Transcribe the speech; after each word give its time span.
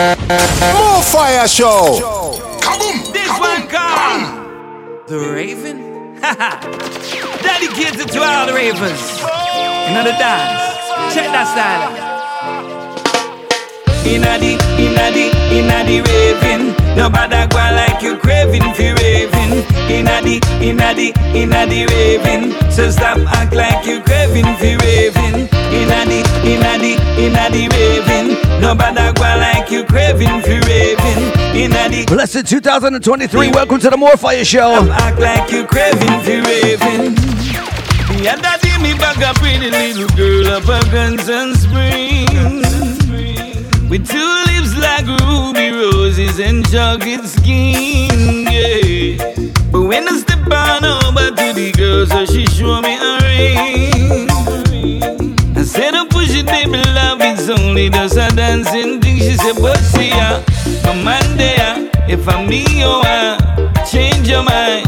More 0.00 1.02
Fire 1.02 1.46
Show. 1.46 2.00
Kaboom! 2.64 3.12
This 3.12 3.28
one 3.38 3.68
called 3.68 5.06
The 5.06 5.18
Raven. 5.18 6.16
Daddy 7.44 7.68
gives 7.76 8.00
it 8.00 8.08
to 8.12 8.22
all 8.22 8.46
the 8.46 8.54
ravens. 8.54 9.20
Another 9.92 10.16
dance. 10.16 11.12
Check 11.12 11.28
that 11.36 11.44
style. 11.52 11.92
Inna 14.08 14.38
the, 14.40 14.56
inna 14.80 15.12
the, 15.12 15.28
inna 15.52 15.84
the 15.84 16.00
raving. 16.00 16.96
Nobody 16.96 17.46
go 17.52 17.60
like 17.60 18.00
you 18.00 18.16
craving 18.16 18.72
for 18.72 18.94
raving. 19.04 19.52
Inna 19.84 20.22
the, 20.24 20.40
inna 20.64 20.94
the, 20.94 21.12
inna 21.36 21.66
the 21.66 21.84
raving. 21.92 22.52
So 22.70 22.90
stop 22.90 23.18
act 23.36 23.52
like 23.52 23.84
you 23.84 24.00
craving 24.00 24.48
for 24.56 24.80
raving. 24.80 25.44
Inna 25.76 26.08
the, 26.08 26.24
inna 26.48 26.72
the, 26.80 26.96
inna 27.20 27.50
the 27.52 27.68
raving. 27.68 28.39
Nobody 28.60 29.12
go 29.14 29.22
like 29.22 29.70
you 29.70 29.84
craving 29.84 30.42
for 30.42 30.60
raving. 30.68 32.06
Blessed 32.06 32.46
2023. 32.46 33.52
Welcome 33.52 33.80
to 33.80 33.88
the 33.88 33.96
More 33.96 34.18
Fire 34.18 34.44
Show. 34.44 34.84
Stop 34.84 35.00
act 35.00 35.18
like 35.18 35.50
you 35.50 35.66
craving 35.66 36.20
for 36.20 36.42
raving. 36.46 37.16
Yeah, 38.22 38.36
daddy, 38.36 38.76
me 38.82 38.92
back 38.98 39.16
a 39.16 39.32
pretty 39.40 39.70
little 39.70 40.08
girl 40.14 40.46
up 40.48 40.64
a 40.64 40.80
Guns 40.90 41.28
and 41.30 41.56
Springs. 41.56 42.68
With 43.88 44.06
tulips 44.06 44.76
like 44.76 45.06
ruby 45.06 45.70
roses 45.70 46.38
and 46.38 46.62
chocolate 46.70 47.24
skin, 47.24 48.44
yeah. 48.44 49.16
But 49.72 49.82
when 49.82 50.06
I 50.06 50.18
step 50.18 50.46
on 50.52 50.84
over 50.84 51.30
to 51.30 51.52
the 51.54 51.72
girl, 51.76 52.06
so 52.06 52.26
she 52.26 52.44
show 52.46 52.82
me 52.82 52.94
a 52.94 53.19
only 57.50 57.90
just 57.90 58.16
a 58.16 58.28
dancing 58.34 59.00
thing. 59.00 59.18
She 59.18 59.36
said, 59.36 59.56
but 59.60 59.78
see 59.78 60.10
ya, 60.10 60.42
come 60.82 61.06
on 61.06 61.30
if 62.10 62.28
I'm 62.28 62.48
me, 62.48 62.64
oh, 62.82 63.02
I 63.04 63.84
change 63.90 64.28
your 64.28 64.42
mind. 64.42 64.86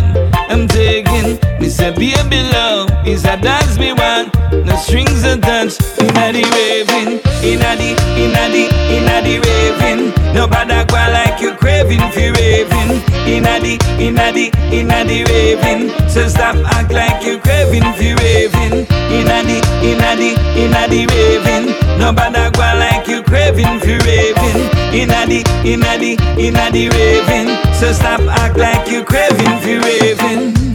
I'm 0.50 0.66
taking, 0.66 1.38
me 1.60 1.68
say, 1.68 1.90
baby, 1.90 2.42
love, 2.52 2.90
is 3.06 3.24
a 3.24 3.36
dance 3.36 3.78
me 3.78 3.92
one. 3.92 4.30
no 4.66 4.77
strings 4.77 5.22
attached, 5.24 5.78
the 5.96 6.05
raving, 6.55 7.20
inna 7.42 7.74
the, 7.76 7.90
inna 8.16 8.44
the, 8.54 8.64
inna 8.94 9.16
the 9.22 9.34
raving. 9.42 10.12
Nobody 10.32 10.84
go 10.86 10.96
like 11.12 11.40
you 11.40 11.54
craving 11.56 12.06
for 12.12 12.32
raving, 12.38 13.02
inna 13.26 13.60
the, 13.60 13.74
inna 13.98 14.32
the, 14.32 14.50
inna 14.70 15.04
the 15.04 15.24
raving. 15.28 15.90
So 16.08 16.28
stop 16.28 16.56
act 16.74 16.92
like 16.92 17.24
you 17.24 17.38
craving 17.38 17.82
for 17.98 18.14
raving, 18.22 18.86
inna 19.10 19.42
the, 19.42 19.58
inna 19.82 20.16
the, 20.16 20.30
inna 20.56 20.88
the 20.88 21.06
raving. 21.10 21.98
Nobody 21.98 22.50
go 22.56 22.68
like 22.78 23.06
you 23.08 23.22
craving 23.22 23.78
for 23.80 23.98
raving, 24.06 24.62
inna 24.94 25.27
the, 25.27 25.42
inna 25.64 25.98
the, 25.98 26.16
inna 26.38 26.70
the 26.70 26.88
raving. 26.88 27.74
So 27.74 27.92
stop 27.92 28.20
act 28.38 28.56
like 28.56 28.88
you 28.88 29.04
craving 29.04 29.58
for 29.60 29.78
raving. 29.86 30.72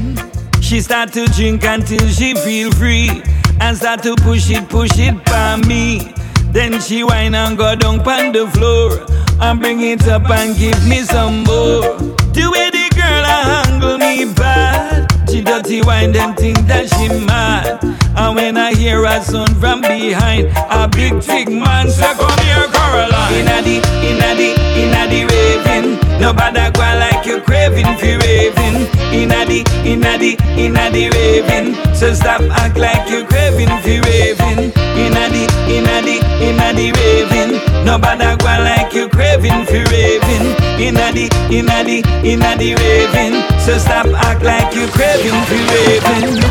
She 0.61 0.81
start 0.81 1.13
to 1.13 1.25
drink 1.27 1.63
until 1.63 2.05
she 2.09 2.33
feel 2.35 2.71
free 2.73 3.23
and 3.61 3.75
start 3.77 4.03
to 4.03 4.15
push 4.17 4.51
it, 4.51 4.67
push 4.69 4.99
it 4.99 5.23
by 5.25 5.55
me. 5.65 6.13
Then 6.51 6.79
she 6.81 7.03
whine 7.03 7.35
and 7.35 7.57
go 7.57 7.75
down 7.75 7.99
on 7.99 8.31
the 8.31 8.47
floor 8.47 9.05
and 9.41 9.59
bring 9.59 9.81
it 9.81 10.07
up 10.07 10.29
and 10.29 10.57
give 10.57 10.87
me 10.87 11.01
some 11.03 11.43
more. 11.43 11.97
The 12.33 12.49
way 12.51 12.69
the 12.69 12.89
girl 12.95 13.23
a 13.23 13.37
handle 13.65 13.97
me 13.97 14.25
bad, 14.33 15.11
she 15.29 15.41
dirty 15.41 15.81
wine 15.81 16.11
them 16.11 16.35
think 16.35 16.57
that 16.67 16.89
she 16.89 17.09
mad. 17.25 17.79
And 18.15 18.35
when 18.35 18.57
I 18.57 18.73
hear 18.73 19.03
a 19.05 19.21
sound 19.21 19.55
from 19.57 19.81
behind, 19.81 20.47
a 20.71 20.87
big 20.87 21.13
big 21.27 21.49
man 21.49 21.89
say, 21.89 22.13
"Come 22.13 22.39
here, 22.45 22.67
Caroline." 22.73 23.33
Inna 23.33 23.61
the, 23.61 23.75
inna 24.09 24.29
the, 24.35 24.49
inna 24.81 25.07
the 25.07 25.25
raving. 25.29 26.06
Nobody 26.19 26.65
go 26.73 26.81
like 26.81 27.25
you 27.25 27.39
craving 27.41 27.93
for 27.97 28.17
raving. 28.25 28.87
Inna 29.13 29.45
the, 29.45 29.63
inna 29.85 30.17
the, 30.17 30.35
inna 30.57 30.89
the 30.91 31.09
raving. 31.13 31.75
So 31.95 32.13
stop 32.13 32.41
act 32.41 32.77
like 32.77 33.09
you 33.09 33.25
craving 33.25 33.69
for 33.81 34.01
raving. 34.09 34.73
Inna 34.97 35.29
the, 35.29 35.45
inna 35.69 36.01
the, 36.01 36.17
inna 36.41 36.73
the 36.73 36.91
raving. 36.97 37.85
Nobody 37.85 38.35
go 38.37 38.53
like 38.65 38.93
you 38.93 39.07
craving 39.09 39.65
for 39.65 39.83
raving. 39.93 40.47
Inna 40.81 41.11
the, 41.13 41.29
inna 41.51 41.83
the, 41.83 42.03
inna 42.23 42.57
the 42.57 42.75
raving. 42.75 43.35
So 43.61 43.77
stop 43.77 44.07
act 44.25 44.43
like 44.43 44.73
you 44.73 44.87
craving 44.87 45.39
for 45.45 45.61
raving. 45.71 46.41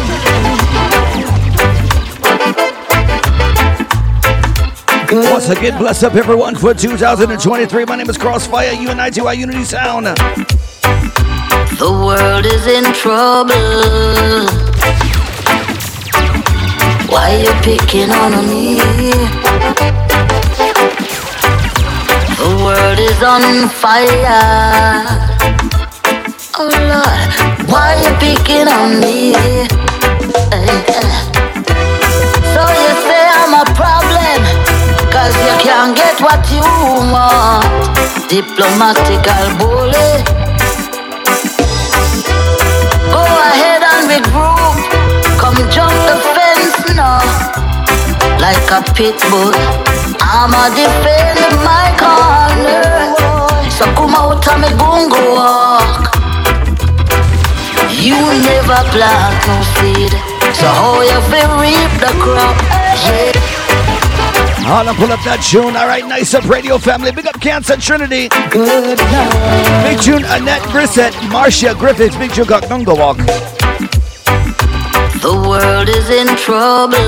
Once 5.13 5.49
again, 5.49 5.79
bless 5.79 6.03
up 6.03 6.15
everyone 6.15 6.57
for 6.57 6.75
2023. 6.75 7.85
My 7.85 7.95
name 7.97 8.11
is 8.11 8.19
Crossfire, 8.19 8.73
UNITY 8.73 9.37
Unity 9.39 9.63
Sound. 9.65 10.07
The 11.79 11.91
world 11.91 12.45
is 12.45 12.67
in 12.67 12.85
trouble. 12.93 13.55
Why 17.09 17.37
you 17.37 17.53
picking 17.63 18.11
on 18.11 18.47
me? 18.49 18.81
The 22.35 22.51
world 22.65 22.99
is 22.99 23.23
on 23.23 23.69
fire. 23.69 25.07
Oh 26.59 26.69
Lord, 26.91 27.31
why 27.71 27.95
you 28.03 28.13
picking 28.19 28.67
on 28.67 28.99
me? 29.01 29.35
So 32.55 32.63
you 32.83 32.93
say 33.07 33.23
I'm 33.39 33.55
a 33.55 33.65
problem, 33.75 34.26
cause 35.27 35.39
you 35.47 35.57
can't 35.59 35.97
get 35.97 36.21
what 36.21 36.43
you 36.55 36.63
want. 37.11 37.67
Diplomatical 38.31 39.47
bully. 39.59 40.11
Go 43.11 43.23
ahead 43.51 43.83
and 43.93 44.05
regroup. 44.15 44.79
Come 45.41 45.59
jump 45.75 45.97
the 46.09 46.17
fence 46.35 46.79
now. 46.95 47.23
Like 48.39 48.71
a 48.71 48.81
pit 48.95 49.19
bull. 49.31 49.55
I'ma 50.21 50.71
defend 50.79 51.43
my 51.67 51.87
corner. 52.03 52.87
So 53.77 53.85
come 53.99 54.15
out 54.15 54.47
of 54.47 54.57
me 54.63 54.71
gungo 54.81 55.23
walk. 55.35 56.03
You 58.07 58.19
never 58.47 58.81
plant 58.95 59.41
no 59.49 59.57
seed. 59.75 60.13
So 60.59 60.67
how 60.79 61.03
you 61.03 61.19
feel 61.31 61.53
reap 61.59 61.93
the 62.01 62.13
crop? 62.23 62.57
Yeah. 63.07 63.56
I'll 64.69 64.93
pull 64.97 65.13
up 65.13 65.23
that 65.23 65.47
tune. 65.49 65.77
All 65.77 65.87
right, 65.87 66.05
nice 66.05 66.35
up, 66.35 66.43
radio 66.49 66.77
family. 66.77 67.13
Big 67.13 67.27
up 67.29 67.41
Cancer 67.41 67.77
Trinity. 67.77 68.29
Good 68.51 68.99
night. 68.99 69.85
Big 69.87 70.01
tune, 70.03 70.25
Annette 70.27 70.63
Grissett, 70.75 71.15
Marcia 71.31 71.73
Griffiths. 71.79 72.17
Big 72.17 72.33
tune, 72.33 72.47
Gunga 72.47 72.93
Walk. 72.93 73.17
The 75.23 75.33
world 75.49 75.89
is 75.89 76.11
in 76.11 76.27
trouble. 76.37 76.99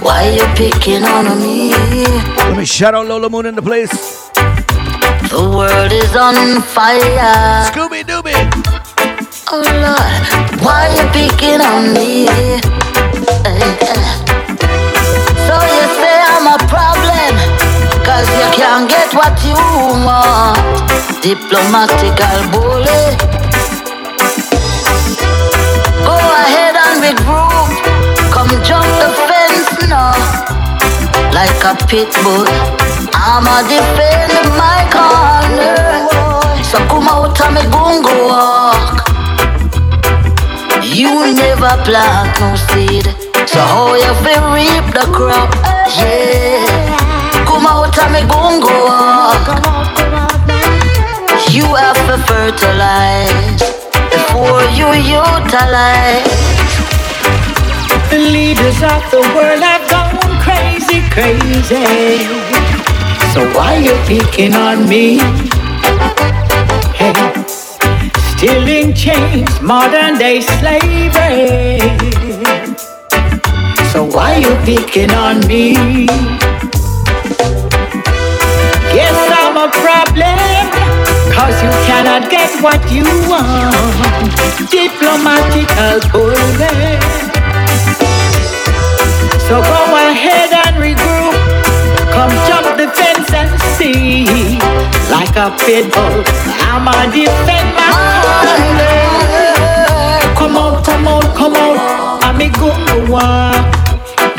Why 0.00 0.30
you 0.32 0.46
picking 0.56 1.04
on 1.04 1.38
me? 1.38 1.74
Let 2.38 2.56
me 2.56 2.64
shout 2.64 2.94
out 2.94 3.06
Lola 3.06 3.28
Moon 3.28 3.44
in 3.44 3.54
the 3.54 3.60
place. 3.60 4.30
The 5.28 5.44
world 5.44 5.92
is 5.92 6.16
on 6.16 6.62
fire. 6.62 7.68
Scooby 7.68 8.02
Dooby. 8.02 8.32
Oh 9.52 9.60
Lord, 9.60 10.62
why 10.64 10.88
you 10.96 11.04
picking 11.12 11.60
on 11.60 11.92
me? 11.92 12.95
So 15.46 15.54
you 15.76 15.84
say 16.00 16.16
I'm 16.32 16.46
a 16.46 16.58
problem, 16.68 17.32
cause 18.04 18.28
you 18.36 18.48
can't 18.52 18.88
get 18.88 19.14
what 19.14 19.34
you 19.44 19.56
want. 20.04 20.58
Diplomatical 21.22 22.38
bully. 22.52 23.04
Go 26.04 26.16
ahead 26.42 26.76
and 26.76 27.02
regroup. 27.02 27.70
Come 28.30 28.52
jump 28.62 28.86
the 29.02 29.10
fence 29.26 29.88
now. 29.88 30.12
Like 31.32 31.64
a 31.64 31.74
pit 31.86 32.12
bull. 32.22 32.46
I'ma 33.14 33.62
defend 33.66 34.34
my 34.60 34.84
corner. 34.92 36.06
So 36.62 36.78
come 36.88 37.08
out 37.08 37.40
of 37.40 37.50
me 37.54 37.62
gungo 37.72 38.14
walk. 38.28 38.96
You 40.84 41.34
never 41.34 41.72
plant 41.84 42.38
no 42.40 42.54
seed. 42.56 43.25
So 43.46 43.60
how 43.60 43.94
you 43.94 44.12
feel 44.24 44.44
reap 44.52 44.86
the 44.92 45.06
crop? 45.14 45.50
Yeah. 45.98 46.64
Come 47.46 47.66
out 47.66 47.96
of 47.96 48.10
me 48.12 48.20
gungo 48.30 48.74
walk. 48.88 49.46
You 51.50 51.64
have 51.74 52.00
to 52.08 52.16
fertilize 52.26 53.62
before 54.10 54.62
you 54.78 54.88
utilize. 54.92 56.36
The 58.10 58.18
leaders 58.18 58.82
of 58.82 59.02
the 59.10 59.22
world 59.34 59.62
have 59.62 59.88
gone 59.90 60.18
crazy, 60.42 61.00
crazy. 61.10 62.26
So 63.32 63.40
why 63.54 63.76
you 63.76 63.94
picking 64.06 64.54
on 64.54 64.88
me? 64.88 65.18
Hey, 66.94 67.12
still 68.36 68.66
in 68.66 68.94
chains, 68.94 69.60
modern 69.60 70.18
day 70.18 70.40
slavery. 70.40 71.80
So 73.92 74.04
why 74.04 74.36
you 74.36 74.54
picking 74.64 75.10
on 75.12 75.40
me? 75.46 75.72
Yes, 78.92 79.16
I'm 79.40 79.56
a 79.56 79.68
problem. 79.84 80.38
Cause 81.32 81.56
you 81.62 81.70
cannot 81.86 82.30
get 82.30 82.50
what 82.62 82.80
you 82.90 83.04
want. 83.28 84.32
Diplomatical 84.70 86.00
bullshit. 86.12 87.02
So 89.48 89.62
go 89.62 89.80
ahead 90.10 90.50
and 90.64 90.76
regroup. 90.76 91.36
Come 92.12 92.32
jump 92.48 92.76
the 92.76 92.88
fence 92.88 93.30
and 93.32 93.52
see. 93.76 94.58
Like 95.10 95.36
a 95.36 95.54
pit 95.64 95.92
bull, 95.92 96.24
I'ma 96.66 97.06
defend 97.12 97.68
my 97.76 97.88
honor. 98.42 99.16
Come 100.34 100.56
out, 100.56 100.84
come 100.84 101.06
out, 101.06 101.36
come 101.36 101.54
out, 101.54 102.24
I'ma 102.24 102.48
go 102.58 102.70
to 102.86 103.12
away. 103.12 103.75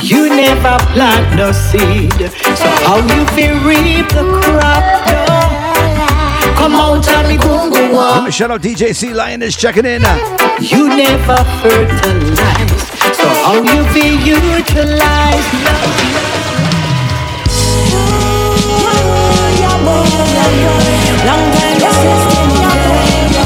You 0.07 0.29
never 0.29 0.77
plant 0.93 1.35
no 1.35 1.51
seed, 1.51 2.13
so 2.13 2.69
how 2.87 2.95
you 2.95 3.25
feel 3.35 3.59
reap 3.67 4.07
the 4.07 4.23
crop? 4.41 4.81
No. 5.05 6.55
Come 6.55 6.75
on, 6.75 7.01
tell 7.01 7.27
me, 7.27 7.35
gungu 7.35 7.91
Let 7.91 8.23
me 8.23 8.31
shout 8.31 8.49
out 8.49 8.61
DJ 8.61 8.95
C 8.95 9.13
Lion 9.13 9.41
is 9.41 9.57
checking 9.57 9.83
in. 9.83 10.03
You 10.61 10.87
never 10.87 11.43
fertilize, 11.59 12.87
so 13.17 13.27
how 13.43 13.55
you 13.55 13.83
feel 13.91 14.15
utilize? 14.15 15.43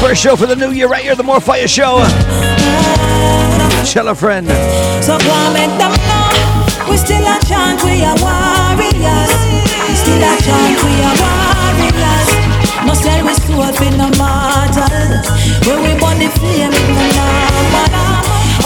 First 0.00 0.22
show 0.22 0.36
for 0.36 0.46
the 0.46 0.54
new 0.54 0.70
year 0.70 0.86
right 0.86 1.02
here, 1.02 1.16
the 1.16 1.24
More 1.24 1.40
Fire 1.40 1.66
Show. 1.66 2.04
Tell 3.84 4.06
a 4.06 4.14
friend. 4.14 4.46
So 5.02 5.18
we 6.88 6.96
still 6.96 7.26
a 7.26 7.38
chant, 7.46 7.82
we 7.84 8.02
are 8.02 8.16
warriors. 8.18 9.32
Still 9.94 10.22
a 10.22 10.32
chant, 10.42 10.76
we 10.82 10.92
are 11.02 11.16
warriors. 11.22 12.30
No 12.86 12.94
sell 12.94 13.20
we 13.24 13.34
soul 13.44 13.70
for 13.76 13.90
no 13.98 14.08
mortal. 14.18 15.22
When 15.66 15.78
we 15.84 15.92
burn 16.00 16.18
the 16.18 16.28
flame, 16.38 16.72
it 16.72 16.86
no 16.90 17.04
normal. 17.16 17.92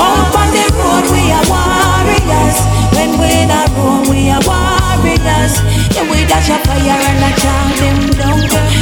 Out 0.00 0.34
on 0.36 0.48
the 0.52 0.64
road, 0.76 1.06
we 1.12 1.22
are 1.32 1.46
warriors. 1.50 2.56
When 2.96 3.18
we 3.20 3.28
in 3.44 3.50
a 3.50 3.62
room, 3.76 4.08
we 4.08 4.30
are 4.30 4.42
warriors. 4.44 5.60
Yeah, 5.94 6.08
we 6.10 6.24
dash 6.24 6.50
a 6.50 6.58
fire 6.64 7.00
and 7.10 7.24
a 7.24 7.30
chant 7.40 7.74
them 7.80 7.98
down. 8.16 8.40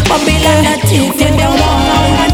Babylon 0.09 0.67
a 0.69 0.75
thief, 0.87 1.19
them 1.19 1.37
down 1.37 1.55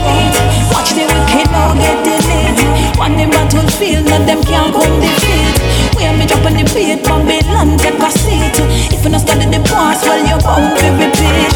beat. 0.04 0.34
Watch 0.72 0.90
the 0.96 1.04
wicked 1.06 1.48
now 1.50 1.74
get 1.74 1.98
delete. 2.04 2.98
On 2.98 3.12
the 3.16 3.26
battlefield, 3.26 4.06
none 4.06 4.26
them 4.26 4.42
can't 4.42 4.72
come 4.72 5.00
defeat. 5.00 5.69
Where 6.00 6.16
me 6.16 6.24
drop 6.24 6.48
on 6.48 6.56
the 6.56 6.64
beat, 6.72 7.04
Babylon 7.04 7.76
take 7.76 8.00
a 8.00 8.08
seat. 8.08 8.56
If 8.88 9.04
you 9.04 9.12
not 9.12 9.20
study 9.20 9.44
the 9.52 9.60
past, 9.68 10.08
well 10.08 10.16
you 10.16 10.40
bound 10.40 10.72
to 10.80 10.88
repeat. 10.96 11.52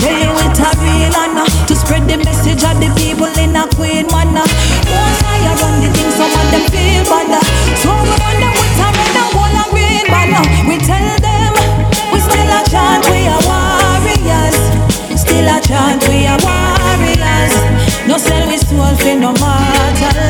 You 0.00 0.32
it's 0.40 0.56
a 0.56 0.72
real 0.80 1.12
honor 1.12 1.44
to 1.44 1.74
spread 1.76 2.08
the 2.08 2.16
message 2.16 2.64
of 2.64 2.80
the 2.80 2.88
people 2.96 3.28
in 3.36 3.52
a 3.52 3.68
queen 3.76 4.08
manner. 4.08 4.40
Once 4.40 5.20
I 5.28 5.52
run 5.52 5.84
the 5.84 5.88
thing, 5.92 6.08
some 6.16 6.32
of 6.32 6.46
them 6.48 6.64
feel 6.72 7.04
bad. 7.04 7.36
So 7.84 7.92
we 8.08 8.16
run 8.16 8.40
them 8.40 8.56
with 8.56 8.80
a 8.80 8.88
red 8.88 9.16
and 9.20 9.28
gold 9.28 9.52
and 9.52 9.68
green 9.68 10.06
banner. 10.08 10.44
We 10.64 10.80
tell 10.80 11.04
them 11.20 11.52
we 12.08 12.18
still 12.24 12.48
a 12.56 12.64
chant, 12.72 13.04
we 13.12 13.28
are 13.28 13.42
warriors. 13.44 14.56
Still 15.12 15.44
a 15.44 15.60
chant, 15.60 16.00
we 16.08 16.24
are 16.24 16.40
warriors. 16.40 17.52
No 18.08 18.16
sell 18.16 18.48
we 18.48 18.56
soul 18.56 18.96
for 18.96 19.12
no 19.12 19.36
mortal. 19.36 20.24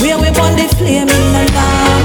Where 0.00 0.16
we 0.16 0.32
burn 0.32 0.56
the 0.56 0.64
flame 0.80 1.12
in 1.12 1.24
the 1.36 1.44
lamb. 1.52 1.97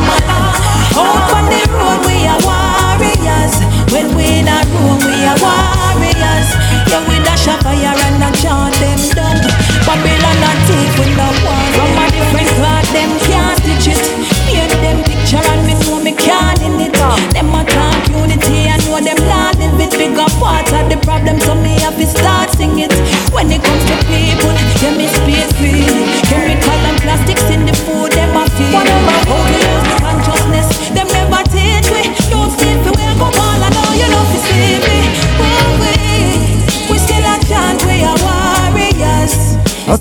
We 4.74 4.80
room 4.81 5.00
we 5.06 5.16
are 5.25 5.38
warriors. 5.38 6.50
Yeah 6.90 7.06
we 7.08 7.18
dash 7.22 7.48
a 7.48 7.56
fire 7.62 7.94
and 7.94 8.24
a 8.24 8.30
chant 8.42 8.74
them 8.81 9.02
down. 9.14 9.38
Babylon 9.86 10.42
a 10.42 10.52
thief 10.66 10.94
with 10.98 11.14
no 11.18 11.30
one. 11.46 11.70
From 11.78 11.98
a 11.98 12.06
different 12.10 12.50
cloth 12.58 12.88
them 12.94 13.12
can't 13.30 13.58
stitch 13.62 13.94
it. 13.94 14.02
Paint 14.50 14.74
them 14.81 14.98
picture 15.04 15.44
and 15.44 15.62
me 15.68 15.74
know 15.86 16.00
me 16.02 16.14
can't 16.14 16.62
in 16.62 16.80
it. 16.81 16.94
Them 17.34 17.54
a 17.54 17.62
talk 17.66 18.02
unity 18.10 18.70
and 18.72 18.81
know 18.86 19.00
them 19.00 19.20
not 19.28 19.58
live 19.58 19.80
it. 19.80 19.92
Bigger 19.94 20.30
part 20.42 20.68
of 20.74 20.90
the 20.90 20.98
problem 21.06 21.40
so 21.42 21.56
me 21.56 21.80
have 21.81 21.98
to 21.98 22.08
start 22.08 22.50
sing 22.52 22.80
it. 22.80 22.94
When 23.34 23.52
it 23.52 23.62
comes 23.62 23.84
to 23.90 23.96
people, 24.10 24.54
yeah 24.81 24.94
me 24.98 25.08
space 25.08 25.52
free. 25.58 25.86
Chemical 26.30 26.80
and 26.90 26.98
plastics 27.02 27.46
in 27.50 27.66
the 27.66 27.74
food 27.86 28.12
them 28.12 28.36
a 28.38 28.50
feed. 28.58 29.12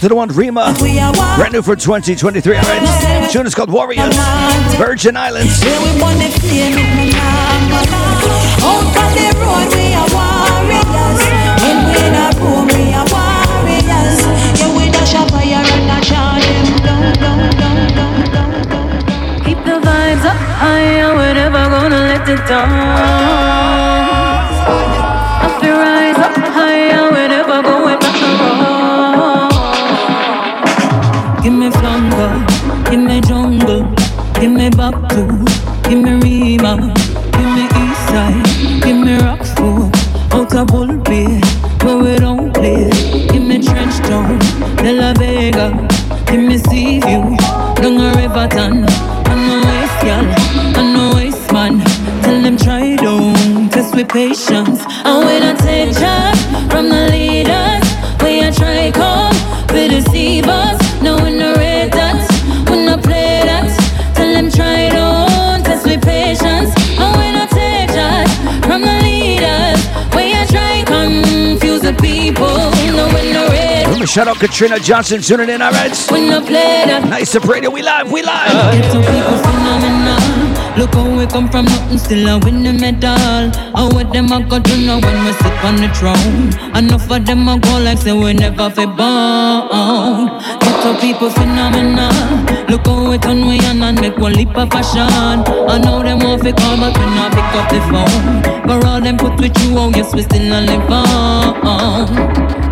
To 0.03 0.09
the 0.09 0.17
one 0.17 0.29
Rima. 0.31 0.75
Brand 1.37 1.53
new 1.53 1.63
for 1.63 1.77
2023. 1.77 2.57
All 2.57 2.63
right. 2.63 3.31
Tune 3.31 3.47
is 3.47 3.55
called 3.55 3.71
Warriors. 3.71 4.17
Virgin 4.77 5.17
Islands. 5.17 5.63
Keep 19.45 19.59
the 19.65 19.79
vibes 19.79 20.25
up 20.25 20.37
higher, 20.59 21.15
we're 21.15 21.35
never 21.35 21.71
gonna 21.71 21.97
let 21.97 22.29
it 22.29 22.49
down. 22.49 23.92
Me 34.63 34.71
Baku, 34.71 35.45
give 35.89 36.01
me 36.05 36.57
Rema, 36.57 36.95
give 37.33 37.51
me 37.57 37.67
Eastside, 37.83 38.81
give 38.85 38.97
me 38.97 39.17
Rockfort, 39.19 39.93
Outer 40.33 40.65
Bull 40.65 40.99
Bay, 40.99 41.41
where 41.83 41.99
we 41.99 42.17
don't 42.17 42.55
play. 42.55 42.89
Give 43.27 43.43
me 43.43 43.61
Trench 43.61 43.97
Town, 44.07 44.39
De 44.77 44.93
La 44.93 45.15
Vega, 45.15 45.73
give 46.27 46.39
me 46.39 46.59
Sea 46.59 47.01
View, 47.01 47.37
down 47.75 48.01
a 48.01 48.15
Riverton, 48.15 48.85
I 49.27 49.35
know 49.35 49.59
waste 49.67 50.05
y'all, 50.07 50.79
I 50.79 50.93
know 50.93 51.17
waste 51.17 51.53
man. 51.53 51.81
Tell 52.23 52.41
them 52.41 52.57
try 52.57 52.95
don't 52.95 53.69
test 53.69 53.97
with 53.97 54.11
patience. 54.11 54.85
And 55.05 55.25
when 55.25 55.43
I 55.43 55.55
take 55.55 55.93
charge 55.99 56.39
from 56.71 56.89
the 56.89 57.09
leaders, 57.11 57.83
we 58.23 58.47
I 58.47 58.53
try 58.53 58.93
come, 58.93 59.35
we 59.75 59.89
deceive 59.89 60.47
us. 60.47 60.82
No 74.03 74.09
rate. 74.09 74.09
Let 74.09 74.09
me 74.09 74.09
shout 74.09 74.29
out 74.29 74.37
Katrina 74.39 74.79
Johnson 74.79 75.21
tuning 75.23 75.51
in. 75.51 75.63
All 75.63 75.73
right. 75.73 76.09
We 76.11 76.29
no 76.29 76.41
play 76.41 76.85
that. 76.87 77.09
Nice 77.09 77.35
up 77.35 77.45
radio. 77.45 77.71
We 77.71 77.83
live. 77.83 78.11
We 78.11 78.23
live. 78.23 78.51
Phenomenal. 79.43 80.19
Look 80.77 80.95
how 80.95 81.17
we 81.17 81.27
come 81.27 81.49
from 81.51 81.67
nothing, 81.67 81.99
still 81.99 82.29
I 82.29 82.37
win 82.39 82.63
the 82.63 82.73
medal. 82.73 83.53
And 83.77 83.93
what 83.93 84.13
them 84.13 84.33
I 84.33 84.41
got 84.43 84.65
to 84.65 84.77
know 84.79 85.01
when 85.01 85.25
we 85.27 85.33
sit 85.33 85.65
on 85.65 85.77
the 85.77 85.89
throne. 85.93 86.51
Enough 86.75 87.11
of 87.11 87.27
them 87.27 87.49
I 87.49 87.59
go 87.59 87.79
like 87.79 87.99
say 87.99 88.13
we 88.13 88.33
never 88.33 88.71
fi 88.71 88.87
born. 88.87 90.41
Get 90.61 90.83
some 90.83 90.97
people 90.99 91.31
phenomenal. 91.31 92.11
Look 92.69 92.87
how 92.87 93.11
we 93.11 93.19
turn 93.19 93.47
we 93.47 93.61
on 93.67 93.83
and 93.83 94.01
make 94.01 94.17
one 94.17 94.33
leap 94.33 94.57
of 94.57 94.71
fashion. 94.71 95.05
I 95.05 95.79
know 95.79 96.03
them 96.03 96.21
want 96.21 96.43
fi 96.43 96.53
call 96.53 96.77
but 96.79 96.97
we 96.97 97.05
not 97.05 97.33
pick 97.33 97.53
up 97.53 97.69
the 97.69 97.81
phone. 97.93 98.43
For 98.65 98.87
all 98.87 99.01
them 99.01 99.19
put 99.19 99.39
with 99.39 99.57
you, 99.63 99.77
oh 99.77 99.91
yes 99.91 100.15
we 100.15 100.23
still 100.23 100.53
a 100.53 100.61
live 100.63 100.91
on. 100.91 102.17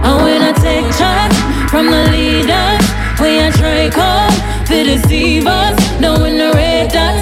And 0.02 0.24
when 0.24 0.40
I 0.42 0.52
take 0.52 0.79
charge 1.00 1.36
from 1.70 1.86
the 1.86 2.02
leaders, 2.12 2.84
we 3.20 3.40
a 3.40 3.48
try 3.52 3.88
come 3.88 4.34
to 4.68 4.76
deceive 4.84 5.46
us. 5.46 5.76
No 6.00 6.10
we 6.22 6.30
no 6.36 6.52
rate 6.52 6.92
that, 6.92 7.16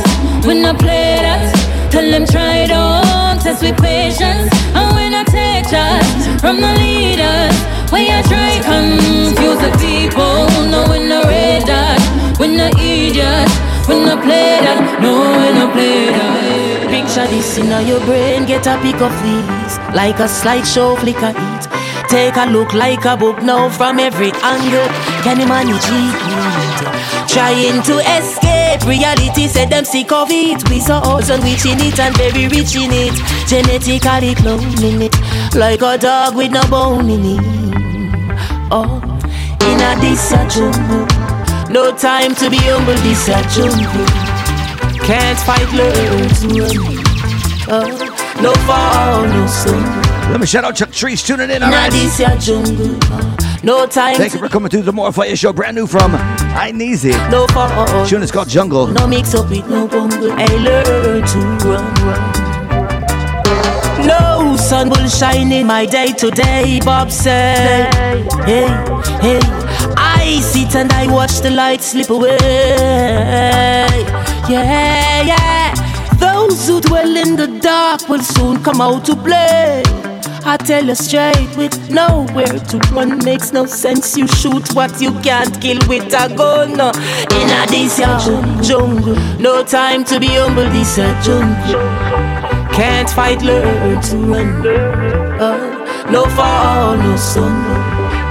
we 0.47 0.54
no 0.61 0.75
play 0.75 1.23
that. 1.23 1.54
Tell 1.92 2.11
them 2.11 2.26
try 2.26 2.66
don't 2.66 3.38
test 3.40 3.62
with 3.62 3.78
patience. 3.78 4.50
And 4.75 4.88
when 4.97 5.14
I 5.14 5.23
take 5.25 5.70
charge 5.70 6.40
from 6.42 6.56
the 6.64 6.73
leaders, 6.82 7.56
we 7.92 8.11
a 8.11 8.20
try 8.30 8.58
confuse 8.66 9.61
the 9.64 9.73
people. 9.78 10.42
No 10.73 10.80
we 10.90 10.99
no 11.12 11.23
rate 11.30 11.66
that, 11.70 12.00
we 12.40 12.47
no 12.56 12.68
idiots. 12.75 13.54
We 13.88 13.94
no 14.04 14.20
play 14.20 14.61
that, 14.61 15.00
no 15.00 15.12
we 15.40 15.49
no 15.58 15.66
play 15.73 16.12
that. 16.12 16.90
Picture 16.92 17.26
this 17.32 17.56
in 17.56 17.73
your 17.88 18.00
brain, 18.04 18.44
get 18.44 18.66
a 18.66 18.76
pick 18.82 19.00
of 19.00 19.14
these 19.25 19.75
Like 19.94 20.20
a 20.20 20.28
slideshow 20.28 20.99
flicker 20.99 21.32
it 21.32 21.77
Take 22.08 22.36
a 22.36 22.46
look 22.50 22.72
like 22.72 23.04
a 23.04 23.16
book 23.16 23.42
now 23.42 23.68
from 23.68 23.98
every 23.98 24.32
angle 24.42 24.88
Can 25.22 25.40
you 25.40 25.46
manage 25.46 25.76
it? 25.84 27.28
Trying 27.28 27.82
to 27.82 27.98
escape 28.16 28.86
reality, 28.88 29.46
said 29.46 29.70
them 29.70 29.84
sick 29.84 30.10
of 30.12 30.28
it 30.30 30.68
We 30.70 30.80
so 30.80 31.00
old 31.04 31.28
and 31.30 31.42
rich 31.44 31.66
in 31.66 31.78
it 31.80 31.98
and 31.98 32.16
very 32.16 32.48
rich 32.48 32.74
in 32.76 32.90
it 32.92 33.14
Genetically 33.46 34.34
cloning 34.34 35.02
it 35.02 35.54
Like 35.54 35.82
a 35.82 35.98
dog 35.98 36.36
with 36.36 36.50
no 36.50 36.62
bone 36.70 37.10
in 37.10 37.38
it 37.38 37.58
Oh, 38.70 39.00
in 39.62 39.80
a 39.80 39.98
this 39.98 40.30
jungle. 40.54 41.06
No 41.72 41.96
time 41.96 42.34
to 42.34 42.50
be 42.50 42.58
humble, 42.58 42.92
this 43.00 43.28
a 43.28 43.40
jungle. 43.48 44.06
Can't 45.06 45.38
fight, 45.38 45.72
run. 45.72 46.68
Oh, 47.70 47.88
no 48.42 48.52
fall, 48.66 49.22
no 49.24 49.46
sun. 49.46 49.97
Let 50.30 50.40
me 50.40 50.47
shout 50.47 50.64
out 50.64 50.76
Chuck 50.76 50.92
Trees 50.92 51.23
tuning 51.23 51.50
in. 51.50 51.62
In 51.62 51.62
a 51.62 51.90
this 51.90 52.20
a 52.20 52.37
jungle. 52.38 52.99
No 53.64 53.87
time. 53.87 54.14
Thank 54.16 54.35
you 54.35 54.38
for 54.38 54.49
coming 54.49 54.68
to 54.70 54.82
the 54.82 54.92
More 54.92 55.11
Fire 55.12 55.35
Show, 55.35 55.52
brand 55.52 55.75
new 55.75 55.87
from 55.87 56.12
Ineasy. 56.12 57.12
No 57.30 57.47
fall. 57.49 58.06
Tune 58.06 58.23
is 58.23 58.30
called 58.30 58.49
Jungle. 58.49 58.87
No 58.88 59.06
mix 59.06 59.35
up 59.35 59.49
with 59.50 59.66
no 59.68 59.88
bungle. 59.88 60.30
I 60.32 60.47
learn 60.47 61.26
to 61.26 61.38
run, 61.66 61.94
run. 62.04 62.32
No 64.06 64.56
sun 64.56 64.90
will 64.90 65.08
shine 65.08 65.50
in 65.50 65.66
my 65.66 65.87
day 65.87 66.12
today, 66.12 66.78
Bob 66.85 67.11
said. 67.11 67.92
Hey, 68.44 68.68
hey, 69.20 69.40
I 69.97 70.38
sit 70.42 70.76
and 70.76 70.92
I 70.92 71.08
watch 71.12 71.40
the 71.40 71.50
light 71.50 71.82
slip 71.82 72.11
away. 72.11 72.37
Yeah, 74.49 75.23
yeah. 75.23 75.75
Those 76.16 76.66
who 76.68 76.80
dwell 76.80 77.16
in 77.16 77.35
the 77.35 77.49
dark 77.61 78.08
will 78.08 78.23
soon 78.23 78.62
come 78.62 78.80
out 78.80 79.04
to 79.06 79.16
play. 79.16 79.82
I 80.48 80.56
tell 80.56 80.86
you 80.86 80.94
straight, 80.94 81.54
with 81.58 81.90
nowhere 81.90 82.46
to 82.46 82.78
run 82.94 83.18
makes 83.22 83.52
no 83.52 83.66
sense. 83.66 84.16
You 84.16 84.26
shoot 84.26 84.74
what 84.74 84.98
you 84.98 85.12
can't 85.20 85.60
kill 85.60 85.76
with 85.86 86.06
a 86.14 86.34
gun. 86.34 86.72
In 86.72 87.50
a 87.50 87.66
this 87.68 87.98
jungle, 88.66 89.14
no 89.38 89.62
time 89.62 90.04
to 90.04 90.18
be 90.18 90.28
humble. 90.28 90.64
This 90.70 90.96
a 90.96 91.20
jungle. 91.22 91.82
Can't 92.72 93.10
fight, 93.10 93.42
learn 93.42 94.00
to 94.00 94.16
run. 94.16 94.66
Uh, 95.38 96.10
no 96.10 96.24
fall, 96.30 96.96
no 96.96 97.14
sun. 97.16 97.52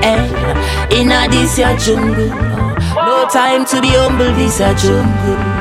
Eh, 0.03 0.99
in 0.99 1.11
a 1.11 1.27
this 1.29 1.59
a 1.59 1.77
jungle. 1.77 2.29
No 2.95 3.27
time 3.31 3.63
to 3.65 3.79
be 3.79 3.89
humble. 3.89 4.33
This 4.33 4.59
a 4.59 4.73
jungle. 4.73 5.56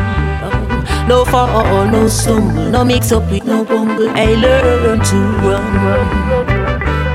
No 1.09 1.25
fall, 1.25 1.87
no 1.87 2.09
stumble, 2.09 2.71
no 2.71 2.85
mix 2.85 3.13
up 3.13 3.31
with 3.31 3.45
no 3.45 3.65
bungle. 3.65 4.09
I 4.11 4.35
learn 4.35 4.99
to 4.99 5.17
run. 5.47 5.63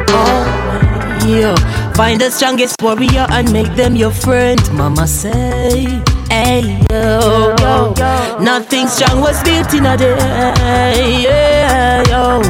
Oh, 0.08 1.28
yeah. 1.28 1.56
Find 1.94 2.20
the 2.22 2.32
strongest 2.32 2.76
warrior 2.82 3.28
and 3.30 3.52
make 3.52 3.76
them 3.76 3.96
your 3.98 4.12
friend. 4.12 4.60
Mama 4.74 5.06
say, 5.08 6.02
hey, 6.30 6.80
yo, 6.90 7.54
yo. 7.60 7.94
Nothing 8.40 8.88
strong 8.88 9.20
was 9.20 9.42
built 9.44 9.74
in 9.74 9.86
a 9.86 9.98
day. 9.98 11.24
Yeah, 11.24 12.04
yo. 12.08 12.42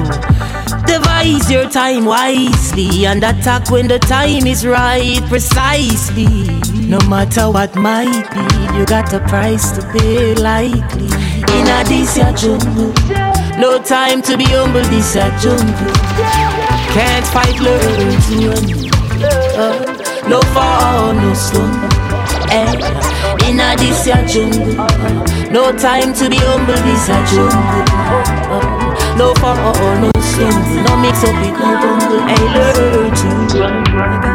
Devise 0.85 1.49
your 1.49 1.67
time 1.69 2.05
wisely 2.05 3.05
and 3.07 3.23
attack 3.23 3.71
when 3.71 3.87
the 3.87 3.97
time 3.97 4.45
is 4.45 4.65
right, 4.65 5.19
precisely. 5.27 6.45
No 6.87 6.99
matter 7.09 7.49
what 7.49 7.75
might 7.75 8.29
be, 8.33 8.77
you 8.77 8.85
got 8.85 9.11
a 9.13 9.19
price 9.21 9.71
to 9.71 9.81
pay 9.93 10.35
likely. 10.35 11.07
In 11.51 11.67
a 11.67 11.83
this 11.83 12.17
ya 12.17 12.31
jungle, 12.33 12.93
no 13.59 13.79
time 13.83 14.21
to 14.23 14.37
be 14.37 14.45
humble. 14.45 14.83
This 14.89 15.15
a 15.15 15.29
jungle. 15.41 15.93
Can't 16.93 17.25
fight, 17.27 17.59
learn 17.59 18.15
to 18.27 18.33
run. 18.47 18.65
Uh, 19.57 20.27
no 20.27 20.39
fall, 20.53 21.13
no 21.13 21.33
slum. 21.33 21.71
Eh, 22.49 22.73
in 23.49 23.59
a 23.59 23.75
this 23.77 24.07
ya 24.07 24.25
jungle, 24.25 24.75
no 25.51 25.71
time 25.77 26.13
to 26.13 26.29
be 26.29 26.37
humble. 26.37 26.79
This 26.87 27.09
a 27.09 27.17
jungle. 27.29 27.83
Uh, 28.51 29.15
no 29.17 29.33
fall, 29.35 29.73
no 29.99 30.11
slum. 30.21 30.83
No 30.83 30.97
mix 30.97 31.23
up 31.23 31.35
with 31.41 31.57
no 31.59 31.71
bungle. 31.81 32.19
I 32.23 32.37
learn 32.55 33.11
to 33.15 33.59
run. 33.59 34.30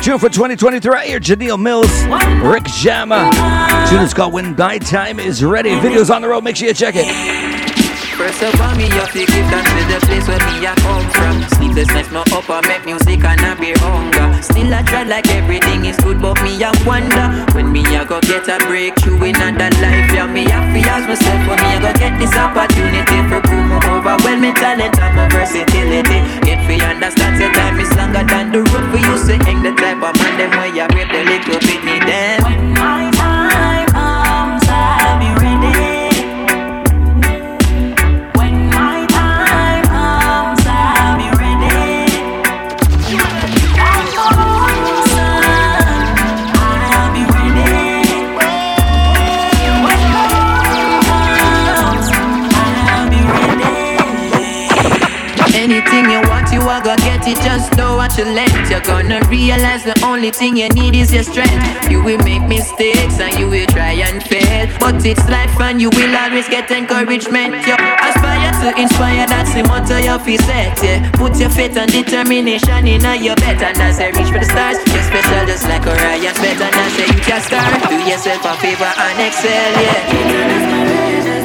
Big 0.00 0.06
tune 0.06 0.18
for 0.18 0.30
2023 0.30 0.90
right 0.90 1.06
here, 1.06 1.20
Janelle 1.20 1.60
Mills, 1.60 1.90
Rick 2.42 2.64
Jama. 2.64 3.30
Tune 3.90 4.00
is 4.00 4.14
called 4.14 4.32
When 4.32 4.56
My 4.56 4.78
Time 4.78 5.20
Is 5.20 5.44
Ready. 5.44 5.72
Videos 5.72 6.08
on 6.08 6.22
the 6.22 6.28
road, 6.28 6.42
make 6.42 6.56
sure 6.56 6.68
you 6.68 6.72
check 6.72 6.94
it. 6.96 7.49
First 8.20 8.44
up 8.44 8.60
all, 8.60 8.76
me 8.76 8.84
have 9.00 9.08
to 9.16 9.24
give 9.24 9.48
thanks 9.48 9.72
to 9.72 9.80
the 9.88 9.98
place 10.04 10.28
where 10.28 10.44
me 10.52 10.60
a 10.68 10.76
come 10.84 11.08
from. 11.16 11.40
Sleepless 11.56 11.88
nights, 11.88 12.12
no 12.12 12.20
up, 12.36 12.44
I 12.52 12.60
make 12.68 12.84
music 12.84 13.24
and 13.24 13.40
I 13.40 13.56
be 13.56 13.72
hunger. 13.80 14.28
Still 14.44 14.68
I 14.76 14.84
try 14.84 15.08
like 15.08 15.24
everything 15.32 15.88
is 15.88 15.96
good, 16.04 16.20
but 16.20 16.36
me 16.44 16.52
a 16.60 16.68
wonder 16.84 17.32
when 17.56 17.72
me 17.72 17.80
a 17.96 18.04
go 18.04 18.20
get 18.20 18.44
a 18.44 18.60
breakthrough 18.68 19.24
in 19.24 19.40
another 19.40 19.72
life. 19.80 20.12
Yeah, 20.12 20.28
me 20.28 20.44
I 20.52 20.60
happy 20.60 20.84
as 20.84 21.08
myself 21.08 21.40
when 21.48 21.64
me 21.64 21.70
a 21.72 21.78
go 21.80 21.92
get 21.96 22.12
this 22.20 22.36
opportunity 22.36 23.18
for 23.32 23.40
prove 23.40 23.66
my 23.72 23.80
overwhelming 23.88 24.52
talent 24.52 25.00
and 25.00 25.16
my 25.16 25.24
versatility. 25.32 26.20
Yet 26.44 26.60
for 26.68 26.76
understand 26.76 27.40
the 27.40 27.48
time 27.56 27.80
is 27.80 27.88
longer 27.96 28.20
than 28.28 28.52
the 28.52 28.60
road 28.68 28.84
for 28.92 29.00
you 29.00 29.16
say 29.16 29.40
hang 29.48 29.64
the 29.64 29.72
type 29.72 29.96
of 29.96 30.12
man 30.20 30.36
them 30.36 30.52
where 30.60 30.68
you 30.68 30.84
rape 30.92 31.08
the 31.08 31.24
little 31.24 31.56
bit 31.56 31.80
need 31.88 32.04
them. 32.04 33.09
Let. 58.24 58.50
You're 58.70 58.80
gonna 58.80 59.20
realize 59.28 59.84
the 59.84 59.96
only 60.04 60.30
thing 60.30 60.56
you 60.56 60.68
need 60.70 60.94
is 60.94 61.12
your 61.12 61.22
strength. 61.22 61.90
You 61.90 62.02
will 62.02 62.18
make 62.18 62.42
mistakes 62.46 63.18
and 63.18 63.38
you 63.38 63.48
will 63.48 63.66
try 63.66 63.92
and 63.92 64.22
fail. 64.22 64.68
But 64.78 65.04
it's 65.04 65.26
life 65.28 65.58
and 65.60 65.80
you 65.80 65.90
will 65.90 66.14
always 66.16 66.48
get 66.48 66.70
encouragement. 66.70 67.66
You 67.66 67.74
aspire 67.74 68.52
to 68.62 68.80
inspire, 68.80 69.26
that's 69.26 69.54
the 69.54 69.62
motto 69.64 69.96
you 69.96 70.18
feel 70.20 70.40
set. 70.44 70.76
Yeah. 70.82 71.10
Put 71.12 71.38
your 71.38 71.50
faith 71.50 71.76
and 71.76 71.90
determination 71.90 72.86
in 72.86 73.02
your 73.22 73.36
bet. 73.36 73.62
And 73.62 73.78
as 73.78 74.00
I 74.00 74.08
reach 74.10 74.30
for 74.30 74.38
the 74.38 74.48
stars, 74.48 74.78
you're 74.92 75.02
special 75.02 75.46
just 75.46 75.64
like 75.68 75.86
Orion. 75.86 76.34
Better 76.40 76.58
than 76.58 76.74
I 76.74 76.88
say 76.94 77.06
you 77.06 77.20
can 77.20 77.40
start. 77.40 77.88
Do 77.88 77.96
yourself 78.08 78.44
a 78.44 78.54
favor 78.60 78.84
and 78.84 79.20
excel, 79.20 79.72
yeah. 79.82 81.39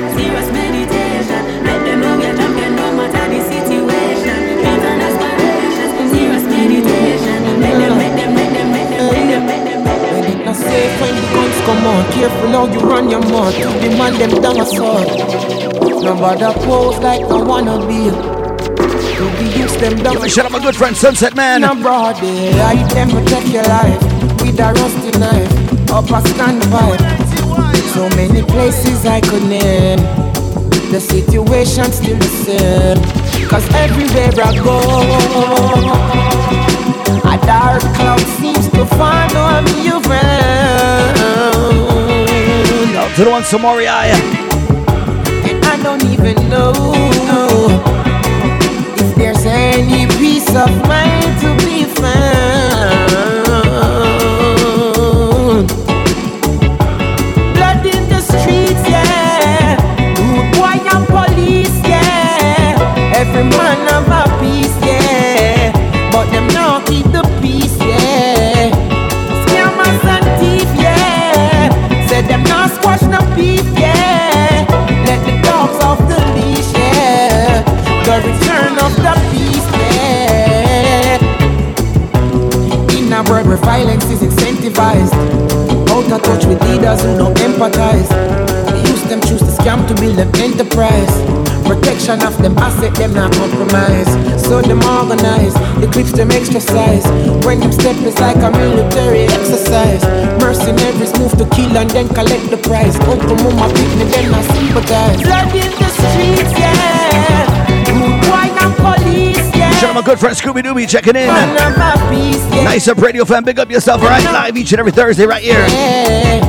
Safe 10.75 10.95
when 11.01 11.15
the 11.15 11.21
guns 11.35 11.59
come 11.67 11.83
on 11.93 12.03
Careful 12.11 12.49
how 12.55 12.65
you 12.73 12.79
run 12.79 13.09
your 13.09 13.23
mouth 13.33 13.55
To 13.55 13.69
the 13.83 13.89
man 13.99 14.13
them 14.19 14.33
down 14.43 14.59
a 14.59 14.65
sword 14.65 15.07
Nobody 16.07 16.49
pose 16.65 16.99
like 17.07 17.23
I 17.35 17.37
wanna 17.49 17.77
be 17.89 18.01
To 19.17 19.23
the 19.37 19.45
youths 19.57 19.77
them 19.81 19.95
down 20.03 20.15
shout 20.29 20.45
out 20.45 20.51
my 20.51 20.59
good 20.59 20.75
friend 20.75 20.95
Sunset 20.95 21.33
Man. 21.35 21.63
In 21.63 21.69
a 21.69 21.75
broad 21.81 22.15
day, 22.21 22.59
I 22.71 22.75
them 22.93 23.09
protect 23.09 23.47
your 23.55 23.67
life 23.77 24.01
with 24.41 24.59
a 24.59 24.69
rusty 24.79 25.11
knife, 25.21 25.53
up 25.97 26.09
a 26.17 26.19
standpipe. 26.29 27.03
So 27.93 28.01
many 28.19 28.41
places 28.43 29.05
I 29.05 29.21
could 29.21 29.43
name, 29.43 29.99
the 30.91 30.99
situation 30.99 31.91
still 31.99 32.17
the 32.17 32.31
same. 32.45 32.99
Cause 33.49 33.65
everywhere 33.73 34.33
I 34.43 34.51
go, 34.67 36.64
dark 37.45 37.81
cloud 37.95 38.19
seems 38.39 38.67
to 38.69 38.85
follow 38.97 39.61
me 39.61 39.89
around. 39.89 40.05
Out 42.97 43.15
to 43.15 43.23
the 43.23 43.29
one 43.29 43.43
Samoria. 43.43 43.95
And 45.49 45.63
I 45.65 45.77
don't 45.83 46.03
even 46.05 46.35
know 46.49 46.73
if 48.97 49.15
there's 49.15 49.45
any 49.45 50.07
peace 50.17 50.49
of 50.49 50.71
mind 50.87 51.39
to 51.41 51.55
be 51.65 51.85
found. 51.85 53.15
Blood 57.55 57.85
in 57.85 58.09
the 58.09 58.21
streets, 58.21 58.83
yeah. 58.89 59.77
Rude 60.19 60.51
boy 60.57 60.77
and 60.93 61.05
police, 61.07 61.77
yeah. 61.87 63.13
Every 63.15 63.43
touch 86.25 86.45
with 86.45 86.61
leaders 86.65 87.01
who 87.05 87.17
don't 87.17 87.37
empathize. 87.37 88.09
Use 88.89 89.03
them 89.09 89.21
choose 89.21 89.39
to 89.45 89.53
scam 89.61 89.87
to 89.87 89.93
build 90.01 90.17
an 90.17 90.29
enterprise. 90.41 91.13
Protection 91.69 92.21
of 92.25 92.37
them 92.41 92.57
asset, 92.57 92.93
them 92.95 93.13
not 93.13 93.31
compromise. 93.33 94.09
So 94.41 94.61
them 94.61 94.81
organize, 94.83 95.55
equips 95.85 96.11
them 96.11 96.31
exercise. 96.31 97.05
When 97.45 97.59
them 97.59 97.71
step 97.71 97.97
is 98.09 98.17
like 98.19 98.37
a 98.37 98.51
military 98.51 99.25
exercise. 99.37 100.03
Mercenaries 100.41 101.13
move 101.19 101.33
to 101.37 101.45
kill 101.55 101.77
and 101.77 101.89
then 101.89 102.07
collect 102.09 102.49
the 102.49 102.57
prize. 102.57 102.95
Uncle 103.05 103.37
mama 103.45 103.69
pick 103.73 103.91
me, 103.97 104.05
then 104.09 104.33
I 104.33 104.41
sympathize. 104.53 105.21
Blood 105.21 105.55
in 105.55 105.71
the 105.81 105.89
streets, 105.93 106.53
yeah. 106.59 107.45
Boy 108.25 108.49
and 108.63 108.75
police. 108.81 109.54
Shout 109.85 109.95
out 109.95 110.01
my 110.01 110.07
good 110.07 110.19
friend 110.19 110.35
Scooby 110.35 110.63
Dooby 110.63 110.89
checking 110.89 111.15
in. 111.15 111.27
Man 111.27 111.49
of 111.61 111.77
a 111.77 112.09
peace, 112.09 112.43
yeah. 112.51 112.63
Nice 112.63 112.87
up 112.87 112.97
radio 112.97 113.23
fan, 113.23 113.43
big 113.43 113.59
up 113.59 113.69
yourself, 113.69 114.01
all 114.01 114.07
right? 114.07 114.23
Live 114.23 114.57
each 114.57 114.71
and 114.71 114.79
every 114.79 114.91
Thursday 114.91 115.27
right 115.27 115.43
here. 115.43 115.59
Yeah. 115.59 116.39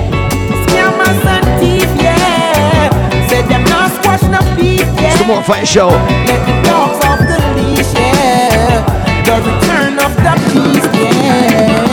Scammers 0.64 1.23
and 1.26 1.61
thief, 1.61 1.83
yeah. 2.00 3.28
Said 3.28 3.47
them 3.50 3.64
not 3.64 3.93
squash 3.93 4.23
no 4.23 4.40
beef, 4.57 4.81
yeah. 4.81 5.11
It's 5.11 5.21
the 5.21 5.26
More 5.26 5.43
Fire 5.43 5.66
Show. 5.66 5.88
Let 5.88 6.47
the 6.47 6.62
dogs 6.66 7.05
off 7.05 7.19
the 7.19 7.37
leash, 7.61 7.93
yeah. 7.93 9.23
The 9.26 9.37
return 9.37 9.99
of 9.99 10.16
the 10.16 10.33
beast, 10.55 10.95
yeah. 10.95 11.86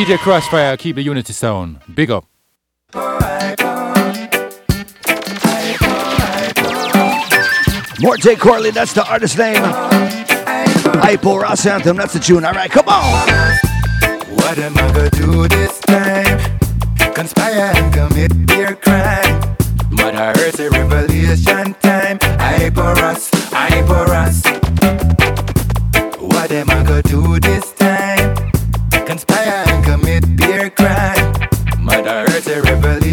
DJ 0.00 0.16
Crossfire, 0.16 0.78
keep 0.78 0.96
the 0.96 1.02
unity 1.02 1.34
sound. 1.34 1.78
Big 1.94 2.10
up. 2.10 2.24
Morte 8.00 8.34
Corley, 8.38 8.70
that's 8.70 8.94
the 8.94 9.04
artist 9.06 9.36
name. 9.36 9.62
Hypo 11.02 11.36
Ross 11.36 11.66
Anthem, 11.66 11.98
that's 11.98 12.14
the 12.14 12.18
tune. 12.18 12.46
All 12.46 12.54
right, 12.54 12.70
come 12.70 12.88
on. 12.88 13.28
What 14.36 14.56
am 14.58 14.78
I 14.78 14.90
gonna 14.90 15.10
do 15.10 15.46
this 15.48 15.78
time? 15.80 16.58
Conspire 17.12 17.70
and 17.76 17.92
commit 17.92 18.46
their 18.46 18.76
crime. 18.76 19.54
But 19.90 20.14
I 20.14 20.32
heard 20.32 20.54
the 20.54 20.70
revelation 20.70 21.74
time. 21.74 22.18
I 22.40 22.70
for 22.70 22.98
us, 23.04 23.28
I 23.52 23.82
for 23.82 24.14
us. 24.14 24.46
What 26.18 26.50
am 26.52 26.70
I 26.70 26.84
gonna 26.84 27.02
do 27.02 27.38
this 27.38 27.72
time? 27.72 27.79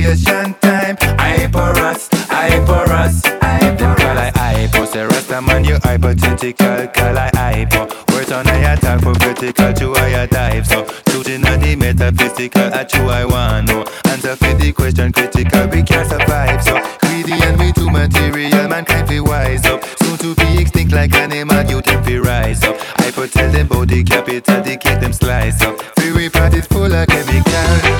Revelation 0.07 0.53
time. 0.61 0.97
I 1.19 1.47
for 1.51 1.79
us, 1.83 2.09
I 2.29 2.65
for 2.65 2.91
us. 2.91 3.25
I 3.41 3.75
for 3.77 3.95
call 3.95 4.17
I 4.17 4.31
hypo, 4.35 4.85
say 4.85 5.03
Rasta 5.03 5.41
man 5.41 5.65
you 5.65 5.77
hypothetical, 5.83 6.87
call 6.87 7.17
I 7.17 7.29
hypo. 7.33 7.87
Words 8.13 8.31
on 8.31 8.47
I 8.47 8.73
attack 8.73 9.01
for 9.01 9.13
critical 9.13 9.73
to 9.73 9.95
I 9.95 10.25
dive. 10.25 10.67
So 10.67 10.87
shooting 11.09 11.45
at 11.45 11.61
the 11.61 11.75
metaphysical, 11.75 12.73
at 12.73 12.93
you 12.93 13.01
I 13.09 13.25
want 13.25 13.67
know. 13.67 13.85
Answer 14.05 14.35
for 14.35 14.53
the 14.53 14.71
question 14.71 15.11
critical, 15.11 15.67
we 15.67 15.83
can't 15.83 16.09
survive. 16.09 16.63
So 16.63 16.79
greedy 17.01 17.33
and 17.43 17.59
we 17.59 17.71
too 17.73 17.89
material, 17.89 18.67
mankind 18.67 19.07
be 19.07 19.19
wise 19.19 19.65
up. 19.65 19.83
Soon 20.03 20.17
to 20.19 20.35
be 20.35 20.61
extinct 20.61 20.93
like 20.93 21.13
animal, 21.15 21.63
you 21.65 21.81
them 21.81 22.03
fi 22.03 22.17
rise 22.17 22.63
up. 22.63 22.77
I 22.99 23.11
put 23.11 23.31
tell 23.31 23.51
them 23.51 23.65
about 23.65 23.87
the 23.89 24.03
capital, 24.03 24.61
they 24.63 24.77
get 24.77 25.01
them 25.01 25.13
slice 25.13 25.61
up. 25.61 25.81
Free 25.99 26.13
we 26.13 26.29
pot 26.29 26.53
it 26.53 26.65
full 26.65 26.93
of 26.93 27.07
chemical. 27.07 27.96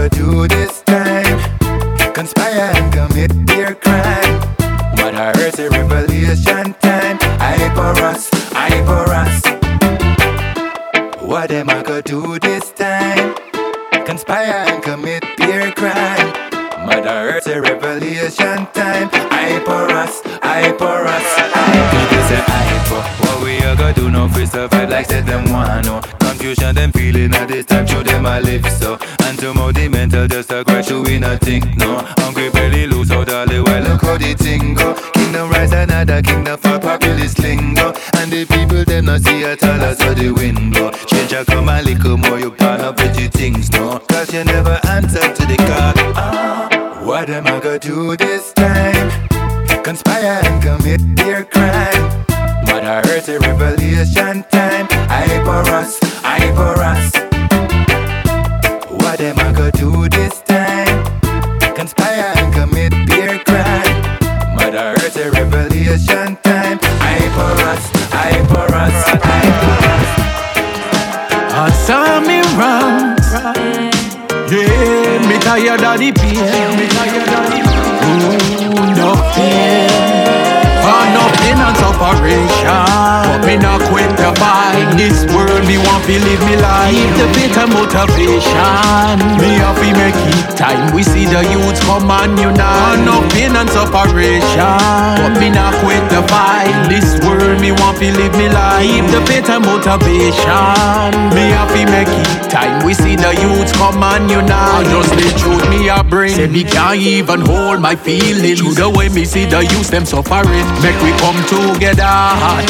What 0.00 0.14
am 0.14 0.16
I 0.16 0.22
gonna 0.22 0.48
do 0.48 0.48
this 0.48 0.80
time? 0.80 2.14
Conspire 2.14 2.72
and 2.74 2.90
commit 2.90 3.46
their 3.46 3.74
crime. 3.74 4.40
But 4.96 5.14
I 5.14 5.32
heard 5.36 5.52
the 5.52 5.68
revelation 5.68 6.74
time. 6.80 7.18
I 7.38 7.58
for 7.74 7.92
us, 8.02 8.30
I 8.54 8.70
for 8.86 9.12
us. 9.12 9.44
What 11.20 11.50
am 11.50 11.68
I 11.68 11.82
gonna 11.82 12.00
do 12.00 12.38
this 12.38 12.72
time? 12.72 13.34
Conspire 14.06 14.64
and 14.68 14.82
commit 14.82 15.22
their 15.36 15.70
crime. 15.72 16.32
I 16.88 17.02
heard 17.02 17.44
the 17.44 17.60
revelation 17.60 18.66
time. 18.72 19.10
I 19.12 19.60
for 19.66 19.84
us, 19.92 20.22
I 20.42 20.72
for 20.78 21.04
us. 21.04 21.28
People 21.92 22.24
say 22.24 22.40
I 22.40 22.84
for 22.88 23.02
what 23.26 23.42
we 23.44 23.58
are 23.66 23.76
gonna 23.76 23.92
do. 23.92 24.10
No 24.10 24.28
free 24.28 24.46
survive 24.46 24.88
like 24.88 25.04
said 25.04 25.26
them 25.26 25.52
want 25.52 25.84
no 25.84 26.00
confusion. 26.40 26.74
Them 26.74 26.92
feeling 26.92 27.34
at 27.34 27.48
this 27.48 27.66
time 27.66 27.86
show 27.86 28.02
them 28.02 28.24
a 28.24 28.40
live 28.40 28.66
so. 28.72 28.98
And 29.24 29.38
to 29.38 29.52
the 29.72 29.88
mental 29.88 30.26
just 30.26 30.50
a 30.50 30.64
crash 30.64 30.90
we 30.90 31.18
nothing 31.18 31.62
no. 31.76 31.98
Hungry 32.18 32.50
belly 32.50 32.86
lose 32.86 33.10
out 33.10 33.30
all 33.30 33.46
the 33.46 33.62
while 33.62 33.82
look 33.82 34.02
how 34.02 34.16
the 34.16 34.34
thing 34.34 34.74
go. 34.74 34.94
Kingdom 35.12 35.50
rise 35.50 35.72
another 35.72 36.22
kingdom 36.22 36.58
for 36.58 36.78
populist 36.78 37.38
lingo. 37.40 37.92
And 38.14 38.32
the 38.32 38.46
people 38.46 38.84
them 38.84 39.04
not 39.06 39.20
see 39.20 39.44
at 39.44 39.62
all 39.62 39.82
as 39.82 39.98
the 39.98 40.32
wind 40.32 40.72
blow. 40.72 40.90
Change 41.06 41.32
a 41.32 41.44
come 41.44 41.68
a 41.68 41.82
little 41.82 42.16
more 42.16 42.38
you 42.38 42.50
pan 42.50 42.80
up 42.80 42.96
with 42.98 43.18
your 43.20 43.30
things 43.30 43.70
no. 43.72 43.98
Cause 44.08 44.32
you 44.32 44.44
never 44.44 44.80
answer 44.88 45.20
to 45.20 45.46
the 45.46 45.56
call. 45.56 45.94
Ah, 46.16 47.00
what 47.04 47.28
am 47.28 47.46
I 47.46 47.60
gonna 47.60 47.78
do 47.78 48.16
this 48.16 48.52
time? 48.54 49.10
Conspire 49.82 50.40
and 50.44 50.62
commit 50.62 51.16
their 51.16 51.44
crime. 51.44 52.24
But 52.64 52.84
I 52.84 53.02
heard 53.06 53.24
the 53.24 53.38
revelation 53.40 54.44
time. 54.50 54.86
I 55.10 55.26
for 55.44 55.68
us, 55.72 55.98
I 56.40 56.48
for 56.58 56.76
us. 56.92 57.06
What 59.02 59.20
am 59.20 59.38
I 59.38 59.52
gonna 59.52 59.72
do 59.72 60.08
this 60.08 60.40
time? 60.42 61.04
Conspire 61.74 62.32
and 62.36 62.52
commit 62.54 62.92
their 63.06 63.38
crime. 63.44 64.00
I 64.56 64.70
heard 64.72 65.12
the 65.12 65.30
revelation 65.32 66.36
time. 66.42 66.78
I 66.82 67.18
for 67.36 67.54
us, 67.72 67.84
I 68.12 68.32
for 68.50 68.68
us, 68.74 68.96
I 69.08 69.42
for 69.60 69.78
us. 69.94 70.08
Saw 71.86 72.20
me 72.20 72.38
wrong. 72.56 73.16
Yeah, 74.50 75.18
me 75.28 75.36
tired 75.38 75.82
of 75.82 75.98
the 75.98 76.10
pain. 76.12 76.76
Me 76.78 76.86
tired 76.96 77.30
of 77.38 77.44
the 77.50 77.60
pain. 77.70 78.10
Ooh, 78.10 78.96
no 78.98 79.10
pain. 79.34 79.90
For 80.82 81.02
nothing 81.16 81.58
and 81.66 81.76
separation. 81.76 82.84
But 83.26 83.40
me 83.46 83.54
not 83.56 83.80
quit 83.88 84.09
fight. 84.36 84.96
This 84.96 85.24
world 85.32 85.64
me 85.66 85.78
want 85.78 86.04
to 86.04 86.16
live 86.18 86.42
me 86.46 86.56
life. 86.56 86.94
Keep 86.94 87.12
the 87.16 87.28
bitter 87.34 87.66
motivation. 87.66 89.16
Me 89.40 89.58
happy 89.58 89.92
make 89.96 90.16
it 90.16 90.56
time. 90.56 90.94
We 90.94 91.02
see 91.02 91.26
the 91.26 91.42
youth 91.50 91.80
come 91.86 92.10
and 92.10 92.38
unite. 92.38 93.04
No 93.04 93.22
pain 93.32 93.56
and 93.56 93.68
separation. 93.70 94.76
But 95.20 95.38
me 95.40 95.50
not 95.50 95.74
quit 95.82 96.02
the 96.10 96.22
fight. 96.28 96.88
This 96.88 97.18
world 97.24 97.60
me 97.60 97.72
want 97.72 97.98
to 97.98 98.10
live 98.12 98.34
me 98.36 98.48
life. 98.48 98.84
Keep 98.84 99.06
the 99.10 99.20
bitter 99.28 99.60
motivation. 99.60 101.10
Me 101.34 101.50
happy 101.54 101.84
make 101.86 102.08
it 102.08 102.50
time. 102.50 102.84
We 102.84 102.94
see 102.94 103.16
the 103.16 103.32
youth 103.40 103.72
come 103.74 104.02
and 104.02 104.30
unite. 104.30 104.50
I 104.50 104.84
just 104.84 105.10
the 105.14 105.28
truth 105.38 105.64
me 105.70 105.88
a 105.88 106.02
bring. 106.02 106.34
Say 106.34 106.48
me 106.48 106.64
can't 106.64 107.00
even 107.00 107.40
hold 107.40 107.80
my 107.80 107.94
feelings. 107.96 108.60
To 108.60 108.74
the 108.74 108.88
way 108.90 109.08
me 109.08 109.24
see 109.24 109.46
the 109.46 109.62
youth 109.62 109.90
them 109.90 110.04
suffering. 110.04 110.66
Make 110.82 110.98
we 111.02 111.12
come 111.22 111.38
together. 111.46 112.02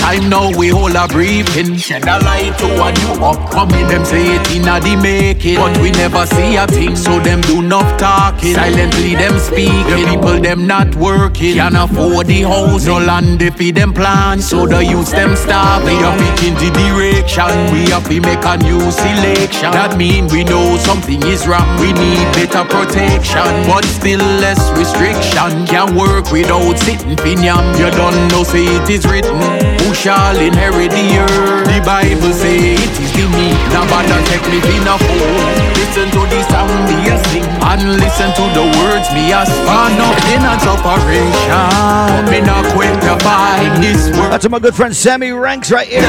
Time 0.04 0.28
now 0.28 0.50
we 0.56 0.72
all 0.72 0.94
a 0.94 1.08
breathing. 1.52 1.76
Shed 1.76 2.04
a 2.04 2.18
light 2.24 2.56
to 2.58 2.66
a 2.66 2.92
new 2.92 3.24
upcoming. 3.24 3.86
Them 3.88 4.04
say 4.04 4.36
it 4.36 4.56
in 4.56 4.68
a 4.68 4.80
the 4.80 4.96
making. 4.96 5.56
But 5.56 5.76
we 5.78 5.90
never 5.92 6.26
see 6.26 6.56
a 6.56 6.66
thing. 6.66 6.96
So 6.96 7.20
them 7.20 7.40
do 7.42 7.62
not 7.62 7.98
talking. 7.98 8.54
Silently 8.54 9.14
them 9.14 9.38
speaking. 9.38 9.84
The 9.86 10.06
people 10.08 10.40
them 10.40 10.66
not 10.66 10.94
working. 10.96 11.54
Can't 11.54 11.76
afford 11.76 12.26
the 12.26 12.42
house. 12.42 12.86
No 12.86 12.98
land 12.98 13.42
feed 13.56 13.74
them 13.74 13.92
plans. 13.92 14.48
So 14.48 14.66
the 14.66 14.84
youth 14.84 15.10
them 15.10 15.36
starving. 15.36 15.98
We 15.98 16.04
are 16.04 16.16
picking 16.18 16.54
the 16.54 16.70
direction. 16.70 17.50
We 17.72 17.90
have 17.90 18.08
to 18.08 18.20
make 18.20 18.44
a 18.44 18.56
new 18.58 18.90
selection. 18.90 19.72
That 19.72 19.96
mean 19.96 20.28
we 20.28 20.44
know 20.44 20.76
something 20.78 21.22
is 21.24 21.46
wrong. 21.46 21.68
We 21.80 21.92
need 21.92 22.26
better 22.34 22.64
protection. 22.64 23.44
But 23.66 23.84
still 23.84 24.20
less 24.40 24.60
restriction. 24.78 25.66
Can't 25.66 25.94
work 25.94 26.30
without 26.30 26.78
sitting 26.78 27.16
pinyam. 27.16 27.78
You 27.78 27.90
don't 27.90 28.28
know 28.28 28.44
say 28.44 28.64
it 28.64 28.90
is 28.90 29.06
written. 29.06 29.59
Who 29.90 29.96
shall 29.96 30.38
inherit 30.38 30.92
the 30.92 31.18
earth? 31.18 31.66
The 31.66 31.83
Bible 31.83 32.31
say 32.33 32.79
it 32.79 32.94
is 32.94 33.11
the 33.11 33.26
me. 33.26 33.50
Now 33.74 33.83
bother 33.90 34.22
take 34.31 34.46
me 34.46 34.62
in 34.62 34.87
a 34.87 34.94
fool. 34.94 35.35
Listen 35.83 36.07
to 36.14 36.22
the 36.31 36.46
sound 36.46 36.70
me 36.87 37.11
a 37.11 37.18
sing. 37.26 37.42
And 37.59 37.98
listen 37.98 38.31
to 38.38 38.44
the 38.55 38.70
words 38.79 39.11
me 39.11 39.35
a 39.35 39.42
speak. 39.42 39.66
For 39.66 39.90
nothing 39.98 40.46
and 40.46 40.61
separation. 40.62 42.31
Me 42.31 42.38
not 42.38 42.70
quit 42.70 42.94
the 43.03 43.18
fight 43.18 43.83
this 43.83 44.16
world. 44.16 44.31
That's 44.31 44.48
my 44.48 44.61
good 44.61 44.76
friend 44.76 44.94
Sammy 44.94 45.33
Ranks 45.33 45.72
right 45.72 45.88
here. 45.88 46.07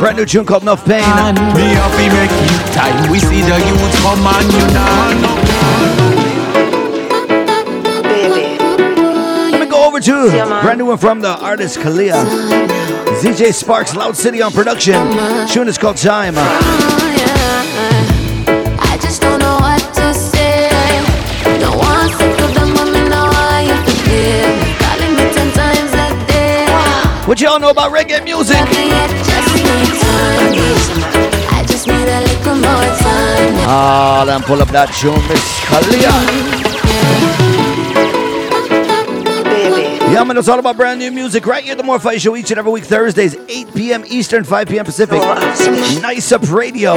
Brand 0.00 0.16
new 0.16 0.26
tune 0.26 0.44
called 0.44 0.62
Enough 0.62 0.84
Pain. 0.84 1.06
Me 1.54 1.70
happy 1.78 2.10
make 2.10 2.34
it 2.34 2.74
time. 2.74 3.08
We 3.08 3.20
see 3.20 3.40
the 3.40 3.56
youth 3.70 4.02
come 4.02 4.26
and 4.26 4.50
unite. 4.50 6.21
two, 10.02 10.30
brand 10.62 10.78
new 10.78 10.86
one 10.86 10.98
from 10.98 11.20
the 11.20 11.28
artist 11.28 11.78
Kalia. 11.78 12.24
ZJ 13.20 13.54
Sparks, 13.54 13.94
Loud 13.94 14.16
City 14.16 14.42
on 14.42 14.52
production. 14.52 14.94
Tune 15.48 15.68
is 15.68 15.78
called 15.78 15.96
Time. 15.96 16.34
What 27.26 27.40
y'all 27.40 27.60
know 27.60 27.70
about 27.70 27.92
reggae 27.92 28.22
music? 28.24 28.56
Ah, 33.64 34.22
oh, 34.22 34.26
then 34.26 34.42
pull 34.42 34.60
up 34.60 34.68
that 34.68 34.92
tune, 34.92 35.14
Miss 35.28 35.60
Kalia. 35.60 37.71
Yeah, 40.12 40.24
man, 40.24 40.36
it's 40.36 40.46
all 40.46 40.58
about 40.58 40.76
brand 40.76 40.98
new 40.98 41.10
music 41.10 41.46
right 41.46 41.64
here 41.64 41.72
at 41.72 41.78
the 41.78 41.82
More 41.84 41.98
Fire 41.98 42.18
Show 42.18 42.36
each 42.36 42.50
and 42.50 42.58
every 42.58 42.70
week, 42.70 42.84
Thursdays, 42.84 43.34
8 43.34 43.74
p.m. 43.74 44.04
Eastern, 44.06 44.44
5 44.44 44.68
p.m. 44.68 44.84
Pacific. 44.84 45.18
Nice 46.02 46.30
Up 46.32 46.42
Radio. 46.52 46.92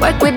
Work 0.00 0.20
with 0.20 0.35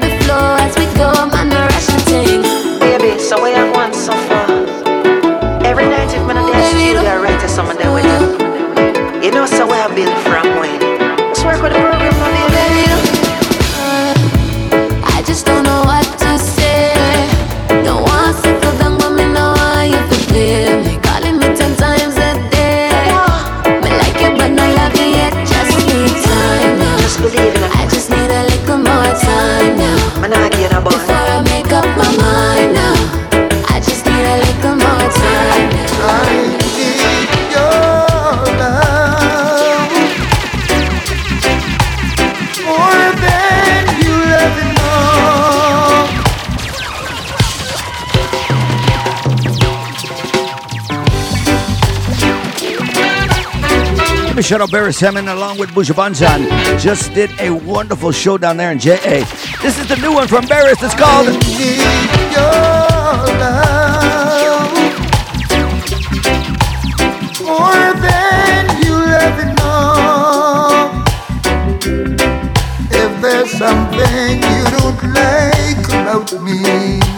Shout 54.41 54.61
out 54.61 54.69
Beres 54.69 54.99
Hammond 55.01 55.27
along 55.27 55.57
with 55.59 55.69
Buju 55.71 55.93
Banton 55.93 56.47
just 56.79 57.13
did 57.13 57.29
a 57.41 57.51
wonderful 57.51 58.11
show 58.11 58.37
down 58.37 58.55
there 58.55 58.71
in 58.71 58.79
JA. 58.79 59.25
This 59.61 59.77
is 59.77 59.87
the 59.87 59.97
new 59.97 60.13
one 60.13 60.27
from 60.27 60.45
Beres. 60.45 60.81
It's 60.81 60.95
called 60.95 61.27
If 72.91 73.21
there's 73.21 73.51
something 73.51 74.41
you 74.41 74.63
don't 74.79 75.03
like 75.13 75.85
about 75.89 76.31
me 76.41 77.08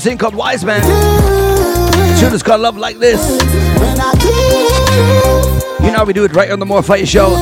a 0.00 0.02
thing 0.02 0.16
called 0.18 0.34
Wise 0.34 0.64
Man. 0.64 0.80
Tune 2.18 2.32
is 2.32 2.42
called 2.42 2.62
Love 2.62 2.78
Like 2.78 2.98
This. 2.98 3.20
You 5.80 5.90
know 5.90 5.98
how 5.98 6.04
we 6.04 6.12
do 6.14 6.24
it 6.24 6.32
right 6.32 6.50
on 6.50 6.58
the 6.58 6.64
More 6.66 6.82
Fire 6.82 7.04
Show. 7.04 7.36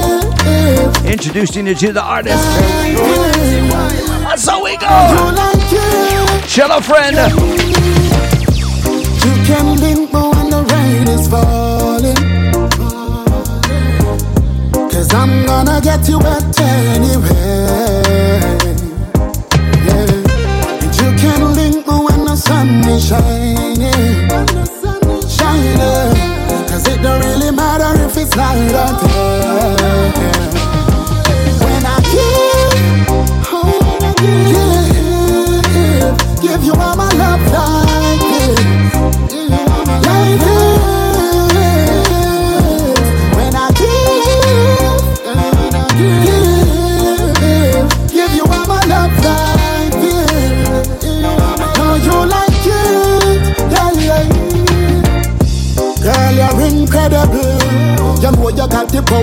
Introducing 1.04 1.68
you 1.68 1.74
to 1.76 1.92
the 1.92 2.02
artist. 2.02 2.44
And 4.28 4.40
so 4.40 4.64
we 4.64 4.76
go. 4.78 4.88
Chill 6.48 6.80
friend. 6.80 7.16
You 9.24 9.34
can 9.46 9.76
limp 9.78 10.12
when 10.12 10.50
the 10.50 10.62
rain 10.72 11.08
is 11.08 11.28
falling. 11.28 12.16
Cause 14.90 15.14
I'm 15.14 15.46
gonna 15.46 15.80
get 15.80 16.08
you 16.08 16.18
wet 16.18 16.60
anyway. 16.60 17.37
sunshine. 22.98 23.37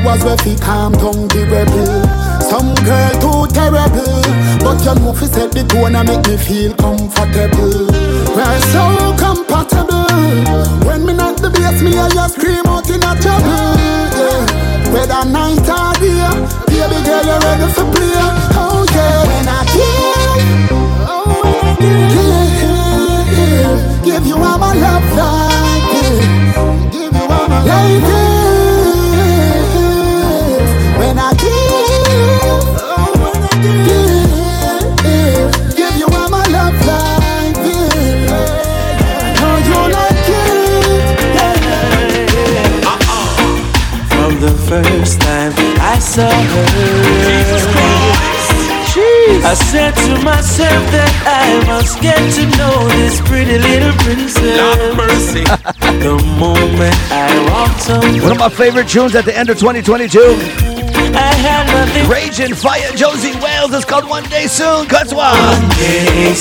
Flowers 0.02 0.24
where 0.24 0.38
fi 0.38 0.56
calm 0.56 0.94
down 0.94 1.28
the 1.28 1.46
rebel. 1.52 2.04
Some 2.42 2.74
girl 2.84 3.12
too 3.22 3.48
terrible, 3.54 4.22
but 4.60 4.80
you 4.84 4.96
know 5.00 5.14
fi 5.14 5.26
set 5.26 5.52
the 5.52 5.64
tone 5.64 5.96
and 5.96 6.08
make 6.08 6.28
me 6.28 6.38
feel 6.38 6.74
comfortable. 6.76 7.88
We're 8.36 8.60
so 8.74 9.16
compatible. 9.18 10.08
When 10.86 11.06
me 11.06 11.14
not 11.14 11.38
the 11.38 11.50
bass, 11.50 11.82
me 11.82 11.98
I 11.98 12.10
just 12.10 12.36
scream 12.36 12.66
out 12.68 12.90
in 12.90 13.04
a 13.04 13.16
trouble. 13.22 13.76
Yeah. 14.20 14.46
Whether 14.92 15.26
night 15.30 15.68
or 15.70 15.94
day, 16.00 16.28
baby 16.68 17.00
girl 17.06 17.24
you 17.24 17.38
ready 17.44 17.68
for 17.72 17.88
play? 17.92 18.16
Oh 18.56 18.86
yeah. 18.96 19.24
When 19.28 19.48
I 19.48 19.60
give, 19.72 20.72
oh 21.08 21.40
when 21.44 21.56
I 21.64 21.74
give, 23.32 24.04
give 24.06 24.26
you 24.28 24.36
all 24.36 24.58
my 24.58 24.74
love 24.74 25.08
like 25.20 25.86
this, 25.92 26.20
give 26.92 27.14
you 27.14 27.28
all 27.28 27.48
my 27.48 27.64
like 27.64 28.04
this. 28.04 28.35
The 44.46 44.52
first 44.70 45.22
time 45.22 45.54
I 45.82 45.98
saw 45.98 46.30
her, 46.30 46.66
I 49.44 49.56
said 49.56 49.96
to 50.06 50.24
myself 50.24 50.86
that 50.94 51.10
I 51.26 51.66
must 51.66 52.00
get 52.00 52.22
to 52.38 52.46
know 52.56 52.88
this 53.02 53.20
pretty 53.22 53.58
little 53.58 53.92
princess. 54.06 54.54
Lord 54.62 54.98
mercy. 54.98 55.42
the 55.98 56.22
moment 56.38 56.94
I 57.10 57.26
walked 57.50 57.90
on, 57.90 58.22
One 58.22 58.34
of 58.34 58.38
my 58.38 58.50
favorite 58.50 58.88
tunes 58.88 59.16
at 59.16 59.26
the 59.26 59.36
end 59.36 59.50
of 59.50 59.58
2022. 59.58 60.20
I 60.22 61.34
had 61.42 61.66
nothing. 61.74 62.08
Raging 62.08 62.54
Fyah 62.54 62.96
Josey 62.96 63.34
Wales. 63.42 63.74
It's 63.74 63.84
called 63.84 64.08
One 64.08 64.30
Day 64.30 64.46
Soon. 64.46 64.86
Cause 64.86 65.12
what? 65.12 65.34
day 65.80 66.36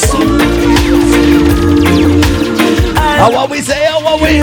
How 3.24 3.32
what 3.32 3.48
we 3.48 3.62
say? 3.62 3.86
How 3.86 4.04
what 4.04 4.20
we? 4.20 4.40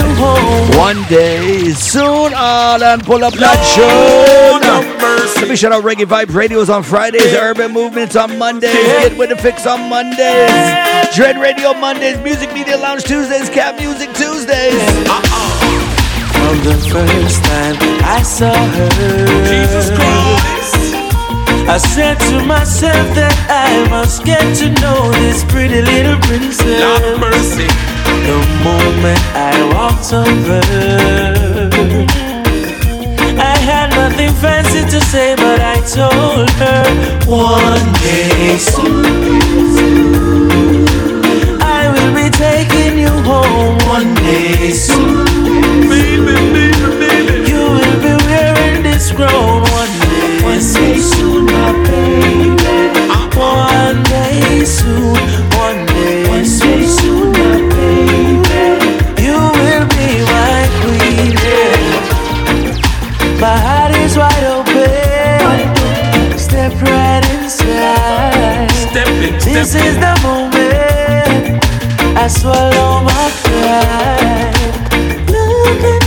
One 0.75 1.03
day 1.07 1.69
soon. 1.69 2.33
All 2.33 2.81
and 2.81 3.03
pull 3.05 3.23
up 3.23 3.35
that 3.35 3.61
show. 3.61 4.57
Let 5.39 5.47
me 5.47 5.55
shout 5.55 5.71
out 5.71 5.83
Reggae 5.83 6.07
Vibe 6.07 6.33
Radios 6.33 6.67
on 6.67 6.81
Fridays, 6.81 7.31
Urban 7.33 7.71
Movements 7.73 8.15
on 8.15 8.39
Mondays, 8.39 8.73
Get 8.73 9.15
With 9.19 9.29
The 9.29 9.35
Fix 9.37 9.67
on 9.67 9.87
Mondays, 9.87 10.49
Dread 11.15 11.37
Radio 11.37 11.75
Mondays, 11.75 12.17
Music 12.21 12.51
Media 12.55 12.75
Lounge 12.75 13.03
Tuesdays, 13.03 13.51
Cat 13.51 13.77
Music 13.77 14.09
Tuesdays. 14.15 14.81
Uh-uh. 15.05 15.77
From 16.33 16.57
the 16.65 16.73
first 16.89 17.43
time 17.43 17.75
I 18.01 18.23
saw 18.23 18.51
her, 18.51 19.45
Jesus 19.45 19.91
Christ, 19.93 20.95
I 21.69 21.77
said 21.77 22.17
to 22.31 22.43
myself 22.47 23.13
that 23.13 23.35
I 23.47 23.87
must 23.91 24.25
get 24.25 24.41
to 24.57 24.71
know 24.81 25.11
this 25.21 25.43
pretty 25.43 25.83
little 25.83 26.17
princess. 26.21 26.81
Lord 26.81 27.19
mercy. 27.21 27.90
The 28.27 28.37
moment 28.63 29.21
I 29.35 29.53
walked 29.73 30.13
over, 30.13 30.61
I 33.37 33.57
had 33.69 33.89
nothing 33.91 34.31
fancy 34.33 34.81
to 34.93 34.99
say, 35.05 35.35
but 35.35 35.59
I 35.59 35.75
told 35.81 36.49
her 36.61 36.83
one 37.27 37.87
day 38.05 38.57
soon 38.57 39.05
I 41.61 41.89
will 41.93 42.13
be 42.13 42.29
taking 42.29 42.99
you 42.99 43.13
home. 43.29 43.77
One 43.89 44.13
day 44.15 44.69
soon, 44.71 45.25
baby, 45.89 46.35
baby, 46.53 46.89
baby, 47.01 47.35
you 47.51 47.61
will 47.75 47.99
be 48.05 48.13
wearing 48.27 48.83
this 48.83 49.11
crown. 49.11 49.61
One 49.79 49.93
day, 49.99 50.43
one 50.43 50.59
day 50.59 50.97
soon, 50.99 51.45
my 51.45 51.71
baby. 51.89 52.49
One 53.35 54.03
day 54.03 54.63
soon, 54.63 55.17
This 69.61 69.75
is 69.75 69.95
the 69.99 70.19
moment 70.23 71.63
I 72.17 72.27
swallow 72.27 73.03
my 73.03 73.29
pride. 73.43 75.29
Look 75.29 76.00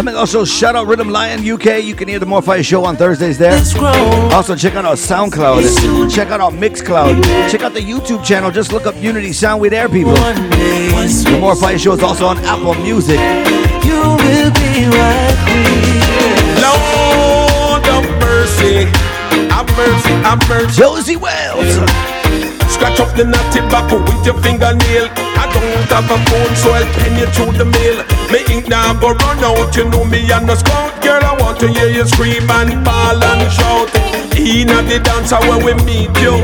Let 0.00 0.06
me 0.06 0.12
also 0.14 0.46
shout 0.46 0.76
out 0.76 0.86
Rhythm 0.86 1.10
Lion 1.10 1.46
UK. 1.46 1.84
You 1.84 1.94
can 1.94 2.08
hear 2.08 2.18
the 2.18 2.24
More 2.24 2.40
Fire 2.40 2.62
Show 2.62 2.86
on 2.86 2.96
Thursdays 2.96 3.36
there. 3.36 3.52
Also, 4.32 4.56
check 4.56 4.74
out 4.74 4.86
our 4.86 4.94
SoundCloud. 4.94 6.10
Check 6.10 6.28
out 6.28 6.40
our 6.40 6.50
Mixcloud. 6.50 7.22
Check 7.50 7.60
out 7.60 7.74
the 7.74 7.80
YouTube 7.80 8.24
channel. 8.24 8.50
Just 8.50 8.72
look 8.72 8.86
up 8.86 8.96
Unity 8.96 9.34
Sound. 9.34 9.60
We 9.60 9.68
there, 9.68 9.90
people. 9.90 10.14
The 10.14 11.36
More 11.38 11.54
Fire 11.54 11.78
Show 11.78 11.92
is 11.92 12.02
also 12.02 12.24
on 12.24 12.38
Apple 12.38 12.76
Music. 12.76 13.18
you 13.84 14.00
will 14.00 14.50
be 14.56 14.88
my 14.88 15.36
queen. 15.44 16.00
Lord 16.64 17.86
of 17.92 18.10
mercy. 18.20 18.86
Have 19.52 19.68
mercy, 19.76 20.08
have 20.24 20.48
mercy. 20.48 20.80
Josey 20.80 21.16
Wales. 21.16 21.74
Scratch 22.72 23.00
up 23.00 23.14
the 23.18 23.26
natty 23.26 23.60
tobacco 23.60 23.98
with 24.02 24.24
your 24.24 24.40
fingernail. 24.40 25.29
Don't 25.52 25.90
have 25.90 26.10
a 26.10 26.18
phone, 26.28 26.54
so 26.56 26.70
I'll 26.72 26.86
pen 26.94 27.18
you 27.18 27.26
to 27.26 27.44
the 27.58 27.64
mail. 27.64 28.04
Me 28.30 28.40
ink 28.54 28.68
now 28.68 28.94
go 28.94 29.10
run 29.10 29.42
out, 29.44 29.76
you 29.76 29.88
know 29.90 30.04
me 30.04 30.30
and 30.30 30.48
the 30.48 30.56
scout. 30.56 31.02
Girl, 31.02 31.22
I 31.22 31.36
want 31.40 31.58
to 31.60 31.68
hear 31.68 31.88
you 31.88 32.06
scream 32.06 32.48
and 32.50 32.84
ball 32.84 33.22
and 33.22 33.52
shout. 33.52 33.90
In 34.36 34.68
the 34.68 35.00
dancer 35.02 35.40
where 35.48 35.62
we 35.64 35.74
meet 35.84 36.14
you. 36.20 36.36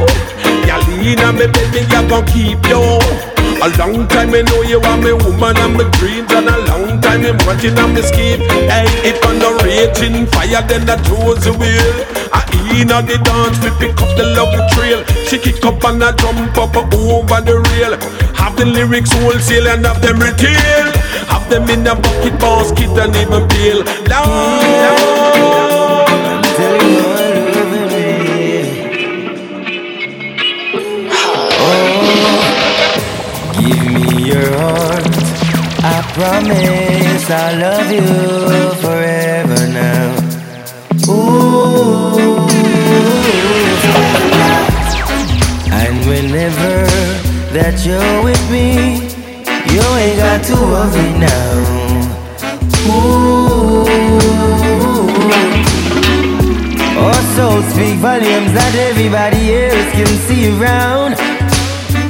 Y'all 0.66 0.83
in 0.90 1.38
me 1.38 1.47
baby, 1.47 1.87
I 1.95 2.07
gon' 2.09 2.27
keep 2.27 2.66
you. 2.66 3.36
A 3.62 3.69
long 3.79 4.07
time 4.09 4.35
I 4.35 4.42
know 4.42 4.62
you 4.62 4.81
are 4.81 4.99
my 4.99 5.12
woman 5.12 5.57
and 5.57 5.75
my 5.77 5.88
dreams 5.99 6.31
And 6.33 6.49
a 6.49 6.59
long 6.69 7.01
time 7.01 7.25
I'm 7.25 7.38
watching 7.47 7.79
on 7.79 7.95
my 7.95 8.01
scheme. 8.01 8.40
Hey, 8.69 8.87
if 9.09 9.25
I'm 9.25 9.38
not 9.38 9.62
raging 9.62 10.27
fire 10.27 10.62
then 10.66 10.88
I 10.88 10.97
chose 11.03 11.45
the 11.45 11.53
wheel. 11.53 11.88
I 12.33 12.57
in 12.77 12.92
on 12.92 13.07
the 13.07 13.16
dance, 13.16 13.57
we 13.64 13.71
pick 13.81 13.97
up 14.03 14.11
the 14.16 14.25
love 14.37 14.53
trail. 14.73 15.05
She 15.27 15.38
kick 15.38 15.64
up 15.64 15.83
and 15.85 16.03
I 16.05 16.12
jump 16.12 16.59
up 16.59 16.77
over 16.77 17.40
the 17.40 17.57
rail. 17.73 17.97
Have 18.35 18.57
the 18.57 18.66
lyrics 18.66 19.12
wholesale 19.12 19.69
and 19.69 19.87
have 19.87 20.03
them 20.03 20.19
retail. 20.19 20.92
Have 21.33 21.49
them 21.49 21.69
in 21.71 21.87
a 21.87 21.95
bucket 21.95 22.38
basket 22.38 22.90
and 23.01 23.16
even 23.16 23.49
bail. 23.49 23.81
Lord, 24.12 25.56
promise 36.16 37.29
I'll 37.29 37.61
love 37.61 37.92
you 37.92 38.00
forever 38.81 39.68
now. 39.68 40.16
Ooh. 41.11 42.40
And 45.70 45.96
whenever 46.09 46.88
that 47.52 47.85
you're 47.85 48.24
with 48.24 48.44
me, 48.50 48.96
you 49.72 49.85
ain't 50.00 50.16
got 50.16 50.42
to 50.48 50.57
worry 50.72 51.11
now. 51.20 51.52
Ooh. 52.88 53.85
Also 57.05 57.61
speak 57.72 57.96
volumes 57.98 58.52
that 58.57 58.74
everybody 58.88 59.42
else 59.55 59.90
can 59.92 60.07
see 60.26 60.48
around. 60.59 61.36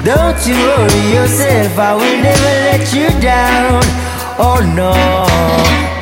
Don't 0.07 0.39
you 0.47 0.55
worry 0.55 1.03
yourself, 1.13 1.77
I 1.77 1.93
will 1.93 2.23
never 2.23 2.53
let 2.71 2.95
you 2.95 3.09
down. 3.21 3.83
Oh 4.39 4.63
no, 4.63 4.93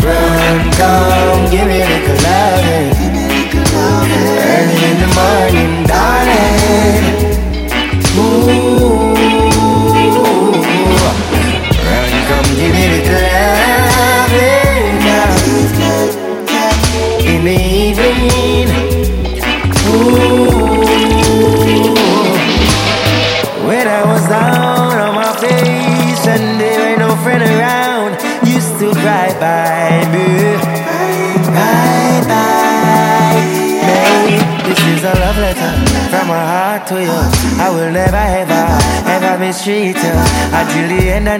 run, 0.04 0.70
come, 0.76 1.48
give 1.50 1.66
me 1.66 1.80
the 1.80 2.12
loving. 2.20 2.92
Early 4.52 4.78
in 4.90 4.96
the 5.00 5.08
morning, 5.16 5.72
darling. 5.88 7.04
Ooh, 8.20 8.93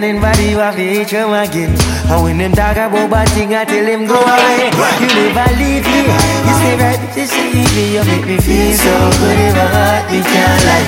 the 0.05 0.11
then 0.13 0.21
body 0.21 0.49
you 0.49 0.59
have 0.59 0.75
to 0.75 0.83
again. 1.33 1.73
And 2.09 2.23
when 2.23 2.37
them 2.37 2.51
talk 2.51 2.77
about 2.77 3.09
bad 3.09 3.29
thing, 3.29 3.55
I 3.55 3.65
tell 3.65 3.85
them 3.85 4.05
go 4.05 4.13
away. 4.13 4.69
You 5.01 5.07
never 5.17 5.49
leave 5.57 5.85
me. 5.85 6.05
You 6.45 6.53
stay 6.61 6.75
right 6.77 7.01
see 7.25 7.65
me. 7.73 7.95
You 7.95 8.03
make 8.05 8.25
me 8.27 8.37
feel 8.37 8.73
so 8.77 8.93
good 9.17 9.39
in 9.39 9.53
my 9.57 9.65
heart. 9.65 10.11
Me 10.11 10.21
can't 10.21 10.63
lie. 10.69 10.85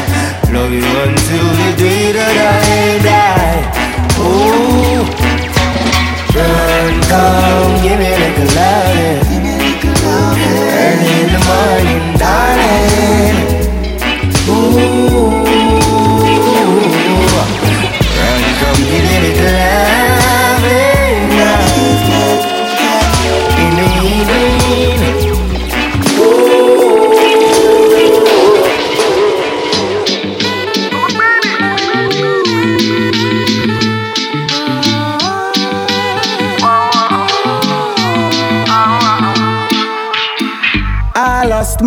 Love 0.53 0.71
you 0.71 0.85
until 0.85 1.49
the 1.57 1.69
day 1.77 2.11
that 2.13 2.37
I 2.45 3.01
die. 3.01 3.61
Oh, 4.19 5.01
run, 6.37 6.93
come, 7.09 7.73
give 7.81 7.97
me 7.97 8.09
like 8.21 8.37
a 8.37 8.47
loving. 8.57 9.21
Early 10.77 11.13
in 11.21 11.29
the 11.33 11.41
morning, 11.47 12.05
darling. 12.21 13.37
Ooh, 14.49 15.37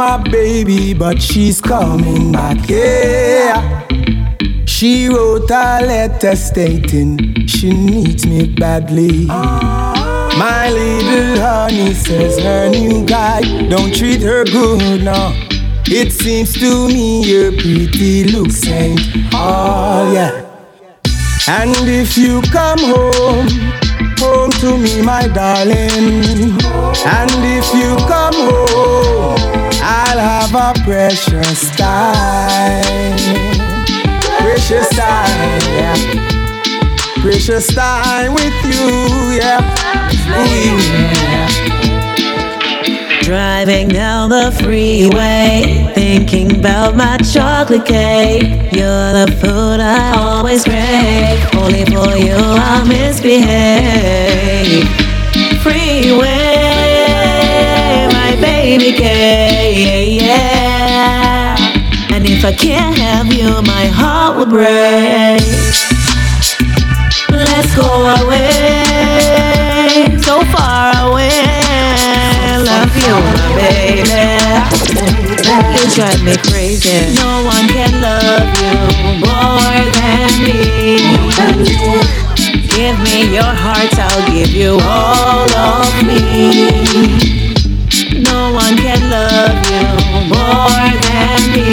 my 0.01 0.17
baby, 0.17 0.95
but 0.95 1.21
she's 1.21 1.61
coming 1.61 2.33
back. 2.33 2.67
Yeah. 2.67 3.90
She 4.81 5.09
wrote 5.09 5.51
a 5.51 5.85
letter 5.85 6.35
stating 6.35 7.47
she 7.47 7.71
needs 7.71 8.27
me 8.27 8.47
badly. 8.47 9.27
My 9.27 10.71
little 10.71 11.39
honey 11.39 11.93
says 11.93 12.39
her 12.39 12.71
new 12.71 13.05
guy 13.05 13.43
don't 13.69 13.95
treat 13.95 14.23
her 14.23 14.47
good 14.47 15.05
no. 15.05 15.35
It 15.85 16.13
seems 16.13 16.55
to 16.55 16.89
me 16.89 17.23
your 17.31 17.53
pretty 17.53 18.25
looks 18.33 18.67
ain't 18.69 19.35
all, 19.35 20.15
yeah. 20.15 20.49
And 21.47 21.77
if 21.87 22.17
you 22.17 22.41
come 22.51 22.79
home, 22.79 23.49
home 24.17 24.51
to 24.63 24.79
me, 24.79 25.03
my 25.03 25.29
darling. 25.29 26.57
And 27.05 27.31
if 27.53 27.69
you 27.75 27.97
come 28.09 28.33
home, 28.49 29.37
I'll 29.83 30.19
have 30.19 30.55
a 30.55 30.73
precious 30.85 31.71
time. 31.77 33.50
Precious 34.51 34.89
time, 34.89 35.61
yeah. 35.71 35.95
Precious 37.23 37.73
time 37.73 38.35
with 38.35 38.53
you, 38.65 39.39
yeah. 39.39 39.63
Driving 43.23 43.87
down 43.87 44.31
the 44.31 44.51
freeway, 44.61 45.93
thinking 45.95 46.59
about 46.59 46.97
my 46.97 47.17
chocolate 47.19 47.87
cake. 47.87 48.43
You're 48.73 49.13
the 49.13 49.29
food 49.41 49.79
I 49.79 50.17
always 50.19 50.65
crave. 50.65 51.39
Only 51.55 51.85
for 51.85 52.17
you 52.17 52.35
I'll 52.35 52.85
misbehave. 52.85 54.83
Freeway, 55.63 56.27
my 58.11 58.35
baby 58.41 58.91
cake, 58.99 60.21
yeah. 60.21 60.60
If 62.43 62.47
I 62.47 62.53
can't 62.55 62.97
have 62.97 63.31
you, 63.35 63.61
my 63.69 63.85
heart 63.93 64.39
will 64.39 64.47
break. 64.47 65.45
Let's 67.29 67.77
go 67.77 67.85
away, 68.17 68.81
so 70.25 70.41
far 70.49 71.13
away. 71.13 71.29
Love 72.65 72.97
you, 72.97 73.13
my 73.37 73.45
baby. 73.61 74.25
You 75.77 75.85
drive 75.93 76.25
me 76.25 76.33
crazy. 76.49 77.13
No 77.21 77.45
one 77.45 77.69
can 77.69 78.01
love 78.01 78.49
you 78.57 78.73
more 79.21 79.85
than 80.01 80.33
me. 80.41 80.97
Give 82.73 82.97
me 83.05 83.35
your 83.35 83.53
heart, 83.53 83.93
I'll 83.99 84.25
give 84.33 84.49
you 84.49 84.81
all 84.81 85.45
of 85.45 85.93
me. 86.07 87.40
No 88.31 88.53
one 88.53 88.77
can 88.77 89.01
love 89.11 89.59
you 89.73 89.87
more 90.33 90.87
than 91.07 91.41
me. 91.55 91.71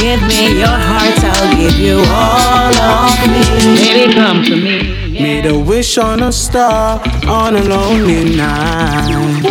Give 0.00 0.20
me 0.28 0.42
your 0.62 0.78
heart, 0.88 1.18
I'll 1.24 1.56
give 1.56 1.78
you 1.78 1.98
all 2.08 2.74
of 2.74 3.18
me. 3.32 3.42
Baby, 3.76 4.14
come 4.14 4.44
to 4.44 4.56
me. 4.56 4.76
Made 5.20 5.46
a 5.46 5.58
wish 5.58 5.98
on 5.98 6.22
a 6.22 6.30
star 6.30 7.00
on 7.26 7.56
a 7.56 7.62
lonely 7.64 8.36
night. 8.36 9.42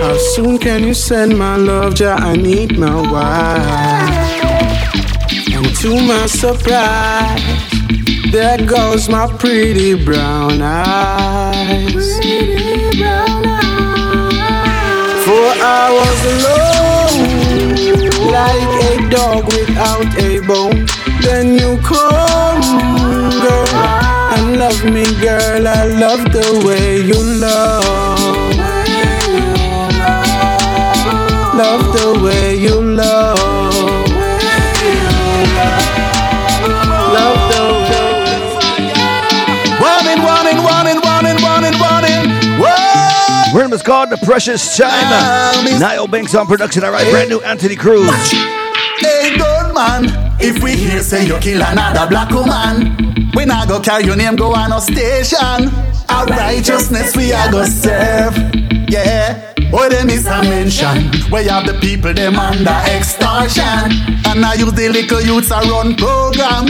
How 0.00 0.16
soon 0.34 0.58
can 0.58 0.84
you 0.84 0.94
send 0.94 1.36
my 1.36 1.56
love, 1.56 1.98
Ja? 2.00 2.14
I 2.16 2.36
need 2.36 2.78
my 2.78 3.00
wife. 3.12 4.42
And 5.54 5.76
to 5.80 5.90
my 6.06 6.26
surprise, 6.26 7.42
there 8.32 8.64
goes 8.66 9.08
my 9.08 9.26
pretty 9.38 9.94
brown 10.04 10.62
eyes. 10.62 12.08
For 15.32 15.52
I 15.64 15.84
was 15.98 16.18
alone, 16.34 17.16
like 18.36 18.72
a 18.90 18.94
dog 19.08 19.44
without 19.46 20.10
a 20.28 20.30
bone. 20.46 20.84
Then 21.22 21.54
you 21.54 21.78
come, 21.80 22.60
girl, 23.40 23.68
and 24.34 24.58
love 24.58 24.84
me, 24.84 25.04
girl. 25.24 25.66
I 25.66 25.86
love 25.86 26.22
the 26.36 26.48
way 26.66 27.00
you 27.00 27.18
love. 27.40 27.82
Love 31.56 31.84
the 31.96 32.08
way 32.22 32.54
you 32.56 32.78
love. 32.82 33.31
Is 43.82 43.86
called 43.86 44.10
The 44.10 44.18
Precious 44.24 44.76
Time. 44.76 45.80
Niall 45.80 46.06
Banks 46.06 46.34
on 46.34 46.46
production. 46.46 46.84
All 46.84 46.92
right, 46.92 47.08
brand 47.10 47.28
new 47.28 47.40
Anthony 47.42 47.76
Cruz. 47.76 48.08
Hey, 48.98 49.36
good 49.36 49.74
man. 49.74 50.06
If 50.40 50.62
we 50.62 50.72
hear 50.76 51.00
say 51.00 51.26
you 51.26 51.38
kill 51.38 51.62
another 51.62 52.08
black 52.08 52.30
woman, 52.30 53.30
we 53.34 53.44
not 53.44 53.68
go 53.68 53.80
carry 53.80 54.04
your 54.04 54.16
name 54.16 54.36
go 54.36 54.54
on 54.54 54.70
no 54.70 54.78
station. 54.78 55.70
Our 56.08 56.26
righteousness 56.26 57.16
we 57.16 57.32
are 57.32 57.50
go 57.50 57.64
serve. 57.64 58.36
Yeah. 58.88 59.54
Boy, 59.70 59.88
them 59.88 60.10
is 60.10 60.26
a 60.26 60.42
mention. 60.42 61.08
Where 61.30 61.48
have 61.48 61.66
the 61.66 61.78
people 61.80 62.12
them 62.12 62.36
under 62.36 62.70
extortion. 62.70 63.90
And 64.26 64.44
I 64.44 64.54
use 64.54 64.72
the 64.72 64.88
little 64.88 65.20
youths 65.20 65.50
a 65.50 65.60
run 65.60 65.96
program. 65.96 66.68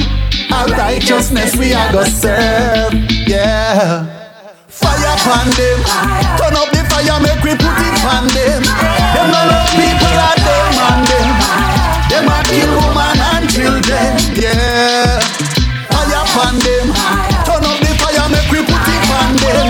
Our 0.53 0.69
righteousness 0.69 1.57
we 1.57 1.73
are 1.75 1.93
go 1.93 2.05
serve. 2.05 2.95
Yeah. 3.27 4.21
Fire 4.69 5.15
upon 5.15 5.51
them. 5.51 5.79
Turn 6.39 6.57
up 6.57 6.72
fire, 7.03 7.21
make 7.21 7.43
we 7.43 7.53
put 7.57 7.79
it 7.79 8.05
on 8.05 8.27
them. 8.29 8.63
Them 9.15 9.31
no 9.31 9.41
love 9.51 9.71
people 9.75 10.15
are 10.15 10.39
them 10.39 10.75
on 10.87 11.01
them. 11.05 11.29
Them 12.09 12.29
a 12.29 12.39
kill 12.47 12.71
woman 12.79 13.19
and 13.35 13.49
children. 13.51 14.13
Yeah. 14.35 15.21
Fire 15.91 16.23
upon 16.23 16.59
them. 16.59 16.87
Turn 17.47 17.65
up 17.65 17.79
the 17.83 17.93
fire, 17.99 18.29
make 18.31 18.51
we 18.51 18.61
put 18.63 18.87
it 18.87 19.05
on 19.19 19.35
them. 19.37 19.67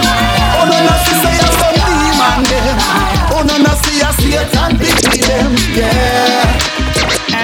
Oh 0.59 0.65
no, 0.69 0.77
no, 0.77 0.95
see 1.05 1.17
say 1.23 1.35
you 1.41 1.51
some 1.61 1.79
demon 1.87 2.41
them. 2.51 2.77
Oh 3.33 3.43
no, 3.47 3.57
no, 3.59 3.73
see 3.83 4.01
a 4.01 4.13
Satan 4.13 4.79
pity 4.79 5.21
them. 5.23 5.55
Yeah. 5.75 6.82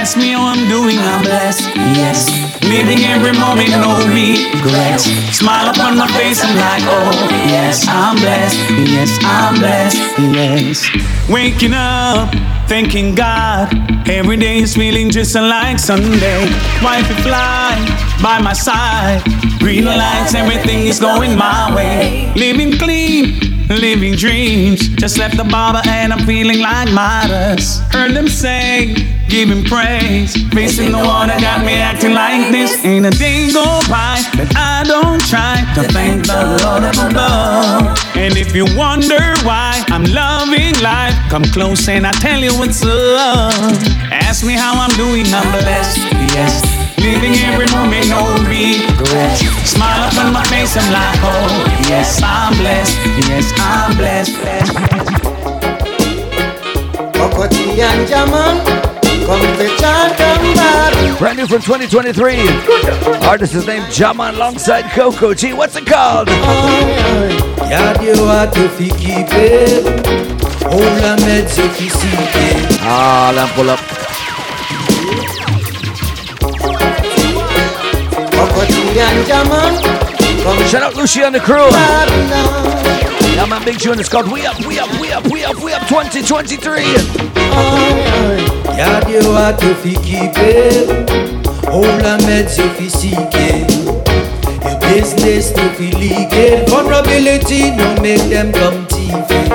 Ask 0.08 0.16
me 0.16 0.30
how 0.30 0.46
I'm 0.46 0.66
doing, 0.70 0.96
I'm 0.96 1.22
blessed. 1.22 1.60
Yes. 1.76 2.30
Living 2.64 3.04
every 3.04 3.38
moment, 3.38 3.68
no 3.76 3.92
regrets. 4.08 5.04
Smile 5.36 5.68
upon 5.68 5.98
my 5.98 6.08
face, 6.16 6.42
I'm 6.42 6.56
like, 6.56 6.82
oh, 6.86 7.28
yes, 7.44 7.86
I'm 7.86 8.16
blessed. 8.16 8.56
Yes, 8.88 9.18
I'm 9.22 9.58
blessed. 9.58 9.98
Yes. 10.32 10.88
Waking 11.28 11.74
up, 11.74 12.34
thanking 12.70 13.14
God. 13.14 13.68
Every 14.08 14.38
day 14.38 14.62
is 14.62 14.74
feeling 14.74 15.10
just 15.10 15.34
like 15.34 15.78
Sunday. 15.78 16.40
Wifey 16.82 17.12
fly 17.20 17.76
by 18.22 18.40
my 18.40 18.54
side. 18.54 19.20
Lights, 19.60 20.34
everything 20.34 20.86
is 20.86 20.98
going 20.98 21.36
my 21.36 21.74
way. 21.76 22.32
Living 22.34 22.78
clean, 22.78 23.68
living 23.68 24.14
dreams. 24.14 24.88
Just 24.88 25.18
left 25.18 25.36
the 25.36 25.44
barber 25.44 25.82
and 25.84 26.14
I'm 26.14 26.24
feeling 26.24 26.60
like 26.60 26.90
Midas. 26.94 27.80
Heard 27.92 28.14
them 28.14 28.28
say, 28.28 29.17
him 29.30 29.62
praise. 29.64 30.32
Facing 30.54 30.92
the 30.92 30.98
one 30.98 31.28
that 31.28 31.40
got 31.40 31.64
me 31.64 31.74
acting 31.74 32.14
like 32.14 32.50
this. 32.50 32.84
Ain't 32.84 33.06
a 33.06 33.10
day 33.10 33.52
go 33.52 33.64
by 33.88 34.16
that 34.40 34.50
I 34.56 34.82
don't 34.88 35.20
try 35.28 35.60
to 35.76 35.82
thank 35.92 36.24
the 36.26 36.56
Lord 36.64 36.88
above. 36.88 37.98
And 38.16 38.36
if 38.36 38.56
you 38.56 38.64
wonder 38.76 39.20
why 39.44 39.84
I'm 39.88 40.04
loving 40.04 40.74
life, 40.80 41.14
come 41.28 41.44
close 41.44 41.88
and 41.88 42.06
I 42.06 42.12
tell 42.12 42.40
you 42.40 42.56
what's 42.56 42.82
up. 42.84 43.52
Ask 44.10 44.44
me 44.44 44.54
how 44.54 44.74
I'm 44.80 44.94
doing, 44.96 45.26
I'm 45.28 45.48
blessed, 45.52 45.98
yes. 46.32 46.64
Living 46.98 47.36
every 47.46 47.68
moment, 47.70 48.08
no 48.08 48.24
regrets. 48.48 49.44
Smile 49.68 50.08
up 50.08 50.16
on 50.18 50.32
my 50.32 50.44
face, 50.48 50.76
I'm 50.76 50.88
like, 50.90 51.20
oh, 51.22 51.48
yes, 51.88 52.20
I'm 52.24 52.56
blessed, 52.56 52.96
yes, 53.28 53.52
I'm 53.60 53.96
blessed. 53.96 54.34
Kokoti 57.12 57.78
and 57.78 58.30
bar. 58.30 58.87
Brand 61.18 61.36
new 61.36 61.46
from 61.46 61.60
2023. 61.60 62.48
Artist 63.28 63.54
is 63.54 63.66
named 63.66 63.92
Jaman 63.92 64.36
alongside 64.36 64.90
Coco 64.92 65.34
G. 65.34 65.52
What's 65.52 65.76
it 65.76 65.86
called? 65.86 66.28
Y'a 67.68 67.92
des 67.98 68.18
watts 68.22 68.56
fi 68.78 68.88
keep 68.88 69.28
On 70.64 70.80
la 71.02 71.16
met 71.26 71.46
ce 71.46 71.60
qui 71.76 71.90
s'y 71.90 72.08
Ah, 72.80 73.30
là, 73.34 73.46
pull 73.54 73.68
up. 73.68 73.78
Kokoti 78.32 78.98
and 78.98 79.26
Jaman, 79.26 79.74
Shout 80.68 80.82
out 80.82 80.94
Lucy 80.96 81.20
and 81.22 81.34
the 81.34 81.40
crew. 81.40 81.68
Yeah, 83.34 83.44
man, 83.44 83.62
big 83.62 83.78
tune. 83.78 84.00
It's 84.00 84.08
called 84.08 84.32
We 84.32 84.46
Up, 84.46 84.58
We 84.64 84.78
Up, 84.78 84.88
We 84.98 85.12
Up, 85.12 85.26
We 85.26 85.44
Up, 85.44 85.60
We 85.62 85.74
Up 85.74 85.86
2023. 85.86 88.47
Y'a 88.78 89.00
des 89.00 89.26
watts 89.26 89.64
fi 89.82 89.92
keep 90.04 90.38
On 91.72 91.82
la 92.00 92.16
met 92.18 92.46
ce 92.48 92.62
qui 92.78 92.88
s'y 92.88 93.10
Your 93.10 94.78
business 94.78 95.52
to 95.52 95.62
feel 95.70 95.98
leaking 95.98 96.64
Vulnerability 96.68 97.72
no 97.72 98.00
make 98.00 98.22
them 98.30 98.52
come 98.52 98.86
thieving 98.86 99.50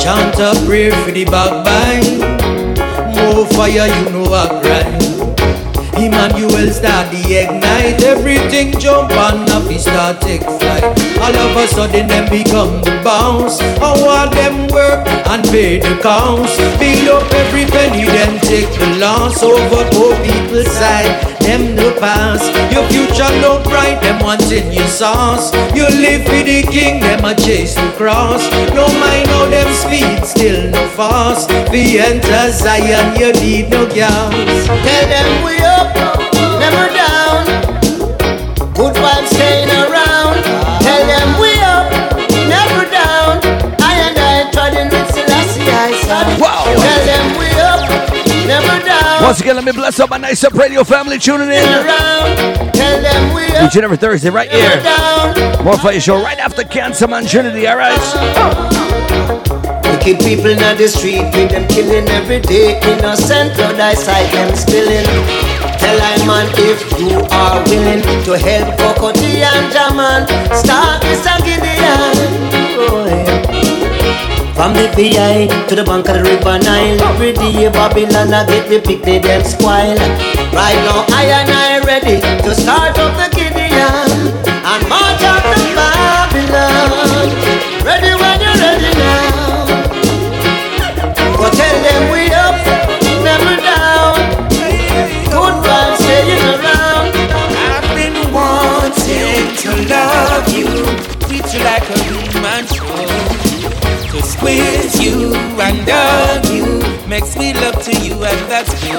Chant 0.00 0.38
a 0.38 0.54
prayer 0.64 0.92
for 1.04 1.10
the 1.10 1.26
backbite. 1.26 2.16
More 3.14 3.44
fire 3.48 3.86
you 3.86 4.10
know 4.10 4.32
I 4.32 4.62
grind 4.62 5.15
Emmanuel 5.96 6.70
start 6.72 7.10
the 7.10 7.22
ignite. 7.42 8.02
Everything 8.02 8.78
jump 8.78 9.10
up, 9.12 9.70
he 9.70 9.78
start 9.78 10.20
take 10.20 10.42
flight. 10.42 10.84
All 11.18 11.34
of 11.34 11.56
a 11.56 11.66
sudden 11.68 12.06
them 12.06 12.28
become 12.30 12.80
the 12.82 13.00
bounce. 13.02 13.60
I 13.80 13.92
want 14.04 14.32
them 14.32 14.68
work 14.68 15.06
and 15.32 15.44
pay 15.44 15.78
the 15.78 15.96
counts. 16.02 16.56
Build 16.78 17.08
up 17.08 17.32
every 17.32 17.64
penny 17.66 18.04
then 18.04 18.40
take 18.40 18.70
the 18.78 18.98
loss 18.98 19.42
Over 19.42 19.84
poor 19.92 20.14
people's 20.24 20.70
side, 20.72 21.35
them 21.46 21.76
no 21.76 21.94
pass 21.98 22.42
Your 22.74 22.84
future 22.90 23.30
look 23.40 23.64
bright, 23.64 24.02
them 24.02 24.18
wanting 24.20 24.72
your 24.72 24.88
sauce. 24.88 25.54
You 25.74 25.86
live 25.86 26.26
for 26.26 26.42
the 26.42 26.66
king, 26.68 27.00
them 27.00 27.24
a 27.24 27.34
chase 27.34 27.74
the 27.74 27.88
cross. 27.96 28.42
No 28.74 28.86
mind 29.00 29.28
how 29.28 29.46
them 29.48 29.70
speed, 29.72 30.26
still 30.26 30.70
no 30.70 30.82
fast 30.98 31.48
The 31.70 32.00
enter 32.00 32.50
Zion, 32.52 33.18
you 33.18 33.32
need 33.40 33.70
no 33.70 33.86
gas. 33.86 34.66
Tell 34.66 35.06
them 35.14 35.30
we 35.44 35.54
up, 35.62 35.88
never 36.58 36.86
down. 36.92 37.44
Good 38.74 38.96
Once 49.26 49.40
again, 49.40 49.56
let 49.56 49.64
me 49.64 49.72
bless 49.72 49.98
up 49.98 50.08
my 50.08 50.18
nice 50.18 50.44
up 50.44 50.52
radio 50.52 50.84
family 50.84 51.18
tuning 51.18 51.50
in. 51.50 51.64
around 51.64 52.72
Tell 52.72 53.02
them 53.02 53.34
we 53.34 53.42
Each 53.42 53.74
and 53.74 53.82
every 53.82 53.96
Thursday, 53.96 54.30
right 54.30 54.48
here. 54.48 54.70
More 55.64 55.76
Fire 55.76 55.98
Show 55.98 56.22
right 56.22 56.38
after 56.38 56.62
Cancer 56.62 57.08
Man 57.08 57.26
Trinity, 57.26 57.66
alright? 57.66 57.98
Wicked 59.82 60.22
people 60.22 60.46
in 60.46 60.78
the 60.78 60.86
street 60.86 61.24
with 61.34 61.50
them 61.50 61.66
killing 61.66 62.06
every 62.10 62.38
day. 62.38 62.78
Innocent 62.78 63.56
blood 63.56 63.80
I 63.80 63.94
sight 63.94 64.30
them 64.30 64.54
spilling. 64.54 65.04
Tell 65.74 65.98
I 66.00 66.22
man 66.24 66.46
if 66.54 66.86
you 66.94 67.18
are 67.18 67.58
willing 67.66 68.02
to 68.26 68.38
help 68.38 68.78
Kokoti 68.78 69.42
and 69.42 69.72
Jaman, 69.74 70.22
start 70.54 71.02
this 71.02 71.26
From 74.56 74.72
the 74.72 74.88
VI 74.96 75.48
to 75.68 75.74
the 75.76 75.84
bank 75.84 76.08
of 76.08 76.16
the 76.16 76.22
river 76.22 76.58
Nile 76.58 76.98
Every 77.12 77.34
day 77.34 77.68
Babylon 77.68 78.32
I 78.32 78.46
get 78.46 78.70
the 78.70 78.80
pick 78.80 79.02
they 79.02 79.18
them 79.18 79.44
spoil 79.44 80.00
Right 80.56 80.80
now 80.88 81.04
I 81.12 81.24
and 81.28 81.50
I 81.52 81.84
ready 81.84 82.16
to 82.42 82.54
start 82.54 82.98
up 82.98 83.12
the 83.20 83.35
you 105.06 105.34
and 105.34 105.78
hug 105.86 106.46
you, 106.50 106.66
makes 107.08 107.36
me 107.36 107.54
love 107.54 107.78
to 107.84 107.92
you, 108.02 108.14
and 108.14 108.40
that's 108.50 108.74
good. 108.82 108.98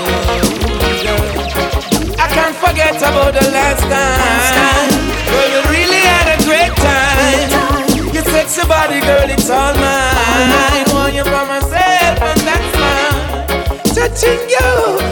I 2.17 2.27
can't 2.31 2.55
forget 2.55 2.95
about 2.97 3.33
the 3.33 3.45
last 3.51 3.83
time. 3.83 4.89
Girl, 5.27 5.49
we 5.51 5.77
really 5.77 6.01
had 6.11 6.27
a 6.35 6.37
great 6.47 6.73
time. 6.79 8.13
Your 8.13 8.23
sexy 8.23 8.65
body, 8.67 8.99
girl, 9.01 9.29
it's 9.29 9.49
all 9.49 9.73
mine. 9.73 9.83
I 9.83 10.85
Want 10.93 11.13
you 11.13 11.23
for 11.23 11.45
myself, 11.45 12.15
and 12.29 12.39
that's 12.47 12.71
mine. 12.79 13.95
Touching 13.95 14.49
you 14.49 15.06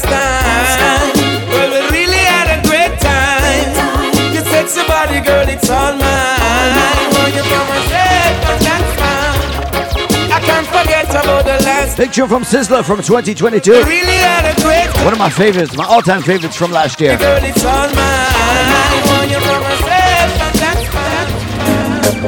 last 0.00 0.78
time. 0.80 1.12
Well, 1.52 1.68
we 1.68 1.80
really 1.92 2.22
had 2.24 2.48
a 2.56 2.58
great 2.64 2.96
time. 3.00 4.32
Your 4.32 4.44
sexy 4.44 4.80
body, 4.88 5.20
girl, 5.20 5.46
it's 5.48 5.68
all 5.68 5.92
mine. 5.92 7.12
Want 7.12 7.34
you 7.36 7.44
for 7.44 7.64
myself, 7.68 8.48
and 8.52 8.60
that's 8.64 8.90
fine. 8.96 10.32
I 10.32 10.40
can't 10.40 10.66
forget 10.66 11.10
about 11.10 11.44
the 11.44 11.58
last. 11.64 11.96
Picture 11.96 12.26
from 12.26 12.42
Sizzla 12.42 12.82
from 12.84 13.02
2022. 13.02 13.70
Really 13.84 14.18
had 14.24 14.46
a 14.48 14.54
great 14.62 14.88
One 15.04 15.12
of 15.12 15.18
my 15.18 15.28
favorites, 15.30 15.76
my 15.76 15.84
all-time 15.84 16.22
favorites 16.22 16.56
from 16.56 16.70
last 16.72 16.98
year. 17.00 17.18
girl, 17.18 17.44
it's 17.44 17.64
all 17.64 17.88
mine. 17.92 19.06
Want 19.12 19.30
you 19.30 19.40
for 19.40 19.60
myself, 19.60 20.40
and 20.40 20.56
that's 20.56 20.84
fine. 20.88 21.28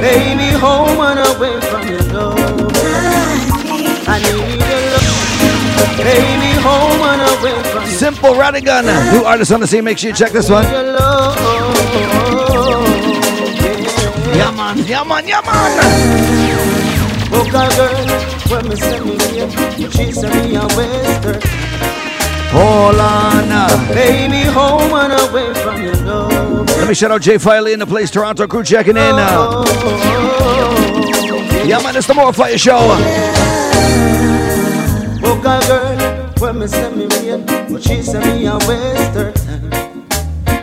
Baby, 0.05 0.51
home 0.59 1.01
and 1.01 1.21
away 1.33 1.61
from 1.63 1.89
your 1.89 2.03
love. 2.13 2.37
I 4.07 4.19
need 4.21 4.61
your 4.61 4.81
love. 4.93 5.23
Baby, 5.97 6.54
home 6.65 7.03
and 7.03 7.21
away 7.21 7.63
from 7.71 7.85
Simple 7.87 8.35
Radigan, 8.35 8.85
new 9.13 9.25
artist 9.25 9.53
on 9.53 9.61
the 9.61 9.67
scene. 9.67 9.85
Make 9.85 9.99
sure 9.99 10.11
you 10.11 10.17
check 10.17 10.33
this 10.33 10.49
one. 10.49 10.65
Yeah, 14.35 14.51
man, 14.51 14.79
yeah, 14.87 15.05
man, 15.05 15.29
yeah, 15.29 15.43
man. 15.43 15.71
Oh, 17.37 17.45
God, 17.51 17.71
girl, 17.77 18.07
when 18.51 18.69
me 18.69 18.77
send 18.77 19.05
me 19.05 19.17
here, 19.29 19.91
she 19.91 20.13
send 20.13 20.35
me 20.35 20.57
a 20.57 20.67
western. 20.77 21.41
Hold 22.51 23.01
on. 23.01 23.49
Baby, 23.89 24.43
home 24.43 24.93
and 24.93 25.13
away 25.13 25.53
from 25.55 25.83
your 25.83 25.97
love. 25.97 26.67
Let 26.69 26.89
me 26.89 26.95
shout 26.95 27.11
out 27.11 27.21
Jay 27.21 27.39
Filey 27.39 27.73
in 27.73 27.79
the 27.79 27.87
place, 27.87 28.11
Toronto 28.11 28.47
crew 28.47 28.63
checking 28.63 28.97
in. 28.97 29.15
Uh, 29.17 29.65
yeah, 31.67 31.81
man, 31.83 31.97
it's 31.97 32.07
the 32.07 32.15
More 32.15 32.33
Fire 32.33 32.57
Show. 32.57 32.79
Oh, 35.27 35.41
God, 35.43 35.67
girl, 35.67 35.94
me 36.65 36.69
say 36.71 36.95
me 36.95 37.07
wait, 37.07 37.47
but 37.71 37.83
she 37.83 38.01
say 38.01 38.21
me 38.21 38.47
a 38.47 38.57
waste 38.67 39.15
her 39.15 39.33
time. 39.33 40.07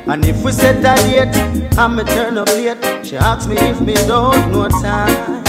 And 0.10 0.26
if 0.26 0.44
we 0.44 0.52
set 0.52 0.78
a 0.78 0.96
date, 1.04 1.78
I'm 1.78 2.00
a 2.00 2.04
turn 2.04 2.40
up 2.40 2.48
late. 2.48 3.06
She 3.06 3.18
asks 3.18 3.46
me 3.48 3.56
if 3.58 3.80
me 3.82 3.94
don't 4.08 4.52
know 4.52 4.68
time. 4.68 5.44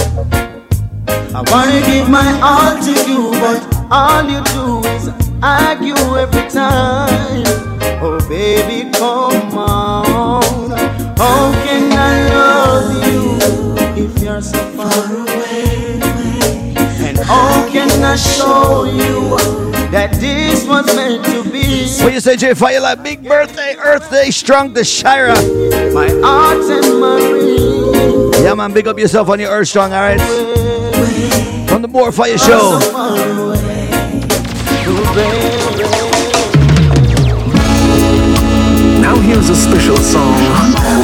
I 1.34 1.42
wanna 1.50 1.80
give 1.86 2.09
my 2.11 2.28
all 2.42 2.76
to 2.84 2.92
you, 3.09 3.30
but 3.40 3.61
all 3.90 4.24
you 4.24 4.42
do 4.53 4.86
is 4.90 5.09
argue 5.42 5.96
every 6.18 6.50
time. 6.50 7.44
Oh 8.03 8.18
baby, 8.28 8.90
come 8.92 9.57
on. 9.57 10.70
How 11.16 11.53
can 11.64 11.92
I 11.92 12.28
love 12.28 12.92
you 13.09 14.05
if 14.05 14.22
you're 14.22 14.42
so 14.42 14.59
far 14.76 15.16
away? 15.16 15.98
And 17.09 17.18
how 17.18 17.66
can 17.70 18.05
I 18.05 18.16
show 18.16 18.84
you? 18.84 19.72
This 19.93 20.66
was 20.66 20.86
meant 20.97 21.22
to 21.26 21.45
be. 21.51 21.86
What 22.03 22.14
you 22.14 22.20
say, 22.20 22.36
Jay 22.36 22.55
Fire? 22.55 22.80
Like 22.80 23.03
big 23.03 23.22
birthday, 23.22 23.76
Earth 23.78 24.11
Day, 24.11 24.30
strong 24.30 24.72
the 24.72 24.84
Shira. 24.84 25.34
My 25.93 26.09
heart 26.22 26.64
and 26.70 26.99
marine. 26.99 28.32
Yeah, 28.43 28.55
man, 28.55 28.72
big 28.72 28.88
up 28.88 28.99
yourself 28.99 29.28
on 29.28 29.38
your 29.38 29.51
Earth 29.51 29.68
Strong, 29.68 29.93
alright? 29.93 30.20
From 31.68 31.82
the 31.82 31.88
More 31.88 32.11
Fire 32.11 32.38
Show. 32.38 32.78
Now 39.03 39.16
here's 39.20 39.51
a 39.51 39.55
special 39.55 39.97
song 39.99 40.38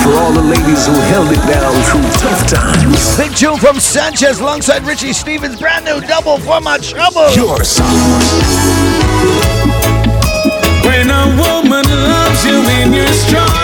for 0.03 0.15
all 0.15 0.33
the 0.33 0.41
ladies 0.41 0.87
who 0.87 0.93
held 0.93 1.29
it 1.31 1.47
down 1.47 1.75
through 1.85 2.11
tough 2.23 2.49
times. 2.49 3.17
Big 3.19 3.37
tune 3.37 3.59
from 3.59 3.79
Sanchez 3.79 4.41
alongside 4.41 4.83
Richie 4.85 5.13
Stephens, 5.13 5.61
brand 5.61 5.85
new 5.85 6.01
double 6.01 6.39
for 6.39 6.61
my 6.63 6.79
trouble. 6.79 7.31
Your 7.33 7.63
song. 7.63 8.58
When 10.87 11.11
a 11.11 11.25
woman 11.37 11.85
loves 11.87 12.45
you 12.45 12.59
in 12.81 12.93
your 12.93 13.13
struggle. 13.13 13.59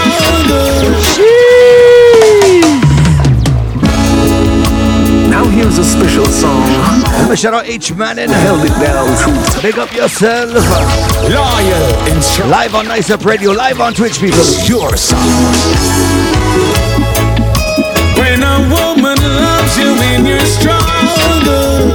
Now 5.31 5.45
here's 5.47 5.79
a 5.79 5.85
special 5.85 6.27
song. 6.27 6.65
Let 7.05 7.31
me 7.31 7.37
shout 7.37 7.55
out 7.55 7.67
H 7.67 7.93
Manning. 7.95 8.29
Held 8.29 8.65
it 8.65 8.75
down 8.81 9.07
through 9.17 9.63
Big 9.63 9.79
up 9.79 9.93
yourself. 9.93 10.53
Loyal 11.29 11.85
and 12.09 12.51
Live 12.51 12.75
on 12.75 12.87
Nice 12.87 13.11
Up 13.11 13.25
Radio, 13.25 13.53
live 13.53 13.81
on 13.81 13.95
Twitch, 13.95 14.21
people. 14.21 14.45
Your 14.67 14.97
song. 14.97 15.19
When 18.19 18.43
a 18.43 18.59
woman 18.69 19.19
loves 19.19 19.79
you 19.79 19.95
in 20.15 20.27
your 20.27 20.41
struggles. 20.41 21.94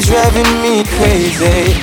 You're 0.00 0.14
driving 0.14 0.62
me 0.62 0.84
crazy? 0.84 1.80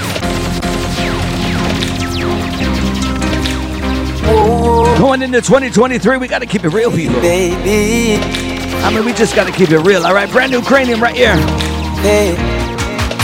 Going 4.98 5.22
into 5.22 5.42
2023, 5.42 6.18
we 6.18 6.28
gotta 6.28 6.46
keep 6.46 6.64
it 6.64 6.70
real, 6.70 6.92
people. 6.92 7.20
Baby. 7.22 8.20
I 8.84 8.92
mean, 8.94 9.06
we 9.06 9.14
just 9.14 9.36
gotta 9.36 9.52
keep 9.52 9.72
it 9.72 9.80
real, 9.80 10.06
alright? 10.06 10.30
Brand 10.32 10.52
new 10.52 10.62
cranium 10.62 11.02
right 11.02 11.16
here. 11.16 11.36
Hey, 12.02 12.36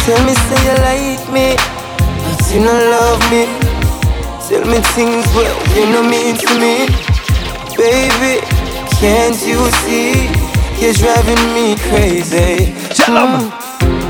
tell 0.06 0.24
me 0.26 0.34
say 0.34 0.62
you 0.64 0.76
like 0.84 1.26
me, 1.32 1.56
but 1.56 2.54
you 2.54 2.64
don't 2.64 2.90
love 2.92 3.22
me. 3.32 3.46
Tell 4.48 4.66
me 4.66 4.80
things 4.94 5.26
well 5.34 5.58
you 5.76 5.86
know 5.92 6.04
mean 6.04 6.36
to 6.36 6.48
me, 6.60 6.88
baby. 7.78 8.46
Can't 8.98 9.42
you 9.48 9.72
see 9.82 10.30
you're 10.80 10.94
driving 10.94 11.54
me 11.54 11.76
crazy? 11.78 12.74
Tell. 12.94 13.63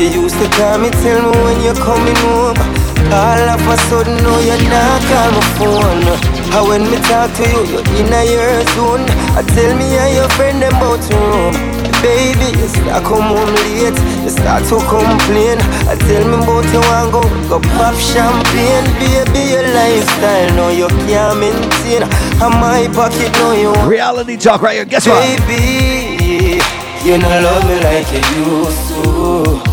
You 0.03 0.09
used 0.23 0.35
to 0.35 0.49
call 0.59 0.79
me, 0.79 0.89
tell 0.99 1.15
me 1.23 1.31
when 1.47 1.63
you're 1.63 1.79
coming 1.79 2.19
home. 2.27 2.59
All 3.07 3.47
of 3.55 3.63
a 3.71 3.77
sudden, 3.87 4.19
no, 4.19 4.35
you're 4.43 4.59
not 4.67 4.99
call 5.07 5.31
my 5.31 5.39
phone. 5.55 6.03
And 6.51 6.67
when 6.67 6.83
me 6.91 6.99
talk 7.07 7.31
to 7.39 7.43
you, 7.47 7.63
you're 7.71 7.87
in 7.95 8.11
a 8.11 8.19
your 8.27 8.59
zone. 8.75 9.07
I 9.31 9.47
tell 9.47 9.71
me 9.79 9.95
and 9.95 10.11
your 10.13 10.27
friend 10.35 10.61
them 10.61 10.75
about 10.75 10.99
to 11.07 11.15
roam. 11.15 11.55
Baby, 12.03 12.51
you 12.51 12.67
start 12.67 13.07
come 13.07 13.31
home 13.31 13.55
late, 13.55 13.95
you 14.19 14.29
start 14.29 14.67
to 14.67 14.83
complain. 14.91 15.63
I 15.87 15.95
tell 15.95 16.27
me 16.27 16.35
about 16.35 16.67
you 16.67 16.83
want 16.83 17.15
go, 17.15 17.23
go 17.47 17.59
pop 17.79 17.95
champagne. 17.95 18.83
Baby, 18.99 19.55
your 19.55 19.63
lifestyle, 19.71 20.51
no, 20.59 20.67
you 20.67 20.91
can't 21.07 21.39
maintain. 21.39 22.03
And 22.43 22.55
my 22.59 22.91
pocket, 22.91 23.31
no, 23.39 23.55
you 23.55 23.71
Reality 23.87 24.35
talk 24.35 24.61
right 24.63 24.75
here. 24.75 24.83
Guess 24.83 25.07
what? 25.07 25.23
Baby, 25.47 26.59
you 27.07 27.15
don't 27.15 27.39
love 27.39 27.63
me 27.71 27.79
like 27.79 28.11
you 28.11 28.67
used 28.67 29.63
to. 29.63 29.72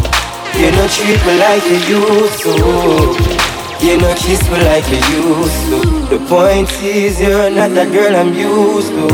You 0.61 0.71
don't 0.73 0.91
treat 0.93 1.25
me 1.25 1.39
like 1.41 1.65
you 1.65 1.81
used 1.89 2.41
to. 2.45 2.53
You 3.81 3.99
don't 3.99 4.19
kiss 4.19 4.43
me 4.51 4.59
like 4.69 4.85
you 4.93 5.01
used 5.17 5.63
to. 5.73 5.79
The 6.13 6.19
point 6.29 6.71
is 6.85 7.19
you're 7.19 7.49
not 7.49 7.71
the 7.71 7.87
girl 7.87 8.15
I'm 8.15 8.35
used 8.35 8.93
to. 8.93 9.09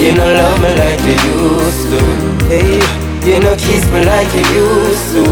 You 0.00 0.16
don't 0.16 0.32
love 0.32 0.62
me 0.64 0.70
like 0.80 1.04
you 1.04 1.16
used 1.28 1.84
to. 1.92 2.00
Hey, 2.48 2.80
you 3.28 3.38
don't 3.38 3.60
kiss 3.60 3.84
me 3.92 4.00
like 4.06 4.32
you 4.32 4.64
used 4.64 5.12
to. 5.12 5.24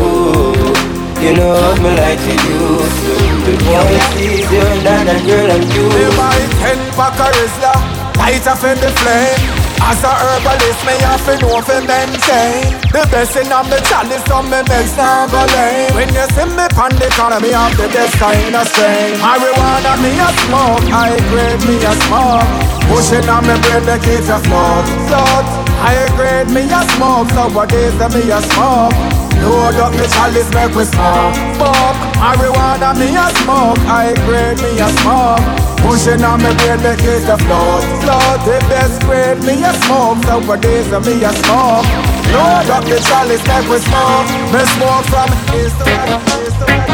You 1.24 1.36
know 1.40 1.56
hug 1.56 1.80
me 1.80 1.96
like 1.96 2.20
you 2.28 2.36
used 2.52 3.00
to. 3.08 3.14
The 3.48 3.54
point 3.64 4.12
is 4.20 4.44
you're 4.52 4.76
not 4.84 5.08
the 5.08 5.16
girl 5.24 5.50
I'm 5.56 5.62
used 5.72 5.96
to. 5.96 6.16
buy 6.20 6.36
ten 6.60 6.78
pack 6.92 7.16
of 7.16 7.32
Rizla, 7.32 7.72
light 8.20 8.46
off 8.46 8.62
in 8.64 8.76
the 8.76 8.90
flame. 9.00 9.61
As 9.82 10.02
a 10.04 10.12
herbalist, 10.14 10.80
me 10.86 10.94
have 11.02 11.24
to 11.26 11.34
know 11.42 11.60
fi 11.60 11.82
maintain. 11.82 12.78
The 12.94 13.02
best 13.10 13.36
in 13.36 13.50
a 13.50 13.60
me 13.66 13.78
chalice, 13.88 14.24
so 14.30 14.42
me 14.42 14.62
not 14.62 15.30
go 15.30 15.42
lame. 15.54 15.94
When 15.94 16.08
you 16.14 16.26
see 16.34 16.46
me 16.46 16.66
pan 16.70 16.92
the 16.96 17.08
corner, 17.18 17.40
me 17.40 17.50
have 17.50 17.76
the 17.76 17.88
best 17.90 18.14
kind 18.16 18.54
of 18.54 18.66
strain. 18.70 19.18
Marijuana 19.18 19.92
me 20.00 20.14
a 20.16 20.28
smoke, 20.46 20.86
high 20.88 21.18
grade 21.30 21.62
me 21.66 21.76
a 21.82 21.92
smoke. 22.06 22.46
Pushing 22.88 23.28
on 23.28 23.42
me 23.42 23.54
brain, 23.66 23.82
the 23.84 23.96
keep 23.98 24.22
you 24.22 24.38
smoke. 24.46 24.86
Slut, 25.10 25.46
high 25.82 26.08
grade 26.16 26.50
me 26.54 26.62
a 26.70 26.80
smoke. 26.94 27.28
Nowadays 27.34 27.94
me 28.14 28.30
a 28.30 28.40
smoke 28.40 29.11
Load 29.42 29.74
up 29.76 29.92
me 29.92 30.06
chalice, 30.06 30.50
make 30.54 30.74
we 30.74 30.84
smoke. 30.84 31.34
Fuck, 31.58 31.96
marijuana 32.16 32.94
me 32.98 33.10
a 33.14 33.26
smoke. 33.42 33.78
High 33.90 34.14
grade 34.26 34.58
me 34.62 34.78
a 34.78 34.88
smoke. 35.02 35.42
Pushing 35.82 36.22
on 36.22 36.38
me 36.38 36.54
brain, 36.62 36.80
make 36.82 37.02
it 37.02 37.28
a 37.28 37.36
float. 37.36 37.82
Float, 38.02 38.38
the 38.46 38.58
best 38.70 39.02
grade 39.02 39.42
me 39.42 39.58
a 39.64 39.72
smoke. 39.82 40.18
Nowadays 40.24 40.92
uh, 40.92 41.00
me 41.00 41.18
a 41.24 41.32
smoke. 41.42 41.86
Load 42.32 42.70
up 42.70 42.84
the 42.86 42.98
chalice, 43.02 43.42
make 43.46 43.66
we 43.68 43.78
smoke. 43.82 44.26
Me 44.54 44.62
smoke 44.78 45.04
from 45.10 45.28
east 45.58 45.76
to 45.78 45.84
west, 45.90 46.26
east 46.38 46.58
to 46.60 46.66
west. 46.66 46.92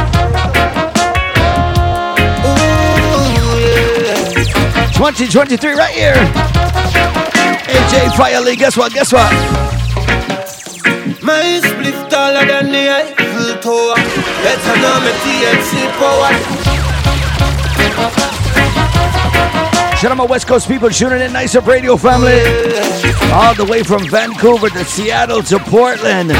2023 4.99 5.73
right 5.75 5.95
here. 5.95 6.15
AJ 7.71 8.17
Fire 8.17 8.41
League, 8.41 8.59
guess 8.59 8.77
what? 8.77 8.93
Guess 8.93 9.13
what? 9.13 9.31
My 11.23 11.61
split 11.61 11.78
taller 12.09 12.47
than 12.47 12.73
the 12.73 12.89
Eiffel 12.89 13.59
Tower. 13.61 13.97
Better 14.43 14.77
know 14.81 15.01
me 15.05 15.13
TNC 15.23 15.73
power. 15.99 16.33
Shout 19.97 20.13
out 20.13 20.17
my 20.17 20.25
West 20.25 20.47
Coast 20.47 20.69
people 20.69 20.91
tuning 20.91 21.21
in, 21.21 21.33
nice 21.33 21.55
up 21.55 21.67
radio 21.67 21.97
family. 21.97 22.41
All 23.33 23.55
the 23.55 23.67
way 23.69 23.83
from 23.83 24.09
Vancouver 24.09 24.71
to 24.71 24.85
Seattle 24.85 25.43
to 25.43 25.59
Portland. 25.59 26.33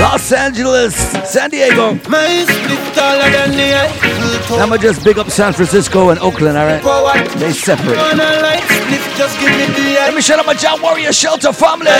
Los 0.00 0.32
Angeles, 0.32 0.94
San 1.30 1.50
Diego. 1.50 1.94
My 2.08 2.44
split 2.44 2.94
taller 2.94 3.30
than 3.30 3.52
the 3.52 3.74
Eiffel 3.74 4.56
Tower. 4.56 4.62
I'ma 4.62 4.76
just 4.78 5.04
big 5.04 5.18
up 5.18 5.30
San 5.30 5.52
Francisco 5.52 6.08
and 6.08 6.18
Oakland, 6.18 6.56
alright? 6.56 6.82
They 7.38 7.52
separate. 7.52 7.98
On 7.98 8.18
a 8.18 8.40
light 8.42 8.64
split, 8.64 9.02
just 9.16 9.38
give 9.38 9.50
me 9.50 9.66
the 9.66 9.94
Let 9.94 10.14
me 10.14 10.20
shout 10.20 10.38
out 10.38 10.46
my 10.46 10.54
John 10.54 10.80
Warrior 10.82 11.12
Shelter 11.12 11.52
family. 11.52 11.90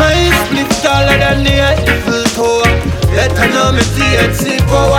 My 0.00 0.16
split 0.44 0.70
taller 0.82 1.18
than 1.18 1.44
the 1.44 1.60
Eiffel 1.60 2.24
Tower. 2.34 2.94
Know 3.54 3.70
me 3.70 3.82
TNC 3.94 4.58
power. 4.66 4.98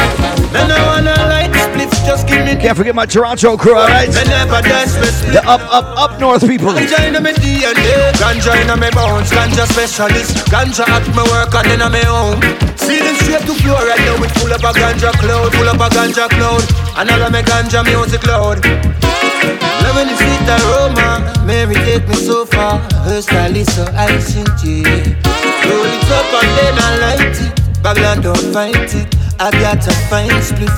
No 0.53 0.77
wanna 0.87 1.11
light 1.27 1.51
split, 1.51 1.91
just 2.07 2.25
give 2.25 2.45
me 2.45 2.55
Can't 2.55 2.77
forget 2.77 2.95
my 2.95 3.05
Toronto 3.05 3.57
crew, 3.57 3.75
alright? 3.75 4.07
Me 4.07 4.23
never 4.23 4.61
dash 4.61 4.95
me 4.95 5.07
split. 5.11 5.33
The 5.33 5.41
up, 5.43 5.59
up, 5.67 5.85
up 5.99 6.19
north 6.21 6.47
people. 6.47 6.71
Ganja 6.71 7.03
in 7.03 7.21
me 7.21 7.33
DNA, 7.33 8.13
ganja 8.15 8.55
in 8.55 8.79
me 8.79 8.89
bones, 8.91 9.29
ganja 9.31 9.67
specialist, 9.67 10.47
ganja 10.47 10.87
at 10.87 11.03
my 11.13 11.23
work 11.27 11.53
and 11.53 11.81
then 11.81 11.91
me 11.91 11.99
home. 12.07 12.39
Ceiling 12.77 13.15
straight 13.19 13.43
to 13.43 13.53
floor 13.59 13.83
right 13.83 13.99
now, 13.99 14.23
full 14.39 14.53
up 14.53 14.63
a 14.63 14.71
ganja 14.79 15.11
cloud, 15.19 15.51
full 15.53 15.67
up 15.67 15.75
a 15.75 15.89
ganja 15.93 16.29
cloud, 16.29 16.63
and 16.95 17.11
all 17.11 17.21
of 17.21 17.45
ganja 17.45 17.83
music 17.83 18.25
loud. 18.25 19.14
Loving 19.83 20.07
the 20.09 20.15
sweet 20.17 20.47
aroma, 20.55 21.45
Mary 21.45 21.75
take 21.85 22.07
me 22.07 22.15
so 22.15 22.45
far. 22.45 22.79
Her 23.05 23.21
style 23.21 23.55
is 23.55 23.67
so 23.73 23.83
yeah. 23.83 25.15
Roll 25.65 25.89
it 25.89 26.11
up 26.11 26.29
and 26.37 26.51
then 26.57 26.75
I 26.77 26.89
light 27.03 27.37
it. 27.41 27.65
Babylon 27.81 28.21
don't 28.21 28.53
fight 28.53 28.93
it. 28.93 29.15
I 29.39 29.51
got 29.51 29.85
a 29.85 29.91
fine 30.09 30.41
split. 30.41 30.69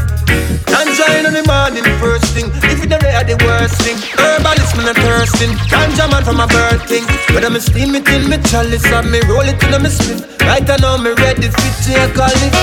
Ganja 0.65 1.07
in 1.18 1.32
the 1.32 1.43
morning, 1.45 1.84
first 1.99 2.34
thing. 2.34 2.49
If 2.68 2.84
it 2.84 2.91
are 2.91 3.24
the 3.24 3.38
worst 3.45 3.82
thing. 3.82 3.97
Herbalist, 4.18 4.76
man, 4.76 4.89
I'm 4.89 4.95
thirsting. 4.95 5.51
Ganja 5.72 6.09
man 6.09 6.24
from 6.24 6.38
my 6.38 6.47
birthing. 6.47 7.05
Whether 7.34 7.49
me 7.49 7.59
steam 7.59 7.95
it 7.95 8.07
in 8.09 8.30
me 8.30 8.38
chalice 8.49 8.86
or 8.91 9.03
me 9.03 9.22
roll 9.30 9.47
it 9.47 9.61
in 9.61 9.82
me 9.82 9.89
split. 9.89 10.26
Right 10.41 10.68
now, 10.82 10.97
me 10.97 11.11
ready 11.11 11.47
fit 11.47 11.76
take 11.86 12.18
a 12.18 12.28
lift. 12.28 12.55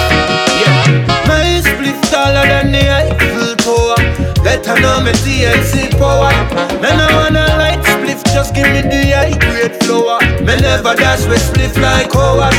Yeah. 0.60 1.24
My 1.28 1.60
split 1.60 1.96
taller 2.10 2.46
than 2.46 2.72
the 2.72 2.84
Eiffel 2.90 3.56
Tower. 3.56 4.33
Better 4.44 4.78
know 4.80 5.00
me 5.00 5.12
TNC 5.24 5.96
power. 5.98 6.30
Me 6.82 6.90
no 6.98 7.06
wanna 7.16 7.46
light 7.56 7.80
spliff, 7.82 8.22
just 8.34 8.54
give 8.54 8.68
me 8.68 8.82
the 8.82 9.00
high 9.16 9.32
grade 9.40 9.74
flower. 9.82 10.20
Me 10.44 10.54
never 10.60 10.94
dash 10.94 11.26
with 11.26 11.40
spliff 11.40 11.74
like 11.80 12.12
Howard. 12.12 12.54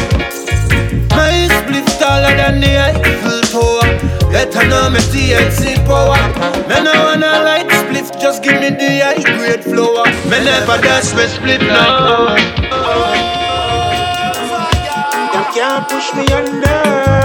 My 1.11 1.47
spliff 1.55 1.87
taller 1.99 2.35
than 2.35 2.59
the 2.59 2.73
Eiffel 2.75 3.41
Tower. 3.53 3.85
Better 4.31 4.67
know 4.67 4.89
me 4.89 4.99
TNC 4.99 5.85
power. 5.85 6.17
Me 6.67 6.77
no 6.83 6.93
wanna 7.05 7.45
light 7.45 7.69
spliff, 7.69 8.19
just 8.19 8.41
give 8.41 8.59
me 8.59 8.69
the 8.71 8.99
high 9.05 9.21
grade 9.37 9.63
flower. 9.63 10.05
Me 10.29 10.37
never 10.43 10.81
dash 10.81 11.13
with 11.13 11.29
spliff 11.37 11.61
like 11.61 11.99
Howard. 12.07 12.41
Them 15.33 15.45
can't 15.53 15.87
push 15.87 16.13
me 16.15 16.25
under. 16.33 17.24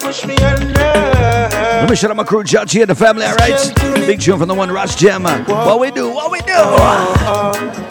Push 0.00 0.26
me 0.26 0.36
under. 0.36 0.72
Let 0.74 1.90
me 1.90 1.96
shout 1.96 2.10
out 2.10 2.16
my 2.16 2.24
crew, 2.24 2.44
Judge 2.44 2.76
and 2.76 2.88
the 2.90 2.94
family, 2.94 3.24
alright? 3.26 3.74
Big 4.06 4.20
tune 4.20 4.38
from 4.38 4.48
the 4.48 4.54
one 4.54 4.70
Ross 4.70 4.94
Jam. 4.94 5.24
What 5.24 5.80
we 5.80 5.90
do, 5.90 6.10
what 6.10 6.30
we 6.30 6.40
do. 6.40 6.54
Chatty, 6.54 7.83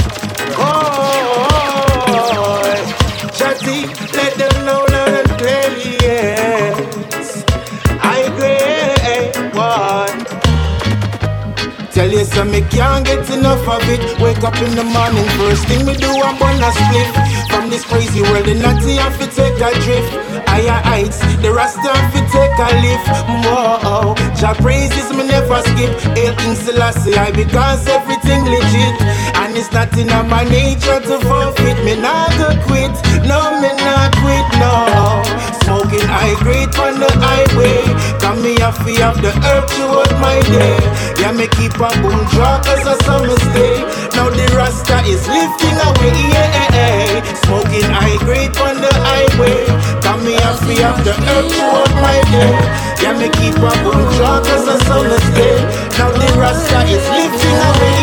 You 12.24 12.30
so 12.30 12.46
me 12.46 12.62
can't 12.72 13.04
get 13.06 13.30
enough 13.32 13.68
of 13.68 13.84
it. 13.92 14.00
Wake 14.24 14.48
up 14.48 14.56
in 14.64 14.72
the 14.80 14.84
morning, 14.96 15.28
first 15.36 15.68
thing 15.68 15.86
we 15.86 15.92
do, 15.92 16.08
I'm 16.08 16.40
gonna 16.40 16.72
split. 16.72 17.12
From 17.52 17.70
this 17.70 17.84
crazy 17.84 18.22
world, 18.22 18.46
the 18.46 18.56
natty 18.56 18.96
have 18.96 19.20
to 19.20 19.28
take 19.28 19.60
a 19.60 19.76
drift. 19.84 20.08
Higher 20.48 20.80
heights, 20.88 21.20
the 21.44 21.52
rasta 21.52 21.84
have 21.84 22.14
to 22.16 22.22
take 22.32 22.56
a 22.64 22.70
lift. 22.80 23.08
Whoa, 23.44 24.16
Jah 24.40 24.56
praises 24.56 25.12
me 25.12 25.28
never 25.28 25.60
skip. 25.68 25.92
Hail 26.16 26.34
King 26.40 26.56
Selassie, 26.56 27.14
I 27.14 27.32
because 27.32 27.86
everything 27.92 28.48
legit. 28.48 28.96
And 29.44 29.58
it's 29.58 29.74
not 29.74 29.92
in 30.00 30.08
my 30.08 30.48
nature 30.48 31.04
to 31.04 31.20
forfeit. 31.28 31.76
Me 31.84 32.00
not 32.00 32.32
go 32.40 32.56
quit, 32.64 32.96
no 33.28 33.60
me 33.60 33.68
not 33.84 34.16
quit, 34.24 34.48
no. 34.64 35.20
Smoking 35.68 36.08
high 36.08 36.40
grade 36.40 36.72
on 36.80 37.00
the 37.04 37.12
highway. 37.20 37.84
Come 38.24 38.42
me 38.44 38.56
a 38.64 38.72
fee 38.72 39.02
of 39.04 39.20
the 39.22 39.32
herb 39.44 39.68
throughout 39.68 40.12
my 40.24 40.40
day. 40.48 40.80
Yeah, 41.20 41.32
me 41.32 41.48
keep 41.48 41.74
a 41.80 41.90
boom 42.14 42.26
draw 42.30 42.62
cause 42.62 42.86
I 42.86 42.96
saw 43.06 43.20
mistake. 43.26 43.82
Now 44.14 44.30
the 44.30 44.46
rasta 44.56 45.02
is 45.06 45.26
lifting 45.28 45.78
away, 45.90 46.14
yeah. 46.30 47.24
Smoking 47.46 47.90
high 47.90 48.18
grade 48.26 48.56
on 48.58 48.78
the 48.82 48.94
highway. 48.94 49.66
Come 50.02 50.24
me 50.26 50.36
a 50.36 50.52
fee 50.64 50.84
of 50.84 50.98
the 51.04 51.14
herb 51.14 51.46
throughout 51.52 51.94
my 52.02 52.20
day. 52.32 52.54
Yeah, 53.02 53.18
me 53.18 53.30
keep 53.38 53.58
a 53.58 53.72
boom 53.84 54.02
draw 54.16 54.40
cause 54.46 54.68
I 54.68 54.78
saw 54.86 55.02
mistake. 55.04 55.64
Now 55.98 56.12
the 56.14 56.30
rasta 56.38 56.80
is 56.88 57.06
lifting 57.10 57.60
away, 57.70 58.03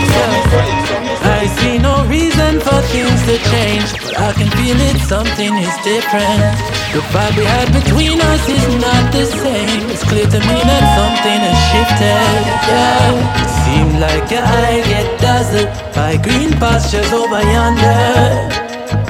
I 4.30 4.32
can 4.32 4.50
feel 4.62 4.78
it, 4.78 4.96
something 5.10 5.52
is 5.58 5.74
different. 5.82 6.54
The 6.94 7.02
vibe 7.10 7.34
we 7.36 7.42
had 7.42 7.66
between 7.74 8.20
us 8.20 8.46
is 8.46 8.62
not 8.78 9.10
the 9.10 9.26
same. 9.26 9.90
It's 9.90 10.04
clear 10.06 10.22
to 10.22 10.38
me 10.38 10.58
that 10.70 10.84
something 10.94 11.40
has 11.50 11.58
shifted. 11.74 12.38
Yeah, 12.70 13.42
it 13.42 13.50
seems 13.66 13.94
like 13.98 14.30
your 14.30 14.46
eye 14.46 14.86
get 14.86 15.18
dazzled 15.18 15.66
by 15.98 16.14
green 16.22 16.54
pastures 16.62 17.10
over 17.10 17.42
yonder. 17.42 18.46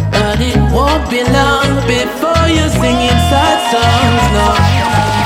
But 0.08 0.40
it 0.40 0.56
won't 0.72 1.04
be 1.12 1.20
long 1.20 1.68
before 1.84 2.48
you're 2.48 2.72
singing 2.80 3.20
sad 3.28 3.60
songs. 3.68 4.24
No, 4.32 4.48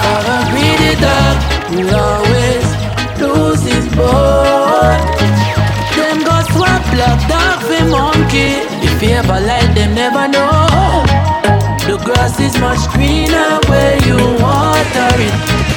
for 0.02 0.22
a 0.26 0.38
greedy 0.50 0.94
dog 0.98 1.36
will 1.70 1.94
always 1.94 2.66
lose 3.22 3.62
his. 3.62 3.84
Them 6.74 6.82
go 6.82 6.84
swap 6.86 6.94
black 6.94 7.20
dog 7.28 7.60
for 7.62 7.84
monkey. 7.88 8.58
If 8.86 9.02
you 9.02 9.10
ever 9.10 9.40
like 9.40 9.74
them, 9.74 9.94
never 9.94 10.26
know. 10.28 10.66
The 11.86 11.96
grass 12.04 12.40
is 12.40 12.56
much 12.58 12.88
greener 12.90 13.60
where 13.68 13.96
you 14.06 14.16
water 14.42 15.20
it. 15.20 15.34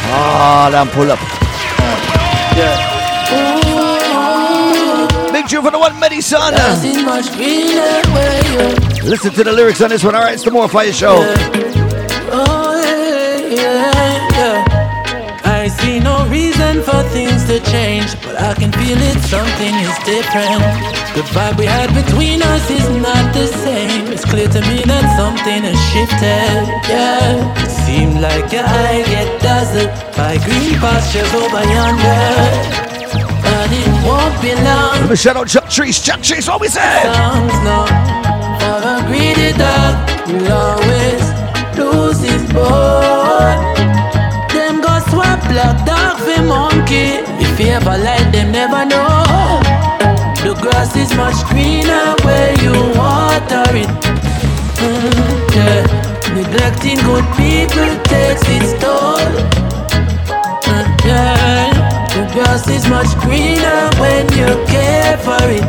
Ah, 0.09 0.69
damn, 0.71 0.87
pull 0.89 1.11
up. 1.11 1.19
Ooh, 3.29 5.07
Big 5.31 5.47
tune 5.47 5.61
for 5.63 5.71
the 5.71 5.79
one 5.79 5.97
Medicine. 5.99 6.39
grass 6.39 6.83
is 6.83 7.03
much 7.03 7.31
greener 7.33 8.01
where 8.13 8.43
you. 8.51 8.59
Listen 9.09 9.31
to 9.33 9.43
the 9.43 9.51
lyrics 9.51 9.81
on 9.81 9.89
this 9.89 10.03
one, 10.03 10.15
alright? 10.15 10.33
It's 10.35 10.43
the 10.43 10.51
More 10.51 10.67
Fire 10.69 10.91
Show. 10.91 11.17
Oh 12.29 12.81
yeah, 12.83 13.37
yeah, 13.49 14.27
yeah. 14.31 15.41
I 15.43 15.67
see 15.67 15.99
no 15.99 16.25
reason 16.27 16.46
for 16.87 17.03
things 17.11 17.43
to 17.51 17.59
change, 17.75 18.15
but 18.23 18.39
I 18.39 18.53
can 18.53 18.71
feel 18.71 18.95
it. 18.95 19.19
Something 19.27 19.75
is 19.83 19.95
different. 20.07 20.63
The 21.15 21.23
vibe 21.35 21.57
we 21.59 21.65
had 21.65 21.91
between 21.91 22.41
us 22.41 22.63
is 22.71 22.87
not 23.03 23.33
the 23.35 23.47
same. 23.65 24.07
It's 24.07 24.23
clear 24.23 24.47
to 24.47 24.61
me 24.69 24.77
that 24.87 25.05
something 25.19 25.61
has 25.67 25.79
shifted. 25.91 26.63
Yeah, 26.87 27.63
it 27.65 27.71
seems 27.83 28.15
like 28.23 28.47
your 28.55 28.63
eye 28.63 29.03
get 29.03 29.27
dazzled 29.41 29.91
by 30.15 30.39
green 30.47 30.79
pastures 30.79 31.31
over 31.35 31.63
yonder. 31.75 32.23
and 33.51 33.71
it 33.83 33.91
won't 34.07 34.35
be 34.41 34.55
long. 34.63 34.95
Let 35.03 35.09
me 35.09 35.15
shout 35.17 35.35
out 35.35 35.47
Chuck 35.49 35.69
Trees. 35.69 35.99
Chuck 35.99 36.21
Trees, 36.21 36.47
what 36.47 36.61
we 36.61 36.69
say? 36.69 37.03
Songs 37.03 37.57
no, 37.67 37.83
for 38.63 38.79
a 38.93 38.97
greedy 39.11 39.51
dog 39.59 39.93
will 40.31 40.51
always 40.63 41.23
lose 41.75 42.21
his 42.23 42.43
bone. 42.55 43.59
Them 44.55 44.79
go 44.79 44.93
swap 45.11 45.39
for 45.51 45.96
monkey. 46.47 47.19
If 47.43 47.59
you 47.59 47.67
ever 47.67 47.97
like 47.97 48.31
them, 48.31 48.51
never 48.51 48.85
know. 48.85 49.59
The 50.43 50.55
grass 50.61 50.95
is 50.95 51.13
much 51.15 51.37
greener 51.49 52.15
where 52.23 52.53
you 52.63 52.73
water 52.95 53.67
it. 53.75 53.91
Mm, 54.79 55.55
yeah. 55.55 55.83
Neglecting 56.33 56.99
good 57.03 57.27
people 57.35 57.89
takes 58.07 58.43
its 58.47 58.71
toll. 58.81 59.19
Mm, 60.71 60.87
yeah. 61.05 61.67
The 62.15 62.23
grass 62.33 62.67
is 62.69 62.87
much 62.87 63.11
greener 63.19 63.81
when 63.99 64.25
you 64.39 64.49
care 64.71 65.17
for 65.17 65.43
it. 65.59 65.65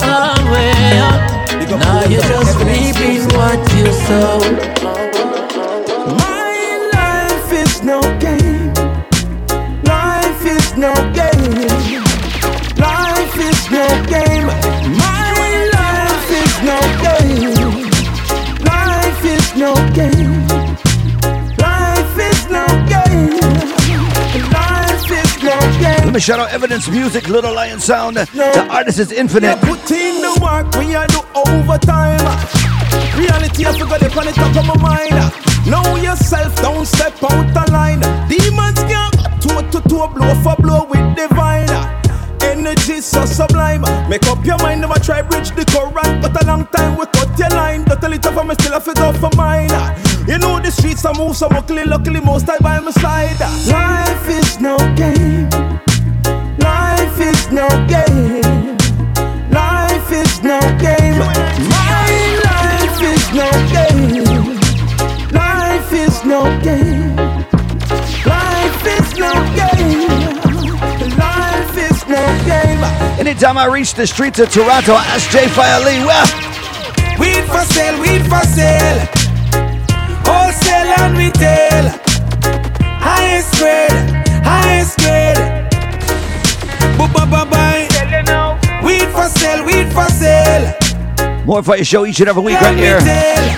Oh, 0.00 0.34
well. 0.52 1.28
Now 1.68 2.04
you're 2.08 2.22
just 2.22 2.56
reaping 2.58 3.24
what 3.36 3.60
you 3.76 3.92
sow. 4.06 4.97
Let 26.08 26.14
me 26.14 26.20
shout 26.20 26.38
out 26.40 26.48
Evidence 26.52 26.88
Music, 26.88 27.28
Little 27.28 27.52
Lion 27.52 27.80
Sound. 27.80 28.16
The 28.16 28.66
artist 28.70 28.98
is 28.98 29.12
infinite. 29.12 29.60
Put 29.60 29.90
in 29.90 30.22
the 30.22 30.40
work 30.40 30.72
when 30.72 30.88
you 30.88 31.04
do 31.08 31.20
overtime. 31.36 32.24
Reality, 33.14 33.66
I 33.66 33.76
forgot 33.78 34.00
it 34.00 34.16
on 34.16 34.24
the 34.24 34.32
top 34.32 34.56
of 34.56 34.64
my 34.64 34.76
mind. 34.80 35.12
Know 35.68 35.96
yourself, 35.96 36.56
don't 36.62 36.86
step 36.86 37.12
out 37.22 37.52
the 37.52 37.70
line. 37.70 38.00
Demons 38.26 38.80
can 38.88 39.12
toe 39.38 39.60
to 39.68 39.86
toe, 39.86 40.08
blow 40.08 40.34
for 40.40 40.56
blow 40.56 40.86
with 40.88 41.14
divine. 41.14 41.68
Energy 42.40 43.02
so 43.02 43.26
sublime. 43.26 43.82
Make 44.08 44.26
up 44.28 44.42
your 44.46 44.56
mind, 44.64 44.80
never 44.80 44.98
try 44.98 45.20
bridge 45.20 45.50
the 45.50 45.66
current. 45.66 46.22
But 46.22 46.42
a 46.42 46.46
long 46.46 46.64
time 46.68 46.96
we 46.96 47.04
cut 47.12 47.38
your 47.38 47.50
line. 47.50 47.84
Don't 47.84 48.00
tell 48.00 48.12
it 48.14 48.22
tough, 48.22 48.38
I'm 48.38 48.50
still 48.54 48.72
a 48.72 48.80
fit 48.80 48.98
off 49.00 49.18
for 49.18 49.28
mine. 49.36 49.68
You 50.26 50.38
know 50.38 50.58
the 50.58 50.70
streets 50.70 51.04
I 51.04 51.12
move 51.12 51.36
so 51.36 51.48
luckily, 51.48 51.84
luckily 51.84 52.20
most 52.20 52.48
I 52.48 52.56
by 52.60 52.80
my 52.80 52.92
side. 52.92 53.38
Life 53.68 54.26
is 54.30 54.58
no 54.58 54.78
game. 54.96 55.50
Anytime 73.28 73.58
I 73.58 73.66
reach 73.66 73.92
the 73.92 74.06
streets 74.06 74.38
of 74.38 74.50
Toronto, 74.50 74.94
I 74.94 75.04
ask 75.04 75.28
Jay 75.28 75.48
Fire 75.48 75.84
Lee, 75.84 76.02
well, 76.02 76.24
Weed 77.20 77.44
for 77.44 77.60
sale, 77.74 78.00
weed 78.00 78.22
for 78.24 78.40
sale. 78.56 79.00
Wholesale 80.24 80.94
and 80.96 81.12
retail. 81.12 81.92
Highest 82.96 83.52
grade, 83.58 83.92
highest 84.42 84.96
grade. 84.96 85.36
Boo-ba-ba-bye. 86.96 87.88
Weed 88.82 89.08
for 89.12 89.28
sale, 89.28 89.62
weed 89.62 89.92
for 89.92 90.08
sale. 90.08 91.44
more 91.44 91.62
for 91.62 91.76
your 91.76 91.84
show 91.84 92.06
each 92.06 92.20
and 92.20 92.30
every 92.30 92.42
week 92.42 92.58
right 92.62 92.78
here. 92.78 92.98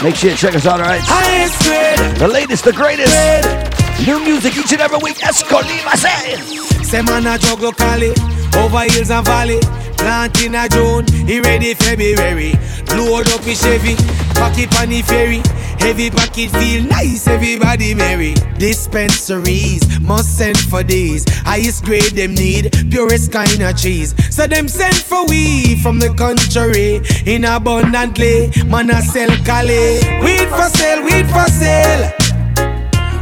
Make 0.03 0.16
sure 0.16 0.31
you 0.31 0.37
check 0.37 0.57
us 0.57 0.66
out, 0.66 0.81
alright? 0.81 1.01
Highest 1.05 1.62
grade. 1.62 2.16
The 2.16 2.27
latest, 2.27 2.64
the 2.64 2.73
greatest. 2.73 3.80
New 4.07 4.18
music 4.24 4.57
each 4.57 4.72
and 4.72 4.80
every 4.80 4.98
week. 4.98 5.16
Escolima 5.18 5.94
say. 5.94 6.36
Say 6.82 7.03
man 7.03 7.26
a 7.26 7.36
juggle 7.38 7.72
Cali, 7.72 8.11
over 8.57 8.80
hills 8.90 9.11
and 9.11 9.24
valley. 9.26 9.61
Plant 9.98 10.40
in 10.42 10.55
a 10.55 10.66
June, 10.68 11.07
he 11.28 11.40
ready 11.40 11.74
February. 11.74 12.55
Load 12.96 13.28
up 13.28 13.42
his 13.42 13.61
Chevy, 13.61 13.94
pocket 14.34 14.74
on 14.80 14.88
the 14.88 15.03
ferry. 15.03 15.42
Heavy 15.78 16.11
pocket 16.11 16.51
feel 16.51 16.82
nice, 16.84 17.26
everybody 17.28 17.94
merry. 17.94 18.34
Dispensaries 18.59 20.01
must 20.01 20.36
send 20.36 20.59
for 20.59 20.82
these. 20.82 21.24
Highest 21.40 21.84
grade 21.84 22.12
them 22.12 22.34
need, 22.34 22.72
purest 22.90 23.30
kind 23.30 23.61
of 23.61 23.76
cheese. 23.76 24.14
So 24.34 24.46
them 24.46 24.68
send 24.68 24.96
for 24.96 25.26
we 25.26 25.76
from 25.82 25.98
the 25.98 26.12
country 26.14 27.01
in 27.30 27.44
abundantly. 27.44 28.51
Man 28.64 28.90
a 28.90 29.03
sell 29.03 29.30
Cali. 29.44 30.01
Weed 30.24 30.48
for 30.48 30.68
sale, 30.76 31.05
weed 31.05 31.26
for 31.28 31.46
sale. 31.51 32.30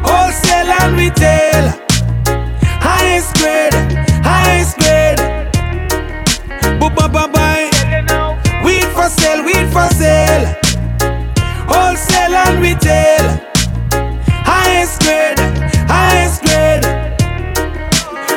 Wholesale 0.09 0.73
and 0.81 0.97
retail. 0.97 1.65
Highest 2.81 3.35
grade, 3.37 3.75
highest 4.25 4.77
grade. 4.79 5.21
Boo 6.81 6.91
ba 6.91 7.09
ba 7.09 7.29
bye. 7.29 7.69
Weed 8.65 8.89
for 8.97 9.09
sale, 9.09 9.43
weed 9.45 9.69
for 9.73 9.89
sale. 10.01 10.47
Wholesale 11.71 12.35
and 12.45 12.61
retail. 12.63 13.27
Highest 14.53 15.01
grade, 15.03 15.39
highest 15.89 16.43
grade. 16.43 16.85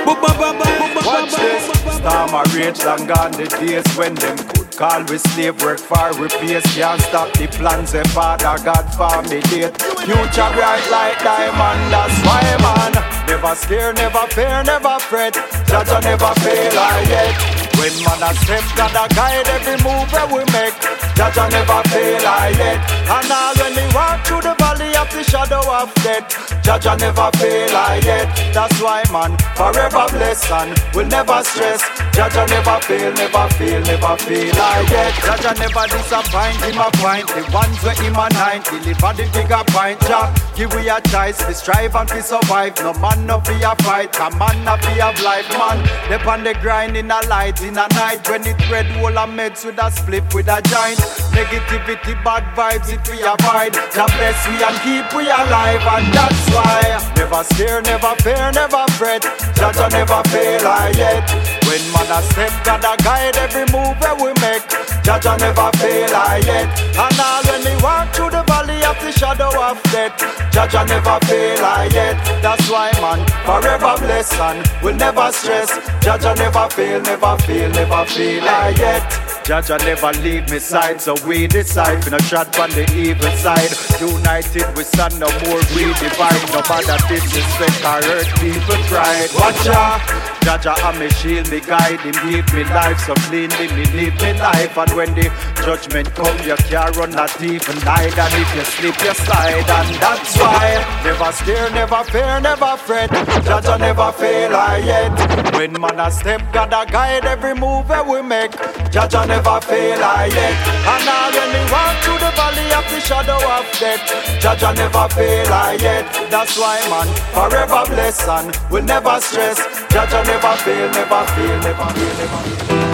Boo 0.06 0.16
ba 0.22 0.32
ba 0.40 0.50
bye. 0.60 0.78
Watch 1.06 1.36
this. 1.36 1.64
Storm 1.98 2.34
a 2.34 2.44
rage 2.56 2.84
long 2.86 3.06
gone 3.08 3.32
the 3.32 3.48
days 3.60 3.88
when 3.98 4.14
them 4.16 4.38
call 4.72 5.04
we 5.06 5.18
slave 5.18 5.62
work 5.62 5.80
for 5.80 6.12
repairs. 6.20 6.64
Can't 6.76 7.02
stop 7.02 7.32
the 7.34 7.48
plans 7.48 7.94
and 7.94 8.10
father 8.12 8.58
God 8.64 8.86
for 8.96 9.22
me 9.30 9.42
date. 9.42 9.76
Future 10.06 10.52
bright 10.56 10.88
like 10.90 11.20
diamond, 11.20 11.94
that's 11.94 12.18
why 12.26 12.42
man. 12.60 13.28
Never 13.28 13.56
scare, 13.56 13.94
never 13.94 14.28
fear, 14.28 14.64
never 14.64 15.00
fret. 15.00 15.34
Judge 15.68 16.04
never 16.04 16.34
fail 16.42 16.74
I 16.76 17.06
yet. 17.08 17.61
When 17.82 17.98
man 18.06 18.22
a 18.22 18.30
step, 18.38 18.62
God 18.78 18.94
a 18.94 19.10
guide 19.10 19.50
every 19.50 19.74
move 19.82 20.06
that 20.14 20.30
we 20.30 20.46
make. 20.54 20.78
Judge 21.18 21.34
I 21.34 21.50
never 21.50 21.82
fail 21.90 22.26
I 22.30 22.54
yet. 22.54 22.78
And 23.10 23.26
all 23.34 23.58
when 23.58 23.74
we 23.74 23.86
walk 23.90 24.22
through 24.22 24.46
the 24.46 24.54
valley 24.62 24.94
of 24.94 25.10
the 25.10 25.26
shadow 25.26 25.66
of 25.66 25.90
death, 26.06 26.30
Judge 26.62 26.86
never 27.02 27.34
fail 27.42 27.74
I 27.74 27.98
yet. 28.06 28.30
That's 28.54 28.78
why 28.78 29.02
man 29.10 29.34
forever 29.58 30.06
blessed 30.14 30.46
and 30.54 30.78
will 30.94 31.10
never 31.10 31.42
stress. 31.42 31.82
Judge 32.14 32.38
I 32.38 32.46
never 32.54 32.78
fail, 32.86 33.14
never 33.18 33.50
fail, 33.58 33.82
never 33.82 34.14
fail 34.30 34.56
I 34.62 34.86
yet. 34.86 35.14
Judge 35.26 35.58
never 35.58 35.86
disappoint 35.90 36.62
him 36.62 36.78
a 36.78 36.90
point. 37.02 37.26
The 37.34 37.42
ones 37.50 37.82
where 37.82 37.98
him 37.98 38.14
a 38.14 38.30
nine 38.30 38.62
deliver 38.62 39.10
the 39.18 39.26
bigger 39.34 39.66
point. 39.74 39.98
Jah 40.06 40.30
give 40.62 40.74
we 40.76 40.90
a 40.90 41.02
choice, 41.10 41.42
we 41.48 41.54
strive 41.54 41.96
and 41.96 42.10
we 42.12 42.22
survive. 42.22 42.78
No 42.78 42.94
man 42.94 43.26
no 43.26 43.40
fear 43.42 43.74
fight, 43.82 44.14
a 44.20 44.30
man 44.38 44.64
no 44.64 44.78
fear 44.78 45.06
of 45.06 45.22
life 45.24 45.50
man. 45.50 45.82
They 46.10 46.22
on 46.30 46.44
the 46.44 46.54
grind 46.62 46.96
in 46.96 47.10
a 47.10 47.20
light 47.28 47.62
in 47.72 47.78
a 47.78 47.88
night 47.96 48.28
when 48.30 48.46
it 48.46 48.60
red 48.70 48.86
whole 48.98 49.16
a 49.16 49.26
meds 49.26 49.64
with 49.66 49.82
a 49.82 49.90
split 49.92 50.24
with 50.34 50.48
a 50.48 50.62
giant. 50.68 51.00
Negativity, 51.32 52.14
bad 52.24 52.44
vibes, 52.56 52.92
it 52.92 53.04
we 53.10 53.22
avoid. 53.22 53.74
God 53.96 54.12
bless 54.18 54.40
we 54.48 54.62
and 54.62 54.78
keep 54.84 55.08
we 55.16 55.24
alive, 55.30 55.82
and 55.96 56.14
that's 56.14 56.50
why 56.50 56.82
never 57.16 57.44
scare, 57.44 57.82
never 57.82 58.14
fear, 58.22 58.52
never 58.52 58.86
fret. 58.98 59.24
Judge 59.56 59.92
never 59.94 60.22
fail 60.30 60.68
I 60.68 60.92
yet. 60.98 61.61
When 61.72 61.94
man 61.94 62.12
a 62.12 62.22
step, 62.22 62.52
God 62.66 62.84
a 62.84 63.02
guide 63.02 63.38
every 63.38 63.64
move 63.72 63.96
that 64.04 64.20
we 64.20 64.36
make. 64.44 64.68
Judge 65.08 65.24
never 65.40 65.72
fail 65.80 66.12
I 66.12 66.44
yet. 66.44 66.68
And 67.00 67.16
all 67.16 67.40
when 67.48 67.64
we 67.64 67.72
walk 67.82 68.12
through 68.12 68.36
the 68.36 68.44
valley 68.44 68.84
of 68.84 69.00
the 69.00 69.16
shadow 69.16 69.48
of 69.56 69.80
death, 69.88 70.20
Judge 70.52 70.76
never 70.76 71.16
fail 71.24 71.64
I 71.64 71.88
yet. 71.96 72.20
That's 72.44 72.68
why 72.70 72.92
man 73.00 73.24
forever 73.48 73.96
blessed 74.04 74.36
and 74.36 74.60
will 74.84 75.00
never 75.00 75.32
stress. 75.32 75.72
Judge 76.04 76.28
never 76.44 76.68
fail, 76.76 77.00
never 77.08 77.38
fail, 77.48 77.70
never 77.72 78.04
fail 78.04 78.44
I 78.44 78.76
yet. 78.76 79.41
Judge 79.44 79.70
never 79.84 80.12
leave 80.22 80.50
me 80.50 80.60
side, 80.60 81.02
so 81.02 81.16
we 81.28 81.48
decide. 81.48 82.10
Not 82.12 82.22
trod 82.22 82.56
on 82.60 82.70
the 82.72 82.86
evil 82.96 83.32
side. 83.38 83.72
United 84.00 84.66
we 84.78 84.84
stand 84.84 85.20
no 85.20 85.28
more 85.46 85.62
we 85.76 85.92
divide. 85.98 86.42
No 86.54 86.62
matter 86.70 86.98
disrespect 87.10 87.84
or 87.84 88.00
hurt 88.06 88.30
people 88.40 88.82
pride. 88.88 89.30
Watch 89.36 89.68
out. 89.68 90.32
Jaja 90.42 90.74
am 90.84 90.98
me 90.98 91.08
shield, 91.10 91.50
me 91.52 91.60
guide 91.60 92.00
him, 92.02 92.18
give 92.26 92.52
me 92.54 92.64
life 92.74 93.00
so 93.00 93.14
cleanly, 93.30 93.68
me 93.78 93.86
live 93.94 94.16
me 94.22 94.34
life. 94.40 94.76
And 94.76 94.92
when 94.94 95.14
the 95.14 95.30
judgment 95.64 96.10
come, 96.16 96.38
you 96.48 96.56
can't 96.66 96.96
run 96.98 97.12
not 97.12 97.42
even 97.42 97.78
hide. 97.82 98.18
And 98.18 98.34
if 98.34 98.56
you 98.56 98.66
slip, 98.66 98.98
you 99.06 99.14
slide, 99.14 99.70
and 99.70 99.96
that's 100.02 100.38
why 100.38 101.02
never 101.04 101.32
scare, 101.34 101.70
never 101.72 102.04
fear, 102.06 102.40
never 102.42 102.78
fret. 102.78 103.10
Jaja 103.46 103.80
never 103.80 104.12
fail 104.14 104.56
I 104.56 104.78
yet. 104.78 105.54
When 105.54 105.80
man 105.80 106.00
a 106.00 106.10
step, 106.10 106.42
God 106.52 106.74
a 106.74 106.92
guide 106.92 107.26
every 107.26 107.54
move 107.54 107.88
that 107.90 108.08
we 108.08 108.22
make. 108.24 108.52
Jaja 108.90 109.28
never 109.32 109.58
fail 109.64 110.04
I 110.04 110.28
yet. 110.28 110.56
And 110.94 111.08
all 111.16 111.32
when 111.32 111.50
we 111.56 111.64
walk 111.72 111.96
through 112.04 112.20
the 112.20 112.32
valley 112.36 112.68
of 112.76 112.86
the 112.92 113.00
shadow 113.00 113.40
of 113.56 113.64
death. 113.80 114.04
Jaja 114.44 114.76
never 114.76 115.08
fail 115.16 115.48
I 115.48 115.78
yet. 115.80 116.06
That's 116.30 116.58
why 116.60 116.78
man, 116.92 117.08
forever 117.36 117.84
blessed 117.88 118.28
and 118.28 118.50
will 118.70 118.84
never 118.84 119.16
stress. 119.22 119.60
Jaja 119.94 120.20
never 120.28 120.54
fail, 120.64 120.88
never 120.92 121.24
fail, 121.34 121.58
never 121.66 121.88
fail, 121.96 122.14
never 122.20 122.40
fail. 122.44 122.92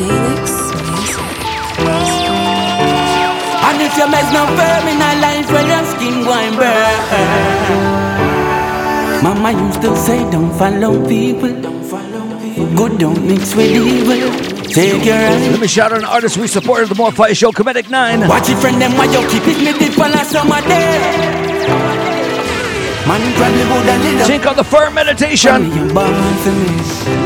Felix 0.00 0.50
And 3.66 3.78
if 3.86 3.96
your 3.96 4.08
meds 4.08 4.30
not 4.34 4.48
firm 4.58 4.88
in 4.90 5.00
a 5.08 5.10
life, 5.22 5.48
well 5.52 5.68
your 5.72 5.84
skin 5.92 6.24
going 6.24 6.56
burn. 6.56 8.09
Mama 9.22 9.52
used 9.52 9.82
to 9.82 9.94
say, 9.96 10.18
don't 10.30 10.50
follow 10.56 11.06
people. 11.06 11.52
Don't 11.60 11.84
follow 11.84 12.40
people. 12.40 12.74
Good 12.74 12.98
don't 12.98 13.26
mix 13.26 13.54
with 13.54 13.70
evil. 13.70 14.32
Take 14.64 15.04
your 15.04 15.14
hand. 15.14 15.52
Let 15.52 15.60
me 15.60 15.66
shout 15.66 15.92
out 15.92 15.98
an 15.98 16.04
artist 16.04 16.38
we 16.38 16.46
supported 16.46 16.88
the 16.88 16.94
More 16.94 17.12
Fire 17.12 17.34
Show, 17.34 17.52
Comedic 17.52 17.90
9. 17.90 18.26
Watch 18.28 18.48
it 18.48 18.56
friend 18.58 18.80
them 18.80 18.92
while 18.96 19.12
you 19.12 19.20
keep 19.28 19.42
it 19.46 19.58
me 19.58 19.78
did 19.78 19.92
for 19.92 20.08
last 20.08 20.30
summer 20.30 20.60
day. 20.62 20.98
Man 23.06 23.20
probably 23.36 23.64
would 23.64 23.86
have 23.92 24.02
little. 24.04 24.26
Think 24.26 24.46
of 24.46 24.56
the 24.56 24.64
Firm 24.64 24.94
Meditation. 24.94 25.70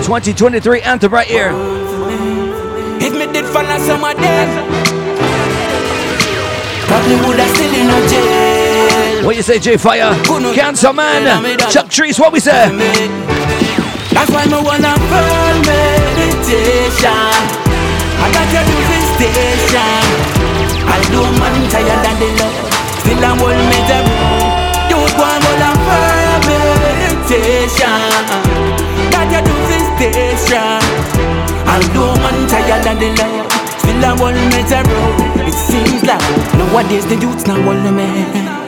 2023 0.03 0.81
anthem 0.81 1.13
right 1.13 1.29
here. 1.29 1.53
If 3.01 3.13
me 3.13 3.27
did 3.33 3.45
for 3.47 3.63
last 3.63 3.87
summer 3.87 4.15
day. 4.15 4.47
Probably 6.89 7.17
would 7.29 7.39
have 7.39 7.55
still 7.55 7.75
in 7.75 7.91
a 7.91 8.09
jail. 8.09 8.54
What 9.25 9.37
you 9.37 9.43
say, 9.43 9.59
J 9.59 9.79
Fire? 9.79 10.13
Cancer 10.53 10.93
Man. 10.93 11.25
Chuck 11.71 11.89
Trees, 11.89 12.21
what 12.21 12.31
we 12.31 12.41
say? 12.41 12.69
That's 14.13 14.31
why 14.31 14.45
me 14.45 14.61
wanna 14.61 14.93
burn 15.09 15.57
meditation. 15.65 17.09
I 18.21 18.29
got 18.37 18.45
to 18.53 18.61
do 18.69 18.77
this 18.85 19.07
station. 19.17 20.05
Although 20.85 21.33
man 21.41 21.57
tired 21.73 22.05
than 22.05 22.21
the 22.21 22.29
love, 22.37 22.53
still 23.01 23.25
I'm 23.25 23.41
all 23.41 23.49
the 23.49 23.99
room. 24.05 24.45
You 24.93 25.01
go 25.17 25.25
and 25.25 25.41
wanna 25.41 25.73
burn 25.89 26.45
meditation. 26.45 28.05
Got 29.09 29.25
to 29.33 29.41
do 29.41 29.57
this 29.73 29.89
station. 29.97 30.85
Although 31.65 32.13
man 32.21 32.45
tired 32.45 32.85
than 32.85 33.01
the 33.01 33.09
love, 33.17 33.49
still 33.81 34.05
I'm 34.05 34.21
all 34.21 34.37
the 34.37 34.81
room. 34.85 35.49
It 35.49 35.57
seems 35.57 36.05
like 36.05 36.21
nowadays 36.61 37.07
the 37.07 37.17
youths 37.17 37.47
not 37.47 37.65
all 37.65 37.91
me. 37.91 38.64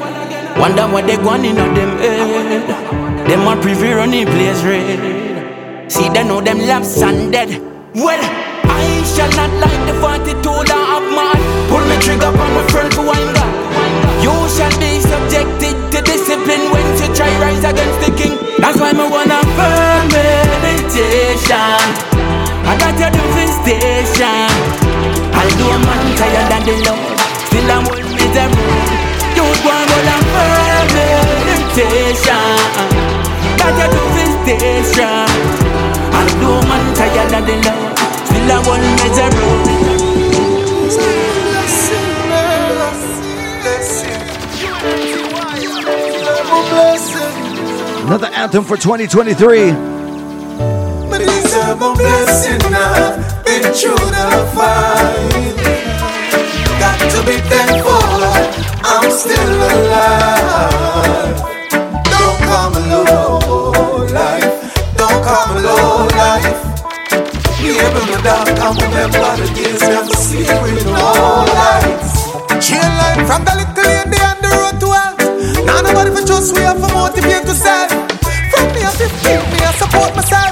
Wonder 0.59 0.89
what 0.89 1.07
they 1.07 1.17
going 1.17 1.45
in 1.45 1.59
on 1.59 1.75
them 1.75 1.99
head. 1.99 3.29
Them 3.29 3.47
are 3.47 3.61
privy 3.61 3.93
running 3.93 4.27
place 4.27 4.63
red. 4.65 5.93
See, 5.93 6.09
they 6.09 6.25
know 6.25 6.41
them 6.41 6.59
laps 6.65 7.03
and 7.03 7.31
dead. 7.31 7.61
Well, 7.95 8.23
I 8.65 9.05
shall 9.05 9.29
not 9.37 9.53
like 9.61 9.83
the 9.85 9.95
42 10.01 10.41
that 10.41 10.87
of 10.97 11.05
man. 11.13 11.41
Pull 11.69 11.85
me 11.85 11.97
trigger 12.01 12.33
on 12.33 12.51
my 12.57 12.65
friend 12.73 12.89
for 12.89 13.05
wine 13.05 13.31
God. 13.37 13.53
You 14.25 14.33
shall 14.49 14.73
be 14.81 14.97
subjected 15.05 15.77
to 15.93 15.99
discipline 16.01 16.73
when 16.73 16.87
you 17.05 17.09
try 17.13 17.29
rise 17.37 17.61
against 17.61 18.01
the 18.01 18.11
king. 18.17 18.35
That's 18.57 18.81
why 18.81 18.97
me 18.97 19.05
wanna 19.13 19.45
firm 19.61 20.09
meditation. 20.09 21.85
I 22.65 22.73
got 22.81 22.97
do 22.97 23.23
this 23.37 23.53
station. 23.61 24.51
A 25.37 25.79
man 25.79 26.17
tired 26.17 26.49
than 26.49 26.63
the 26.65 26.75
Lord, 26.89 27.21
still 27.45 27.71
I'm 27.71 27.85
one 27.85 28.09
with 28.17 28.33
them. 28.33 28.96
You 29.37 29.45
go 29.45 29.69
and 29.69 29.89
go 29.91 29.99
and 30.01 30.25
firm 30.33 30.87
meditation. 30.97 32.57
Got 33.61 33.77
to 33.77 33.85
do 33.93 34.03
this 34.17 34.33
station. 34.41 35.29
Although 36.17 36.65
man 36.65 36.85
tired 36.97 37.37
of 37.37 37.43
the 37.45 37.57
love, 37.69 37.93
still 38.25 38.49
I 38.49 38.59
want 38.67 38.85
measure 38.97 39.31
Another 48.07 48.29
anthem 48.29 48.65
for 48.65 48.77
2023. 48.77 49.73
But 51.11 51.21
it's 51.21 51.55
a 51.55 51.75
blessing 51.77 52.73
I've 52.73 53.45
been 53.45 53.63
through 53.75 53.97
the 53.97 54.47
fight. 54.55 55.57
Got 56.79 56.99
to 57.11 57.19
be 57.27 57.37
thankful 57.49 57.93
I'm 57.93 58.06
still 59.17 59.49
alive. 59.49 61.37
Don't 62.05 62.41
come 62.45 62.77
alone, 62.77 64.13
life. 64.13 64.55
Don't 64.97 65.21
come 65.25 65.57
alone, 65.57 66.09
life. 66.21 66.61
Me 67.63 67.71
able 67.81 68.05
to 68.13 68.19
dark, 68.23 68.49
I'm 68.61 68.77
remember 68.77 69.25
the 69.41 69.49
days 69.57 69.81
never 69.81 70.13
sleep 70.13 70.53
with 70.63 70.85
no 70.85 71.45
lights. 71.57 72.13
Chain 72.61 72.91
line 73.01 73.25
from 73.25 73.41
the 73.49 73.55
little 73.57 73.89
lady 73.89 74.21
on 74.21 74.37
the 74.45 74.51
road 74.53 74.77
to 74.85 74.89
health. 74.93 75.65
Now 75.65 75.81
nobody 75.81 76.11
for 76.13 76.27
trust 76.27 76.55
we 76.55 76.61
have 76.61 76.79
for 76.79 76.93
motivate 76.93 77.47
to 77.49 77.55
self. 77.55 77.91
From 78.53 78.67
me 78.75 78.83
at 78.85 78.95
15, 79.01 79.51
me 79.51 79.59
I 79.65 79.73
support 79.81 80.15
myself. 80.15 80.46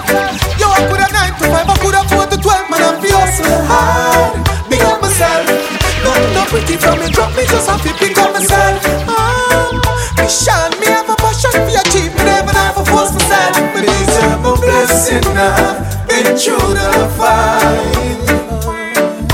I've 15.37 16.09
been 16.09 16.37
through 16.37 16.75
the 16.79 17.11
fight. 17.19 18.25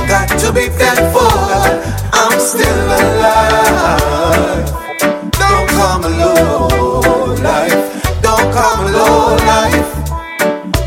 Got 0.08 0.28
to 0.40 0.52
be 0.52 0.68
thankful, 0.68 1.28
I'm 2.12 2.40
still 2.40 2.86
alive. 2.86 4.64
Don't 5.32 5.68
come 5.68 6.04
alone, 6.04 7.42
life. 7.42 8.20
Don't 8.22 8.52
come 8.52 8.86
alone, 8.86 9.38
life. 9.46 9.92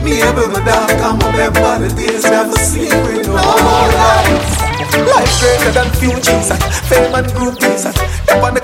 Me 0.02 0.22
able 0.22 0.50
my 0.50 0.66
dog, 0.66 0.92
I'm 0.92 1.22
a 1.22 1.32
member 1.38 1.88
the 1.88 1.94
days 1.96 2.24
never 2.24 2.58
sleep 2.58 2.94
with 3.06 3.28
no 3.28 3.36
lights. 3.36 4.62
Life 4.98 5.40
greater 5.40 5.72
than 5.72 5.90
few 6.00 6.12
and 6.12 6.64
fame 6.90 7.14
and 7.14 7.28
groupies 7.28 8.03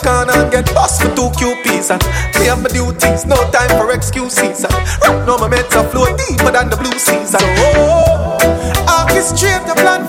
corner 0.04 0.34
and 0.34 0.52
get 0.52 0.66
bust 0.74 1.02
for 1.02 1.10
two 1.16 1.30
QPs 1.39 1.91
and 1.91 2.04
and 2.47 2.64
my 2.64 2.70
duties, 2.70 3.26
no 3.26 3.36
time 3.52 3.70
for 3.78 3.91
excuses 3.91 4.64
and 4.64 4.74
Right 5.04 5.22
now 5.28 5.38
my 5.38 5.47
meds 5.50 5.76
are 5.76 5.88
flow 5.89 6.06
deeper 6.18 6.52
than 6.52 6.70
the 6.70 6.78
blue 6.78 6.97
seas 6.97 7.34
and 7.36 7.43
Oh, 7.43 8.38
oh. 8.41 9.06
orchestrate 9.06 9.66
the 9.68 9.76
plan 9.76 10.08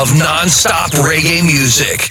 of 0.00 0.16
non-stop 0.16 0.92
reggae 0.92 1.42
music. 1.42 2.08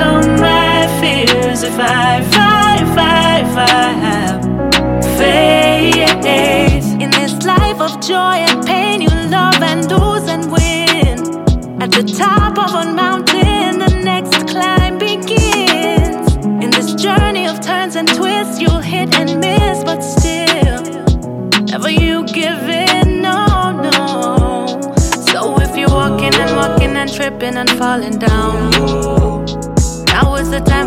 Overcome 0.00 0.40
my 0.40 0.86
fears. 1.00 1.62
If 1.62 1.78
I, 1.78 2.20
I, 2.32 2.82
if 2.82 2.98
I, 2.98 3.40
if 3.40 3.56
I 3.56 3.92
have 4.06 4.42
faith 5.18 7.00
in 7.00 7.10
this 7.10 7.44
life 7.44 7.80
of 7.80 8.00
joy 8.00 8.44
and 8.48 8.66
pain, 8.66 9.02
you 9.02 9.08
love 9.28 9.62
and 9.62 9.90
lose 9.90 10.28
and 10.28 10.50
win. 10.50 11.82
At 11.82 11.90
the 11.92 12.02
top 12.02 12.58
of 12.58 12.74
a 12.74 12.92
mountain, 12.92 13.78
the 13.78 14.00
next 14.02 14.48
climb 14.48 14.98
begins. 14.98 16.36
In 16.62 16.70
this 16.70 16.94
journey 16.94 17.46
of 17.46 17.60
turns 17.60 17.96
and 17.96 18.08
twists, 18.08 18.60
you'll 18.60 18.80
hit 18.80 19.14
and 19.14 19.40
miss, 19.40 19.84
but 19.84 20.00
still, 20.00 20.82
never 21.64 21.90
you 21.90 22.24
give 22.26 22.68
in, 22.68 23.22
no, 23.22 23.72
no. 23.72 24.80
So 25.32 25.60
if 25.60 25.76
you're 25.76 25.88
walking 25.88 26.34
and 26.34 26.56
walking 26.56 26.96
and 26.96 27.12
tripping 27.12 27.56
and 27.56 27.70
falling 27.70 28.18
down, 28.18 29.29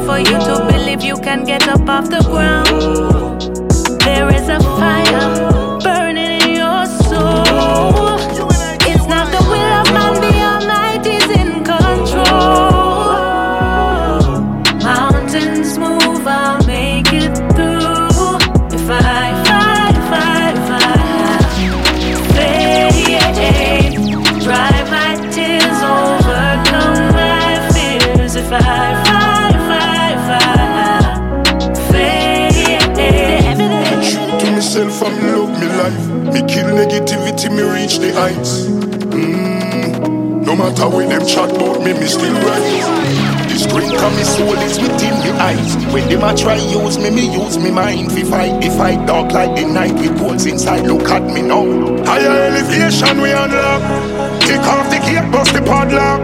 for 0.05 0.17
you 0.17 0.25
to 0.25 0.67
believe 0.69 1.01
you 1.01 1.15
can 1.17 1.43
get 1.43 1.67
up 1.67 1.87
off 1.87 2.09
the 2.09 2.21
ground. 2.23 3.41
There 4.01 4.33
is 4.33 4.49
a 4.49 4.59
fire. 4.59 5.52
Me, 47.63 47.71
mind. 47.71 48.11
Fi 48.11 48.23
fight, 48.23 48.63
if 48.63 48.79
I 48.79 49.03
dark 49.05 49.31
like 49.31 49.55
the 49.55 49.65
night 49.65 49.93
with 49.93 50.19
goals 50.19 50.45
inside. 50.45 50.85
Look 50.85 51.09
at 51.09 51.23
me 51.23 51.41
now. 51.41 51.63
Higher 52.03 52.35
elevation 52.49 53.21
we 53.21 53.31
unlock. 53.31 53.81
Kick 54.41 54.59
off 54.59 54.89
the 54.89 54.99
gate, 54.99 55.31
bust 55.31 55.53
the 55.53 55.61
padlock. 55.61 56.21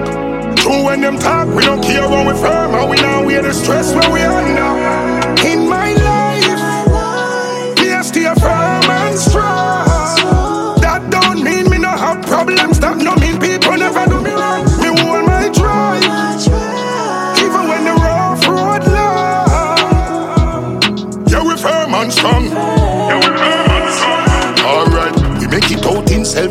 True 0.57 0.83
when 0.85 1.01
them 1.01 1.17
talk, 1.17 1.47
we 1.55 1.63
don't 1.63 1.81
care 1.81 2.07
when 2.09 2.27
we 2.27 2.33
firm 2.33 2.75
and 2.75 2.89
we 2.89 2.97
now 2.97 3.25
wear 3.25 3.41
the 3.41 3.53
stress 3.53 3.93
where 3.95 4.11
we 4.11 4.21
under. 4.21 5.47
In 5.47 5.69
my 5.69 5.93
life, 5.93 7.79
me 7.79 7.93
I 7.93 8.01
stay 8.03 8.25
firm 8.35 8.89
and 8.89 9.17
strong. 9.17 10.81
That 10.81 11.09
don't 11.09 11.43
mean 11.43 11.69
me 11.69 11.77
no 11.77 11.89
have 11.89 12.25
problems. 12.25 12.79
That 12.79 12.97
no 12.97 13.15
mean 13.15 13.38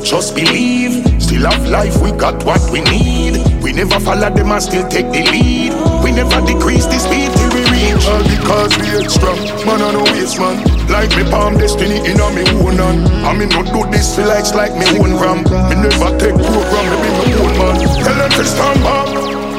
just 0.09 0.35
believe. 0.35 1.05
Still 1.21 1.45
have 1.45 1.69
life, 1.69 2.01
we 2.01 2.11
got 2.13 2.43
what 2.45 2.65
we 2.73 2.81
need. 2.81 3.45
We 3.63 3.73
never 3.77 4.01
follow 4.01 4.33
them 4.33 4.51
and 4.51 4.63
still 4.63 4.89
take 4.89 5.13
the 5.13 5.21
lead. 5.29 5.77
We 6.03 6.13
never 6.13 6.41
decrease 6.49 6.89
the 6.89 6.97
speed 6.97 7.29
till 7.37 7.53
we 7.53 7.61
reach. 7.69 8.01
All 8.09 8.25
because 8.25 8.73
we 8.81 8.89
extra, 9.05 9.37
man 9.69 9.85
on 9.85 10.01
no 10.01 10.03
waste 10.17 10.41
man. 10.41 10.65
Like 10.89 11.13
me 11.13 11.29
palm 11.29 11.61
destiny 11.61 12.01
in 12.09 12.17
a 12.17 12.27
me 12.33 12.49
own 12.65 12.81
hand. 12.81 13.05
I 13.21 13.37
me 13.37 13.45
not 13.53 13.69
do 13.69 13.85
this 13.93 14.17
for 14.17 14.25
likes 14.25 14.55
like 14.57 14.73
me 14.81 14.89
own 14.97 15.13
ram. 15.21 15.45
Me 15.69 15.77
never 15.77 16.11
take 16.17 16.41
program, 16.41 16.85
me 16.89 16.97
be 17.05 17.11
my 17.13 17.29
own 17.45 17.53
man. 17.61 17.77
Tell 18.01 18.17
them 18.17 18.31
to 18.33 18.45
stand 18.49 18.81
back. 18.81 19.09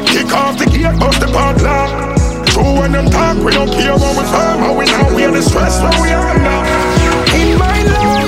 Kick 0.09 0.33
off 0.33 0.57
the 0.57 0.65
gate, 0.65 0.97
bust 0.97 1.21
the 1.21 1.29
padlock. 1.29 2.17
True 2.49 2.81
when 2.81 2.91
them 2.91 3.05
talk, 3.13 3.37
we 3.37 3.53
don't 3.53 3.69
care 3.69 3.93
what 3.93 4.17
we 4.17 4.25
firm 4.33 4.65
and 4.65 4.73
we 4.73 4.85
know 4.89 5.13
we 5.13 5.25
are 5.25 5.31
the 5.31 5.43
stress 5.45 5.77
when 5.77 5.93
we 6.01 6.09
are 6.09 6.33
now. 6.41 6.65
In 7.37 7.59
my 7.59 7.77
life, 7.85 8.18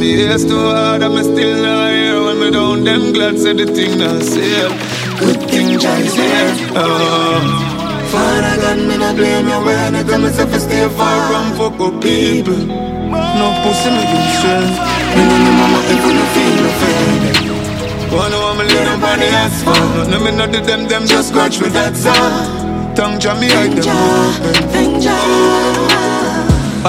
me 0.00 0.24
ears 0.24 0.44
too 0.46 0.56
hard, 0.56 1.02
I'm 1.02 1.16
still 1.22 1.62
not 1.62 1.92
here. 1.92 2.20
When 2.24 2.40
me 2.40 2.50
down, 2.50 2.84
them 2.84 3.12
glad 3.12 3.38
say 3.38 3.52
the 3.52 3.66
thing 3.66 3.98
not 3.98 4.22
safe. 4.22 4.72
Good 5.20 5.40
thing 5.50 5.78
Jai's 5.78 6.14
here. 6.16 6.52
Oh. 6.74 7.36
Father 8.08 8.56
God, 8.62 8.78
me 8.88 8.96
not 8.96 9.14
blame 9.14 9.46
you 9.46 9.60
when 9.60 9.94
I 9.94 10.02
tell 10.02 10.18
myself 10.18 10.50
to 10.52 10.60
stay 10.60 10.88
far 10.96 11.16
from 11.28 11.46
fuck 11.58 11.78
up 11.86 11.94
people. 12.02 12.64
No 13.38 13.46
pussy 13.62 13.90
me 13.92 14.02
give 14.08 14.28
strength. 14.40 14.76
Me 15.14 15.22
know 15.28 15.38
my 15.44 15.52
mama 15.60 15.80
even 15.92 16.14
no 16.16 16.24
feel 16.32 16.54
no 16.64 16.70
pain. 16.80 17.22
Wanna 18.10 18.38
want 18.40 18.56
me 18.58 18.64
lay 18.72 18.84
down 18.88 19.04
on 19.04 19.18
the 19.20 19.28
asphalt. 19.44 20.08
No 20.08 20.16
me 20.24 20.30
not 20.32 20.50
do 20.50 20.60
them, 20.60 20.88
them 20.88 21.04
just 21.06 21.28
scratch 21.28 21.60
me 21.60 21.68
that's 21.68 22.06
all. 22.06 22.32
Tongue 22.96 23.20
jam 23.20 23.38
me 23.38 23.48
hide 23.48 23.76
them 23.76 23.84
open. 23.84 24.80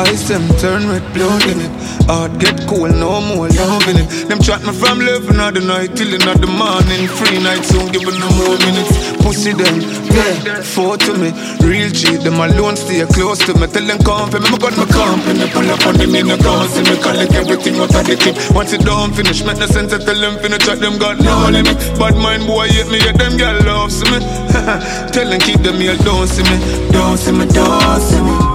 Ice 0.07 0.27
them 0.29 0.47
turn 0.59 0.87
red 0.87 1.05
blood 1.13 1.45
in 1.51 1.59
it. 1.59 1.70
Heart 2.11 2.43
get 2.43 2.67
cold, 2.67 2.91
no 2.99 3.23
more 3.23 3.47
love 3.47 3.87
in 3.87 4.03
it. 4.03 4.27
Them 4.27 4.43
chat 4.43 4.59
me 4.67 4.75
from 4.75 4.99
11 4.99 5.31
of 5.39 5.55
the 5.55 5.63
night 5.63 5.95
till 5.95 6.11
in 6.11 6.19
the 6.19 6.43
morning. 6.59 7.07
Free 7.07 7.39
night 7.39 7.63
soon, 7.63 7.87
give 7.87 8.03
me 8.03 8.11
no 8.19 8.27
more 8.35 8.59
minutes. 8.67 9.15
Pussy 9.23 9.55
them, 9.55 9.79
yeah, 10.11 10.59
four 10.59 10.99
to 10.99 11.15
me. 11.15 11.31
Real 11.63 11.87
G, 11.87 12.19
them 12.19 12.35
alone 12.35 12.75
stay 12.75 13.07
close 13.15 13.39
to 13.47 13.55
me. 13.55 13.63
Tell 13.71 13.87
them 13.87 14.03
come 14.03 14.27
for 14.27 14.43
me, 14.43 14.51
got 14.59 14.75
my 14.75 14.83
company. 14.91 15.47
Pull 15.55 15.71
up 15.71 15.87
on 15.87 15.95
them 15.95 16.11
in 16.11 16.27
the 16.27 16.35
car, 16.35 16.67
see 16.67 16.83
me 16.83 16.99
collect 16.99 17.31
everything 17.31 17.79
out 17.79 17.95
of 17.95 18.03
the 18.03 18.19
clip. 18.19 18.35
Once 18.51 18.75
it 18.75 18.83
done 18.83 19.15
finish, 19.15 19.47
make 19.47 19.63
no 19.63 19.67
sense. 19.71 19.95
I 19.95 20.03
tell 20.03 20.19
them 20.19 20.35
finish, 20.43 20.67
chat 20.67 20.83
them 20.83 20.99
got 20.99 21.15
no 21.23 21.47
limit. 21.47 21.79
Bad 21.95 22.19
mind 22.19 22.43
boy 22.43 22.67
hate 22.67 22.91
me, 22.91 22.99
yet 22.99 23.15
them 23.15 23.39
girl 23.39 23.55
loves 23.63 24.03
me. 24.11 24.19
tell 25.15 25.31
them 25.31 25.39
keep 25.39 25.63
them 25.63 25.79
here, 25.79 25.95
don't 26.03 26.27
see 26.27 26.43
me, 26.43 26.59
don't 26.91 27.15
see 27.15 27.31
me, 27.31 27.47
don't 27.47 28.03
see 28.03 28.19
me. 28.19 28.50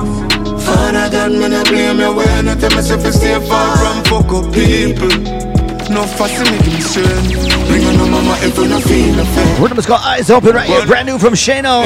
Father 0.86 1.10
God, 1.10 1.32
me 1.32 1.48
not 1.48 1.66
blame 1.66 1.98
you 1.98 2.14
when 2.14 2.48
I 2.48 2.54
tell 2.54 2.70
myself 2.70 3.02
to 3.02 3.12
stay 3.12 3.34
far 3.48 3.76
from 3.76 4.04
fuck 4.04 4.32
up 4.32 4.54
people. 4.54 5.08
No 5.90 6.06
fussy 6.06 6.44
me 6.46 6.58
give 6.62 6.78
me. 6.94 7.66
Bring 7.66 7.84
on 7.86 7.96
no 7.96 8.06
mama 8.06 8.38
if 8.38 8.56
you 8.56 8.68
no 8.68 8.78
feel 8.78 9.16
no 9.16 9.24
fear. 9.24 9.62
Rhythm 9.62 9.78
is 9.80 9.86
called 9.86 10.02
Eyes 10.02 10.30
Open 10.30 10.54
right 10.54 10.68
here, 10.68 10.86
brand 10.86 11.08
new 11.08 11.18
from 11.18 11.34
Shano. 11.34 11.84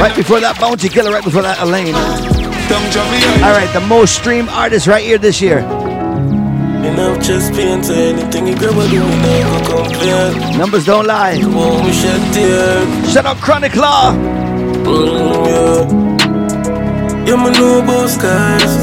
Right 0.00 0.16
before 0.16 0.40
that, 0.40 0.58
Bounty 0.58 0.88
Killer, 0.88 1.12
right 1.12 1.22
before 1.22 1.42
that, 1.42 1.60
Elaine. 1.60 1.94
All 1.94 3.52
right, 3.52 3.70
the 3.72 3.86
most 3.86 4.16
streamed 4.16 4.48
artist 4.48 4.88
right 4.88 5.04
here 5.04 5.18
this 5.18 5.40
year. 5.40 5.58
Enough 5.60 7.22
just 7.22 7.52
pain 7.52 7.82
to 7.82 7.94
anything 7.94 8.48
you 8.48 8.56
grab 8.56 8.74
do, 8.90 8.98
never 8.98 9.64
complain. 9.64 10.58
Numbers 10.58 10.86
don't 10.86 11.06
lie. 11.06 11.38
Come 11.40 11.56
on, 11.56 11.84
we 11.84 11.92
shed 11.92 12.34
tears. 12.34 13.12
Shut 13.12 13.26
up, 13.26 13.38
Chronic 13.38 13.76
Law. 13.76 14.12
Mm, 14.12 15.46
yeah. 15.46 16.11
Me 17.24 17.50
know 17.58 17.82
about 17.82 18.08
skies. 18.08 18.74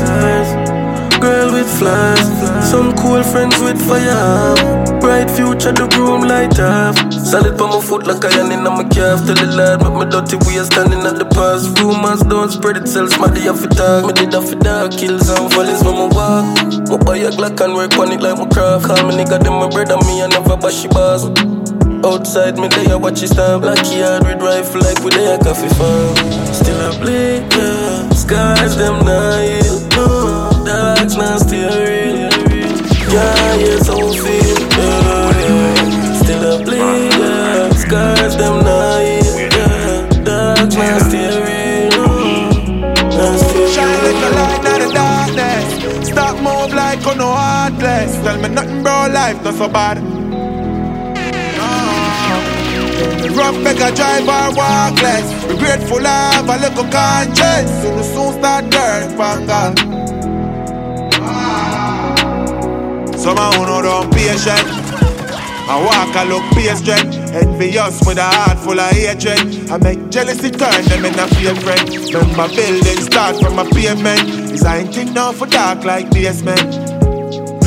Girl 1.20 1.52
with 1.52 1.68
flaws. 1.80 2.28
Some 2.70 2.96
cool 2.96 3.24
friends 3.24 3.60
with 3.60 3.80
fire. 3.80 4.56
Bright 5.00 5.30
future, 5.32 5.72
the 5.72 5.88
room 5.96 6.28
light 6.28 6.60
up. 6.60 6.96
Solid 7.12 7.60
on 7.60 7.70
my 7.70 7.80
foot 7.80 8.08
like 8.08 8.24
iron 8.24 8.52
in 8.52 8.64
my 8.64 8.84
calf. 8.84 9.24
Tell 9.24 9.36
the 9.36 9.48
lad, 9.56 9.84
make 9.84 9.96
me 9.96 10.06
dirty 10.12 10.36
way 10.44 10.60
standing 10.64 11.04
at 11.08 11.20
the 11.20 11.28
past. 11.32 11.80
Rumors 11.80 12.20
don't 12.28 12.52
spread 12.52 12.78
itself, 12.78 13.12
smarty 13.12 13.48
off 13.48 13.64
it 13.64 13.76
talk. 13.76 14.08
Me 14.08 14.14
did 14.14 14.36
off 14.36 14.52
it 14.52 14.60
dark, 14.60 14.92
kills 14.92 15.30
and 15.30 15.52
volleys 15.52 15.84
when 15.84 15.96
me 15.96 16.08
walk. 16.12 16.44
Me 16.92 16.98
buy 17.00 17.20
a 17.24 17.32
Glock 17.32 17.60
and 17.64 17.76
work 17.76 17.96
on 17.96 18.12
it 18.12 18.20
like 18.20 18.36
my 18.40 18.48
craft. 18.48 18.88
Call 18.88 19.08
me 19.08 19.16
nigga, 19.16 19.40
them 19.40 19.56
my 19.60 19.68
brother, 19.68 19.96
me 20.04 20.24
I 20.24 20.28
never 20.28 20.56
bash 20.56 20.88
bars. 20.88 21.24
Outside 22.04 22.58
me 22.58 22.68
there, 22.68 22.98
watch 22.98 23.22
it 23.24 23.28
stand 23.28 23.62
Black 23.62 23.84
yard 23.92 24.24
with 24.24 24.40
rifle 24.42 24.80
like 24.80 25.04
we 25.04 25.12
there 25.12 25.38
coffee 25.38 25.68
farm 25.76 26.16
Still 26.56 26.80
a 26.80 26.98
bleed, 26.98 27.44
yeah 27.52 27.79
Scars 28.30 28.76
them 28.76 29.04
not 29.06 29.42
heal 29.42 29.80
no. 29.98 30.64
Dogs 30.64 31.18
not 31.18 31.40
still 31.40 31.74
real 31.82 32.30
Yeah, 33.10 33.56
yes, 33.56 33.90
we 33.90 34.18
feel. 34.22 34.58
Still 36.22 36.44
a 36.54 36.64
bleed, 36.64 37.12
yeah 37.18 37.70
Scars 37.72 38.36
them 38.38 38.64
not. 38.64 39.02
Dogs 40.24 40.76
not 40.78 41.02
still 41.10 41.42
real 41.42 41.90
still 43.40 43.68
Shine 43.68 44.04
like 44.04 44.22
a 44.22 44.30
light 44.36 44.66
out 44.68 44.82
of 44.84 44.94
darkness. 44.94 46.08
Stop 46.08 46.36
move 46.36 46.72
like 46.76 47.04
on 47.08 47.18
no 47.18 47.32
heartless. 47.32 48.14
Tell 48.24 48.38
me 48.40 48.50
nothing, 48.50 48.84
bro. 48.84 49.08
Life 49.12 49.44
not 49.44 49.56
so 49.56 49.68
bad. 49.68 49.98
Rough 53.36 53.64
beggar 53.64 53.92
drive 53.96 54.28
or 54.28 54.56
walk 54.56 55.02
less. 55.02 55.28
We 55.46 55.58
grateful 55.58 56.06
of 56.06 56.50
a 56.50 56.58
little 56.58 56.90
conscience. 56.92 57.72
Soon 57.82 58.04
soon 58.04 58.34
start 58.40 58.72
girls 58.72 59.14
pangal. 59.14 59.74
Some 63.18 63.38
of 63.38 63.54
who 63.56 63.66
know 63.66 63.82
don't 63.82 64.12
patient. 64.14 64.66
I 65.70 65.78
walk 65.86 66.16
I 66.16 66.24
look 66.24 66.44
patient. 66.54 67.14
Envious 67.36 68.02
with 68.06 68.18
a 68.18 68.24
heart 68.24 68.58
full 68.58 68.80
of 68.80 68.92
hatred. 68.92 69.70
I 69.70 69.78
make 69.78 70.10
jealousy 70.10 70.50
turn 70.50 70.84
them 70.86 71.06
in 71.06 71.20
a 71.20 71.28
friend. 71.28 71.90
Remember 71.90 72.48
building 72.56 73.02
start 73.02 73.40
from 73.40 73.60
a 73.60 73.66
pavement. 73.66 74.50
Design 74.50 74.92
thing 74.92 75.14
now 75.14 75.32
for 75.32 75.46
dark 75.46 75.84
like 75.84 76.10
basement. 76.10 76.89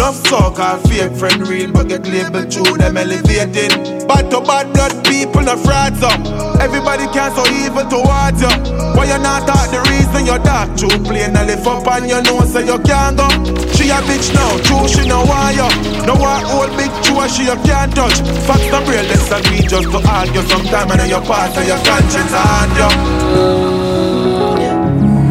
Enough 0.03 0.27
so-called 0.27 0.83
fake 0.91 1.15
friend 1.15 1.47
real, 1.47 1.71
but 1.71 1.87
get 1.87 2.03
labeled 2.03 2.53
through 2.53 2.77
them 2.77 2.97
elevated. 2.97 3.71
Bad 4.11 4.35
to 4.35 4.41
bad 4.41 4.75
blood 4.75 4.91
people, 5.07 5.43
no 5.43 5.55
frauds 5.55 6.03
up. 6.03 6.19
Everybody 6.59 7.07
can 7.15 7.31
so 7.31 7.47
evil 7.55 7.87
towards 7.87 8.43
you. 8.43 8.51
Why 8.99 9.07
you 9.07 9.23
not 9.23 9.47
talk 9.47 9.71
the 9.71 9.79
reason 9.95 10.27
you're 10.27 10.43
dark? 10.43 10.75
True 10.75 10.91
plain, 11.07 11.37
I 11.37 11.47
lift 11.47 11.65
up 11.69 11.87
on 11.87 12.09
your 12.09 12.21
nose 12.21 12.51
so 12.51 12.59
you 12.59 12.83
can't 12.83 13.15
go. 13.15 13.31
She 13.79 13.95
a 13.95 14.03
bitch 14.03 14.35
now, 14.35 14.51
true 14.67 14.91
she 14.91 15.07
no 15.07 15.23
want 15.23 15.55
you. 15.55 15.71
No 16.03 16.19
want 16.19 16.51
old 16.51 16.75
big 16.75 16.91
true 17.07 17.23
she 17.31 17.47
you 17.47 17.55
can't 17.63 17.95
touch. 17.95 18.19
Facts 18.43 18.67
the 18.75 18.83
real, 18.91 19.07
me, 19.55 19.63
just 19.71 19.87
to 19.87 20.03
argue. 20.11 20.43
Sometime 20.51 20.91
I 20.91 20.97
know 20.97 21.05
your 21.05 21.23
past 21.23 21.55
and 21.59 21.69
your 21.71 21.79
conscience 21.79 22.35
on 22.35 22.75
you. 22.75 23.82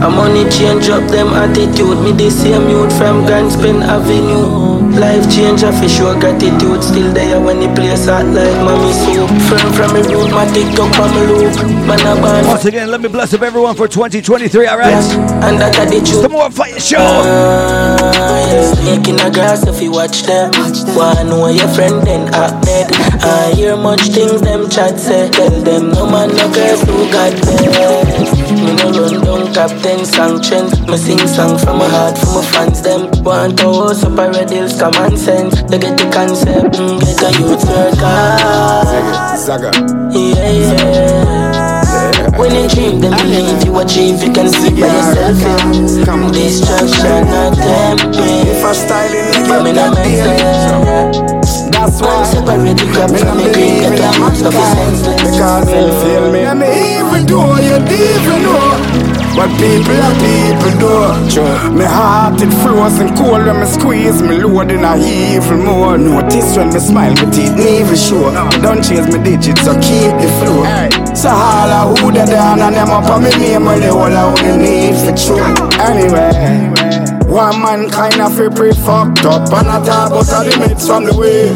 A 0.02 0.10
money 0.10 0.49
change 0.49 0.89
up 0.89 1.08
them 1.12 1.28
attitude. 1.30 2.02
Me 2.04 2.12
the 2.12 2.32
same 2.32 2.68
youth 2.70 2.91
from 2.97 3.24
Grandspin 3.26 3.84
Avenue. 3.86 4.82
Life 4.99 5.30
change 5.32 5.64
I 5.64 5.72
for 5.72 5.88
sure 5.88 6.20
gratitude. 6.20 6.84
Still 6.84 7.14
there 7.14 7.39
when 7.39 7.60
the 7.60 7.70
place 7.76 8.08
hot 8.08 8.26
like 8.26 8.58
mommy 8.66 8.91
soup. 8.91 9.30
Friend 9.47 9.70
from 9.76 9.93
me 9.93 10.02
root, 10.10 10.32
my 10.32 10.45
TikTok 10.49 10.89
from 10.95 11.10
me 11.14 11.22
loop. 11.30 11.54
Man 11.86 11.99
a 12.02 12.20
band. 12.20 12.47
Once 12.47 12.66
again, 12.66 12.89
let 12.89 12.99
me 12.99 13.10
bless 13.10 13.34
up 13.34 13.43
everyone 13.43 13.76
for 13.76 13.88
2023, 13.88 14.68
alright? 14.68 14.89
Yes, 14.89 15.14
and 15.45 15.62
that 15.62 15.78
a 15.78 15.86
the 15.86 16.02
truth. 16.02 16.24
Some 16.26 16.32
more 16.32 16.49
fire 16.49 16.80
show. 16.80 16.97
Uh, 16.97 18.12
yes, 18.49 18.74
making 18.84 19.20
a 19.22 19.30
grass 19.32 19.66
if 19.68 19.82
you 19.82 19.91
watch 19.91 20.24
them. 20.24 20.52
Wanna 20.97 21.30
know 21.30 21.47
your 21.47 21.70
friend 21.70 22.02
then 22.02 22.28
act 22.34 22.66
dead. 22.66 22.91
I 23.22 23.54
hear 23.54 23.78
much 23.78 24.02
things 24.10 24.41
them 24.41 24.68
chat 24.68 24.99
say. 24.99 25.30
Tell 25.30 25.62
them 25.62 25.91
no 25.91 26.10
man 26.10 26.30
no 26.36 26.52
girls 26.52 26.82
who 26.82 27.06
got 27.14 27.32
best. 27.45 27.70
Me 28.49 28.74
no 28.76 28.89
run 28.97 29.31
down 29.54 29.70
captain 29.70 30.06
sanctions. 30.06 30.80
Me 30.88 30.97
sing 30.97 31.20
song 31.28 31.58
from 31.58 31.78
my 31.78 31.88
heart 31.88 32.18
for 32.18 32.41
my 32.41 32.45
fans 32.52 32.82
them. 32.82 33.10
Want 33.24 33.58
to 33.60 33.66
host 33.66 34.04
up 34.06 34.18
a 34.18 34.32
red 34.32 34.49
hills 34.49 34.80
common 34.80 35.18
sense. 35.18 35.62
They 35.64 35.80
get 35.80 35.97
the 35.97 36.10
concept. 36.12 36.76
Mm, 36.76 36.99
get 36.99 37.24
a 37.24 37.30
youth 37.39 37.62
circle. 37.62 39.38
Zaga. 39.38 39.72
Yeah, 40.12 40.49
yeah. 40.52 42.38
When 42.38 42.52
you 42.56 42.68
dream, 42.70 43.02
then 43.02 43.12
believe 43.18 43.66
you 43.66 43.78
achieve. 43.80 44.24
You 44.24 44.34
can 44.34 44.47
see 44.49 44.72
by 44.72 44.88
yourself. 44.88 45.39
Yeah. 45.39 46.32
Distraction, 46.32 47.26
not 47.28 47.56
tempt 47.56 48.18
me. 48.18 48.62
For 48.62 48.74
styling, 48.74 49.47
But 49.47 49.64
me 49.64 49.72
not 49.74 49.95
make 49.95 50.16
sense. 50.16 51.70
That's 51.72 52.02
why 52.02 52.24
separate 52.24 52.78
the 52.78 52.86
crap 52.93 53.10
from 53.10 53.38
the 53.38 53.52
green. 53.54 53.82
Get 53.82 53.97
that 53.97 54.20
much 54.20 54.41
of 54.41 54.54
senseless. 54.54 55.32
Because 55.32 55.70
you 55.72 55.91
feel 56.02 56.32
me. 56.32 56.41
Yeah, 56.41 56.54
me 56.54 56.68
even 56.99 57.26
though 57.26 57.58
you 57.58 57.76
even 57.76 58.43
know. 58.43 59.20
But 59.36 59.50
people 59.58 59.96
are 59.96 60.16
people 60.20 60.74
do 60.80 61.74
Me 61.76 61.86
heart 61.86 62.42
it 62.42 62.52
frozen 62.62 63.16
cold 63.16 63.46
when 63.46 63.60
me 63.62 63.66
squeeze 63.66 64.22
Me 64.22 64.38
load 64.38 64.72
in 64.72 64.84
a 64.84 64.98
evil 64.98 65.58
mode. 65.58 66.02
Notice 66.02 66.58
when 66.58 66.70
me 66.74 66.80
smile 66.80 67.14
me 67.16 67.32
teeth 67.32 67.56
never 67.56 67.96
show. 67.96 68.32
Don't 68.62 68.84
chase 68.84 69.08
me 69.08 69.24
digits 69.24 69.62
so 69.62 69.74
keep 69.80 70.12
the 70.20 70.28
flow. 70.40 70.64
So 71.16 71.30
of 71.30 71.98
who 72.00 72.12
they 72.12 72.26
down 72.26 72.60
and 72.62 72.76
them 72.76 72.90
up 72.90 73.10
on 73.10 73.24
me 73.24 73.30
name 73.32 73.66
When 73.66 73.80
they 73.80 73.90
all 73.90 74.04
I 74.04 74.24
only 74.24 74.58
need 74.64 74.96
for 74.96 75.16
true 75.16 75.44
Anyway 75.80 76.91
one 77.32 77.64
man 77.64 77.90
kind 77.90 78.20
of 78.20 78.36
feel 78.36 78.52
pretty 78.52 78.76
fucked 78.76 79.24
up 79.24 79.48
And 79.56 79.72
I 79.72 79.80
talk 79.80 80.12
about 80.12 80.28
all 80.28 80.44
the 80.44 80.52
mates 80.60 80.86
from 80.86 81.08
the 81.08 81.16
way. 81.16 81.56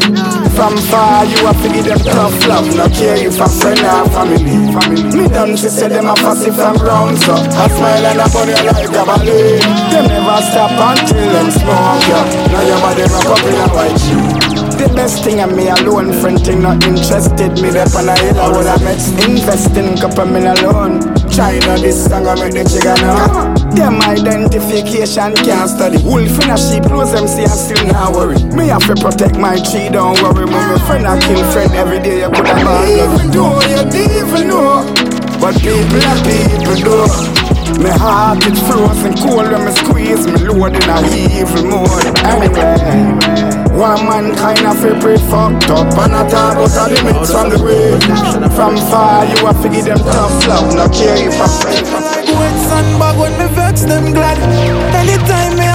From 0.56 0.72
far 0.88 1.28
you 1.28 1.36
have 1.44 1.60
to 1.60 1.68
give 1.68 1.84
them 1.84 2.00
tough 2.00 2.32
love 2.48 2.64
No 2.72 2.88
care 2.88 3.20
if 3.20 3.36
a 3.36 3.44
friend 3.44 3.84
or 3.84 4.08
family. 4.08 4.72
Me 5.12 5.28
done 5.28 5.52
she 5.52 5.68
say 5.68 5.92
them 5.92 6.08
a 6.08 6.16
fussy 6.16 6.48
from 6.48 6.80
round 6.80 7.20
so 7.20 7.36
I 7.36 7.68
smile 7.68 8.06
and 8.08 8.24
I 8.24 8.26
body 8.32 8.56
like 8.56 8.88
a 8.88 9.04
balloon. 9.04 9.60
Them 9.92 10.04
never 10.08 10.40
stop 10.48 10.72
until 10.72 11.28
them 11.28 11.48
smoke 11.52 12.04
ya 12.08 12.20
Now 12.56 12.64
your 12.64 12.80
body 12.80 13.04
rock 13.12 13.28
up 13.36 13.44
in 13.44 13.60
a 13.60 13.66
white 13.76 14.00
shoe. 14.00 14.56
The 14.76 14.92
best 14.92 15.24
thing 15.24 15.40
of 15.40 15.56
me 15.56 15.68
alone, 15.68 16.12
friend 16.20 16.38
thing 16.38 16.60
not 16.60 16.84
interested. 16.84 17.48
Me 17.60 17.70
there 17.70 17.88
on 17.96 18.08
a 18.08 18.16
hill, 18.20 18.38
I 18.38 18.48
would 18.52 18.66
have 18.66 18.84
met 18.84 19.00
investing 19.24 19.96
couple 19.96 20.26
million 20.26 20.56
alone. 20.58 21.00
China 21.36 21.76
this 21.76 22.08
song 22.08 22.26
I 22.26 22.34
make 22.40 22.54
the 22.54 22.64
chicken 22.64 22.96
know. 23.04 23.52
Them 23.76 24.00
identification 24.00 25.36
can't 25.44 25.68
study. 25.68 26.00
Wolf 26.02 26.32
in 26.40 26.48
a 26.48 26.56
sheep, 26.56 26.88
lose 26.88 27.12
them 27.12 27.28
see 27.28 27.44
I 27.44 27.52
still 27.52 27.86
not 27.92 28.16
worry. 28.16 28.40
Me 28.56 28.68
have 28.68 28.80
to 28.86 28.94
protect 28.96 29.36
my 29.36 29.60
tree, 29.60 29.90
don't 29.92 30.16
worry. 30.22 30.46
My 30.46 30.78
friend 30.88 31.06
I 31.06 31.20
kill 31.20 31.44
friend 31.52 31.70
every 31.74 32.00
day. 32.00 32.20
You 32.20 32.30
could 32.30 32.46
have 32.46 32.88
even 32.88 33.30
though 33.32 33.60
you 33.68 33.84
even 34.16 34.48
know, 34.48 34.80
but 35.38 35.60
people 35.60 36.00
are 36.08 36.20
people 36.24 36.74
do. 36.80 37.35
Me 37.76 37.90
heart 37.90 38.40
it 38.46 38.56
frozen 38.64 39.12
cold 39.20 39.52
when 39.52 39.64
me 39.64 39.72
squeeze 39.72 40.26
me 40.26 40.38
load 40.48 40.74
in 40.74 40.88
a 40.88 40.96
evil 41.12 41.64
mode. 41.68 42.06
Anyway, 42.24 42.72
one 43.76 44.00
man 44.08 44.34
kind 44.34 44.64
of 44.66 44.80
feel 44.80 44.98
pretty 45.00 45.22
fucked 45.28 45.68
up 45.68 45.92
and 45.98 46.14
I 46.16 46.28
talk 46.28 46.56
about 46.56 46.72
all 46.72 46.88
the 46.88 46.98
mates 47.04 47.30
from 47.30 47.50
the 47.50 47.60
way. 47.60 48.00
From 48.56 48.76
far 48.88 49.26
you 49.26 49.44
have 49.44 49.60
to 49.62 49.68
give 49.68 49.84
them 49.84 49.98
tough 49.98 50.46
love, 50.48 50.74
no 50.74 50.88
care 50.88 51.28
if 51.28 51.36
I 51.36 51.48
friend. 51.60 51.86
Wet 52.40 52.56
sandbag 52.64 53.16
when 53.20 53.32
me 53.38 53.46
vex 53.54 53.82
them 53.82 54.12
glad. 54.12 54.38
Anytime 54.96 55.58
me 55.58 55.65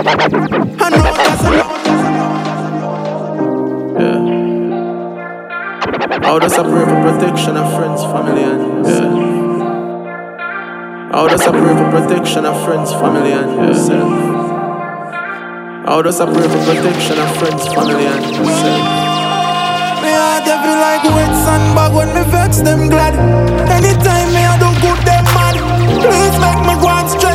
I 0.00 0.02
know 0.02 0.16
that's 0.16 1.44
a 1.44 1.50
lot. 1.60 1.76
How 6.24 6.38
does 6.38 6.54
I 6.54 6.62
pray 6.62 6.84
for 6.86 7.02
protection 7.02 7.56
of 7.58 7.70
friends, 7.76 8.02
family, 8.04 8.42
and 8.44 8.86
yeah. 8.86 9.10
How 11.12 11.28
does 11.28 11.42
I 11.42 11.50
pray 11.50 11.74
for 11.76 11.90
protection 11.90 12.46
of 12.46 12.64
friends, 12.64 12.92
family, 12.92 13.32
and 13.32 13.68
yourself? 13.68 14.10
How 15.84 16.00
does 16.00 16.18
I 16.18 16.24
pray 16.32 16.48
for 16.48 16.64
protection 16.64 17.18
of 17.18 17.36
friends, 17.36 17.66
family, 17.66 18.06
and 18.06 18.24
yourself? 18.24 18.80
Me 20.00 20.12
heart 20.16 20.48
a 20.48 20.56
feel 20.64 20.78
like 20.80 21.04
wet 21.12 21.34
sandbag 21.44 21.92
when 21.92 22.08
me 22.14 22.22
vex 22.30 22.62
them 22.62 22.88
glad. 22.88 23.14
Anytime 23.68 24.32
me 24.32 24.46
I 24.48 24.56
do 24.56 24.70
good 24.80 25.00
them 25.04 25.24
mad. 25.36 25.56
Please 26.00 26.36
make 26.40 26.62
me 26.64 26.74
go 26.80 26.88
and 26.88 27.08
stress 27.10 27.29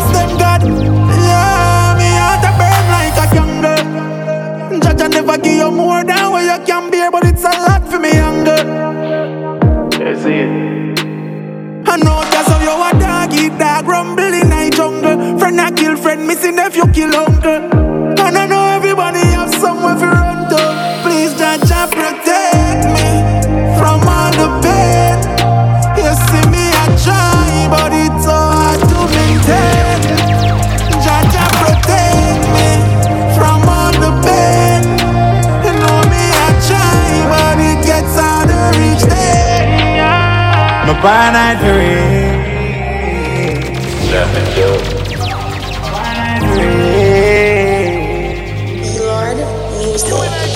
give 5.45 5.57
you 5.57 5.71
more 5.71 6.03
than 6.03 6.31
what 6.31 6.43
you 6.43 6.65
can 6.65 6.89
bear, 6.91 7.11
but 7.11 7.23
it's 7.25 7.43
a 7.43 7.53
lot 7.67 7.83
for 7.89 7.99
me 7.99 8.11
younger. 8.13 8.61
That's 9.99 10.25
it. 10.25 10.99
I 11.87 11.97
know 11.97 12.19
that's 12.33 12.49
how 12.49 12.59
you 12.67 12.75
a 12.89 12.91
dog 12.99 13.33
eat 13.33 13.57
dog 13.59 13.85
rumble 13.87 14.33
in 14.41 14.51
a 14.51 14.69
jungle. 14.71 15.39
Friend 15.39 15.61
I 15.61 15.71
kill 15.71 15.95
friend, 15.97 16.27
missing 16.27 16.57
if 16.57 16.75
you 16.75 16.87
kill 16.87 17.15
uncle. 17.15 17.54
My 41.05 41.11
finite 41.11 41.59
career. 41.59 42.55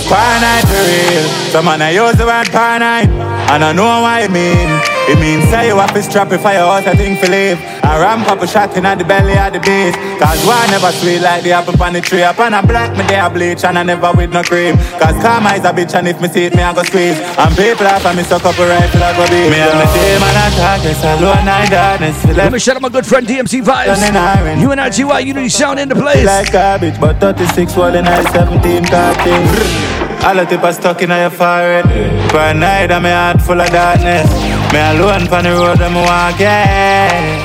Finite 0.09 0.65
for 0.65 0.81
real. 0.89 1.23
Some 1.53 1.65
man 1.65 1.83
I 1.83 1.91
use 1.91 2.15
the 2.17 2.25
word 2.25 2.47
finite. 2.47 3.09
And 3.51 3.63
I 3.63 3.73
know 3.73 4.01
why 4.01 4.21
it 4.21 4.31
mean. 4.31 4.69
It 5.07 5.19
means 5.19 5.47
say 5.51 5.67
you 5.67 5.75
have 5.75 5.93
to 5.93 6.01
strap 6.01 6.29
for 6.29 6.33
your 6.33 6.65
house, 6.65 6.87
I 6.87 6.95
think 6.95 7.19
for 7.19 7.27
live. 7.27 7.59
I 7.89 7.97
ramp 7.97 8.29
up 8.29 8.39
a 8.41 8.47
shot 8.47 8.77
in 8.77 8.85
at 8.85 8.99
the 8.99 9.03
belly 9.03 9.33
of 9.33 9.49
the 9.49 9.59
beast. 9.59 9.97
Cause 10.21 10.37
one 10.45 10.69
never 10.69 10.91
sweet 10.93 11.25
like 11.25 11.41
the 11.41 11.53
apple 11.53 11.73
on 11.81 11.93
the 11.93 12.01
tree. 12.01 12.21
Upon 12.21 12.53
a 12.53 12.61
black 12.61 12.93
me 12.95 13.01
there 13.09 13.27
bleach 13.31 13.63
and 13.65 13.79
I 13.79 13.83
never 13.83 14.13
with 14.13 14.29
no 14.29 14.43
cream. 14.43 14.77
Cause 15.01 15.17
karma 15.25 15.57
is 15.57 15.65
a 15.65 15.73
bitch 15.73 15.97
and 15.97 16.07
if 16.07 16.21
me 16.21 16.27
see 16.29 16.45
it 16.45 16.53
me 16.53 16.61
I 16.61 16.69
go 16.71 16.83
squeeze. 16.83 17.17
And 17.17 17.49
people 17.57 17.89
after 17.89 18.13
me 18.13 18.21
suck 18.21 18.45
up 18.45 18.53
a 18.61 18.65
rifle 18.69 19.01
I 19.01 19.17
go 19.17 19.25
beat. 19.25 19.49
Me 19.49 19.57
and 19.57 19.73
my 19.73 19.89
team 19.89 20.21
and 20.21 20.37
I 20.37 20.47
talk 20.53 20.79
this 20.85 21.01
alone 21.01 21.45
night 21.49 21.69
darkness. 21.73 22.17
Let 22.37 22.53
me 22.53 22.59
shout 22.59 22.75
out 22.75 22.83
my 22.83 22.89
good 22.89 23.07
friend 23.07 23.25
DMC 23.25 23.65
Vibes. 23.65 24.61
You 24.61 24.69
and 24.69 24.79
IGY 24.79 25.25
Unity 25.25 25.49
Sound 25.49 25.79
in 25.79 25.89
the 25.89 25.95
place. 25.95 26.25
Like 26.25 26.51
garbage, 26.51 27.01
but 27.01 27.19
36 27.19 27.75
rolling 27.75 28.05
at 28.05 28.21
17 28.31 28.85
carting. 28.85 29.89
All 30.21 30.35
the 30.35 30.45
tip 30.45 30.61
are 30.63 30.73
stuck 30.73 31.01
in 31.01 31.09
your 31.09 31.31
forehead. 31.31 31.85
For 32.29 32.37
a 32.37 32.53
night, 32.53 32.91
I'm 32.91 33.05
a 33.05 33.11
heart 33.11 33.41
full 33.41 33.59
of 33.59 33.69
darkness. 33.69 34.29
Me 34.73 34.77
alone 34.77 35.27
on 35.33 35.43
the 35.43 35.51
road, 35.57 35.81
I'm 35.81 35.95
walking. 35.95 37.38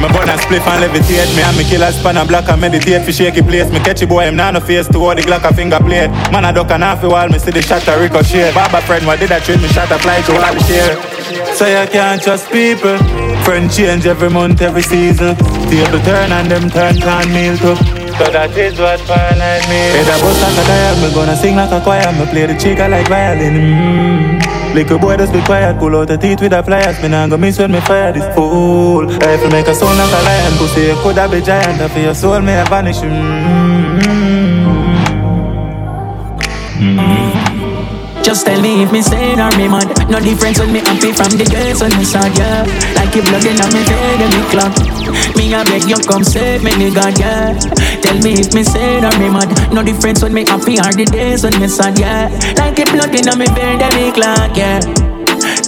Me 0.00 0.08
burn 0.12 0.28
and 0.28 0.40
spliff 0.40 0.66
and 0.66 0.82
levitate. 0.82 1.30
Me 1.36 1.42
and 1.42 1.56
me 1.56 1.64
killers 1.64 1.96
span 1.96 2.16
and 2.16 2.28
block 2.28 2.48
and 2.48 2.60
meditate. 2.60 3.02
Fi 3.04 3.12
shaky 3.12 3.42
place. 3.42 3.70
Me 3.70 3.78
catchy 3.80 4.06
boy, 4.06 4.24
him 4.24 4.36
nah 4.36 4.50
no 4.50 4.60
face 4.60 4.88
to 4.88 4.98
hold 4.98 5.18
the 5.18 5.22
Glock 5.22 5.44
a 5.48 5.54
finger 5.54 5.78
plate. 5.78 6.10
Man, 6.32 6.44
I 6.44 6.52
duck 6.52 6.70
and 6.70 6.82
half 6.82 7.02
a 7.02 7.08
wall. 7.08 7.28
Me 7.28 7.38
see 7.38 7.50
the 7.50 7.62
shot 7.62 7.86
a 7.88 7.98
ricochet. 7.98 8.52
Baba 8.54 8.80
friend, 8.82 9.06
what 9.06 9.20
did 9.20 9.32
I 9.32 9.40
train 9.40 9.60
me? 9.62 9.68
Shot 9.68 9.90
a 9.90 9.98
fly 9.98 10.20
to 10.22 10.32
all 10.32 10.54
the 10.54 10.62
share. 10.64 10.96
So 11.54 11.66
you 11.66 11.86
can't 11.88 12.20
trust 12.22 12.50
people. 12.50 12.98
Friend 13.44 13.70
change 13.70 14.06
every 14.06 14.30
month, 14.30 14.60
every 14.62 14.82
season. 14.82 15.36
Table 15.70 16.00
turn 16.00 16.32
and 16.32 16.50
them 16.50 16.70
turn 16.70 16.96
can 16.96 17.32
meal 17.32 17.56
too. 17.56 17.76
So 18.18 18.30
that 18.30 18.56
is 18.56 18.78
what 18.78 19.00
finite 19.00 19.66
me. 19.68 19.80
Head 19.94 20.06
a 20.06 20.16
bust 20.22 20.40
like 20.42 20.58
a 20.58 20.64
dial, 20.68 20.96
me 21.02 21.14
gonna 21.14 21.36
sing 21.36 21.56
like 21.56 21.72
a 21.72 21.80
choir. 21.80 22.12
Me 22.12 22.26
play 22.26 22.46
the 22.46 22.54
chica 22.54 22.88
like 22.88 23.08
violin. 23.08 23.54
Mm. 23.54 24.63
Little 24.74 24.98
boy 24.98 25.16
just 25.16 25.32
be 25.32 25.40
quiet, 25.42 25.78
pull 25.78 25.94
out 25.94 26.08
the 26.08 26.16
teeth 26.16 26.40
with 26.40 26.50
the 26.50 26.60
pliers. 26.60 27.00
Me 27.00 27.08
nah 27.08 27.28
go 27.28 27.36
miss 27.36 27.58
when 27.60 27.70
me 27.70 27.80
fire 27.80 28.12
this 28.12 28.26
fool. 28.34 29.06
Rifle 29.06 29.50
make 29.50 29.68
a 29.68 29.74
sound 29.74 29.96
like 29.96 30.10
a 30.10 30.20
lion, 30.24 30.58
pussy 30.58 30.80
you 30.88 30.96
coulda 30.96 31.28
be 31.28 31.40
giant. 31.40 31.80
And 31.80 31.92
for 31.92 32.00
your 32.00 32.14
soul 32.14 32.40
may 32.40 32.58
I 32.58 32.68
vanish. 32.68 33.93
Just 38.34 38.46
tell 38.46 38.60
me 38.60 38.82
if 38.82 38.90
me 38.90 39.00
sane 39.00 39.38
or 39.38 39.46
me 39.56 39.68
mad. 39.68 39.86
No 40.10 40.18
difference 40.18 40.58
when 40.58 40.72
me 40.72 40.80
happy 40.80 41.14
from 41.14 41.38
the 41.38 41.46
days 41.46 41.78
when 41.80 41.94
me 41.94 42.02
sad, 42.02 42.34
yeah. 42.34 42.66
Like 42.98 43.14
if 43.14 43.22
blood 43.30 43.46
in 43.46 43.54
me 43.54 43.80
vein 43.86 44.22
and 44.26 44.34
me 44.34 44.42
clock 44.50 44.74
Me 45.38 45.54
I 45.54 45.62
beg 45.62 45.86
you 45.86 45.94
come 46.02 46.24
save 46.24 46.64
me, 46.64 46.72
nigga, 46.74 47.14
yeah. 47.14 47.54
Tell 48.02 48.18
me 48.26 48.34
if 48.34 48.50
me 48.52 48.64
sane 48.64 49.06
or 49.06 49.14
me 49.22 49.30
mad. 49.30 49.54
No 49.72 49.84
difference 49.84 50.20
when 50.20 50.34
me 50.34 50.42
happy 50.42 50.82
or 50.82 50.90
the 50.90 51.06
days 51.06 51.44
when 51.44 51.54
me 51.62 51.68
sad, 51.68 51.96
yeah. 51.96 52.26
Like 52.58 52.74
if 52.74 52.90
blood 52.90 53.14
in 53.14 53.30
me 53.38 53.46
vein 53.54 53.78
and 53.78 53.94
me 53.94 54.10
clock, 54.10 54.50
yeah. 54.58 54.82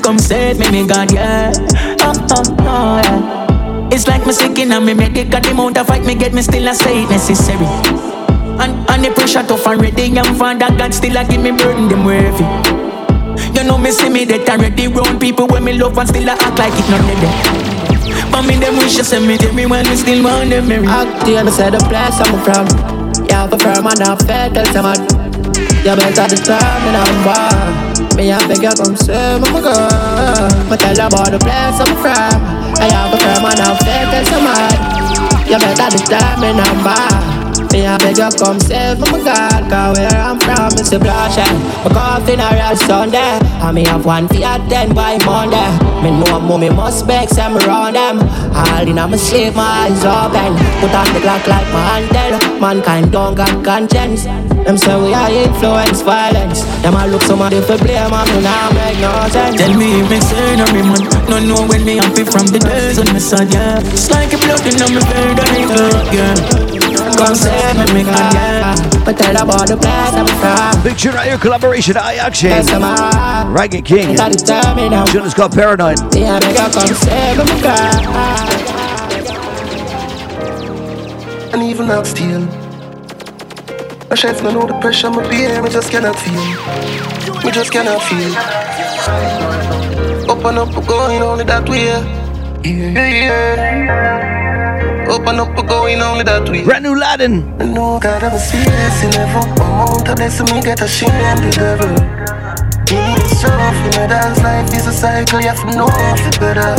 Come 0.03 0.19
save 0.19 0.59
me, 0.59 0.67
nigga, 0.67 1.07
yeah. 1.15 1.55
Oh, 2.03 2.19
oh, 2.35 2.57
oh, 2.67 2.99
yeah. 2.99 3.95
It's 3.95 4.09
like 4.09 4.27
me 4.27 4.33
sick 4.33 4.59
in 4.59 4.75
me 4.85 4.93
medical 4.93 5.39
The 5.39 5.51
amount 5.53 5.79
of 5.79 5.87
fight 5.87 6.05
me 6.05 6.17
get 6.17 6.35
me 6.35 6.43
still 6.43 6.67
a 6.67 6.75
say 6.75 7.05
it 7.05 7.11
necessary 7.11 8.16
and, 8.61 8.73
and 8.91 9.05
the 9.05 9.11
pressure 9.15 9.43
tough 9.43 9.67
already 9.67 10.09
Young 10.09 10.35
father 10.37 10.71
God 10.77 10.93
still 10.95 11.17
a 11.17 11.25
give 11.25 11.43
me 11.43 11.51
burden 11.53 11.89
them 11.89 12.05
heavy 12.05 12.45
You 13.55 13.65
know 13.65 13.79
me 13.79 13.91
see 13.91 14.09
me 14.09 14.25
that 14.27 14.49
already 14.49 14.89
Round 14.89 15.21
people 15.21 15.47
when 15.47 15.65
me 15.65 15.75
love 15.75 15.97
and 15.99 16.09
still 16.09 16.29
a 16.29 16.33
act 16.33 16.59
like 16.59 16.73
it 16.73 16.89
not 16.91 17.03
dead. 17.05 17.77
But 18.31 18.43
me 18.47 18.57
them 18.57 18.77
wish 18.77 18.97
you 18.97 19.05
send 19.05 19.27
me 19.27 19.39
me 19.55 19.67
when 19.67 19.85
me 19.89 19.97
still 19.97 20.25
want 20.25 20.51
them 20.51 20.69
marry 20.69 20.87
Act 20.87 21.27
to 21.27 21.51
say 21.53 21.71
the 21.71 21.79
place 21.89 22.19
I'm 22.21 22.37
from. 22.45 22.97
You 23.29 23.35
have 23.35 23.53
a 23.53 23.59
firm 23.59 23.87
and 23.87 24.01
a 24.01 24.17
fair 24.25 24.51
tell 24.51 24.67
someone 24.73 25.03
You 25.85 25.97
better 25.97 26.27
determine 26.29 26.97
I'm 26.97 27.17
born 27.25 28.17
Me 28.17 28.33
I 28.33 28.41
you 28.45 28.73
come 28.73 28.97
say 28.97 29.39
me 29.41 29.51
my 29.51 29.61
girl 29.61 30.71
Me 30.71 30.77
tell 30.77 30.97
you 30.97 31.07
about 31.07 31.31
the 31.33 31.39
place 31.41 31.81
I'm 31.81 31.93
from. 31.97 32.41
I 32.79 32.89
have 32.93 33.13
a 33.13 33.19
firm 33.19 33.45
and 33.45 33.61
a 33.61 33.69
fair 33.83 34.05
tell 34.13 34.25
someone 34.31 35.49
You 35.49 35.59
better 35.59 35.89
determine 35.97 36.61
I'm 36.61 36.85
born 36.85 37.36
me 37.77 37.87
I 37.87 37.99
beg 37.99 38.17
you 38.17 38.31
come 38.41 38.59
save 38.59 38.99
my 38.99 39.21
God 39.21 39.69
Cause 39.69 39.99
where 39.99 40.09
I'm 40.09 40.41
from 40.41 40.73
it's 40.81 40.93
a 40.93 40.99
bloodshed 40.99 41.57
My 41.85 41.91
coffin 41.93 42.41
a 42.41 42.49
real 42.57 42.77
Sunday 42.77 43.37
And 43.61 43.75
me 43.77 43.85
have 43.85 44.05
one 44.05 44.29
your 44.33 44.59
ten 44.69 44.95
by 44.95 45.19
Monday. 45.25 45.69
Me 46.03 46.11
know 46.11 46.41
mommy 46.41 46.71
must 46.71 47.07
beg 47.07 47.29
some 47.29 47.57
around 47.59 47.95
them. 47.95 48.21
All 48.55 48.89
in 48.89 48.97
my 48.97 49.17
sleep, 49.17 49.55
my 49.55 49.89
eyes 49.89 50.05
open. 50.05 50.53
Put 50.81 50.95
on 50.95 51.09
the 51.13 51.21
clock 51.21 51.47
like 51.47 51.69
my 51.73 51.83
handle 52.01 52.61
Mankind 52.61 53.13
don't 53.13 53.35
got 53.35 53.65
conscience. 53.65 54.25
Them 54.25 54.77
say 54.77 54.97
we 55.01 55.13
are 55.15 55.31
influence 55.31 56.01
violence. 56.03 56.65
Them 56.83 56.95
a 56.95 57.07
look 57.07 57.23
so 57.23 57.29
somebody 57.29 57.61
for 57.61 57.79
blame 57.79 58.13
and 58.13 58.29
me 58.33 58.43
nah 58.43 58.71
make 58.73 59.01
no 59.01 59.13
sense. 59.29 59.57
Tell 59.57 59.75
me 59.77 60.01
if 60.01 60.23
say 60.23 60.57
no 60.57 60.67
me 60.73 60.83
man. 60.83 61.03
No 61.29 61.37
know 61.41 61.67
when 61.69 61.85
me 61.85 61.97
happy 61.97 62.25
from 62.25 62.47
the 62.49 62.59
days 62.59 62.99
when 62.99 63.13
me 63.13 63.21
sad, 63.21 63.53
yeah. 63.53 63.81
It's 63.93 64.11
like 64.11 64.33
a 64.33 64.39
blood 64.39 64.65
in 64.67 64.79
my 64.95 65.01
that 65.37 66.11
yeah 66.13 66.76
Come 67.17 67.35
say 67.35 67.73
me, 67.95 68.03
yeah 68.03 68.75
But 69.05 69.17
tell 69.17 69.37
about 69.43 69.69
the 69.69 69.77
place 69.77 70.13
I'm 70.13 70.27
from 70.27 70.83
Big 70.85 70.99
tune 70.99 71.15
right 71.15 71.29
here, 71.29 71.39
collaboration, 71.39 71.97
I 71.97 72.17
Action. 72.17 72.51
Yes, 72.51 72.69
I'm 72.71 72.83
a 72.83 73.51
Ragged 73.51 73.87
King. 73.87 74.11
It's 74.11 74.21
a 74.21 74.29
determined 74.29 75.09
Tune 75.09 75.25
is 75.25 75.33
called 75.33 75.53
Paranoid. 75.53 75.99
Yeah, 76.15 76.39
make 76.41 76.59
you 76.59 76.69
come 76.69 76.95
save 76.95 77.39
me, 77.39 77.61
girl 77.63 78.03
And 81.55 81.63
even 81.63 81.89
not 81.89 82.07
steal. 82.07 82.41
My 84.11 84.15
chef 84.15 84.43
no 84.43 84.51
know 84.51 84.67
the 84.67 84.79
pressure 84.81 85.11
my 85.11 85.27
beer 85.31 85.63
Me 85.63 85.71
just 85.71 85.91
cannot 85.91 86.17
feel. 86.17 87.45
Me 87.45 87.51
just 87.51 87.73
cannot 87.73 88.03
feel. 88.03 88.37
Up 90.31 90.45
and 90.45 90.59
up, 90.59 90.75
we're 90.77 90.87
going 90.87 91.23
only 91.23 91.45
that 91.45 91.67
way. 91.67 91.87
Yeah, 92.63 93.09
yeah 93.09 94.46
Open 95.09 95.39
up, 95.39 95.55
we're 95.57 95.63
going 95.63 96.01
only 96.03 96.25
that 96.25 96.49
way 96.49 96.65
Brand 96.65 96.83
new 96.83 96.99
Latin 96.99 97.55
I 97.61 97.65
know 97.65 98.01
God 98.01 98.25
I'm 98.25 98.39
serious 98.39 99.05
in 99.05 99.15
every 99.15 99.39
amount 99.55 100.09
of 100.09 100.17
blessing 100.17 100.47
me 100.51 100.61
get 100.61 100.83
a 100.83 100.89
shame 100.89 101.11
the 101.39 101.51
devil. 101.55 101.95
Me 102.91 102.99
need 103.15 103.27
stuff 103.31 103.79
in 103.87 104.03
a 104.03 104.09
dance 104.09 104.43
life 104.43 104.67
is 104.75 104.87
a 104.89 104.93
cycle 104.93 105.41
You 105.41 105.47
have 105.47 105.61
to 105.63 105.77
know 105.79 105.87
if 105.87 106.27
it 106.27 106.41
better. 106.41 106.75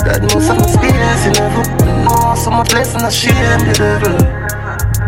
God 0.00 0.22
knows 0.22 0.46
some 0.46 0.58
experience 0.58 1.26
in 1.28 1.36
every 1.36 1.64
I 1.84 2.04
know 2.04 2.34
so 2.40 2.50
much 2.50 2.70
blessing 2.70 3.02
I 3.02 3.10
shame 3.10 3.60
the 3.68 3.74
devil. 3.76 4.16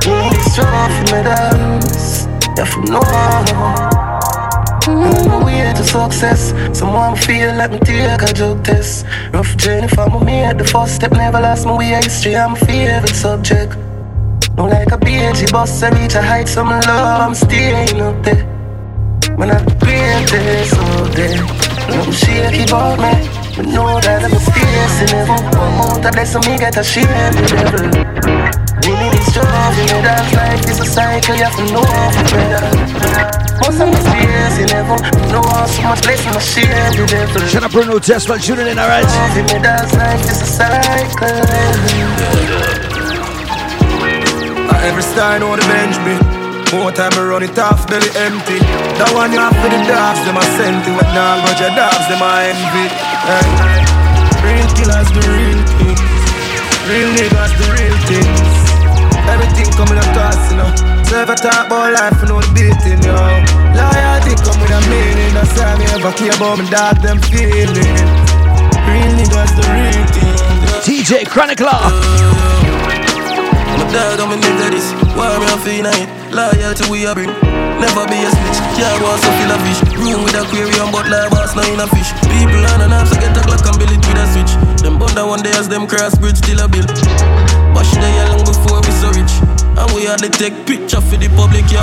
Me 0.04 0.28
need 0.28 0.40
stuff 0.52 0.92
in 1.00 1.16
a 1.16 1.22
dance 1.24 2.26
You 2.26 2.64
have 2.64 2.74
to 2.74 2.92
know 2.92 3.89
way 5.44 5.72
to 5.74 5.84
success, 5.84 6.54
someone 6.76 7.16
feel 7.16 7.54
like 7.56 7.72
me 7.72 7.78
take 7.78 8.22
a 8.22 8.32
drug 8.32 8.64
test. 8.64 9.06
Rough 9.32 9.56
journey 9.56 9.88
for 9.88 10.08
me 10.24 10.40
at 10.40 10.58
the 10.58 10.64
first 10.64 10.96
step, 10.96 11.12
never 11.12 11.40
lost 11.40 11.66
my 11.66 11.76
way. 11.76 11.94
History, 12.02 12.36
I'm 12.36 12.56
favorite 12.56 13.14
subject. 13.14 13.76
No 14.56 14.66
like 14.66 14.92
a 14.92 14.98
BG 14.98 15.50
bus, 15.52 15.82
I 15.82 15.90
reach 15.90 16.14
a 16.14 16.22
height, 16.22 16.48
some 16.48 16.68
love, 16.68 17.20
I'm 17.20 17.34
staying 17.34 18.00
up 18.00 18.22
there. 18.24 18.44
When 19.36 19.50
I'm 19.50 19.64
the 19.64 19.74
greatest 19.80 20.74
out 20.74 21.12
there. 21.14 21.70
No 21.90 22.10
shaky 22.12 22.62
about 22.64 22.98
me. 22.98 23.28
But 23.56 23.66
know 23.66 24.00
that 24.00 24.22
I'm 24.24 24.32
a 24.32 24.38
space 24.38 25.02
in 25.02 25.08
heaven. 25.08 25.58
One 25.58 25.78
month 25.78 26.06
of 26.06 26.12
blessing 26.12 26.42
me 26.42 26.58
get 26.58 26.76
a 26.76 26.84
shame 26.84 27.06
the 27.06 27.42
devil. 27.50 28.59
We 28.84 28.92
need 28.96 29.12
this 29.12 29.28
job 29.34 29.72
in 29.76 29.86
the 29.86 30.00
dance 30.02 30.32
life 30.34 30.64
is 30.68 30.80
a 30.80 30.86
cycle, 30.86 31.34
you 31.36 31.44
have 31.44 31.56
to 31.56 31.66
know 31.72 31.84
for 31.84 32.24
better. 32.32 32.64
Most 33.60 33.80
of 33.80 33.88
my 33.92 34.00
space 34.00 34.56
in 34.62 34.68
heaven, 34.72 34.98
know 35.28 35.44
how 35.44 35.66
so 35.66 35.82
much 35.82 36.02
blessing 36.02 36.32
I 36.32 36.40
share 36.40 36.90
the 36.96 37.04
devil. 37.06 37.46
Shut 37.46 37.62
up, 37.62 37.72
Bruno 37.72 37.98
Tesla, 37.98 38.38
tuning 38.38 38.66
in, 38.66 38.78
alright? 38.78 39.04
Love 39.04 39.36
in 39.36 39.46
the 39.46 39.58
dance 39.60 39.92
life 39.94 40.24
is 40.24 40.40
a 40.40 40.48
cycle. 40.48 41.28
Uh, 44.70 44.88
every 44.88 45.02
star 45.02 45.38
know 45.38 45.56
the 45.56 45.62
Benjamin. 45.68 46.40
More 46.72 46.92
time 46.92 47.12
I 47.18 47.22
run 47.26 47.42
it 47.42 47.58
off, 47.58 47.86
belly 47.90 48.08
empty. 48.14 48.62
That 48.96 49.10
one 49.12 49.32
you 49.32 49.42
have 49.42 49.52
for 49.58 49.68
the 49.68 49.82
dogs, 49.90 50.22
them 50.22 50.38
a 50.38 50.44
sent 50.54 50.86
it. 50.86 50.94
But 50.94 51.10
now 51.12 51.42
grudge 51.42 51.60
your 51.60 51.74
dogs, 51.74 52.06
them 52.06 52.22
a 52.22 52.30
envy. 52.46 52.86
Hey. 53.26 53.82
Real 54.40 54.70
killers, 54.78 55.10
the 55.10 55.20
real 55.28 55.60
things. 55.76 56.00
Real 56.88 57.10
niggas, 57.18 57.52
the 57.58 57.66
real 57.74 57.98
things. 58.06 58.59
Everything 59.28 59.68
coming 59.76 59.98
across, 59.98 60.38
you 60.50 60.56
know. 60.56 60.70
Serve 61.04 61.30
a 61.30 61.36
talk 61.36 61.66
about 61.66 61.92
life, 61.92 62.16
you 62.22 62.28
know 62.28 62.40
the 62.40 62.50
beating, 62.54 63.02
yo. 63.02 63.16
Loyalty 63.74 64.32
come 64.40 64.58
with 64.62 64.70
a 64.70 64.80
meaning. 64.88 65.34
That's 65.34 65.52
why 65.58 65.76
me 65.76 65.84
ever 65.90 66.12
care 66.16 66.32
about 66.32 66.58
my 66.58 66.64
dog, 66.70 67.02
them 67.02 67.18
feeling. 67.28 67.74
Real 68.86 69.12
niggas, 69.18 69.52
the 69.58 69.64
real 69.74 70.04
thing. 70.14 70.30
TJ 70.86 71.28
Chronicler. 71.28 71.80
My 73.76 73.84
dog, 73.92 74.20
I'm 74.20 74.32
a 74.32 74.36
nigga 74.36 74.70
this. 74.70 74.92
Why 75.16 75.38
me 75.38 75.46
on 75.50 75.58
feel 75.60 75.82
night? 75.82 76.08
Loyalty 76.30 76.90
we 76.90 77.06
a 77.06 77.14
bring. 77.14 77.49
Never 77.80 78.04
be 78.12 78.20
a 78.20 78.28
snitch. 78.28 78.60
Yeah, 78.76 78.92
was 79.00 79.24
a 79.24 79.30
fill 79.40 79.52
a 79.52 79.58
fish. 79.64 79.80
Room 79.96 80.20
with 80.20 80.36
aquarium, 80.36 80.92
but 80.92 81.08
live 81.08 81.32
boss 81.32 81.56
not 81.56 81.64
in 81.64 81.80
a 81.80 81.88
fish. 81.88 82.12
People 82.28 82.60
on 82.76 82.84
an 82.84 82.92
apps, 82.92 83.08
I 83.16 83.24
get 83.24 83.32
a 83.32 83.40
clock 83.40 83.64
and 83.64 83.76
build 83.80 83.96
it 83.96 84.04
with 84.04 84.20
a 84.20 84.26
switch. 84.36 84.52
Them 84.84 85.00
bunda 85.00 85.24
one 85.24 85.40
day 85.40 85.56
as 85.56 85.66
them 85.66 85.88
cross 85.88 86.12
bridge 86.20 86.40
till 86.44 86.60
a 86.60 86.68
bill. 86.68 86.84
Wash 87.72 87.96
the 87.96 88.04
long 88.28 88.44
before 88.44 88.84
we 88.84 88.92
so 89.00 89.08
rich. 89.16 89.32
And 89.80 89.88
we 89.96 90.04
had 90.04 90.20
to 90.20 90.28
take 90.28 90.52
picture 90.68 91.00
for 91.00 91.16
the 91.16 91.32
public, 91.32 91.64
yeah. 91.72 91.80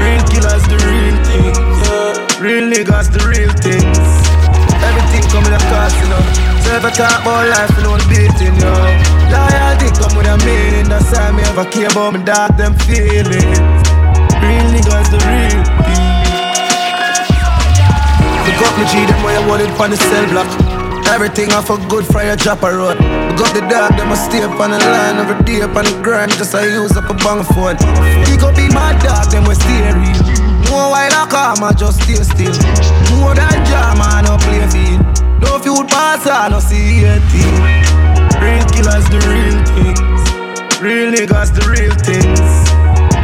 Real 0.00 0.24
killers, 0.32 0.64
the 0.64 0.80
real 0.88 1.16
thing, 1.28 1.52
yeah. 1.84 2.40
Real 2.40 2.64
niggas, 2.72 3.12
the 3.12 3.20
real 3.28 3.52
things. 3.52 4.00
Everything 4.80 5.24
coming 5.28 5.52
across, 5.52 5.92
you 6.00 6.08
know. 6.08 6.24
So 6.64 6.72
if 6.72 6.84
I 6.84 6.90
talk 6.96 7.20
about 7.20 7.44
life, 7.52 7.72
you 7.76 7.84
know 7.84 8.00
beating, 8.08 8.56
yo. 8.56 8.72
Loyalty 9.28 9.92
come 9.92 10.16
with 10.16 10.24
a 10.24 10.36
meaning. 10.44 10.88
That's 10.88 11.12
why 11.12 11.32
me 11.36 11.42
ever 11.44 11.68
care 11.68 11.92
about 11.92 12.16
my 12.16 12.22
dog, 12.24 12.56
them 12.56 12.72
feelings. 12.88 13.85
Real 14.46 14.68
niggas, 14.70 15.10
the 15.10 15.18
real 15.26 15.58
thing. 15.82 16.06
Look 18.46 18.62
up 18.62 18.78
me 18.78 18.86
G, 18.86 19.02
them 19.02 19.18
where 19.26 19.34
you 19.34 19.48
want 19.48 19.62
it 19.62 19.70
on 19.80 19.90
the 19.90 19.96
cell 19.98 20.26
block. 20.30 20.46
Everything 21.10 21.52
off 21.52 21.70
a 21.70 21.76
good 21.88 22.06
fire 22.06 22.36
drop 22.36 22.62
a 22.62 22.70
road. 22.70 22.98
Look 23.34 23.42
up 23.42 23.54
the 23.54 23.62
dog, 23.66 23.96
them 23.98 24.12
a 24.12 24.16
stay 24.16 24.42
up 24.42 24.58
on 24.58 24.70
the 24.70 24.78
line 24.78 25.18
every 25.18 25.42
day 25.44 25.62
up 25.62 25.74
on 25.74 25.84
the 25.84 25.98
grind. 26.02 26.30
Just 26.32 26.54
I 26.54 26.66
use 26.66 26.96
up 26.96 27.10
a 27.10 27.14
bang 27.14 27.42
phone. 27.42 27.76
He 28.26 28.36
go 28.38 28.54
be 28.54 28.70
my 28.70 28.94
dog, 29.02 29.30
them 29.30 29.44
we 29.50 29.54
stay 29.54 29.90
real. 29.90 30.22
More 30.70 30.94
while 30.94 31.10
I 31.10 31.26
come, 31.26 31.62
I 31.62 31.72
just 31.74 32.02
stay 32.02 32.22
still. 32.22 32.54
More 33.18 33.34
than 33.34 33.58
jam, 33.66 33.98
I 33.98 34.22
no 34.22 34.38
play 34.46 34.62
field. 34.70 35.02
No 35.42 35.58
feud 35.58 35.88
pass, 35.88 36.26
I 36.26 36.48
no 36.48 36.60
see 36.60 37.02
a 37.02 37.18
team. 37.30 37.54
Real 38.38 38.62
killer, 38.70 38.94
niggas 38.94 39.10
the 39.10 39.18
real 39.26 39.58
things. 39.74 40.80
Real 40.80 41.12
niggas 41.12 41.50
the 41.54 41.62
real 41.70 41.94
things. 42.02 42.65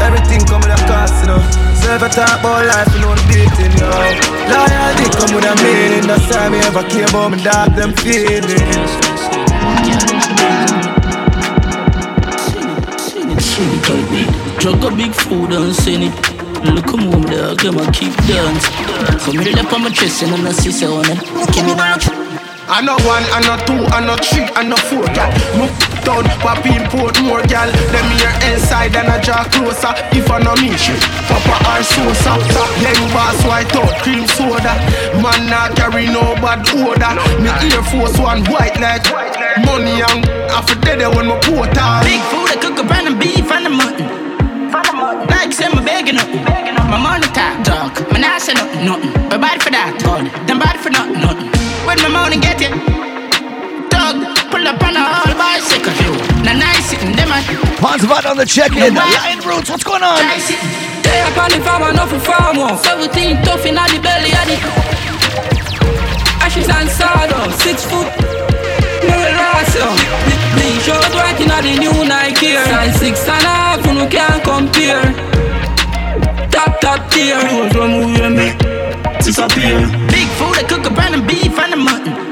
Everything 0.02 0.42
come 0.46 0.60
with 0.60 0.74
a 0.74 0.78
cost, 0.90 1.14
you 1.22 1.30
know. 1.30 1.40
So 1.78 1.94
if 1.94 2.02
I 2.02 2.08
talk 2.08 2.40
about 2.40 2.66
life, 2.66 2.90
you 2.94 3.00
know 3.00 3.14
the 3.14 3.24
beating, 3.30 3.72
yo. 3.78 3.86
Loyalty 4.50 5.06
come 5.14 5.32
with 5.34 5.46
a 5.46 5.54
meaning. 5.62 6.06
That's 6.06 6.26
why 6.30 6.48
me 6.50 6.58
ever 6.66 6.82
care 6.90 7.06
about 7.06 7.30
my 7.30 7.38
dog, 7.42 7.74
them 7.74 7.92
feelings. 8.02 8.50
Drug 14.58 14.84
a 14.84 14.96
big 14.96 15.12
food 15.12 15.52
and 15.52 15.74
send 15.74 16.04
it. 16.04 16.14
Look 16.64 16.86
come 16.86 17.10
home 17.10 17.22
there, 17.22 17.54
come 17.56 17.78
and 17.78 17.92
keep 17.94 18.14
dance. 18.26 18.68
Come 19.24 19.38
here, 19.38 19.54
left 19.54 19.72
on 19.72 19.82
my 19.82 19.90
chest 19.90 20.22
and 20.22 20.46
I 20.46 20.52
see 20.52 20.70
so 20.70 20.94
on 20.94 21.10
it. 21.10 21.18
Give 21.52 21.66
me 21.66 21.74
that. 21.74 22.02
I 22.68 22.80
know 22.80 22.94
one, 23.02 23.24
I 23.34 23.40
know 23.42 23.58
two, 23.66 23.84
I 23.90 24.00
know 24.06 24.16
three, 24.16 24.46
I 24.54 24.62
know 24.62 24.76
four, 24.76 25.04
gal. 25.12 25.91
Down, 26.02 26.24
pop 26.42 26.66
import 26.66 27.14
more, 27.22 27.42
gal. 27.46 27.70
Them 27.94 28.08
here 28.18 28.34
inside 28.50 28.96
and 28.96 29.06
I 29.06 29.20
draw 29.22 29.44
closer. 29.46 29.94
If 30.10 30.30
I 30.30 30.42
know 30.42 30.54
me, 30.58 30.74
shit, 30.76 30.98
Papa 31.30 31.54
or 31.70 31.82
Sosa. 31.82 32.34
Young 32.82 33.02
boss, 33.14 33.38
white 33.46 33.70
out, 33.78 34.02
cream 34.02 34.26
soda. 34.26 34.74
Man 35.22 35.46
not 35.46 35.76
carry 35.76 36.06
no 36.06 36.34
bad 36.42 36.66
odor. 36.74 37.14
Me 37.38 37.50
Air 37.70 37.82
Force 37.86 38.18
One 38.18 38.42
white 38.50 38.80
like 38.82 39.06
money 39.64 40.02
and 40.02 40.26
I 40.50 40.58
for 40.66 40.74
dead 40.82 41.06
when 41.14 41.26
my 41.26 41.38
port 41.38 41.76
out. 41.78 42.02
Big 42.02 42.20
food, 42.30 42.50
I 42.50 42.56
cook 42.58 42.78
a 42.78 42.84
brand 42.84 43.06
of 43.06 43.18
beef 43.20 43.46
and 43.50 43.66
the 43.66 43.70
mutton. 43.70 44.08
Like 45.30 45.52
say 45.52 45.68
me 45.68 45.84
begging 45.84 46.18
up. 46.18 46.28
My 46.90 46.98
money 46.98 47.26
talk 47.30 47.62
talk. 47.62 47.94
My 48.10 48.18
nah 48.18 48.38
say 48.38 48.54
nothing, 48.54 48.84
nothing. 48.84 49.12
But 49.30 49.40
bad 49.40 49.62
for 49.62 49.70
that, 49.70 50.02
God. 50.02 50.26
Them 50.48 50.58
bad 50.58 50.80
for 50.80 50.90
nothing, 50.90 51.20
nothing. 51.22 51.48
When 51.86 51.98
my 52.02 52.08
money 52.08 52.38
get 52.40 52.60
it, 52.60 52.72
dog, 54.64 54.78
pull 54.78 54.94
up 54.94 54.94
on 54.94 54.96
a 54.96 55.02
whole 55.02 55.34
bicycle. 55.34 55.92
Now 56.42 56.54
nice 56.54 56.90
sitting 56.90 57.12
them 57.12 57.30
at. 57.30 57.44
Hans 57.82 58.06
Bud 58.06 58.26
on 58.26 58.36
the 58.36 58.46
check-in. 58.46 58.94
Lion 58.94 59.40
Roots, 59.42 59.70
what's 59.70 59.84
going 59.84 60.02
on? 60.02 60.18
They 60.18 61.20
up 61.20 61.36
on 61.36 61.50
the 61.50 61.60
farm 61.64 61.82
and 61.82 61.96
nothing 61.96 62.20
farm 62.20 62.56
one. 62.58 62.78
Seventeen 62.78 63.42
tough 63.42 63.66
in 63.66 63.74
the 63.74 64.00
belly 64.02 64.32
of 64.32 64.46
the. 64.46 64.56
Ashes 66.42 66.68
and 66.68 66.88
sawdust, 66.88 67.60
six 67.62 67.84
foot. 67.84 68.08
No 69.06 69.16
last 69.18 69.74
yo. 69.74 69.86
Big 70.56 70.78
short 70.82 71.12
right 71.14 71.38
in 71.40 71.48
the 71.50 71.60
new 71.82 72.04
Nike. 72.06 72.54
Size 72.54 72.96
six 72.98 73.26
and 73.28 73.44
a 73.44 73.50
half, 73.50 73.84
you 73.86 74.06
can't 74.08 74.42
compare. 74.42 75.02
Top 76.50 76.80
top 76.80 77.10
tier. 77.10 77.38
Rules 77.50 77.72
from 77.72 77.90
who 77.90 78.10
you 78.14 78.30
make 78.30 78.58
disappear. 79.22 79.78
Big 80.10 80.28
food, 80.38 80.58
I 80.58 80.64
cook 80.68 80.84
a 80.86 80.90
brand 80.90 81.14
of 81.14 81.26
beef 81.26 81.56
and 81.58 81.72
the 81.72 81.76
mutton. 81.76 82.31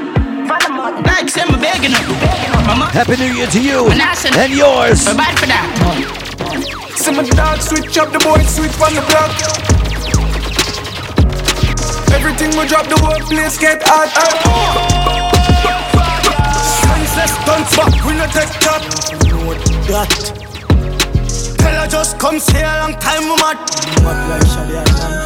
Like 1.05 1.29
say 1.29 1.45
me 1.45 1.57
begging 1.59 1.93
up. 1.93 2.05
Mama. 2.67 2.85
Happy 2.91 3.17
New 3.17 3.33
Year 3.33 3.47
to 3.47 3.61
you 3.61 3.87
And 3.89 4.01
I 4.01 4.13
and 4.37 4.53
yours. 4.53 5.05
But 5.05 5.17
bad 5.17 5.39
for 5.39 5.47
that. 5.47 5.67
See 6.95 7.11
my 7.11 7.23
dog 7.23 7.59
switch 7.61 7.97
up 7.97 8.11
the 8.11 8.19
boy 8.19 8.41
switch 8.45 8.77
on 8.79 8.93
the 8.93 9.01
block. 9.09 9.31
Everything 12.13 12.51
we 12.59 12.67
drop, 12.67 12.87
the 12.87 12.97
whole 12.99 13.19
place 13.27 13.57
get 13.57 13.81
hot. 13.85 14.11
Senseless 16.81 17.31
stunts 17.41 17.75
back, 17.75 18.05
we 18.05 18.13
no 18.13 18.25
take 18.27 18.53
that. 18.59 18.81
Know 19.27 19.53
that. 19.87 20.40
Just 21.91 22.17
come 22.19 22.39
say 22.39 22.63
a 22.63 22.79
long 22.79 22.93
time 22.99 23.23
we 23.23 23.35
mad. 23.35 23.59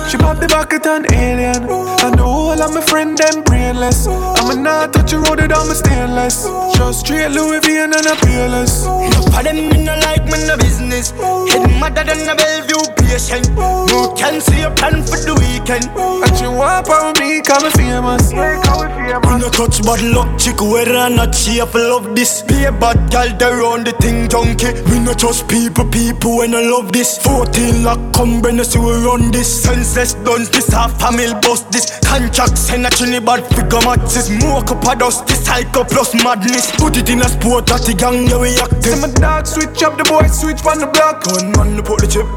She 0.09 0.17
pop 0.17 0.39
the 0.39 0.47
bucket 0.47 0.87
on 0.87 1.05
alien. 1.13 1.61
And 1.61 2.17
the 2.17 2.23
whole 2.23 2.59
of 2.59 2.73
my 2.73 2.81
friend 2.81 3.15
them 3.15 3.43
brainless. 3.43 4.07
I'ma 4.07 4.55
not 4.55 4.91
touch 4.93 5.13
a 5.13 5.19
road 5.19 5.41
on 5.41 5.67
my 5.67 5.75
stainless. 5.75 6.49
Just 6.73 7.01
straight 7.01 7.29
Louis 7.29 7.59
V 7.59 7.77
and 7.77 7.93
a 7.93 8.15
peerless. 8.17 8.83
Enough 8.85 9.37
of 9.37 9.43
them 9.43 9.69
me 9.69 9.83
no 9.85 9.93
like 10.09 10.25
me 10.25 10.41
no 10.47 10.57
business. 10.57 11.11
Head 11.53 11.69
madder 11.79 12.03
than 12.03 12.25
a 12.27 12.35
Bellevue 12.35 12.81
patient. 12.97 13.45
No 13.53 14.13
can 14.17 14.41
see 14.41 14.61
a 14.61 14.71
plan 14.71 15.03
for 15.03 15.21
the 15.21 15.37
weekend. 15.37 15.85
And 15.93 16.33
she 16.37 16.47
want 16.47 16.89
with 16.89 17.19
me, 17.21 17.41
call 17.45 17.61
me 17.61 17.69
famous. 17.69 18.33
We 18.33 19.37
no 19.37 19.49
touch 19.49 19.81
bad 19.83 20.01
luck, 20.01 20.37
chick 20.39 20.59
weather 20.61 20.97
and 20.97 21.15
not 21.15 21.31
cheerful 21.33 21.97
of 21.97 22.15
this. 22.15 22.41
Be 22.41 22.65
a 22.65 22.71
bad 22.71 23.11
gal, 23.11 23.29
they 23.37 23.53
run 23.53 23.83
the 23.83 23.91
thing 23.93 24.27
junkie. 24.27 24.73
We 24.89 24.99
no 24.99 25.13
trust 25.13 25.47
people, 25.47 25.85
people 25.85 26.37
when 26.37 26.54
I 26.55 26.61
love 26.69 26.93
this. 26.93 27.17
14 27.17 27.83
lock, 27.83 27.99
come 28.13 28.39
you 28.39 28.63
see 28.63 28.79
we 28.79 28.93
run 29.03 29.29
this. 29.29 29.63
Senseless 29.63 30.13
dons, 30.23 30.49
this 30.49 30.67
half 30.69 30.97
family 30.99 31.33
bust 31.41 31.69
this. 31.69 31.99
Contract 31.99 32.57
send 32.57 32.85
a 32.85 32.89
chinny 32.89 33.19
bad 33.19 33.43
figure 33.47 33.81
matches. 33.83 34.27
Smoke 34.31 34.71
up 34.71 34.87
a 34.87 34.95
dust, 34.95 35.27
this 35.27 35.43
psycho 35.43 35.83
plus 35.83 36.13
madness. 36.23 36.71
Put 36.77 36.95
it 36.95 37.09
in 37.09 37.19
a 37.19 37.27
sport 37.27 37.67
that 37.67 37.81
the 37.83 37.93
gang, 37.93 38.27
yeah 38.27 38.39
we 38.39 38.55
active. 38.55 38.83
See 38.83 39.01
my 39.01 39.11
dog 39.11 39.45
switch 39.45 39.83
up, 39.83 39.97
the 39.97 40.05
boy 40.05 40.27
switch 40.27 40.63
on 40.65 40.79
the 40.79 40.87
block. 40.87 41.23
Gun 41.23 41.51
man, 41.59 41.83
put 41.83 41.99
the 41.99 42.07
chip. 42.07 42.27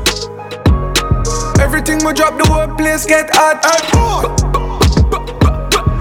Everything 1.62 1.99
we 2.05 2.12
drop, 2.12 2.36
the 2.39 2.47
whole 2.51 2.74
place 2.77 3.07
get 3.07 3.31
hot. 3.31 3.62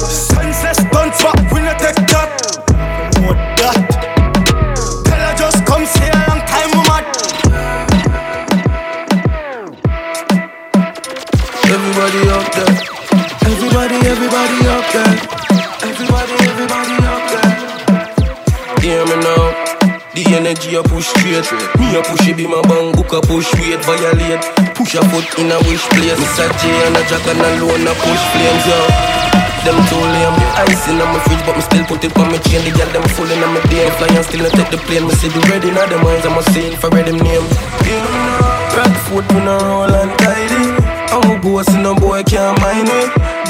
Senseless 0.02 0.78
dons, 0.90 1.22
fuck, 1.22 1.38
we 1.54 1.62
no 1.62 1.78
take 1.78 2.02
that. 2.10 2.37
Everybody 11.98 12.30
up 12.30 12.46
there. 12.54 12.74
Everybody, 13.50 13.98
everybody 14.06 14.58
up 14.70 14.86
there. 14.94 15.18
Everybody, 15.82 16.34
everybody 16.46 16.96
up 17.10 17.24
there. 17.34 17.52
Hear 18.86 19.02
me 19.02 19.18
now. 19.18 19.50
The 20.14 20.22
energy 20.38 20.78
I 20.78 20.86
push 20.86 21.10
straight. 21.10 21.50
Me 21.82 21.98
a 21.98 22.06
push 22.06 22.30
it 22.30 22.38
be 22.38 22.46
my 22.46 22.62
bang 22.70 22.94
book 22.94 23.10
a 23.18 23.20
push 23.26 23.50
weight 23.58 23.82
violate. 23.82 24.46
Push 24.78 24.94
a 24.94 25.02
foot 25.10 25.26
in 25.42 25.50
a 25.50 25.58
wish 25.66 25.90
place. 25.90 26.22
Mr. 26.22 26.46
J 26.62 26.70
and 26.86 26.94
a 26.94 27.02
Jack 27.10 27.26
and 27.34 27.42
a 27.42 27.50
alone 27.66 27.90
a 27.90 27.94
push 27.98 28.24
flames 28.30 28.66
yo. 28.70 28.78
Them 29.66 29.82
too 29.90 29.98
lame. 29.98 30.38
Ice 30.70 30.86
in 30.94 31.02
my 31.02 31.18
fridge, 31.26 31.42
but 31.50 31.58
me 31.58 31.66
still 31.66 31.86
put 31.90 32.06
it 32.06 32.14
on 32.14 32.30
my 32.30 32.38
chain. 32.46 32.62
The 32.62 32.78
girl 32.78 32.94
them 32.94 33.10
full 33.18 33.26
in 33.26 33.42
my 33.42 33.58
day. 33.74 33.90
Fly 33.98 34.14
and 34.14 34.22
still 34.22 34.46
not 34.46 34.54
take 34.54 34.70
the 34.70 34.78
plane. 34.86 35.10
Me 35.10 35.18
see 35.18 35.34
the 35.34 35.42
red 35.50 35.66
in 35.66 35.74
them 35.74 36.06
eyes. 36.06 36.22
I'm 36.30 36.38
a 36.38 36.46
sail 36.54 36.78
for 36.78 36.94
red 36.94 37.10
them 37.10 37.18
name. 37.18 37.42
Know 37.42 38.06
me 38.06 38.22
now. 38.22 38.78
Rock 38.78 38.94
foot 39.10 39.26
we 39.34 39.42
no 39.42 39.58
roll 39.58 39.98
and 39.98 40.14
tidy. 40.22 40.57
Boss 41.42 41.68
and 41.70 41.84
no 41.84 41.94
boy 41.94 42.24
can't 42.24 42.60
mind 42.62 42.88
me. 42.88 43.02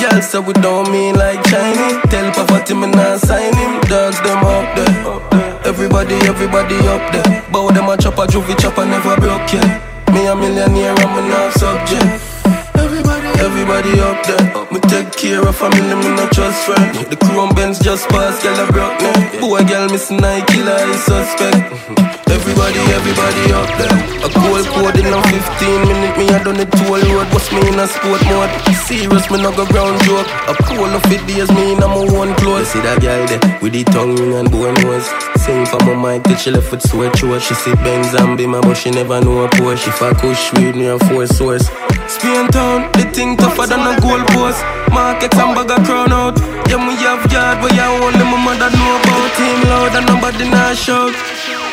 Girl 0.02 0.22
say 0.22 0.40
we 0.40 0.54
don't 0.54 0.92
mean 0.92 1.16
like 1.16 1.44
Chinese. 1.46 1.98
Tell 2.10 2.32
poverty 2.34 2.74
me 2.74 2.88
not 2.88 3.20
sign 3.20 3.54
him. 3.56 3.80
Dogs 3.82 4.20
them 4.22 4.44
up 4.44 4.76
there. 4.76 5.68
Everybody, 5.68 6.16
everybody 6.28 6.76
up 6.88 7.12
there. 7.12 7.44
Bow 7.52 7.70
them 7.70 7.90
a 7.90 7.98
chop 7.98 8.18
a 8.18 8.28
juvie 8.28 8.58
chop 8.60 8.78
a 8.78 8.86
never 8.86 9.16
broke 9.18 9.54
yeah. 9.54 9.82
Me 10.14 10.26
a 10.28 10.36
millionaire, 10.36 10.96
I'm 10.98 11.32
a 11.32 11.52
subject. 11.52 12.37
Everybody, 12.78 13.28
everybody 13.40 14.00
up 14.00 14.24
there. 14.26 14.46
Me 14.72 14.80
take 14.90 15.12
care 15.14 15.48
of 15.48 15.56
family, 15.56 15.82
me 15.82 16.10
not 16.16 16.32
trust 16.32 16.66
friend. 16.66 16.96
The 17.12 17.18
chrome 17.18 17.54
Benz 17.56 17.80
just 17.80 18.08
passed, 18.10 18.44
girl 18.44 18.58
a 18.58 18.72
broke 18.72 19.00
neck. 19.02 19.40
Boy, 19.42 19.64
girl 19.66 19.90
miss 19.90 20.12
night 20.12 20.48
killer, 20.48 20.78
is 20.90 21.04
suspect. 21.04 21.74
Everybody, 22.38 22.80
everybody 22.94 23.44
up 23.52 23.68
there. 23.80 23.98
A 24.24 24.30
cold 24.30 24.66
code 24.72 25.00
in 25.00 25.12
a 25.12 25.22
15 25.22 25.88
minute, 25.88 26.18
me 26.18 26.30
I 26.30 26.44
done 26.44 26.60
it 26.60 26.72
toll 26.72 27.00
road. 27.00 27.28
What's 27.34 27.52
me 27.52 27.60
in 27.68 27.80
a 27.80 27.88
sport 27.88 28.24
mode? 28.26 28.52
Serious, 28.86 29.30
me 29.32 29.42
no 29.42 29.52
go 29.52 29.66
ground 29.66 30.00
joke. 30.04 30.28
A 30.48 30.54
cool 30.64 30.86
of 30.86 31.04
it 31.12 31.26
days, 31.28 31.50
me 31.52 31.74
in 31.74 31.84
a 31.84 31.88
my 31.88 32.04
one 32.12 32.36
clothes. 32.36 32.70
See 32.70 32.80
that 32.82 33.02
girl 33.02 33.26
there 33.28 33.60
with 33.62 33.74
the 33.74 33.84
tongue 33.86 34.16
ring 34.16 34.34
and 34.36 34.52
bone 34.52 34.76
nose. 34.84 35.08
Sing 35.44 35.66
for 35.66 35.80
my 35.84 35.96
mic 35.96 36.24
till 36.24 36.38
she 36.38 36.52
left 36.52 36.72
with 36.72 36.82
sweat 36.88 37.18
throat. 37.18 37.42
She 37.42 37.54
see 37.54 37.76
Benz 37.76 38.14
and 38.14 38.38
be 38.38 38.46
my 38.46 38.62
but 38.62 38.76
she 38.76 38.92
never 38.92 39.20
know 39.20 39.44
a 39.44 39.50
Porsche. 39.50 39.88
If 39.88 40.02
I 40.02 40.14
kush 40.14 40.54
weed 40.54 40.76
me 40.76 40.88
a 40.88 41.00
four 41.00 41.28
source. 41.28 41.68
Spain 42.08 42.48
town, 42.68 42.92
the 42.94 43.04
thing 43.16 43.38
tougher 43.38 43.68
than 43.68 43.80
a 43.80 43.94
gold 44.02 44.28
post. 44.36 44.60
Market 44.92 45.34
and 45.36 45.56
bag 45.56 45.72
a 45.72 45.78
crown 45.86 46.12
out. 46.12 46.36
Yeah, 46.68 46.84
me 46.84 46.94
have 47.04 47.24
yard, 47.32 47.58
but 47.62 47.72
yeah, 47.74 47.92
only 48.04 48.26
my 48.28 48.38
mother 48.44 48.70
know 48.76 48.94
about 49.00 49.36
him 49.40 49.60
loud 49.72 49.94
and 49.96 50.06
nobody 50.12 50.46
not 50.50 50.76
shout. 50.76 51.14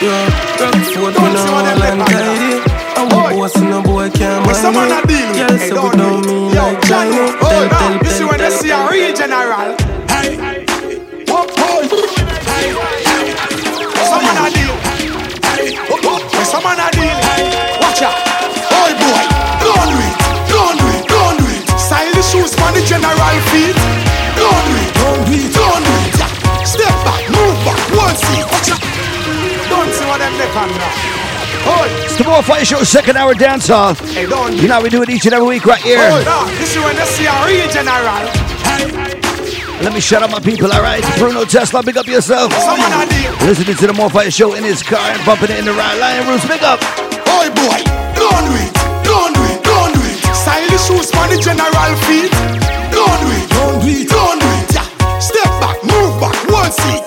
Yeah, 0.03 0.61
Rockfort, 0.61 1.15
we 1.19 1.29
know 1.35 1.55
all 1.57 1.67
and. 1.67 2.03
I'm 2.97 3.11
a 3.11 3.35
boss 3.35 3.57
and 3.57 3.75
a 3.75 3.81
boy 3.83 4.09
can't 4.11 4.47
mind 4.47 4.57
someone 4.57 4.93
a 4.93 5.03
deal 5.07 5.27
with. 5.31 5.49
Girl, 5.49 5.59
so 5.59 5.75
we 5.83 5.97
don't 5.99 6.27
mean 6.27 6.55
like 6.55 6.81
Johnny. 6.87 7.19
Oh, 7.43 7.67
Tell, 7.69 7.69
tell, 7.71 7.93
you 8.05 8.11
see 8.17 8.25
when 8.25 8.39
they 8.39 8.51
see 8.51 8.71
a 8.71 8.79
tell. 8.79 9.15
general. 9.19 9.71
Hey, 10.09 10.65
oh, 11.29 11.47
oh, 11.67 11.81
hey, 12.51 12.71
hey. 13.09 13.35
Someone 14.11 14.39
a 14.39 14.47
deal. 14.55 14.75
Hey, 15.43 15.67
oh, 15.91 16.19
when 16.35 16.47
someone 16.47 16.79
a 16.79 16.94
general 22.95 23.39
feet. 23.51 23.77
Don't 24.39 24.65
do 24.71 24.75
it. 24.79 24.91
Don't 24.95 25.23
do 25.27 25.35
it. 25.35 25.51
Don't 25.55 25.83
do 25.83 25.93
it. 26.07 26.15
Yeah. 26.15 26.65
Step 26.65 26.95
back. 27.03 27.23
Move 27.27 27.57
back. 27.67 27.81
One 27.99 28.17
seat. 28.17 28.47
Watch. 28.47 28.71
Don't 29.69 29.91
see 29.91 30.07
what 30.07 30.19
them 30.23 30.35
they 30.39 30.47
can 30.55 30.69
now. 30.79 30.95
Oh, 31.67 32.05
It's 32.05 32.17
the 32.17 32.25
More 32.25 32.43
Fire 32.43 32.65
Show 32.65 32.83
second 32.85 33.17
hour 33.17 33.33
dance 33.35 33.69
hall. 33.69 33.95
Hey, 33.95 34.27
don't 34.27 34.55
You 34.55 34.69
know 34.69 34.81
we 34.83 34.91
do 34.91 35.03
it 35.03 35.09
each 35.09 35.25
and 35.25 35.35
every 35.35 35.49
week 35.49 35.65
right 35.65 35.81
here. 35.81 35.99
Oh, 35.99 36.23
no. 36.23 36.39
This 36.59 36.77
is 36.77 36.83
when 36.85 36.95
they 36.95 37.07
see 37.07 37.27
a 37.27 37.35
real 37.47 37.67
general. 37.73 38.29
Hey, 38.69 39.83
Let 39.83 39.93
me 39.95 40.01
shout 40.01 40.23
out 40.23 40.31
my 40.31 40.41
people, 40.41 40.71
alright? 40.71 41.03
Bruno 41.19 41.45
Tesla, 41.45 41.83
big 41.83 41.97
up 41.97 42.07
yourself. 42.07 42.53
Listening 43.43 43.77
to 43.77 43.87
the 43.87 43.95
More 43.97 44.11
Fire 44.11 44.31
Show 44.31 44.55
in 44.55 44.63
his 44.63 44.83
car 44.83 45.01
and 45.11 45.25
bumping 45.25 45.51
it 45.51 45.59
in 45.59 45.65
the 45.65 45.73
right 45.73 45.99
line 45.99 46.29
roots, 46.29 46.47
big 46.47 46.63
up. 46.63 46.81
Boy, 47.25 47.49
boy, 47.57 47.81
don't 48.15 48.45
do 48.45 48.55
it, 48.61 48.71
don't 49.03 49.33
do 49.35 49.43
it, 49.49 49.59
don't 49.65 49.93
do 49.95 50.01
it. 50.05 50.21
Stylish 50.37 50.85
shoes 50.85 51.09
for 51.11 51.27
the 51.33 51.39
general 51.41 51.97
feet. 52.05 52.64
Don't 53.05 53.21
do 53.21 53.29
it, 53.37 53.45
don't 53.53 53.77
do 53.85 53.89
it, 53.93 54.09
don't 54.09 54.41
do 54.41 54.49
it. 54.49 54.73
Yeah. 54.73 54.89
Step 55.21 55.51
back, 55.61 55.77
move 55.85 56.17
back, 56.21 56.37
one 56.49 56.73
seat. 56.73 57.05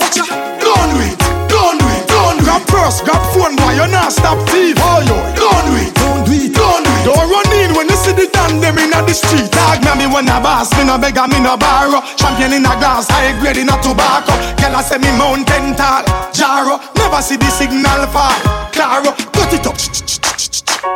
Don't 0.62 0.94
do 0.94 1.02
it, 1.02 1.18
don't 1.50 1.82
do 1.82 1.86
it, 1.90 2.06
don't 2.06 2.38
do 2.38 2.44
it. 2.44 2.46
Grab 2.46 2.62
purse, 2.70 3.02
grab 3.02 3.22
phone, 3.34 3.58
boy, 3.58 3.74
you 3.74 3.88
not 3.90 4.14
stop 4.14 4.38
thief. 4.54 4.78
Oh, 4.78 5.02
yo, 5.02 5.18
don't 5.34 5.64
do 5.66 5.74
it, 5.82 5.90
don't 5.98 6.22
do 6.22 6.34
it, 6.38 6.54
don't 6.54 6.86
do 6.86 6.92
it. 7.02 7.06
Don't 7.10 7.26
run 7.34 7.50
in 7.58 7.74
when 7.74 7.90
you 7.90 7.98
see 7.98 8.14
the 8.14 8.30
damn 8.30 8.62
them 8.62 8.78
in 8.78 8.92
the 8.94 9.14
street. 9.14 9.50
Tag 9.50 9.82
me, 9.82 10.06
me 10.06 10.14
when 10.14 10.30
a 10.30 10.38
boss, 10.38 10.70
me 10.78 10.86
no 10.86 11.02
beg, 11.02 11.18
me 11.18 11.40
no 11.42 11.58
borrow. 11.58 12.06
Champion 12.14 12.54
in 12.54 12.66
a 12.66 12.74
glass, 12.78 13.10
high 13.10 13.34
grade 13.42 13.58
in 13.58 13.70
a 13.70 13.76
tobacco. 13.82 14.38
Girl, 14.62 14.78
I 14.78 14.82
say 14.86 15.02
me 15.02 15.10
mountain 15.18 15.74
tall, 15.74 16.06
Jaro. 16.30 16.78
Never 16.94 17.22
see 17.26 17.38
the 17.38 17.50
signal 17.50 18.06
fall. 18.14 18.38
Claro, 18.70 19.18
cut 19.34 19.54
it 19.54 19.66
up. 19.66 20.07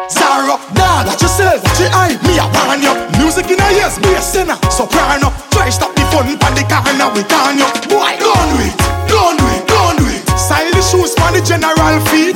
Zara, 0.09 0.55
dog, 0.73 1.07
watch 1.07 1.21
yourself, 1.21 1.63
watch 1.63 1.79
your 1.79 1.91
eye, 1.91 2.15
me 2.27 2.39
a 2.39 2.45
warn 2.55 2.81
you 2.81 2.93
Music 3.19 3.49
in 3.51 3.59
a 3.59 3.67
ears, 3.79 3.99
be 3.99 4.11
a 4.13 4.21
soprano 4.21 5.31
Try 5.51 5.69
stop 5.69 5.93
the 5.95 6.03
fun 6.11 6.37
pan 6.39 6.53
the 6.55 6.63
corner, 6.67 7.09
we 7.15 7.23
can 7.23 7.59
you 7.59 7.69
Boy, 7.91 8.15
don't 8.19 8.49
do 8.51 8.57
it, 8.65 8.91
don't 9.11 9.37
do 9.37 9.45
it, 9.55 9.67
don't 9.67 9.97
do 9.99 10.05
it. 10.07 10.21
Stylish 10.39 10.91
shoes 10.91 11.13
for 11.15 11.31
the 11.35 11.41
general 11.43 11.99
feet. 12.11 12.35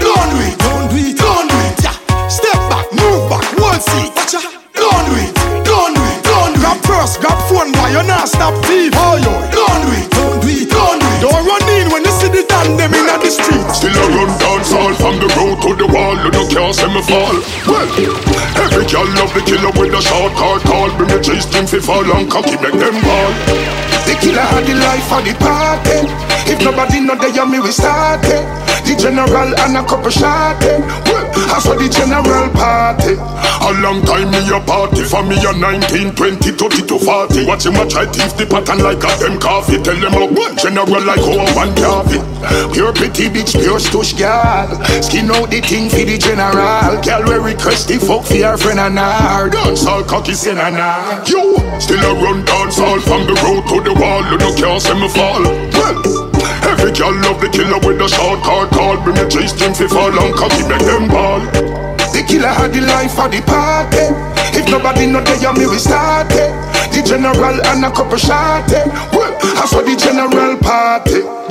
Don't 0.00 0.28
do 0.32 0.38
it, 0.44 0.56
don't 0.60 0.88
do 0.88 0.96
it, 0.96 1.16
don't 1.16 1.48
do 1.48 1.56
it 1.68 1.76
yeah. 1.84 1.96
Step 2.28 2.56
back, 2.72 2.84
move 2.92 3.28
back, 3.28 3.44
one 3.60 3.80
seat. 3.80 4.12
Watch 4.16 4.32
ya. 4.32 4.40
Don't 4.76 5.04
do 5.08 5.12
it, 5.20 5.32
don't 5.64 5.92
do 5.92 6.00
it, 6.00 6.18
don't 6.24 6.52
do 6.52 6.58
it. 6.58 6.60
Grab 6.60 6.78
purse, 6.84 7.16
grab 7.16 7.38
phone, 7.48 7.72
boy, 7.72 7.92
you 7.92 8.02
not 8.04 8.28
stop 8.28 8.52
thief? 8.64 8.92
Oh, 8.96 9.16
yo, 9.16 9.32
don't 9.52 9.80
do 9.84 9.90
it, 9.96 10.08
don't 10.12 10.40
do 10.40 10.48
it, 10.52 10.68
don't 10.68 11.00
do 11.00 11.06
it. 11.06 11.20
Don't 11.20 11.42
run 11.44 11.64
in 11.68 11.88
when 11.92 12.04
you 12.04 12.05
see 12.26 12.42
the 12.42 12.46
damn 12.48 12.76
them 12.76 12.94
in 12.94 13.06
the 13.06 13.30
street. 13.30 13.66
Still 13.74 13.94
I 13.94 14.06
run 14.16 14.30
dance 14.38 14.72
all 14.72 14.94
from 14.94 15.16
the 15.18 15.28
road 15.36 15.62
to 15.62 15.70
the 15.76 15.86
wall 15.92 16.16
You 16.24 16.30
don't 16.30 16.50
care, 16.50 16.72
see 16.72 16.86
me 16.86 17.02
fall. 17.02 17.36
Well, 17.66 17.88
every 18.62 18.86
girl 18.86 19.06
love 19.14 19.32
the 19.34 19.42
killer 19.46 19.72
with 19.78 19.94
a 19.94 20.02
short 20.02 20.32
card 20.34 20.62
call. 20.62 20.90
Bring 20.96 21.10
the 21.10 21.20
chase 21.22 21.46
team 21.46 21.66
fi 21.66 21.78
fall 21.78 22.04
and 22.16 22.30
cocky 22.30 22.56
make 22.58 22.78
them 22.78 22.96
ball 23.02 23.95
The 24.06 24.14
killer 24.22 24.46
had 24.46 24.64
the 24.64 24.74
life 24.78 25.10
of 25.12 25.22
the 25.26 25.34
party. 25.42 25.98
If 26.50 26.62
nobody 26.62 27.00
know 27.00 27.16
they 27.16 27.32
hear 27.32 27.46
me 27.46 27.58
we 27.60 27.70
start 27.70 28.24
it. 28.24 28.46
The 28.86 28.94
general 28.94 29.50
and 29.58 29.76
a 29.76 29.82
couple 29.82 30.10
shot 30.10 30.62
it. 30.62 30.80
Well, 31.10 31.26
I 31.52 31.58
saw 31.60 31.74
the 31.74 31.88
general 31.88 32.48
party 32.56 33.12
A 33.12 33.70
long 33.84 34.00
time 34.04 34.30
me 34.30 34.40
a 34.48 34.60
party 34.60 35.04
For 35.04 35.22
me 35.22 35.36
a 35.36 35.52
19, 35.52 36.14
20, 36.14 36.50
30 36.52 36.86
to 36.86 36.98
40 36.98 37.46
Watch 37.46 37.66
him 37.66 37.76
a 37.76 37.84
try 37.88 38.06
thief 38.06 38.36
the 38.36 38.46
pattern 38.46 38.80
like 38.80 39.04
a 39.04 39.10
them 39.20 39.38
coffee 39.38 39.76
Tell 39.82 39.96
them 39.96 40.12
how 40.12 40.28
one 40.32 40.56
general 40.56 41.02
like 41.04 41.20
how 41.20 41.44
one 41.54 41.74
coffee 41.76 42.20
Pure 42.72 42.92
pretty 42.92 43.26
bitch, 43.28 43.58
pure 43.58 43.80
stush 43.80 44.14
girl. 44.14 44.68
Skin 45.02 45.30
out 45.32 45.50
the 45.50 45.60
thing 45.60 45.88
for 45.88 46.04
the 46.04 46.16
general. 46.18 46.94
Girl, 47.02 47.24
we 47.26 47.52
request 47.52 47.88
the 47.88 47.98
fuck 47.98 48.22
for 48.22 48.36
your 48.36 48.56
friend 48.56 48.78
and 48.78 48.98
her. 48.98 49.48
Dance 49.50 49.86
all 49.86 50.04
cocky 50.04 50.34
sin 50.34 50.58
and 50.58 50.76
I 50.76 51.24
Yo, 51.26 51.56
still 51.80 51.98
a 51.98 52.14
run 52.22 52.44
dance 52.44 52.78
all 52.78 53.00
from 53.00 53.26
the 53.26 53.34
road 53.42 53.66
to 53.66 53.80
the 53.82 53.95
wall 53.98 54.22
You 54.30 54.38
don't 54.38 54.56
care, 54.56 54.78
see 54.80 54.94
me 54.94 55.08
fall 55.08 55.42
Well, 55.42 55.96
every 56.68 56.92
girl 56.92 57.14
love 57.24 57.40
the 57.40 57.48
killer 57.52 57.80
with 57.82 58.00
a 58.00 58.08
short 58.08 58.40
card 58.42 58.70
call 58.70 58.96
Bring 59.02 59.16
the 59.16 59.28
chase 59.28 59.52
team 59.52 59.74
fi 59.74 59.86
fall 59.86 60.12
and 60.12 60.34
cocky 60.34 60.62
make 60.68 60.84
them 60.84 61.08
ball 61.08 61.40
The 62.16 62.24
killer 62.26 62.48
had 62.48 62.72
the 62.72 62.80
life 62.80 63.18
of 63.18 63.30
the 63.30 63.42
party. 63.42 64.08
If 64.56 64.70
nobody 64.70 65.06
know 65.06 65.20
they 65.20 65.36
me 65.52 65.66
we 65.66 65.76
start 65.76 66.32
it. 66.32 66.48
The 66.92 67.02
general 67.04 67.60
and 67.66 67.84
a 67.84 67.90
couple 67.90 68.16
shot 68.16 68.72
it. 68.72 68.86
Well, 69.12 69.36
I 69.42 69.66
saw 69.66 69.82
the 69.82 69.94
general 69.96 70.56
party. 70.56 71.45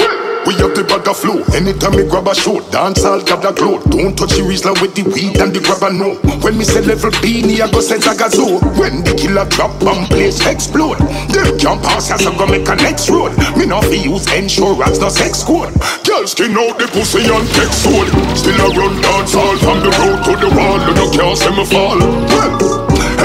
We 0.46 0.54
have 0.62 0.78
the 0.78 0.86
bag 0.86 1.08
of 1.10 1.18
flow. 1.18 1.42
Anytime 1.58 1.98
me 1.98 2.06
grab 2.06 2.30
a 2.30 2.36
show, 2.38 2.62
dance 2.70 3.02
all 3.02 3.18
got 3.18 3.42
the 3.42 3.50
glow. 3.50 3.82
Don't 3.90 4.14
touch 4.14 4.38
the 4.38 4.46
Rizla 4.46 4.78
with 4.78 4.94
the 4.94 5.02
weed 5.10 5.42
and 5.42 5.50
the 5.50 5.58
grabber 5.58 5.90
no. 5.90 6.22
When 6.46 6.54
me 6.58 6.64
say 6.64 6.86
level 6.86 7.10
B, 7.18 7.42
me 7.42 7.58
I 7.62 7.72
go 7.72 7.82
say 7.82 7.98
Zagazo. 7.98 8.62
When 8.78 9.02
the 9.02 9.18
killer 9.18 9.50
drop 9.50 9.74
and 9.82 10.06
place 10.06 10.46
explode, 10.46 11.02
them 11.34 11.50
can't 11.58 11.82
pass 11.82 12.14
us, 12.14 12.22
I 12.26 12.32
go 12.38 12.46
make 12.46 12.70
a 12.70 12.78
next 12.78 13.10
road. 13.10 13.34
Me 13.58 13.66
not 13.66 13.90
fi 13.90 13.98
use 13.98 14.30
insurance, 14.38 15.02
no 15.02 15.10
sex 15.10 15.42
code. 15.42 15.74
Girl 16.06 16.30
skin 16.30 16.54
out 16.54 16.78
the 16.78 16.86
pussy 16.94 17.26
and 17.26 17.48
text 17.58 17.82
sword. 17.82 18.06
Still 18.38 18.62
a 18.62 18.70
run 18.78 18.94
dance 19.02 19.34
all 19.34 19.58
from 19.58 19.82
the 19.82 19.90
road 19.98 20.20
to 20.30 20.34
the 20.38 20.50
wall. 20.54 20.78
You 20.78 20.94
no 20.94 21.06
can't 21.10 21.34
see 21.34 21.54
me 21.58 21.66
fall. 21.66 21.98
Well, 21.98 22.54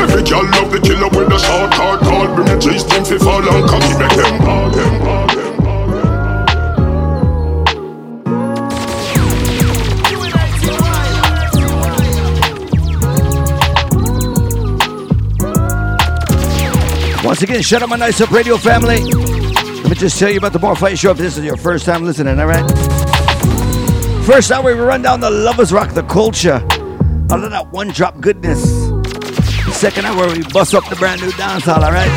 every 0.00 0.24
girl 0.24 0.48
love 0.56 0.72
the 0.72 0.80
killer 0.80 1.12
with 1.12 1.28
a 1.28 1.38
short 1.38 1.68
hard 1.76 2.00
call. 2.00 2.32
Bring 2.32 2.48
the 2.48 2.56
chase 2.56 2.84
team 2.88 3.04
fi 3.04 3.20
fall 3.20 3.44
and 3.44 3.68
cocky 3.68 3.92
make 4.00 4.16
them 4.16 4.40
ball. 4.40 4.72
Them 4.72 4.94
ball. 5.04 5.29
Once 17.30 17.42
again, 17.42 17.62
shout 17.62 17.80
out 17.80 17.88
my 17.88 17.94
Nice 17.94 18.20
Up 18.20 18.32
Radio 18.32 18.56
family. 18.56 19.04
Let 19.04 19.88
me 19.88 19.94
just 19.94 20.18
tell 20.18 20.30
you 20.30 20.38
about 20.38 20.52
the 20.52 20.58
Fight 20.74 20.98
Show 20.98 21.12
if 21.12 21.16
this 21.16 21.38
is 21.38 21.44
your 21.44 21.56
first 21.56 21.84
time 21.84 22.04
listening, 22.04 22.40
all 22.40 22.48
right? 22.48 22.68
First 24.26 24.50
hour, 24.50 24.64
we 24.64 24.72
run 24.72 25.02
down 25.02 25.20
the 25.20 25.30
Lovers 25.30 25.72
Rock, 25.72 25.94
the 25.94 26.02
culture. 26.02 26.60
All 27.30 27.44
of 27.44 27.52
that 27.52 27.68
one 27.70 27.90
drop 27.90 28.20
goodness. 28.20 28.60
Second 29.72 30.06
hour, 30.06 30.26
we 30.26 30.42
bust 30.52 30.74
up 30.74 30.88
the 30.88 30.96
brand 30.96 31.20
new 31.20 31.30
dancehall, 31.30 31.84
all 31.84 31.92
right? 31.92 32.10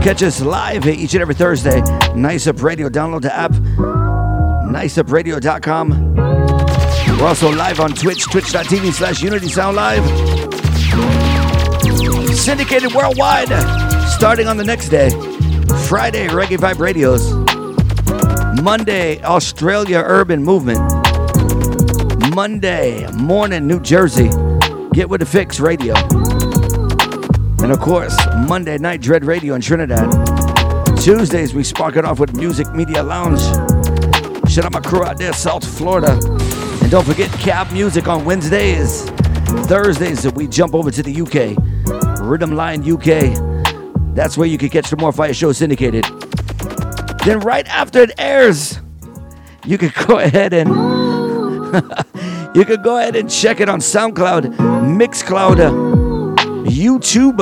Catch 0.00 0.22
us 0.22 0.40
live 0.40 0.86
each 0.86 1.14
and 1.14 1.22
every 1.22 1.34
Thursday. 1.34 1.80
Nice 2.14 2.46
Up 2.46 2.62
Radio. 2.62 2.88
Download 2.88 3.22
the 3.22 3.36
app. 3.36 3.50
NiceUpRadio.com. 3.50 6.14
We're 7.18 7.26
also 7.26 7.50
live 7.50 7.80
on 7.80 7.94
Twitch, 7.94 8.22
twitch.tv 8.30 8.92
slash 8.92 9.22
Unity 9.22 9.48
Sound 9.48 9.74
Live. 9.74 11.19
Syndicated 12.40 12.94
worldwide, 12.94 13.48
starting 14.08 14.48
on 14.48 14.56
the 14.56 14.64
next 14.64 14.88
day. 14.88 15.10
Friday, 15.86 16.26
Reggae 16.26 16.56
Vibe 16.56 16.78
Radios. 16.78 17.30
Monday, 18.62 19.22
Australia 19.22 20.02
Urban 20.04 20.42
Movement. 20.42 20.80
Monday 22.34 23.06
morning, 23.12 23.66
New 23.66 23.78
Jersey. 23.78 24.30
Get 24.94 25.10
with 25.10 25.20
the 25.20 25.26
Fix 25.26 25.60
Radio. 25.60 25.94
And 27.62 27.70
of 27.70 27.78
course, 27.78 28.16
Monday 28.48 28.78
night, 28.78 29.02
Dread 29.02 29.26
Radio 29.26 29.54
in 29.54 29.60
Trinidad. 29.60 30.10
Tuesdays, 30.98 31.52
we 31.52 31.62
spark 31.62 31.96
it 31.96 32.06
off 32.06 32.18
with 32.18 32.34
Music 32.34 32.72
Media 32.72 33.02
Lounge. 33.02 33.40
Shout 34.50 34.64
out 34.64 34.72
my 34.72 34.80
crew 34.80 35.04
out 35.04 35.18
there, 35.18 35.34
South 35.34 35.64
Florida. 35.76 36.18
And 36.80 36.90
don't 36.90 37.06
forget 37.06 37.30
Cab 37.32 37.70
Music 37.70 38.08
on 38.08 38.24
Wednesdays. 38.24 39.02
Thursdays, 39.68 40.26
we 40.32 40.48
jump 40.48 40.74
over 40.74 40.90
to 40.90 41.02
the 41.02 41.20
UK. 41.20 41.69
Rhythm 42.30 42.54
Line 42.54 42.88
UK. 42.88 43.34
That's 44.14 44.38
where 44.38 44.46
you 44.46 44.56
can 44.56 44.68
catch 44.68 44.88
the 44.88 44.96
More 44.96 45.12
Fire 45.12 45.34
Show 45.34 45.50
syndicated. 45.50 46.04
Then 47.24 47.40
right 47.40 47.66
after 47.66 48.02
it 48.02 48.12
airs, 48.18 48.78
you 49.66 49.76
can 49.76 49.92
go 50.06 50.20
ahead 50.20 50.52
and 50.52 50.68
you 52.54 52.64
can 52.64 52.82
go 52.82 52.98
ahead 52.98 53.16
and 53.16 53.28
check 53.28 53.58
it 53.60 53.68
on 53.68 53.80
SoundCloud, 53.80 54.56
Mixcloud, 54.96 55.56
YouTube. 56.66 57.40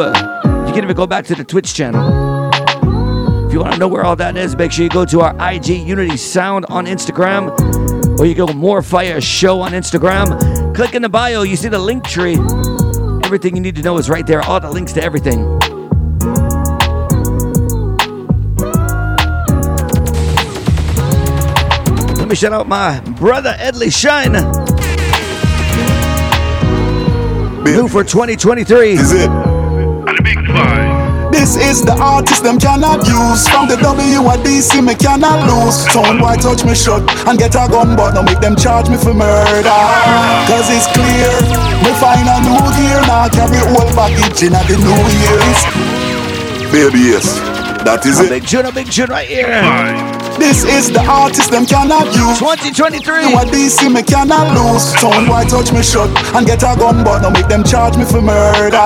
You 0.66 0.72
can 0.72 0.84
even 0.84 0.96
go 0.96 1.06
back 1.06 1.26
to 1.26 1.34
the 1.34 1.44
Twitch 1.44 1.74
channel. 1.74 2.48
If 3.46 3.52
you 3.52 3.60
want 3.60 3.74
to 3.74 3.78
know 3.78 3.88
where 3.88 4.04
all 4.04 4.16
that 4.16 4.38
is, 4.38 4.56
make 4.56 4.72
sure 4.72 4.84
you 4.84 4.90
go 4.90 5.04
to 5.04 5.20
our 5.20 5.52
IG 5.52 5.68
Unity 5.68 6.16
Sound 6.16 6.64
on 6.70 6.86
Instagram, 6.86 7.50
or 8.18 8.24
you 8.24 8.34
go 8.34 8.46
More 8.46 8.80
Fire 8.80 9.20
Show 9.20 9.60
on 9.60 9.72
Instagram. 9.72 10.74
Click 10.74 10.94
in 10.94 11.02
the 11.02 11.10
bio, 11.10 11.42
you 11.42 11.56
see 11.56 11.68
the 11.68 11.78
link 11.78 12.04
tree. 12.04 12.38
Everything 13.28 13.54
you 13.56 13.60
need 13.60 13.76
to 13.76 13.82
know 13.82 13.98
is 13.98 14.08
right 14.08 14.26
there. 14.26 14.40
All 14.40 14.58
the 14.58 14.70
links 14.70 14.94
to 14.94 15.02
everything. 15.02 15.44
Let 22.16 22.26
me 22.26 22.34
shout 22.34 22.54
out 22.54 22.66
my 22.66 23.00
brother 23.18 23.54
Edley 23.58 23.92
Shine. 23.92 24.32
New 27.64 27.86
for 27.86 28.02
2023. 28.02 28.92
Is 28.92 29.12
it? 29.12 29.47
This 31.38 31.54
is 31.54 31.82
the 31.86 31.94
artist 32.02 32.42
them 32.42 32.58
cannot 32.58 33.06
use. 33.06 33.46
From 33.46 33.68
the 33.68 33.76
W 33.76 34.26
and 34.26 34.42
me 34.42 34.94
cannot 34.98 35.46
lose. 35.46 35.86
Someone 35.86 36.18
why 36.18 36.34
touch 36.34 36.64
me 36.64 36.74
shut 36.74 36.98
and 37.30 37.38
get 37.38 37.54
a 37.54 37.70
gun 37.70 37.94
But 37.94 38.18
no 38.18 38.24
make 38.24 38.40
them 38.40 38.56
charge 38.56 38.90
me 38.90 38.96
for 38.96 39.14
murder. 39.14 39.78
Cause 40.50 40.66
it's 40.66 40.90
clear 40.90 41.30
Me 41.86 41.94
find 42.02 42.26
a 42.26 42.42
new 42.42 42.58
gear. 42.74 42.98
Now 43.06 43.30
carry 43.30 43.62
old 43.70 43.94
baggage 43.94 44.42
in 44.42 44.50
the 44.50 44.76
new 44.82 44.98
years 45.14 45.58
Baby 46.74 47.14
yes 47.14 47.38
That 47.86 48.02
is 48.04 48.18
A 48.18 48.24
it. 48.24 48.30
Big 48.30 48.44
tune, 48.44 48.66
a 48.66 48.72
big 48.72 48.90
tune 48.90 49.06
right 49.06 49.28
here. 49.28 50.27
This 50.38 50.62
is 50.64 50.90
the 50.90 51.02
artist 51.04 51.50
them 51.50 51.66
cannot 51.66 52.06
use 52.14 52.38
2023 52.38 53.28
You 53.28 53.36
a 53.36 53.42
DC 53.44 53.92
me 53.92 54.02
cannot 54.02 54.54
lose 54.54 54.84
Someone 55.00 55.28
why 55.28 55.44
touch 55.44 55.72
me 55.72 55.82
shut 55.82 56.08
and 56.34 56.46
get 56.46 56.62
a 56.62 56.78
gun 56.78 57.02
But 57.04 57.22
no 57.22 57.30
make 57.30 57.48
them 57.48 57.64
charge 57.64 57.96
me 57.96 58.04
for 58.04 58.22
murder 58.22 58.78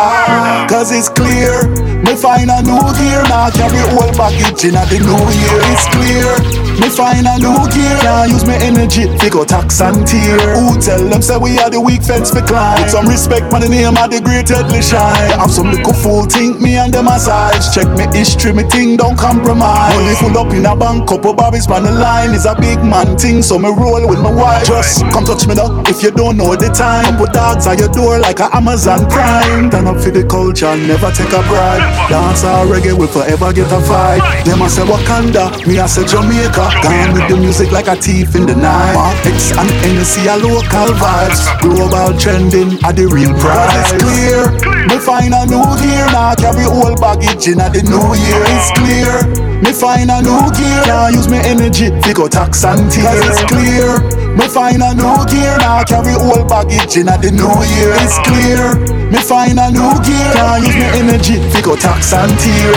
Cause 0.68 0.90
it's 0.90 1.08
clear 1.08 1.92
Me 2.02 2.16
find 2.16 2.50
a 2.50 2.58
new 2.66 2.82
gear, 2.98 3.22
now 3.30 3.48
carry 3.54 3.78
old 3.94 4.10
baggage 4.18 4.66
in 4.66 4.74
the 4.74 4.98
new 4.98 5.22
year. 5.38 5.58
It's 5.70 5.86
clear. 5.86 6.34
Me 6.82 6.90
find 6.90 7.30
a 7.30 7.38
new 7.38 7.54
gear, 7.70 7.94
now 8.02 8.24
use 8.24 8.42
my 8.44 8.58
energy 8.58 9.06
to 9.06 9.30
go 9.30 9.44
tax 9.44 9.80
and 9.80 10.02
tear. 10.02 10.58
Who 10.58 10.80
tell 10.82 10.98
them 10.98 11.22
say 11.22 11.38
we 11.38 11.58
are 11.62 11.70
the 11.70 11.80
weak 11.80 12.02
fence 12.02 12.34
for 12.34 12.42
climb? 12.42 12.82
With 12.82 12.90
some 12.90 13.06
respect 13.06 13.54
for 13.54 13.60
the 13.60 13.68
name 13.68 13.94
of 13.94 14.10
the 14.10 14.20
great 14.20 14.50
Headley 14.50 14.82
Shine. 14.82 15.30
Have 15.38 15.52
some 15.52 15.70
little 15.70 15.94
fool 15.94 16.26
think 16.26 16.60
me 16.60 16.74
and 16.74 16.92
them 16.92 17.06
size. 17.22 17.70
Check 17.72 17.86
me 17.94 18.10
history, 18.10 18.52
me 18.52 18.64
thing 18.64 18.96
don't 18.96 19.16
compromise. 19.16 19.94
Money 19.94 20.16
full 20.18 20.34
up 20.34 20.50
in 20.50 20.66
a 20.66 20.74
bank, 20.74 21.06
couple 21.06 21.34
bobbies 21.42 21.66
on 21.66 21.82
the 21.82 21.90
line. 21.90 22.30
Is 22.38 22.46
a 22.46 22.54
big 22.54 22.78
man 22.86 23.18
thing, 23.18 23.42
so 23.42 23.58
me 23.58 23.66
roll 23.66 24.06
with 24.06 24.22
my 24.22 24.30
wife. 24.30 24.64
Just 24.64 25.02
come 25.10 25.24
touch 25.26 25.42
me 25.50 25.58
now 25.58 25.82
if 25.90 25.98
you 26.02 26.12
don't 26.14 26.36
know 26.38 26.54
the 26.54 26.70
time. 26.70 27.18
Put 27.18 27.34
dogs 27.34 27.66
at 27.66 27.82
your 27.82 27.90
door 27.90 28.22
like 28.22 28.38
a 28.38 28.46
Amazon 28.54 29.10
Prime. 29.10 29.66
Turn 29.68 29.90
up 29.90 29.98
for 29.98 30.14
the 30.14 30.22
culture, 30.22 30.70
never 30.78 31.10
take 31.10 31.34
a 31.34 31.42
bribe. 31.50 31.82
Dance 32.06 32.46
or 32.46 32.70
reggae 32.70 32.94
will 32.94 33.10
forever 33.10 33.50
get 33.52 33.66
a 33.74 33.80
fight. 33.82 34.22
Them 34.46 34.62
I 34.62 34.68
say 34.70 34.86
Wakanda, 34.86 35.50
me 35.66 35.82
I 35.82 35.86
say 35.90 36.06
Jamaica. 36.06 36.64
Gone 36.86 37.10
with 37.18 37.26
the 37.26 37.36
music 37.36 37.72
like 37.74 37.90
a 37.90 37.96
thief 37.98 38.38
in 38.38 38.46
the 38.46 38.54
night. 38.54 38.94
Mark 38.94 39.18
X 39.26 39.50
and 39.58 39.70
NC 39.82 40.30
are 40.30 40.38
local 40.38 40.94
vibes. 40.94 41.42
Global 41.58 42.14
trending 42.22 42.78
are 42.86 42.94
the 42.94 43.10
real 43.10 43.34
prize. 43.42 43.90
It's 43.90 43.98
clear. 43.98 44.40
Me 44.86 44.96
find 45.02 45.34
a 45.34 45.42
new 45.50 45.66
gear 45.82 46.06
now. 46.14 46.38
Carry 46.38 46.70
old 46.70 47.02
baggage 47.02 47.50
in 47.50 47.58
the 47.58 47.82
new 47.82 48.06
year. 48.14 48.42
It's 48.54 48.70
clear. 48.78 49.41
Me 49.62 49.72
find 49.72 50.10
a 50.10 50.20
new 50.20 50.50
gear 50.58 50.82
now. 50.86 51.06
Use 51.06 51.28
my 51.28 51.38
energy 51.46 51.88
to 51.88 52.12
go 52.12 52.26
tax 52.26 52.64
and 52.64 52.90
tear. 52.90 53.14
It's 53.30 53.44
clear. 53.46 54.02
Me 54.34 54.48
find 54.48 54.82
a 54.82 54.92
new 54.92 55.24
gear 55.30 55.56
now. 55.58 55.84
Carry 55.84 56.14
old 56.18 56.48
baggage 56.48 56.96
in 56.96 57.06
the 57.06 57.30
new 57.30 57.54
year. 57.70 57.94
It's 58.02 58.18
clear. 58.26 58.74
Me 59.10 59.18
find 59.22 59.60
a 59.60 59.70
new 59.70 59.94
gear 60.02 60.34
now. 60.34 60.56
Use 60.56 60.74
my 60.74 60.90
energy 60.98 61.38
to 61.38 61.62
go 61.62 61.76
tax 61.76 62.12
and 62.12 62.32
tear. 62.42 62.74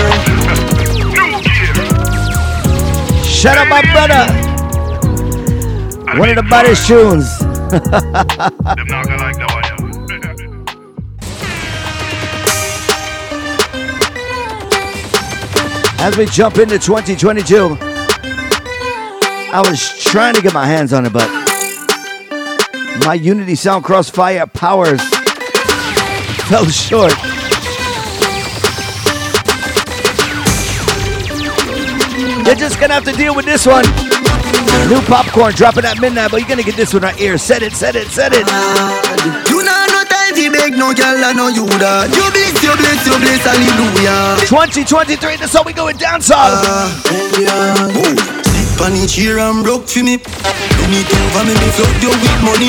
Shut 3.26 3.58
up, 3.58 3.68
my 3.68 3.82
brother. 3.92 4.30
One 6.20 6.30
of 6.30 6.36
the 6.36 6.44
baddest 6.44 6.88
tunes. 6.88 7.26
As 16.06 16.16
we 16.18 16.28
jump 16.28 16.60
into 16.60 16.78
2022, 16.78 17.80
I 19.52 19.64
was 19.68 19.90
trying 20.04 20.36
to 20.36 20.42
get 20.44 20.54
my 20.54 20.68
hands 20.68 20.94
on 20.94 21.04
it, 21.08 21.12
but 21.12 21.28
my 23.04 23.16
Unity 23.16 23.56
Sound 23.56 23.84
Crossfire 23.84 24.46
powers 24.46 25.02
fell 26.48 26.68
short. 26.68 27.12
You're 32.46 32.54
just 32.54 32.80
gonna 32.80 32.94
have 32.94 33.06
to 33.06 33.14
deal 33.14 33.34
with 33.34 33.46
this 33.46 33.66
one. 33.66 33.86
New 34.88 35.02
Popcaan 35.10 35.56
dropping 35.56 35.86
at 35.86 36.00
midnight, 36.00 36.30
but 36.30 36.40
you're 36.40 36.48
gonna 36.48 36.62
get 36.62 36.76
this 36.76 36.94
one 36.94 37.02
right 37.02 37.16
here. 37.16 37.40
Set 37.40 37.64
it, 37.64 37.74
set 37.74 37.96
it, 37.96 38.10
set 38.10 38.32
it. 38.36 39.95
You 40.76 40.82
no 40.82 40.92
time 40.92 41.16
to 41.16 41.24
beg 41.24 41.24
no 41.24 41.24
girl, 41.24 41.24
I 41.24 41.32
know 41.32 41.48
you 41.48 41.66
that. 41.80 42.12
You 42.12 42.28
bless, 42.36 42.60
you 42.60 42.76
bless, 42.76 43.00
you 43.08 43.16
bless, 43.16 43.48
hallelujah. 43.48 44.36
2023, 44.44 45.38
that's 45.40 45.54
how 45.54 45.64
we 45.64 45.72
going 45.72 45.96
down, 45.96 46.20
son. 46.20 46.36
Uh, 46.36 46.92
yeah. 47.40 47.88
Sit 48.44 48.82
on 48.84 48.92
the 48.92 49.08
chair 49.08 49.40
and 49.40 49.64
broke 49.64 49.88
for 49.88 50.04
me. 50.04 50.18
Bend 50.20 50.92
it 50.92 51.08
over 51.08 51.48
me, 51.48 51.56
me 51.56 51.70
flood 51.80 51.96
you 52.04 52.12
with 52.12 52.42
money. 52.44 52.68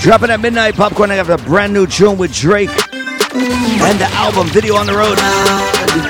Dropping 0.00 0.30
at 0.30 0.40
midnight, 0.40 0.74
Popcaan. 0.74 1.10
I 1.10 1.16
have 1.16 1.28
a 1.28 1.36
brand 1.44 1.72
new 1.74 1.86
tune 1.86 2.16
with 2.16 2.32
Drake 2.32 2.70
and 3.36 3.98
the 4.00 4.08
album 4.16 4.48
video 4.48 4.76
on 4.76 4.86
the 4.86 4.96
road. 4.96 5.18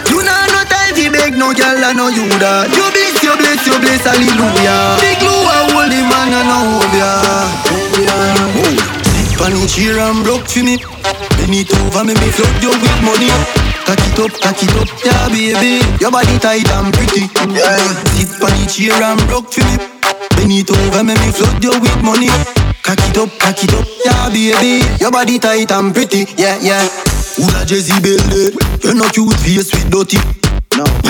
You 0.06 0.22
know 0.22 0.42
no 0.54 0.62
time 0.70 0.94
to 0.94 1.10
beg 1.10 1.34
no 1.34 1.50
girl, 1.50 1.82
I 1.82 1.90
know 1.90 2.06
you 2.08 2.28
that. 2.38 2.70
You 2.70 2.86
bless, 2.94 3.05
bless, 3.46 3.62
you 3.66 3.78
bless, 3.78 4.02
hallelujah. 4.02 4.98
Big 4.98 5.22
I 5.22 5.70
hold 5.70 5.90
the 5.90 6.00
man. 6.10 6.34
Oh, 6.50 6.82
sit 9.14 9.40
on 9.40 9.54
the 9.54 9.66
chair 9.70 9.98
and 10.02 10.24
broke 10.24 10.46
for 10.50 10.62
me. 10.66 10.82
Bend 11.38 11.54
it 11.54 11.70
over 11.70 12.02
me, 12.02 12.14
me 12.18 12.28
flood 12.34 12.62
you 12.62 12.74
with 12.74 13.00
money. 13.06 13.30
Cock 13.86 14.02
it 14.02 14.18
up, 14.18 14.32
cock 14.42 14.58
it 14.58 14.74
up, 14.74 14.88
yeah 15.06 15.28
baby. 15.30 15.78
Your 16.02 16.10
body 16.10 16.38
tight 16.42 16.66
and 16.74 16.90
pretty. 16.92 17.30
Yeah. 17.54 17.78
Sit 18.18 18.34
the 18.42 18.66
chair 18.66 18.98
and 18.98 19.20
broke 19.30 19.52
for 19.54 19.62
me. 19.62 19.78
Bend 20.34 20.52
it 20.52 20.70
over 20.70 21.04
me, 21.04 21.14
me 21.14 21.30
flood 21.30 21.62
you 21.62 21.74
with 21.78 22.02
money. 22.02 22.30
Cock 22.82 22.98
it 23.06 23.18
up, 23.18 23.30
cock 23.38 23.62
it 23.62 23.74
up, 23.74 23.86
yeah 24.02 24.28
baby. 24.30 24.82
Your 24.98 25.12
body 25.12 25.38
tight 25.38 25.70
and 25.70 25.94
pretty, 25.94 26.26
yeah 26.36 26.58
yeah. 26.58 26.82
Who 27.38 27.44
a 27.54 27.64
Jezebel? 27.68 28.18
You're 28.82 28.94
not 28.94 29.12
cute 29.12 29.36
face 29.44 29.70
with 29.70 29.90
dirty. 29.90 30.45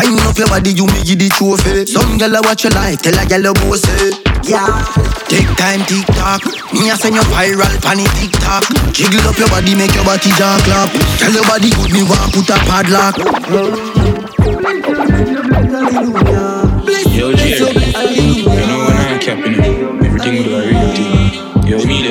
Pine 0.06 0.22
up 0.22 0.38
your 0.38 0.46
body, 0.46 0.70
you 0.70 0.86
me 0.86 1.02
give 1.02 1.18
the 1.18 1.26
trophy. 1.34 1.82
Eh? 1.82 1.84
Some 1.84 2.14
gyal 2.14 2.38
a 2.38 2.40
watch 2.46 2.62
your 2.62 2.70
life, 2.78 3.02
tell 3.02 3.18
a 3.18 3.26
gyal 3.26 3.42
a 3.42 3.52
boss. 3.58 3.82
Yeah. 4.46 4.70
Take 5.26 5.50
time, 5.58 5.82
tick 5.82 6.06
tock. 6.14 6.46
Me 6.70 6.86
a 6.90 6.94
send 6.94 7.18
you 7.18 7.26
viral, 7.34 7.74
pan 7.82 7.98
tick 8.14 8.30
tock. 8.38 8.62
Jiggle 8.94 9.26
up 9.26 9.34
your 9.34 9.50
body, 9.50 9.74
make 9.74 9.90
your 9.98 10.06
body 10.06 10.30
jaw 10.38 10.62
clap. 10.62 10.94
Tell 11.18 11.34
your 11.34 11.42
body 11.42 11.74
good, 11.74 11.90
me 11.90 12.06
want 12.06 12.30
put 12.30 12.46
a 12.46 12.58
padlock. 12.70 13.18
Yo, 17.10 17.34
Jerry, 17.34 17.66
you 17.66 18.46
know 18.46 18.86
when 18.86 18.94
I'm 18.94 19.18
capping 19.18 19.58
it, 19.58 20.06
everything 20.06 20.46
do 20.46 20.54
a 20.54 20.70
real. 20.70 21.66
Yo, 21.66 21.82
me 21.82 22.06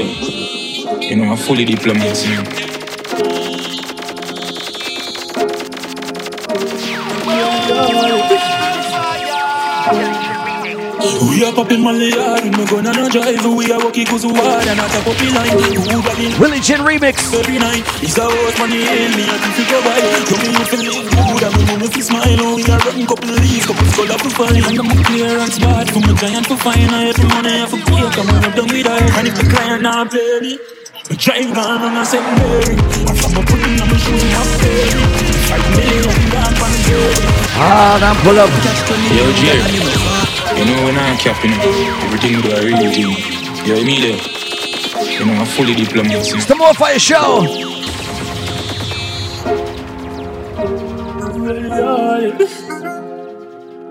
you 0.99 1.15
know 1.15 1.31
I'm 1.31 1.37
fully 1.37 1.63
diplomat, 1.63 2.74
We 11.25 11.43
are 11.43 11.51
popping 11.53 11.81
Molly 11.81 12.11
hard, 12.11 12.43
we 12.43 12.49
no 12.53 12.65
gonna 12.69 12.93
no 12.93 13.09
drive 13.09 13.41
We 13.43 13.65
are 13.73 13.81
walking 13.81 14.05
cause 14.05 14.25
we 14.25 14.33
hard 14.37 14.67
and 14.67 14.77
not 14.77 14.93
a 14.93 15.01
puppy 15.01 15.29
line. 15.33 15.51
Who 15.57 15.99
got 16.05 16.19
in 16.21 16.31
Willie 16.39 16.61
Chin 16.61 16.79
remix. 16.85 17.33
Every 17.33 17.57
night, 17.57 17.83
it's 18.05 18.17
a 18.17 18.23
horse 18.29 18.57
money 18.61 18.85
in 18.85 19.11
me 19.17 19.25
I 19.25 19.35
think 19.41 19.57
we 19.57 19.63
go 19.65 19.79
by. 19.81 19.97
You 19.99 20.37
me 20.37 20.63
feel 20.69 20.83
live 20.85 21.07
good 21.09 21.43
and 21.43 21.53
me 21.57 21.63
move 21.81 21.93
me 21.95 22.01
smile. 22.01 22.39
Oh, 22.45 22.55
we 22.55 22.63
are 22.69 22.79
running 22.85 23.07
couple 23.09 23.29
leaves, 23.41 23.65
couple 23.65 23.87
skull 23.89 24.11
up 24.13 24.21
to 24.21 24.29
find 24.29 24.63
And 24.69 24.79
I'm 24.79 25.03
clear 25.03 25.33
and 25.41 25.51
smart 25.51 25.89
from 25.89 26.03
a 26.05 26.13
giant 26.13 26.45
for 26.47 26.57
fine. 26.61 26.89
I 26.93 27.09
have 27.09 27.17
the 27.17 27.27
money, 27.27 27.57
I 27.57 27.65
for 27.65 27.81
clear, 27.83 28.07
come 28.13 28.29
on, 28.29 28.45
I'm 28.45 28.53
done 28.53 28.69
with 28.69 28.85
that 28.85 29.17
And 29.17 29.27
if 29.27 29.35
the 29.35 29.45
client 29.49 29.81
not 29.81 30.11
pay 30.11 30.39
me 30.41 30.59
me 31.09 31.15
drive 31.17 31.53
down 31.53 31.81
on 31.85 31.97
a 31.97 32.05
secondary 32.05 32.73
I'm 33.05 33.13
from 33.13 33.37
a 33.37 33.41
putting 33.45 33.77
on 33.77 33.87
my 33.89 33.97
shoes 33.97 34.23
in 34.25 34.31
my 34.33 34.41
baby 34.57 35.01
Five 35.45 35.65
million 35.77 36.17
down 36.33 36.49
on 36.49 36.69
the 36.73 36.79
baby 36.81 37.45
Ah, 37.57 37.97
now 38.01 38.13
pull 38.25 38.37
up. 38.39 38.49
Yo, 39.15 39.31
Jerry, 39.39 40.14
you 40.57 40.65
know 40.65 40.85
when 40.85 40.97
I'm 40.97 41.17
capping 41.17 41.51
it, 41.51 41.59
everything 42.05 42.41
do 42.41 42.51
a 42.55 42.63
real 42.63 42.77
thing. 42.91 43.11
Yo, 43.65 43.83
me 43.83 43.99
there, 43.99 44.19
you 45.11 45.25
know 45.25 45.33
I'm 45.33 45.45
fully 45.45 45.75
diplomat, 45.75 46.11
you 46.11 46.17
know. 46.17 46.37
It's 46.37 46.45
the 46.45 46.55
More 46.55 46.73
Fire 46.73 46.99
Show. 46.99 47.65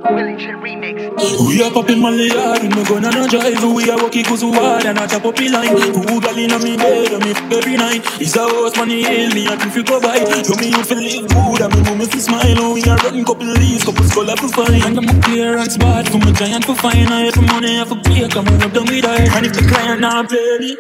We 0.05 1.65
are 1.65 1.71
popping 1.73 2.03
we 2.05 2.29
no 2.29 2.85
gonna 2.85 3.11
no 3.11 3.27
drive. 3.27 3.65
We 3.65 3.89
are 3.89 3.97
walking 3.97 4.25
cause 4.25 4.45
we 4.45 4.53
hard 4.53 4.85
and 4.85 4.97
not 4.97 5.11
a 5.15 5.19
puppy 5.19 5.49
line. 5.49 5.73
Who 5.73 6.21
got 6.21 6.37
in 6.37 6.53
on 6.53 6.63
me 6.63 6.77
bed, 6.77 7.15
on 7.15 7.21
me 7.25 7.33
every 7.33 7.77
night? 7.79 8.05
It's 8.21 8.37
a 8.37 8.45
horse 8.45 8.77
money 8.77 9.03
hail 9.03 9.33
me 9.33 9.47
and 9.47 9.63
if 9.63 9.75
you 9.75 9.83
go 9.83 10.03
by. 10.03 10.17
You 10.17 10.57
me 10.61 10.77
you 10.77 10.85
feel 10.85 11.01
live 11.01 11.29
good 11.33 11.61
and 11.63 11.73
me 11.73 11.97
me 11.97 12.05
feel 12.05 12.21
smile. 12.21 12.61
Oh, 12.61 12.75
we 12.75 12.85
are 12.85 12.99
running 12.99 13.25
couple 13.25 13.47
leaves, 13.47 13.85
couple 13.85 14.05
skull 14.05 14.31
up 14.31 14.39
to 14.41 14.49
find. 14.49 14.85
And 14.85 14.99
I'm 14.99 15.23
clear 15.23 15.57
and 15.57 15.73
smart 15.73 16.07
from 16.11 16.21
a 16.21 16.33
giant 16.33 16.67
for 16.67 16.75
fine. 16.75 17.09
I 17.09 17.33
have 17.33 17.41
money, 17.41 17.69
I 17.69 17.79
have 17.81 17.93
a 17.93 17.97
clear, 18.03 18.29
come 18.29 18.47
on 18.49 18.63
up 18.63 18.73
done 18.75 18.85
with 18.85 19.05
that. 19.05 19.21
And 19.21 19.47
if 19.47 19.55
the 19.55 19.63
client 19.63 20.03
not 20.03 20.29
pay 20.29 20.59
me 20.61 20.77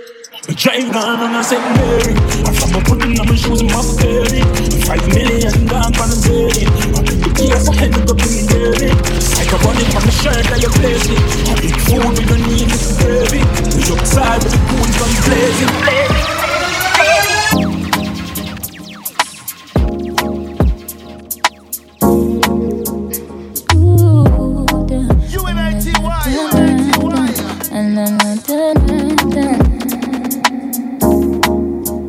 me 0.49 0.55
drive 0.55 0.93
down 0.93 1.21
on 1.21 1.35
a 1.35 1.43
secondary 1.43 2.13
I'm 2.45 2.53
from 2.53 2.75
a 2.77 2.85
putting 2.85 3.19
on 3.19 3.27
my 3.27 3.35
shoes 3.35 3.63
in 3.63 3.69
my 3.69 3.81
baby 3.97 4.45
Five 4.85 5.09
million 5.09 5.65
down 5.65 5.97
on 5.97 6.11
the 6.13 6.19
baby 6.29 7.04
End 7.53 7.95
being 8.17 8.47
dirty 8.47 8.89
Like 9.37 9.53
a 9.53 9.59
running 9.65 9.91
from 9.93 10.05
the 10.05 10.15
shirt 10.23 10.45
that 10.49 10.61
you 10.63 10.71
place 10.71 11.07
it 11.09 11.21
I 11.49 11.55
baby 13.05 13.41
We 13.63 13.83
with 14.81 15.13
the 15.15 15.23
blazing 15.29 15.69
blazing. 15.85 16.45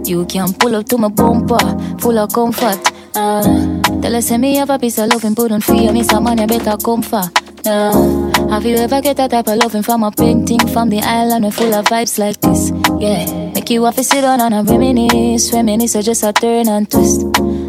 You 0.06 0.24
can 0.28 0.54
pull 0.54 0.76
up 0.76 0.86
to 0.90 0.98
my 0.98 1.10
bumper, 1.10 1.98
full 2.00 2.18
of 2.20 2.32
comfort. 2.32 2.92
Uh, 3.16 3.75
tell 4.02 4.16
us 4.16 4.28
say 4.28 4.38
me 4.38 4.56
have 4.56 4.70
a 4.70 4.80
piece 4.80 4.98
of 4.98 5.10
loving, 5.10 5.36
put 5.36 5.52
on 5.52 5.62
free, 5.62 5.92
me 5.92 6.04
some 6.04 6.24
money, 6.24 6.46
better 6.46 6.78
come 6.78 7.02
comfort. 7.02 7.32
Uh, 7.68 8.48
have 8.50 8.64
you 8.64 8.76
ever 8.76 9.02
get 9.02 9.18
that 9.18 9.32
type 9.32 9.48
of 9.48 9.58
loving 9.58 9.82
from 9.82 10.04
a 10.04 10.12
painting 10.12 10.60
from 10.68 10.90
the 10.90 11.00
island, 11.00 11.46
we 11.46 11.52
full 11.52 11.74
of 11.74 11.86
vibes 11.86 12.20
like 12.20 12.40
this? 12.42 12.70
Yeah, 13.00 13.52
make 13.54 13.70
you 13.72 13.84
have 13.86 13.96
to 13.96 14.04
sit 14.04 14.22
down 14.22 14.40
and 14.42 14.70
reminisce. 14.70 15.52
Reminisce 15.52 16.04
just 16.06 16.24
a 16.24 16.32
turn 16.32 16.70
and 16.70 16.90
twist. 16.90 17.26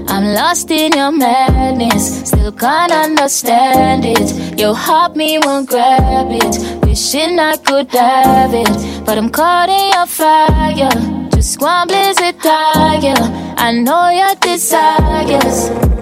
I'm 0.09 0.35
lost 0.35 0.71
in 0.71 0.93
your 0.93 1.13
madness, 1.13 2.29
still 2.29 2.53
can't 2.53 2.93
understand 2.93 4.05
it. 4.05 4.59
Your 4.59 4.75
heart 4.75 5.17
me 5.17 5.39
won't 5.39 5.69
grab 5.69 6.29
it, 6.31 6.87
wishing 6.87 7.39
I 7.39 7.57
could 7.57 7.91
have 7.93 8.53
it, 8.53 9.05
but 9.05 9.17
I'm 9.17 9.31
caught 9.31 9.69
in 9.69 9.93
your 9.95 10.07
fire. 10.07 11.29
Just 11.31 11.61
one 11.61 11.89
blizzard 11.89 12.39
tiger, 12.41 13.15
I 13.57 13.73
know 13.73 14.11
your 14.11 14.35
desires. 14.37 15.96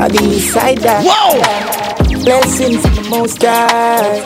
I 0.00 0.06
be 0.08 0.18
beside 0.18 0.78
that. 0.78 1.04
Whoa! 1.04 2.22
Blessings 2.22 2.80
from 2.82 2.94
the 2.94 3.10
most 3.10 3.42
high. 3.42 4.22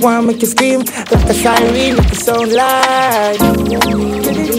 Wanna 0.00 0.22
make 0.22 0.40
you 0.40 0.46
scream, 0.46 0.80
like 0.80 1.26
the 1.26 1.34
siren, 1.34 1.96
make 1.96 2.08
the 2.08 2.14
sound 2.14 2.52
like. 2.52 3.40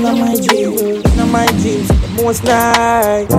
Not 0.02 0.18
my 0.18 0.36
dream, 0.36 1.02
not 1.16 1.30
my 1.30 1.46
dreams, 1.62 1.88
the 1.88 2.22
most 2.22 2.44
night. 2.44 3.30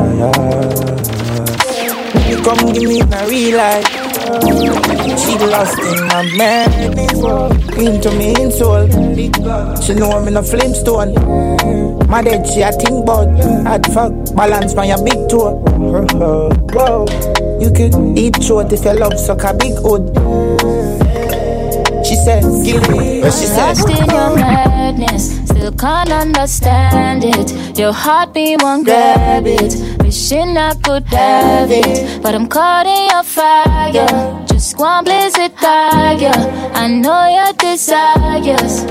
You 2.28 2.42
come 2.42 2.72
give 2.72 2.88
me 2.88 3.02
my 3.02 3.26
real 3.26 3.58
life. 3.58 4.03
She 4.24 5.36
lost 5.38 5.78
in 5.80 6.06
my 6.06 6.22
madness, 6.36 7.12
into 7.76 8.10
me 8.12 8.34
in 8.40 8.50
soul. 8.50 8.88
She 9.82 9.94
know 9.94 10.12
I'm 10.12 10.28
in 10.28 10.36
a 10.38 10.42
flamestone. 10.42 11.12
My 12.08 12.22
dead, 12.22 12.46
she 12.46 12.62
a 12.62 12.72
think 12.72 13.02
about 13.02 13.28
Hard 13.66 13.86
fuck, 13.92 14.12
balance 14.34 14.74
my 14.74 14.86
big 15.04 15.28
toe. 15.28 15.60
Whoa, 16.72 17.06
you 17.60 17.70
could 17.70 17.94
eat 18.18 18.42
short 18.42 18.72
if 18.72 18.84
your 18.84 18.94
love 18.94 19.18
suck 19.18 19.44
a 19.44 19.52
big 19.52 19.74
hood. 19.74 21.03
She 22.14 22.20
said, 22.20 22.44
give 22.64 22.88
me, 22.90 23.22
but 23.22 23.32
she 23.32 23.46
said, 23.46 23.74
Lost 23.74 23.88
in 23.90 24.06
your 24.08 24.36
madness, 24.36 25.36
still 25.48 25.72
can't 25.72 26.12
understand 26.12 27.24
it. 27.24 27.76
Your 27.76 27.92
heartbeat 27.92 28.62
won't 28.62 28.84
grab 28.84 29.44
it. 29.48 29.74
Wishing 30.00 30.56
I 30.56 30.74
could 30.74 31.02
have 31.06 31.72
it, 31.72 32.22
but 32.22 32.36
I'm 32.36 32.46
caught 32.46 32.86
in 32.86 33.10
your 33.10 33.24
fire. 33.24 34.46
Just 34.46 34.78
one 34.78 35.02
blizzard 35.02 35.56
tiger. 35.56 36.38
I 36.72 36.86
know 36.86 37.26
your 37.26 37.52
desires. 37.54 38.84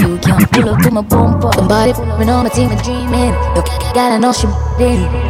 You 0.00 0.18
can't 0.18 0.50
pull 0.50 0.70
up 0.70 0.82
to 0.82 0.90
my 0.90 1.02
bumper. 1.02 1.52
Somebody 1.54 1.92
pulling 1.92 2.30
on 2.30 2.42
my 2.42 2.50
team 2.50 2.72
and 2.72 2.82
dreaming. 2.82 3.32
You 3.54 3.62
gotta 3.94 4.18
know 4.18 4.32
she 4.32 4.48
did. 4.76 5.27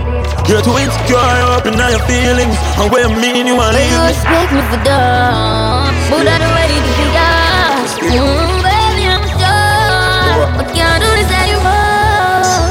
You're 0.49 0.63
too 0.63 0.77
insecure, 0.81 1.19
up 1.53 1.67
in 1.67 1.77
all 1.79 1.91
your 1.91 2.01
feelings. 2.09 2.57
And 2.81 2.91
what 2.91 3.01
you 3.05 3.11
mean 3.21 3.47
you 3.47 3.57
want 3.57 3.77
to 3.77 3.83
You 3.83 3.89
leave 3.93 4.01
me? 4.01 4.09
expect 4.17 4.51
me 4.57 4.63
for 4.73 4.81
dumb, 4.81 5.93
but 6.09 6.25
I 6.25 6.37
don't 6.41 6.55
ready 6.57 6.79
to 6.81 6.93
be 6.97 7.07
yours. 7.13 7.91
Mm, 8.17 8.65
baby, 8.65 9.05
I'm 9.13 9.25
sure. 9.37 10.49
But 10.57 10.67
can't 10.73 11.01
do 11.05 11.11
this 11.21 11.29
anymore. 11.29 12.65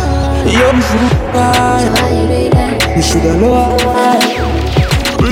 Yo, 0.49 0.74
me 0.74 0.82
shoulda 0.90 1.38
lied. 1.38 1.94
Me 2.98 3.02
shoulda 3.06 3.34
lied. 3.45 4.26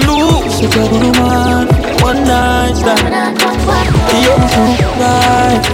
Lose 0.05 0.53
such 0.53 0.76
a 0.77 0.85
good 0.85 1.17
man. 1.17 1.65
One 2.05 2.22
night 2.30 2.76
stand. 2.77 3.09
Yo, 4.22 4.34
me 4.38 4.47
shoulda 4.53 5.01
lied. 5.01 5.65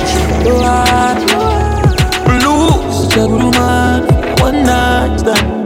Me 0.00 0.04
shoulda 0.08 0.52
lied. 0.64 1.18
Lose 2.40 2.96
such 3.04 3.16
a 3.20 3.26
good 3.28 3.52
man. 3.52 4.00
One 4.40 4.58
night 4.64 5.20
stand. 5.20 5.63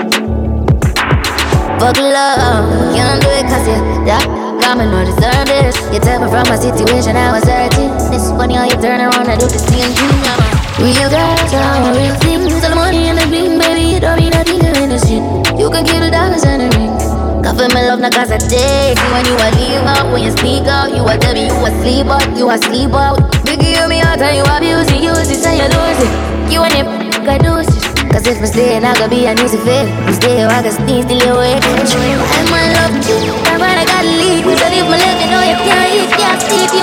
Fuck 1.78 1.94
love, 2.02 2.66
you 2.90 2.98
don't 3.06 3.22
do 3.22 3.30
it 3.38 3.46
cause 3.46 3.62
you 3.62 3.78
yeah, 4.02 4.18
got 4.58 4.74
me 4.74 4.90
no 4.90 5.06
deserve 5.06 5.46
this. 5.46 5.78
You 5.94 6.02
tell 6.02 6.18
me 6.18 6.26
from 6.26 6.42
my 6.50 6.58
situation 6.58 7.14
I 7.14 7.30
was 7.30 7.46
hurting. 7.46 7.94
It's 8.10 8.34
funny 8.34 8.58
how 8.58 8.66
you 8.66 8.74
turn 8.82 8.98
around 8.98 9.30
and 9.30 9.38
do 9.38 9.46
the 9.46 9.62
same 9.62 9.86
thing. 9.94 10.18
I'm 10.26 10.42
a 10.42 10.48
real 10.82 11.06
girl, 11.06 11.38
so 11.46 11.54
I'm 11.54 11.94
real 11.94 12.18
thing. 12.18 12.50
So 12.50 12.66
the 12.66 12.74
money 12.74 13.06
and 13.06 13.14
the 13.14 13.30
bling, 13.30 13.62
baby, 13.62 13.94
it 13.94 14.02
don't 14.02 14.18
mean 14.18 14.34
nothing 14.34 14.58
to 14.58 14.70
in 14.74 14.90
the 14.90 14.98
shit. 14.98 15.22
You 15.54 15.70
can 15.70 15.86
keep 15.86 16.02
the 16.02 16.10
dollars 16.10 16.42
and 16.42 16.66
the 16.66 16.68
rings. 16.74 17.06
Cover 17.46 17.70
my 17.70 17.86
love, 17.86 18.02
not 18.02 18.10
cause 18.10 18.34
I 18.34 18.42
take 18.42 18.98
you 18.98 19.08
when 19.14 19.22
you 19.30 19.38
a 19.38 19.48
leave 19.54 19.86
out. 19.86 20.10
When 20.10 20.26
you 20.26 20.34
speak 20.34 20.66
out, 20.66 20.90
you 20.90 21.06
a 21.06 21.14
tell 21.14 21.30
me 21.30 21.46
you 21.46 21.54
a 21.62 21.70
sleep 21.78 22.10
out, 22.10 22.26
you 22.34 22.50
a 22.50 22.58
sleep 22.58 22.90
out. 22.90 23.22
Biggie, 23.46 23.78
you 23.78 23.86
me 23.86 24.02
out 24.02 24.18
and 24.18 24.34
you 24.34 24.42
abuse 24.50 24.90
it, 24.90 24.98
use 24.98 25.30
it, 25.30 25.38
say 25.38 25.62
you 25.62 25.70
lose 25.70 26.02
it. 26.02 26.10
You 26.50 26.58
and 26.66 26.74
your 26.74 26.90
I 27.30 27.38
do 27.38 27.54
it. 27.62 27.77
Cause 28.10 28.26
if 28.26 28.40
I 28.40 28.44
stay, 28.46 28.76
I 28.76 28.80
gotta 28.80 29.08
be 29.08 29.26
an 29.26 29.38
easy 29.38 29.58
fit. 29.58 29.86
I'm 30.06 30.14
still, 30.14 30.48
I 30.48 30.62
can 30.62 30.72
sneeze 30.72 31.04
you 31.08 31.36
wake. 31.36 31.62
And 31.64 32.48
my 32.50 32.64
love 32.76 32.96
too, 33.04 33.20
I'm 33.52 33.62
I 33.62 33.84
gotta 33.84 34.08
leave. 34.08 34.44
So 34.44 34.66
if 34.72 34.86
my 34.88 34.96
love, 34.96 35.18
you 35.20 35.28
know 35.28 35.42
you 35.44 35.56
can't 35.68 35.92
eat, 35.92 36.10
can't 36.16 36.40
sleep, 36.40 36.72
you. 36.72 36.82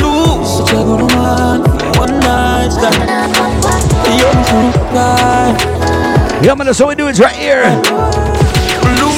Lose 0.00 0.54
a 0.60 0.62
good 0.70 1.02
man. 1.14 1.60
One 1.98 2.14
night 2.20 2.70
stand. 2.70 3.10
Yeah, 6.42 6.54
man, 6.54 6.66
that's 6.66 6.78
how 6.78 6.88
we 6.88 6.94
do 6.94 7.08
it 7.08 7.18
right 7.18 7.36
here. 7.36 7.64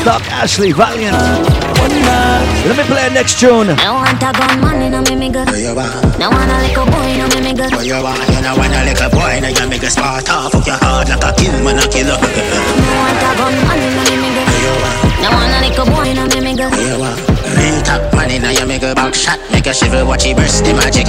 Stop 0.03 0.23
Ashley 0.33 0.73
Valiant. 0.73 1.52
Let 2.63 2.77
me 2.79 2.85
play 2.85 3.09
the 3.09 3.15
next 3.15 3.41
tune. 3.41 3.71
I 3.71 3.91
want 3.91 4.23
a 4.23 4.31
gun 4.33 4.61
man 4.61 4.83
in 4.83 4.95
a 4.95 5.01
me 5.03 5.29
nigga. 5.29 5.43
Now 6.19 6.31
want 6.31 6.51
a 6.51 6.57
little 6.63 6.87
boy 6.87 7.11
in 7.11 7.21
a 7.21 7.27
me 7.27 7.51
nigga. 7.51 7.67
You 7.85 7.99
want? 8.03 8.23
You 8.31 8.41
know 8.41 8.55
want 8.57 8.75
a 8.75 8.85
little 8.87 9.11
boy, 9.11 9.41
now 9.43 9.49
you 9.51 9.69
make 9.69 9.83
a 9.83 9.91
smart 9.91 10.29
off 10.31 10.53
Fuck 10.53 10.67
your 10.67 10.77
heart 10.77 11.09
like 11.09 11.23
a 11.23 11.31
kill 11.35 11.53
man, 11.65 11.79
a 11.79 11.87
killer 11.91 12.15
Now 12.15 12.95
want 13.03 13.19
a 13.19 13.31
gun 13.39 13.55
man 13.67 13.79
in 13.83 13.99
a 13.99 14.03
me 14.07 14.17
nigga. 14.23 14.45
Now 15.23 15.31
want 15.35 15.53
a 15.53 15.59
little 15.67 15.87
boy 15.87 16.07
in 16.11 16.19
a 16.19 16.25
me 16.31 16.39
nigga. 16.47 16.67
You 16.71 16.99
want 16.99 17.19
Real 17.59 17.83
top 17.83 18.15
money, 18.15 18.39
now 18.39 18.51
you 18.51 18.67
make 18.67 18.83
a 18.83 18.95
back 18.95 19.15
shot 19.15 19.39
Make 19.51 19.67
a 19.67 19.75
shiver, 19.75 20.05
watch 20.07 20.27
it 20.27 20.37
burst, 20.37 20.65
the 20.65 20.73
magic 20.75 21.07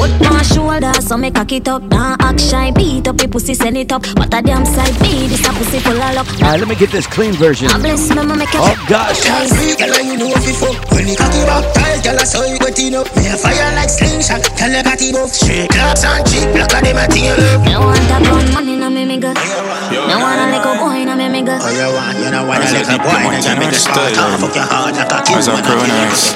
Put 0.00 0.12
my 0.20 0.42
shoulder, 0.42 0.92
so 1.00 1.16
me 1.16 1.30
cock 1.30 1.52
it 1.52 1.68
up. 1.68 1.82
Nah, 1.82 2.16
act 2.20 2.40
shy, 2.40 2.70
beat 2.70 3.06
up 3.06 3.20
your 3.20 3.28
pussy, 3.28 3.52
send 3.54 3.76
it 3.76 3.92
up. 3.92 4.06
What 4.16 4.32
a 4.32 4.40
damn 4.40 4.64
side 4.64 4.96
be 5.02 5.28
this 5.28 5.46
a 5.46 5.52
pussy 5.52 5.78
full 5.78 5.92
of 5.92 6.14
luck. 6.14 6.26
All 6.40 6.48
right, 6.48 6.58
let 6.58 6.68
me 6.68 6.74
get 6.74 6.90
this 6.90 7.06
clean 7.06 7.34
version. 7.34 7.68
I 7.68 7.78
bless 7.78 8.08
me, 8.08 8.16
mama, 8.16 8.36
make 8.36 8.48
it. 8.48 8.60
Oh, 8.60 8.86
gosh. 8.88 9.22
Can't 9.24 9.50
see, 9.60 9.76
girl, 9.76 9.92
you 10.00 10.16
know 10.16 10.32
if 10.32 10.44
you 10.48 10.56
fuck. 10.56 10.76
When 10.90 11.04
you 11.04 11.16
cocky 11.16 11.44
back 11.44 11.64
tight, 11.76 12.00
girl, 12.00 12.16
I 12.16 12.24
saw 12.24 12.44
you 12.48 12.56
wetting 12.60 12.96
up 12.96 13.06
Me 13.16 13.28
a 13.28 13.36
fire 13.36 13.68
like 13.76 13.92
slingshot, 13.92 14.42
tell 14.56 14.72
the 14.72 14.80
party 14.80 15.12
buff 15.12 15.30
Straight 15.30 15.68
claps 15.70 16.04
and 16.04 16.24
cheap, 16.24 16.48
black 16.56 16.72
of 16.72 16.80
them 16.80 16.96
a 16.96 17.04
tear. 17.12 17.36
Up 17.36 17.64
Now 17.68 17.80
want 17.84 18.00
a 18.00 18.16
gun 18.24 18.46
man 18.56 18.68
in 18.68 18.82
a 18.82 18.88
me 18.90 19.04
nigga. 19.04 19.36
Now 19.36 20.20
want 20.20 20.40
a 20.40 20.46
little 20.48 20.76
boy 20.80 21.04
in 21.04 21.08
a 21.12 21.14
me 21.16 21.28
nigga. 21.28 21.60
Oh, 21.60 21.68
you 21.68 21.88
want, 21.92 22.16
you 22.16 22.30
know 22.32 22.48
want 22.48 22.64
a 22.64 22.66
As 22.66 22.72
a 22.72 22.80
little 22.80 22.96
deep 22.96 23.04
boy, 23.04 23.12
now 23.12 23.28
point 23.28 23.44
you 23.44 23.52
in 23.52 23.58
make 23.60 23.68
our 23.68 23.76
a 23.76 23.84
smart 23.84 24.12
style, 24.12 24.24
off 24.24 24.32
um, 24.32 24.40
Fuck 24.40 24.56
your 24.56 24.64
heart 24.64 24.96
like 24.96 25.12
a 25.12 25.18
kill 25.28 25.36
As 25.36 25.48
a 25.48 25.52
man, 25.52 25.60
a 25.60 25.68
chronix. 25.68 26.32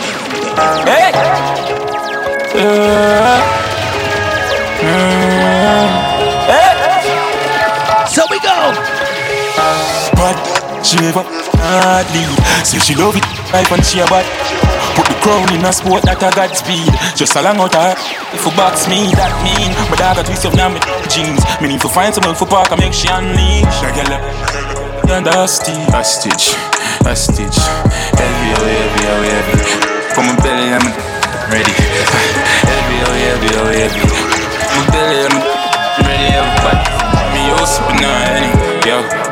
Hey! 0.84 1.10
Yeah. 2.54 3.64
So 6.46 6.83
she 10.84 10.96
never 11.00 11.24
hardly 11.64 12.24
Say 12.62 12.78
she 12.78 12.94
love 12.94 13.16
it, 13.16 13.24
life 13.52 13.72
and 13.72 13.84
she 13.84 14.00
a 14.00 14.06
bad 14.06 14.26
Put 14.94 15.08
the 15.08 15.16
crown 15.24 15.48
in 15.56 15.64
a 15.64 15.72
sport 15.72 16.04
that 16.04 16.22
a 16.22 16.30
god 16.36 16.52
speed 16.54 16.92
Just 17.16 17.34
along 17.34 17.58
out 17.58 17.74
her 17.74 17.96
If 18.36 18.44
you 18.44 18.52
box 18.54 18.86
me, 18.86 19.10
that 19.16 19.32
mean 19.42 19.72
But 19.88 20.00
I 20.04 20.14
got 20.14 20.26
twist 20.28 20.44
up 20.46 20.54
now 20.54 20.68
me 20.68 20.78
jeans 21.08 21.42
Me 21.58 21.72
need 21.72 21.80
to 21.80 21.88
find 21.88 22.12
someone 22.14 22.36
for 22.36 22.46
park 22.46 22.70
and 22.70 22.80
make 22.80 22.92
she 22.92 23.08
unleash 23.08 23.80
A 23.82 23.90
girl 23.96 24.12
uh, 24.12 24.20
yeah, 25.08 25.20
dusty 25.20 25.72
Hostage, 25.92 26.56
hostage. 27.04 27.60
Heavy, 28.16 28.48
oh 28.56 28.64
heavy, 28.64 29.02
oh 29.04 29.20
heavy. 29.20 29.58
For 30.16 30.24
my 30.24 30.32
belly, 30.40 30.72
I'm 30.72 30.86
ready. 31.52 31.74
Heavy, 32.64 32.96
oh 33.04 33.12
heavy, 33.12 33.50
oh 33.52 33.68
heavy. 33.68 34.00
My 34.00 34.82
belly, 34.88 35.28
I'm 35.28 35.36
ready. 36.08 36.32
But 36.64 36.78
me 37.36 37.52
used 37.52 37.76
to 37.76 37.82
be 37.84 38.00
not 38.00 38.16
any. 38.32 38.48
Yo, 38.88 39.23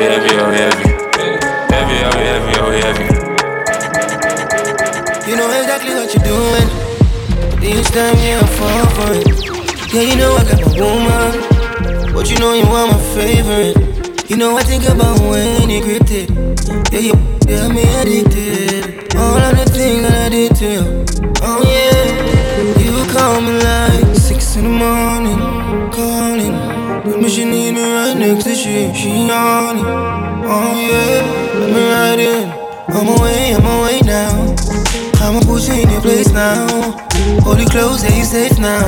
heavy, 0.00 0.32
oh 0.40 0.50
heavy, 0.50 0.88
heavy. 1.74 1.96
Oh 2.08 2.16
heavy, 2.28 2.52
oh 2.60 2.70
heavy. 2.80 3.06
You 5.30 5.36
know 5.36 5.50
exactly 5.60 5.94
what 5.94 6.08
you're 6.14 6.24
doing. 6.24 6.68
This 7.60 7.90
time, 7.90 8.16
yeah, 8.18 8.40
I 8.40 8.46
fall 8.56 8.86
for 8.96 9.12
it. 9.12 9.26
Yeah, 9.92 10.02
you 10.02 10.16
know 10.16 10.32
I 10.36 10.44
got 10.44 10.60
my 10.64 10.72
woman. 10.80 12.14
But 12.14 12.30
you 12.30 12.38
know 12.38 12.52
you 12.54 12.64
are 12.64 12.86
my 12.86 12.98
favorite. 13.14 13.76
You 14.30 14.36
know 14.36 14.56
I 14.56 14.62
think 14.62 14.84
about 14.84 15.20
when 15.20 15.68
you 15.68 15.82
gripped 15.82 16.10
it. 16.10 16.30
Yeah, 16.92 17.00
you 17.00 17.14
got 17.46 17.74
me 17.74 17.82
addicted. 18.00 19.14
All 19.16 19.36
of 19.36 19.56
the 19.58 19.64
things 19.70 20.02
that 20.02 20.26
I 20.26 20.28
did 20.30 20.56
to 20.56 20.64
you. 20.64 21.04
Oh, 21.42 21.62
yeah. 21.66 22.78
You 22.78 23.06
call 23.12 23.40
me 23.40 23.52
like 23.52 24.16
six 24.16 24.56
in 24.56 24.64
the 24.64 24.70
morning. 24.70 25.59
To 27.02 28.54
she. 28.54 28.92
She 28.94 29.30
on 29.30 29.76
it. 29.78 29.84
Oh, 29.84 30.74
yeah. 30.80 31.22
Let 31.58 31.68
me 31.74 31.82
right 31.92 32.18
in. 32.18 32.48
I'm 32.88 33.08
away, 33.18 33.54
I'm 33.54 33.64
away 33.64 34.00
now. 34.00 34.54
I'ma 35.20 35.40
put 35.40 35.68
you 35.68 35.74
in 35.82 35.90
your 35.90 36.00
place 36.00 36.30
now. 36.30 36.66
Hold 37.42 37.60
you 37.60 37.66
close, 37.66 38.02
yeah, 38.04 38.16
you 38.16 38.24
safe 38.24 38.58
now. 38.58 38.80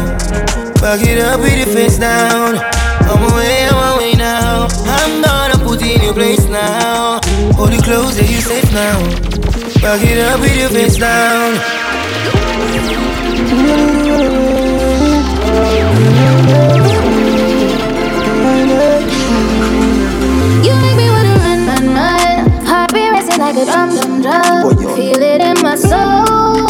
Back 0.80 1.00
it 1.06 1.18
up 1.20 1.40
with 1.40 1.56
your 1.56 1.66
face 1.74 1.98
down. 1.98 2.56
I'm 2.56 3.22
away, 3.32 3.68
I'm 3.68 3.96
away 3.96 4.14
now. 4.14 4.68
I'm 4.84 5.22
gonna 5.22 5.58
put 5.64 5.82
in 5.82 6.02
your 6.02 6.14
place 6.14 6.46
now. 6.46 7.20
Hold 7.56 7.72
you 7.72 7.80
close, 7.80 8.18
yeah, 8.18 8.28
you 8.28 8.40
safe 8.40 8.72
now. 8.72 8.98
Back 9.80 10.02
it 10.02 10.18
up 10.18 10.40
with 10.40 10.56
your 10.56 10.70
face 10.70 10.96
down. 10.96 11.60
You 19.62 20.74
make 20.82 20.96
me 20.96 21.08
wanna 21.08 21.34
run, 21.38 21.60
run, 21.66 21.86
run. 21.94 22.50
Heart 22.66 22.92
be 22.92 23.08
racing 23.10 23.38
like 23.38 23.56
a 23.56 23.64
drum, 23.64 23.90
drum, 23.94 24.22
drum. 24.22 24.76
Feel 24.96 25.22
it 25.22 25.40
in 25.40 25.56
my 25.62 25.76
soul. 25.76 26.66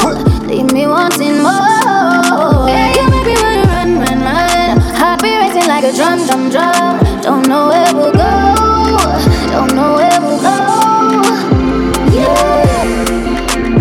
Leave 0.46 0.70
me 0.72 0.86
wanting 0.86 1.40
more. 1.40 2.68
Yeah, 2.68 2.92
you 2.96 3.04
make 3.08 3.26
me 3.26 3.36
wanna 3.42 3.64
run, 3.72 3.90
run, 3.98 4.20
run. 4.20 4.80
Heart 5.00 5.22
be 5.22 5.30
racing 5.36 5.68
like 5.68 5.84
a 5.84 5.92
drum, 5.94 6.18
drum, 6.26 6.50
drum. 6.50 7.00
Don't 7.22 7.48
know 7.48 7.68
where 7.68 7.94
we'll 7.94 8.12
go. 8.12 8.30
Don't 9.54 9.74
know 9.74 9.94
where 9.96 10.20
we'll 10.20 10.40
go. 10.40 10.58
Yeah. 12.12 12.84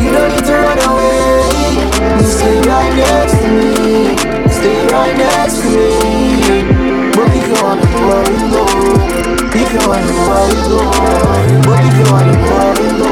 You 0.01 0.09
don't 0.15 0.29
need 0.31 0.45
to 0.45 0.55
run 0.65 0.79
away. 0.87 2.23
Stay 2.23 2.61
right 2.61 2.93
next 2.95 3.35
to 3.41 3.49
me. 3.59 4.15
Stay 4.47 4.87
right 4.87 5.17
next 5.17 5.61
to 5.61 5.67
me. 5.69 6.20
If 9.93 10.07
you 11.97 12.05
we. 12.11 13.09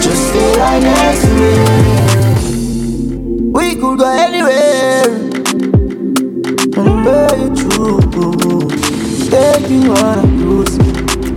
Just 0.00 0.22
stay 0.28 0.50
right 0.58 0.82
next 0.82 1.20
to 1.24 1.30
me. 1.40 1.52
We 3.52 3.66
could 3.76 3.98
go 3.98 4.06
anywhere. 4.08 5.04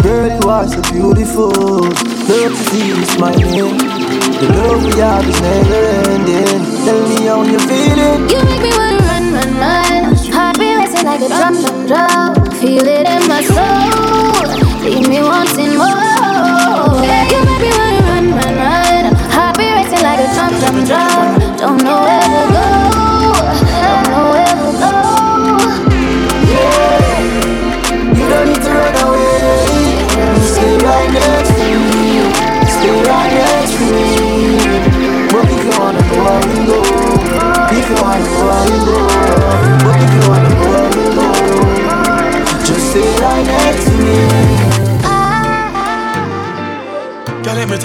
Girl, 0.04 0.28
you 0.42 0.50
are 0.50 0.68
so 0.68 0.82
beautiful. 0.94 1.52
Love 1.52 2.54
to 2.54 2.64
see 2.70 2.88
you 2.88 2.96
smiling. 3.06 3.78
The 4.40 4.48
love 4.56 4.86
we 4.86 4.92
have 5.02 5.28
is 5.28 5.42
never 5.42 5.84
ending. 6.12 6.64
Tell 6.86 7.02
me 7.10 7.26
how 7.26 7.42
you 7.44 7.60
feeling. 7.60 8.30
You 8.30 8.40
make 8.46 8.62
me 8.62 8.72
wanna 8.72 9.00
run, 9.00 9.34
run, 9.34 9.52
run. 9.58 10.16
Heart 10.32 10.56
be 10.60 10.76
racing 10.76 11.06
like 11.06 11.22
a 11.22 11.28
drum, 11.28 11.54
drum, 11.62 11.88
drum. 11.88 12.47
Feel 12.60 12.88
it 12.88 13.08
in 13.08 13.28
my 13.28 13.44
soul. 13.44 14.42
Leave 14.84 15.08
me 15.08 15.22
wanting 15.22 15.78
more. 15.78 16.98
You 17.32 17.40
make 17.46 17.62
me 17.62 17.70
wanna 17.78 18.02
run, 18.08 18.26
run, 18.34 18.56
run. 18.58 19.16
Heart 19.30 19.58
be 19.58 19.72
racing 19.72 20.02
like 20.02 20.20
a 20.20 20.34
drum, 20.34 20.54
drum, 20.60 20.84
drum. 20.84 21.58
Don't 21.58 21.84
know 21.84 22.02
where 22.02 22.27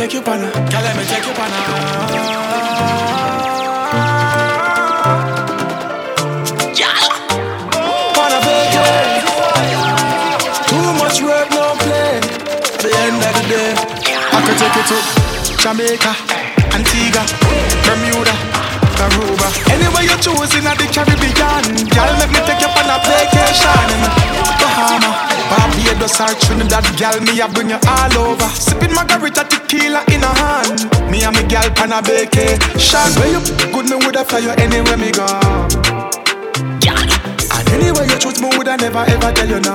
take 0.02 0.14
you 0.14 0.22
pana. 0.22 0.50
Girl, 0.50 0.82
let 0.82 0.96
me 0.96 1.04
take 1.04 1.24
you 1.24 1.32
pana. 1.38 1.58
Pana 8.16 8.38
baby. 8.46 8.82
Too 10.70 10.88
much 10.98 11.22
work, 11.22 11.48
no 11.50 11.64
play. 11.84 12.18
At 12.18 12.80
the 12.82 12.90
end 13.04 13.22
of 13.28 13.32
the 13.38 13.44
day, 13.52 13.70
I 14.34 14.38
could 14.44 14.58
take 14.58 14.74
you 14.78 14.84
to 14.90 14.98
Jamaica, 15.62 16.12
Antigua, 16.74 17.22
Bermuda, 17.86 18.34
Aruba. 19.02 19.48
Anywhere 19.74 20.06
you 20.06 20.16
choose 20.22 20.54
in 20.54 20.64
the 20.64 20.86
Caribbean, 20.94 21.64
girl, 21.90 22.12
let 22.22 22.30
me 22.30 22.40
take 22.46 22.62
you 22.62 22.70
on 22.70 22.86
a 22.86 22.96
vacation. 23.02 23.90
Bahama, 24.62 25.10
Barbados 25.50 26.20
or 26.22 26.32
Trinidad, 26.38 26.86
girl, 26.96 27.18
me 27.26 27.40
I 27.42 27.46
bring 27.50 27.70
you 27.70 27.80
all 27.82 28.14
over. 28.30 28.48
Sipping 28.54 28.94
margarita 28.94 29.44
tequila 29.44 30.04
in 30.14 30.22
a 30.22 30.32
hand. 30.38 30.86
Me 31.10 31.24
and 31.24 31.34
me 31.36 31.42
girl 31.50 31.66
on 31.82 31.92
a 31.92 32.00
vacation. 32.02 33.08
Where 33.18 33.30
you 33.34 33.40
good, 33.74 33.90
me 33.90 33.96
woulda 33.98 34.24
fly 34.24 34.38
you 34.38 34.50
anywhere 34.62 34.96
me 34.96 35.10
go. 35.10 35.26
And 37.54 37.68
anywhere 37.74 38.06
you 38.06 38.18
choose, 38.18 38.40
me 38.40 38.48
woulda 38.54 38.76
never 38.76 39.02
ever 39.02 39.32
tell 39.32 39.48
you 39.48 39.60
no. 39.60 39.74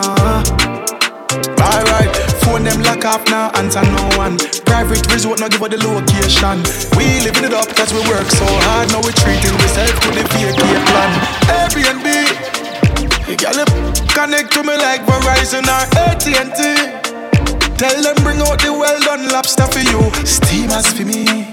Alright, 1.60 2.16
phone 2.48 2.64
them 2.64 2.82
lock 2.84 3.04
off 3.04 3.24
now, 3.28 3.52
answer 3.60 3.84
no 3.84 4.04
one. 4.16 4.40
Private 4.64 5.04
resort, 5.12 5.40
now 5.40 5.48
give 5.52 5.60
her 5.60 5.68
the 5.68 5.80
location. 5.84 6.64
We 6.96 7.20
living 7.28 7.44
it 7.44 7.54
up 7.54 7.68
cause 7.76 7.92
we 7.92 8.00
work 8.08 8.28
so 8.32 8.48
hard, 8.72 8.88
now 8.92 9.04
we 9.04 9.12
treating 9.12 9.52
ourselves 9.52 10.00
to 10.00 10.10
the 10.16 10.24
vacate 10.32 10.84
plan. 10.88 11.12
Airbnb, 11.52 12.08
you 13.28 13.36
gotta 13.36 13.66
connect 14.16 14.56
to 14.56 14.64
me 14.64 14.76
like 14.80 15.04
Verizon 15.04 15.68
or 15.68 15.84
AT&T. 16.08 16.60
Tell 17.76 18.02
them 18.02 18.16
bring 18.24 18.40
out 18.42 18.60
the 18.64 18.72
well 18.72 19.00
done 19.02 19.28
lobster 19.30 19.68
for 19.68 19.84
you, 19.84 20.02
steamers 20.26 20.88
for 20.96 21.04
me. 21.04 21.52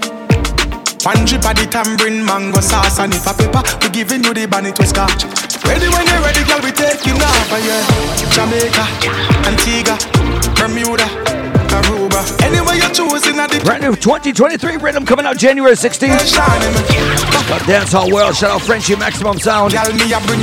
One 1.03 1.27
drip 1.27 1.45
of 1.45 1.55
the 1.59 1.69
tambourine 1.71 2.25
mango 2.25 2.61
sauce 2.61 2.99
and 2.99 3.13
if 3.13 3.27
a 3.27 3.35
pepper, 3.35 3.63
we 3.83 3.91
giving 3.91 4.25
you 4.25 4.33
the 4.33 4.47
bonnet 4.47 4.79
with 4.79 4.89
scotch. 4.89 5.34
Ready 5.67 5.89
when 5.89 6.07
you're 6.07 6.21
ready, 6.23 6.45
girl, 6.45 6.61
we 6.63 6.71
taking 6.73 7.15
off, 7.21 7.53
uh, 7.53 7.57
yeah. 7.57 7.85
Jamaica, 8.35 8.85
Antigua, 9.49 9.97
Bermuda, 10.57 11.07
Aruba. 11.75 12.21
Anywhere 12.43 12.75
you 12.75 12.89
choose 12.93 13.27
in 13.27 13.37
the 13.37 13.47
Brand 13.65 13.83
new 13.83 13.95
2023 13.97 14.77
rhythm 14.77 15.05
coming 15.07 15.25
out 15.27 15.37
January 15.39 15.75
16th. 15.75 16.35
Got 16.37 17.63
Dancehall 17.63 18.13
World, 18.13 18.35
shout 18.35 18.51
out 18.51 18.63
Frenchie 18.63 18.97
Maximum 18.97 19.39
Sound. 19.39 19.73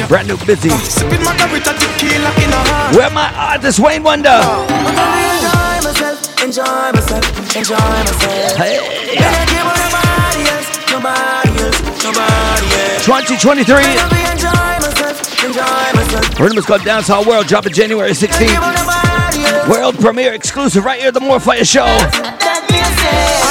Brand 0.08 0.28
new 0.28 0.38
busy. 0.46 0.70
Sipping 0.70 1.24
margarita 1.24 1.74
tequila 1.74 2.32
in 2.42 2.52
a 2.52 2.56
hand. 2.56 2.96
Where 2.96 3.10
my 3.12 3.30
artist 3.36 3.80
Wayne 3.80 4.04
Wonder? 4.04 4.30
Enjoy 4.30 5.82
myself, 5.86 6.44
enjoy 6.44 6.92
myself, 6.94 7.56
enjoy 7.56 7.76
myself. 7.76 8.58
Hey. 8.58 8.78
And 9.18 9.26
I 9.26 9.46
give 9.46 9.66
nobody 9.84 10.50
else, 10.50 10.70
nobody 10.92 11.60
else, 11.62 11.80
nobody 12.04 12.68
else. 12.74 13.06
2023. 13.06 15.11
Enjoy 15.44 15.62
myself, 15.62 15.94
enjoy 15.94 15.94
myself. 15.96 16.40
Rhythm 16.40 16.58
is 16.58 16.66
called 16.66 16.82
Dancehall 16.82 17.26
World, 17.26 17.48
dropping 17.48 17.74
January 17.74 18.12
16th. 18.12 19.70
World 19.70 20.00
premiere 20.00 20.34
exclusive 20.34 20.86
right 20.86 21.00
here 21.00 21.10
at 21.10 21.14
the 21.14 21.20
More 21.20 21.40
Fire 21.40 21.66
Show. 21.66 21.86
That 21.86 22.66
means 22.70 22.94
say, 23.02 23.42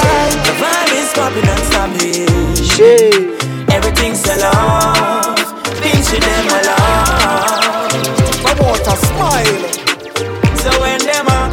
the 0.46 0.52
vibe 0.58 0.92
is 0.94 1.12
popping 1.12 1.48
and 1.50 1.62
stopping. 1.66 2.28
Everything 3.70 4.14
sell 4.14 4.42
off, 4.54 5.38
things 5.82 6.10
with 6.12 6.22
them 6.22 6.46
alone. 6.46 7.90
I 8.46 8.52
want 8.60 8.86
a 8.86 8.94
smile. 8.96 9.60
So 10.56 10.70
when 10.80 11.00
them 11.00 11.26
are 11.28 11.50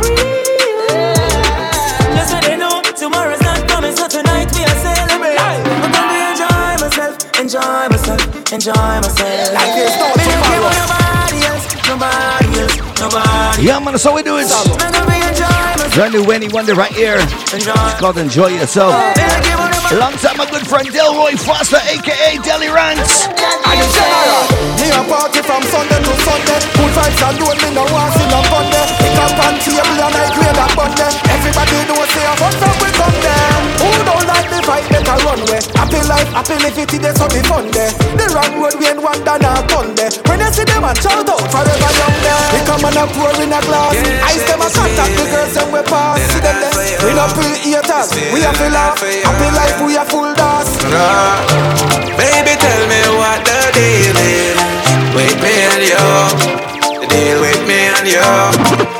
just 2.15 2.30
so 2.31 2.38
they 2.41 2.57
know 2.57 2.81
tomorrow's 2.95 3.41
not 3.41 3.68
coming, 3.68 3.95
so 3.95 4.07
tonight 4.07 4.51
we 4.53 4.64
are 4.64 4.80
celebrating. 4.81 5.65
I'm 5.81 5.91
gonna 5.91 6.30
enjoy 6.31 6.77
myself, 6.81 7.18
enjoy 7.39 7.89
myself, 7.89 8.22
enjoy 8.51 9.01
myself. 9.01 9.53
Like 9.53 9.73
there's 9.76 9.97
Yeah, 12.98 13.78
man, 13.78 13.94
that's 13.94 14.03
how 14.06 14.15
we 14.15 14.24
do 14.24 14.41
it. 14.41 14.49
Brand 15.94 16.14
new 16.14 16.26
Wayne 16.26 16.49
Wonder 16.49 16.74
right 16.74 16.91
here. 16.91 17.18
It's 17.22 17.99
called 18.02 18.18
Enjoy 18.18 18.48
Yourself. 18.48 18.94
Alongside 19.94 20.36
my 20.36 20.49
good 20.49 20.65
friend 20.65 20.88
Delroy 20.90 21.38
Foster, 21.38 21.78
aka 21.78 22.38
Delly 22.41 22.74
Ranx. 22.74 23.30
And 23.30 23.78
in 23.78 23.90
general, 23.94 24.44
me 24.82 24.90
a 24.90 25.02
party 25.06 25.45
from 25.45 25.61
Sunday 25.69 26.02
to 26.02 26.14
Sunday. 26.26 26.57
Good 26.74 26.91
vibes 26.98 27.22
alone, 27.22 27.57
me 27.61 27.69
no 27.78 27.86
want 27.94 28.14
see 28.18 28.26
no 28.34 28.41
fun 28.49 28.65
there. 28.74 28.90
Pick 28.98 29.18
up 29.22 29.45
on 29.45 29.56
table 29.61 30.02
and 30.02 30.18
I 30.18 30.26
grade 30.34 30.57
and 30.57 30.74
bun 30.74 30.91
there. 30.98 31.14
Everybody 31.38 31.78
know 31.86 32.02
say 32.18 32.26
I 32.26 32.34
want 32.41 32.56
from 32.57 32.76
we 32.82 32.90
come 32.98 33.18
there. 33.22 33.57
Who 33.82 33.90
don't 34.06 34.26
like 34.28 34.49
the 34.49 34.60
fight, 34.66 34.86
better 34.90 35.18
run 35.26 35.41
way. 35.49 35.62
Happy 35.78 36.02
life, 36.08 36.30
happy 36.34 36.58
live 36.62 36.78
it, 36.78 36.91
there's 37.02 37.18
something 37.18 37.44
fun 37.45 37.70
there. 37.72 37.91
The 38.18 38.26
wrong 38.34 38.54
road, 38.60 38.76
we 38.80 38.88
ain't 38.90 39.02
one 39.02 39.22
down 39.24 39.45
a 39.45 39.62
gun 39.70 39.94
there. 39.95 40.12
When 40.28 40.41
you 40.41 40.49
see 40.52 40.66
them 40.66 40.84
and 40.84 40.98
shout 40.98 41.28
out 41.28 41.45
forever 41.52 41.91
young 41.98 42.18
there. 42.26 42.41
We 42.54 42.60
come 42.66 42.86
and 42.86 42.98
a 42.98 43.06
pour 43.14 43.32
in 43.41 43.54
a 43.54 43.60
glass. 43.66 43.94
Ice 44.34 44.44
them 44.49 44.62
a 44.62 44.68
contact 44.70 45.14
the 45.14 45.24
girls 45.30 45.56
and 45.58 45.70
we 45.72 45.82
pass. 45.86 46.20
See 46.34 46.41
them 46.41 46.58
there. 46.62 46.74
We 47.06 47.14
not 47.14 47.32
pre 47.38 47.49
haters, 47.62 48.10
we 48.34 48.41
have 48.41 48.58
to 48.58 48.68
laugh. 48.74 48.99
Happy 48.99 49.49
life, 49.56 49.78
we 49.86 49.98
are 49.98 50.06
full 50.06 50.34
dance. 50.34 50.74
Nah. 50.90 51.38
Baby, 52.18 52.58
tell 52.58 52.82
me 52.90 53.02
what 53.18 53.45
the 53.45 53.60
deal 53.78 54.18
is 54.18 54.58
with 55.14 55.38
me 55.41 55.54
and 55.70 55.84
you. 55.86 56.06
The 57.02 57.08
deal 57.08 57.38
with 57.41 57.62
me 57.68 57.80
and 57.94 58.08
you. 58.10 58.97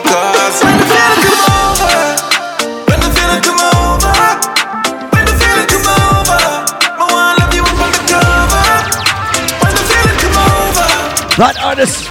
That 11.38 11.54
artist 11.62 12.10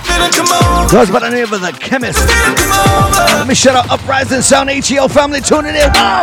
goes 0.94 1.10
by 1.10 1.18
the 1.18 1.34
name 1.34 1.50
of 1.50 1.58
The 1.58 1.74
Chemist. 1.74 2.22
Let 3.34 3.50
me 3.50 3.58
shout 3.58 3.74
out 3.74 3.90
Uprising 3.90 4.38
Sound 4.40 4.70
HEO 4.70 5.10
family 5.10 5.42
tuning 5.42 5.74
in. 5.74 5.90
Wow! 5.98 6.22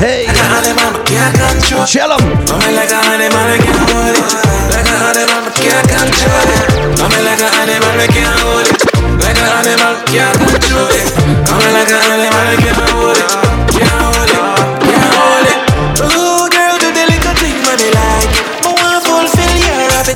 Hey, 0.00 0.24
chill 1.84 2.08
'em. 2.08 2.24
Like 2.72 2.88
a 2.88 3.00
animal, 3.12 3.52
can't 5.60 5.84
control 5.92 6.48
it. 6.56 6.96
Coming 6.96 7.24
like 7.28 7.44
a 7.44 7.52
animal, 7.60 8.00
can't 8.08 8.64
it. 8.64 8.80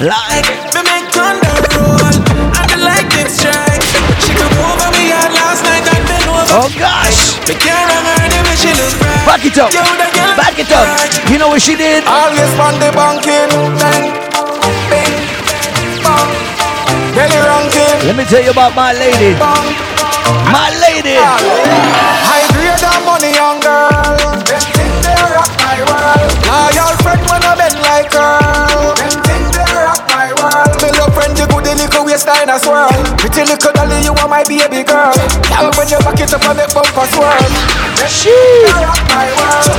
Like. 0.04 0.44
Me 0.76 0.84
make 0.84 1.08
thunder 1.16 1.48
roll 1.80 1.96
and 1.96 2.68
the 2.68 2.76
lightning 2.76 3.24
strike. 3.24 3.80
She 4.20 4.36
come 4.36 4.52
over 4.60 4.92
me 4.92 5.08
yard 5.08 5.32
last 5.32 5.64
night 5.64 5.80
and 5.80 6.04
bend 6.04 6.28
over. 6.28 6.44
Oh 6.60 6.68
gosh! 6.76 7.40
Me 7.48 7.56
can't 7.56 7.88
her 7.88 8.28
the 8.28 8.40
way 8.44 8.52
she 8.52 8.68
look 8.76 9.00
right. 9.00 9.24
Back 9.24 9.48
it 9.48 9.56
up. 9.56 9.72
Yo, 9.72 9.80
the 9.80 10.04
girl 10.12 10.36
Back 10.36 10.60
it 10.60 10.68
up. 10.76 10.84
You 11.32 11.40
know 11.40 11.48
what 11.48 11.64
she 11.64 11.72
did? 11.72 12.04
Always 12.04 12.52
on 12.60 12.76
the 12.84 12.92
banking. 12.92 13.48
Bang, 13.80 14.12
bing, 14.92 15.16
bang. 16.04 16.30
Let 18.04 18.12
me 18.12 18.24
tell 18.28 18.44
you 18.44 18.52
about 18.52 18.76
my 18.76 18.92
lady. 18.92 19.32
My 20.52 20.68
lady. 20.84 21.16
High 21.16 22.44
grade 22.52 22.76
and 22.76 23.04
money 23.08 23.32
young 23.32 23.56
girl. 23.64 23.88
Them 24.44 24.60
things 24.68 25.00
they 25.00 25.16
rock 25.32 25.48
my 25.64 25.80
world. 25.88 26.23
Waistline 32.14 32.46
a 32.46 32.56
swirl. 32.62 32.94
Pretty 33.18 33.42
little 33.42 33.74
dolly 33.74 33.98
you 34.06 34.14
are 34.14 34.30
my 34.30 34.46
baby 34.46 34.86
girl. 34.86 35.10
Girl 35.50 35.66
when 35.74 35.90
you 35.90 35.98
back 36.06 36.22
it 36.22 36.30
up 36.30 36.46
and 36.46 36.54
make 36.62 36.70
bumper 36.70 37.06
swirl. 37.10 37.50
She 38.06 38.30
rock 38.70 39.02
my 39.10 39.26
world. 39.34 39.74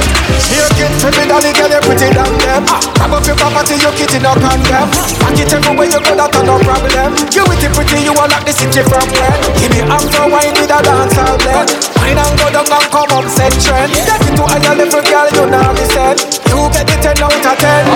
Here 0.52 0.68
kid 0.76 0.92
for 1.00 1.16
me 1.16 1.24
dolly 1.32 1.56
girl 1.56 1.72
you 1.72 1.80
pretty 1.88 2.12
than 2.12 2.36
them. 2.44 2.68
Grab 3.00 3.16
up 3.16 3.24
your 3.24 3.40
property 3.40 3.80
you 3.80 3.92
kitty 3.96 4.20
no 4.20 4.36
condemn. 4.36 4.92
Back 5.24 5.40
it 5.40 5.48
everywhere 5.48 5.88
you 5.88 6.02
go 6.04 6.12
that 6.20 6.36
no 6.44 6.60
problem. 6.60 7.16
You 7.32 7.44
with 7.48 7.64
it 7.64 7.72
pretty 7.72 8.04
you 8.04 8.12
are 8.12 8.28
like 8.28 8.44
the 8.44 8.52
city 8.52 8.84
from 8.84 9.08
when. 9.16 9.32
Give 9.56 9.72
me 9.72 9.80
after 9.88 10.28
wine 10.28 10.56
with 10.60 10.76
a 10.76 10.80
dance 10.84 11.16
all 11.16 11.40
blend. 11.40 11.72
Wine 11.96 12.20
and 12.20 12.36
go 12.36 12.52
down 12.52 12.68
and 12.68 12.88
come 12.92 13.16
up 13.16 13.28
set 13.32 13.56
trend. 13.64 13.96
Get 13.96 14.12
it 14.12 14.36
to 14.36 14.44
higher 14.44 14.76
level 14.76 15.04
girl 15.08 15.28
you 15.32 15.46
know 15.48 15.72
me 15.72 15.86
said. 15.88 16.20
You 16.52 16.68
get 16.76 16.84
the 16.84 17.00
10 17.00 17.24
out 17.24 17.32
of 17.32 17.56
10. 17.64 17.88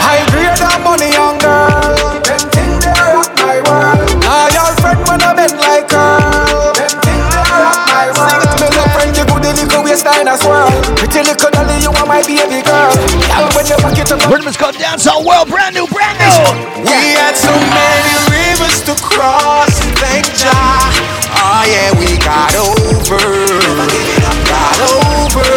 High 0.00 0.24
grade 0.32 0.56
and 0.56 0.80
money 0.80 1.12
young 1.12 1.36
girl. 1.36 2.61
World. 3.68 4.02
Now 4.22 4.48
your 4.52 4.70
friend 4.80 5.00
when 5.06 5.20
I 5.22 5.32
bend 5.34 5.56
like 5.58 5.86
girl. 5.88 6.72
Them 6.76 6.92
things 7.02 7.26
they 7.32 7.44
rock 7.50 7.80
my 7.90 8.06
world. 8.14 8.46
Me 8.60 8.68
love 8.72 8.90
friend 8.94 9.12
you 9.16 9.24
good 9.26 9.42
the 9.42 9.52
little 9.56 9.82
waistline 9.84 10.28
as 10.28 10.42
well. 10.44 10.70
Pretty 10.98 11.22
little 11.22 11.50
dolly 11.50 11.78
you 11.82 11.90
are 11.90 12.06
my 12.06 12.22
baby 12.22 12.62
girl. 12.62 12.92
Girl 13.30 13.48
when 13.54 13.66
you 13.66 13.78
back 13.82 13.98
it 13.98 14.10
up. 14.12 14.20
Rhythm 14.30 14.48
is 14.48 14.56
called 14.56 14.76
Dancehall 14.76 15.24
World, 15.26 15.48
brand 15.48 15.74
new, 15.74 15.86
brand 15.90 16.18
new. 16.18 16.38
We 16.86 17.16
had 17.18 17.34
so 17.36 17.52
many 17.52 18.14
rivers 18.30 18.82
to 18.86 18.94
cross, 19.02 19.72
thank 19.98 20.26
Jah. 20.38 20.90
Oh 21.42 21.64
yeah, 21.66 21.90
we 21.98 22.18
got 22.22 22.54
over, 22.54 23.18
got 24.46 24.78
over. 24.94 25.48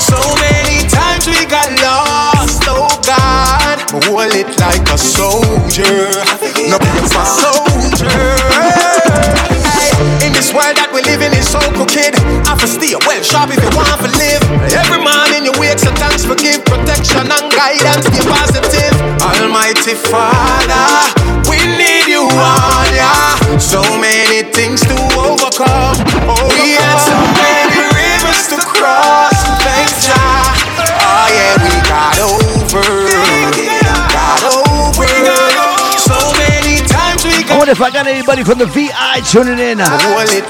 So 0.00 0.18
many 0.40 0.86
times 0.88 1.26
we 1.26 1.46
got 1.46 1.70
lost, 1.80 2.64
oh 2.68 2.88
God. 3.06 3.78
Hold 4.04 4.34
it 4.34 4.52
like 4.60 4.84
a 4.92 4.98
soldier, 4.98 6.12
no 6.68 6.78
be 6.78 6.88
a 7.00 7.24
soldier. 7.24 8.12
Hey, 9.72 9.92
in 10.28 10.32
this 10.36 10.52
world 10.52 10.76
that 10.76 10.92
we 10.92 11.00
live 11.08 11.24
in 11.24 11.32
is 11.32 11.48
so 11.48 11.60
crooked. 11.72 12.12
I 12.44 12.52
for 12.60 12.68
stay 12.68 12.92
well 13.08 13.22
sharp 13.24 13.48
if 13.48 13.60
you 13.60 13.72
want 13.72 13.88
to 14.04 14.10
live. 14.20 14.42
Every 14.76 15.00
morning 15.00 15.48
you 15.48 15.54
wake, 15.56 15.80
so 15.80 15.88
thanks 15.96 16.28
for 16.28 16.36
give 16.36 16.60
protection 16.68 17.24
and 17.24 17.48
guidance. 17.56 18.04
Be 18.12 18.20
positive, 18.20 18.92
Almighty 19.24 19.96
Father. 19.96 20.88
We 21.48 21.56
need 21.64 22.04
you 22.04 22.28
on 22.28 22.88
ya. 22.92 23.40
So 23.56 23.80
many 23.96 24.44
things 24.52 24.84
to 24.84 24.96
overcome. 25.16 25.96
We 26.52 26.76
had 26.76 27.00
so 27.00 27.16
times 37.68 37.80
we 37.80 37.84
I 37.84 37.84
got 37.84 37.84
wonder 37.84 37.84
if 37.84 37.86
I 37.86 37.90
got 37.90 38.06
anybody 38.06 38.44
from 38.44 38.58
the 38.58 38.66
VI 38.66 39.20
tuning 39.20 39.58
in. 39.58 39.78
Uh, 39.80 39.88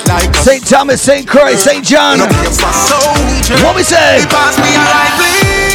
like 0.06 0.34
St. 0.36 0.64
Thomas, 0.64 1.02
St. 1.02 1.26
Croix, 1.26 1.56
St. 1.56 1.84
John. 1.84 2.20
What 2.20 3.74
we 3.74 3.82
say? 3.82 5.67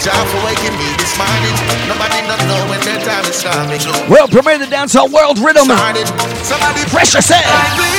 Job 0.00 0.26
for 0.28 0.38
waking 0.46 0.74
me 0.78 0.88
this 0.96 1.18
morning 1.18 1.54
Nobody 1.90 2.22
not 2.26 2.38
know 2.46 2.70
when 2.70 2.80
their 2.86 3.00
time 3.02 3.24
is 3.26 3.42
coming 3.42 3.80
World 4.10 4.30
premiere 4.30 4.58
the 4.58 4.66
Dancehall 4.66 5.10
World 5.10 5.38
Rhythm. 5.38 5.64
Started 5.64 6.06
Somebody 6.44 6.84
Pressure 6.90 7.20
set. 7.20 7.97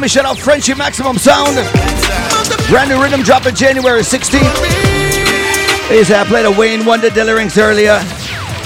Some 0.00 0.04
let 0.04 0.14
me 0.14 0.16
shout 0.16 0.24
out 0.24 0.38
Frenchie 0.38 0.72
Maximum 0.72 1.18
Sound. 1.18 1.56
Brand 2.70 2.88
new 2.88 3.02
rhythm 3.02 3.20
drop 3.20 3.42
dropping 3.42 3.54
January 3.54 4.00
16th. 4.00 4.48
Is 5.92 6.10
I 6.10 6.24
played 6.24 6.46
a 6.46 6.50
Wayne 6.50 6.86
Wonder 6.86 7.10
Delly 7.10 7.36
Ranx 7.36 7.58
earlier. 7.58 8.00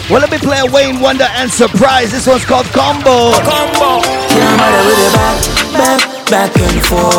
Well, 0.09 0.21
let 0.21 0.31
me 0.31 0.39
play 0.39 0.61
a 0.61 0.67
Wayne 0.71 1.01
Wonder 1.01 1.27
and 1.35 1.51
surprise. 1.51 2.13
This 2.13 2.29
one's 2.29 2.45
called 2.45 2.67
Combo. 2.67 3.35
Combo. 3.43 4.07
Can't 4.31 4.59
bother 4.63 4.87
with 4.87 5.03
it 5.03 5.11
back, 5.11 5.43
back, 5.75 6.01
back 6.31 6.55
and 6.55 6.79
forth. 6.87 7.19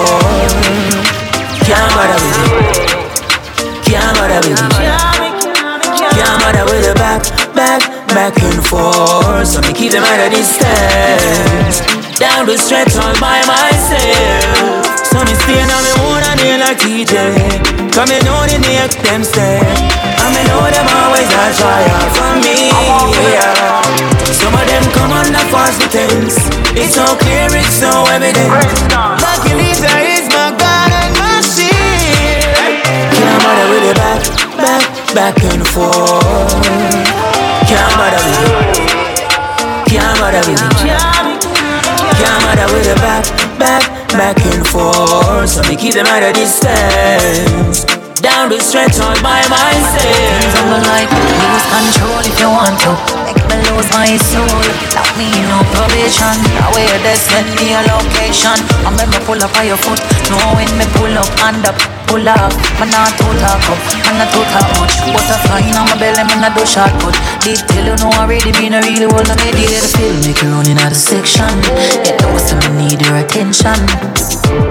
Can't 1.67 1.91
bother 1.91 2.15
with 2.15 2.39
it. 2.39 2.95
Can't 3.83 4.15
bother 4.15 4.39
with 4.47 4.55
it. 4.55 4.95
Can't 6.15 6.39
bother 6.39 6.63
with 6.71 6.87
it 6.87 6.95
back, 6.95 7.21
back, 7.53 7.81
back 8.07 8.41
and 8.41 8.65
forth. 8.65 9.45
So 9.45 9.59
me 9.59 9.73
keep 9.73 9.91
them 9.91 10.03
at 10.07 10.23
a 10.23 10.29
distance. 10.29 11.94
Down 12.25 12.49
the 12.49 12.57
stretch 12.57 12.97
all 12.97 13.13
by 13.21 13.37
myself. 13.45 14.97
So 15.05 15.21
me 15.21 15.33
stay 15.45 15.61
on 15.61 15.81
me 15.85 15.91
own 16.09 16.25
and 16.25 16.39
they 16.41 16.57
like 16.57 16.81
TJ. 16.81 17.13
Come 17.93 18.09
me 18.09 18.17
know 18.25 18.41
the 18.49 18.57
make 18.65 18.97
them 19.05 19.21
stay. 19.21 19.61
I 19.61 20.33
me 20.33 20.41
know 20.49 20.65
them 20.65 20.89
always 20.89 21.29
a 21.29 21.45
try 21.53 21.85
for 22.17 22.33
me. 22.41 22.73
Yeah. 23.29 24.25
Some 24.33 24.57
of 24.57 24.65
them 24.65 24.81
come 24.97 25.13
on 25.13 25.29
the 25.29 25.43
false 25.53 25.77
pretense. 25.77 26.41
It's 26.73 26.97
so 26.97 27.05
clear, 27.21 27.45
it's 27.53 27.77
so 27.77 27.93
evident. 28.09 28.49
My 29.21 29.37
Khalifa 29.45 29.93
is 30.17 30.25
my 30.33 30.49
God 30.57 30.89
and 30.97 31.13
my 31.21 31.45
shield. 31.45 32.81
Can't 33.13 33.37
bother 33.45 33.69
with 33.69 33.85
it 33.85 33.97
back, 34.01 34.21
back, 34.57 34.83
back 35.13 35.37
and 35.45 35.61
forth. 35.61 36.57
Can't 37.69 37.93
bother 37.93 38.17
with 38.17 38.41
it. 38.49 38.73
Can't 39.93 40.17
bother 40.17 40.41
with 40.49 40.57
it. 40.57 41.14
Can't 42.55 42.69
bother 42.69 42.77
with 42.77 42.87
it 42.87 42.97
back, 42.97 43.25
back, 43.59 43.83
back 44.09 44.37
and 44.45 44.65
forth. 44.67 45.49
So 45.49 45.61
me 45.63 45.75
keep 45.75 45.93
them 45.93 46.05
at 46.05 46.23
a 46.23 46.31
distance. 46.31 47.83
Down 48.21 48.49
the 48.49 48.59
stretch 48.59 48.99
on 48.99 49.21
my 49.21 49.41
mindset. 49.51 50.55
I'm 50.55 50.81
like, 50.83 51.09
lose 51.11 51.65
control 51.67 52.19
if 52.23 52.39
you 52.39 52.47
want 52.47 52.79
to. 52.81 53.24
Make 53.55 53.71
lose 53.71 53.89
my 53.95 54.11
soul. 54.19 54.63
Lock 54.91 55.07
me 55.15 55.31
in 55.31 55.47
no 55.47 55.63
probation. 55.71 56.35
That 56.59 56.75
way 56.75 56.91
they 57.07 57.15
send 57.15 57.47
me 57.55 57.71
a 57.71 57.79
location. 57.87 58.59
And 58.83 58.91
when 58.99 59.07
me 59.07 59.19
pull 59.23 59.39
up 59.39 59.55
on 59.55 59.63
your 59.63 59.79
foot, 59.79 59.99
know 60.27 60.59
when 60.59 60.67
me 60.75 60.83
pull 60.99 61.15
up 61.15 61.29
and 61.47 61.63
up. 61.63 61.79
Pull 62.11 62.27
up, 62.27 62.53
man 62.77 62.91
not 62.91 63.17
too 63.17 63.25
talk 63.41 63.65
up, 63.65 63.81
man 64.05 64.21
not 64.21 64.29
too 64.29 64.45
talk 64.53 64.69
much 64.77 64.93
Butterfly 65.09 65.65
in 65.65 65.73
my 65.73 65.97
belly, 65.97 66.21
man 66.21 66.37
not 66.39 66.53
do 66.53 66.61
shortcut 66.63 67.17
Detail 67.41 67.81
you 67.81 67.95
know 67.97 68.13
already 68.21 68.53
been 68.53 68.77
a 68.77 68.81
real 68.85 69.09
world 69.09 69.25
of 69.25 69.37
me 69.41 69.49
did 69.49 69.81
feel 69.89 70.13
make 70.21 70.37
you 70.37 70.53
running 70.53 70.77
out 70.77 70.93
of 70.93 70.97
section 70.97 71.49
Yeah, 72.05 72.13
those 72.21 72.53
me 72.77 72.93
need 72.93 73.01
your 73.01 73.17
attention 73.17 73.73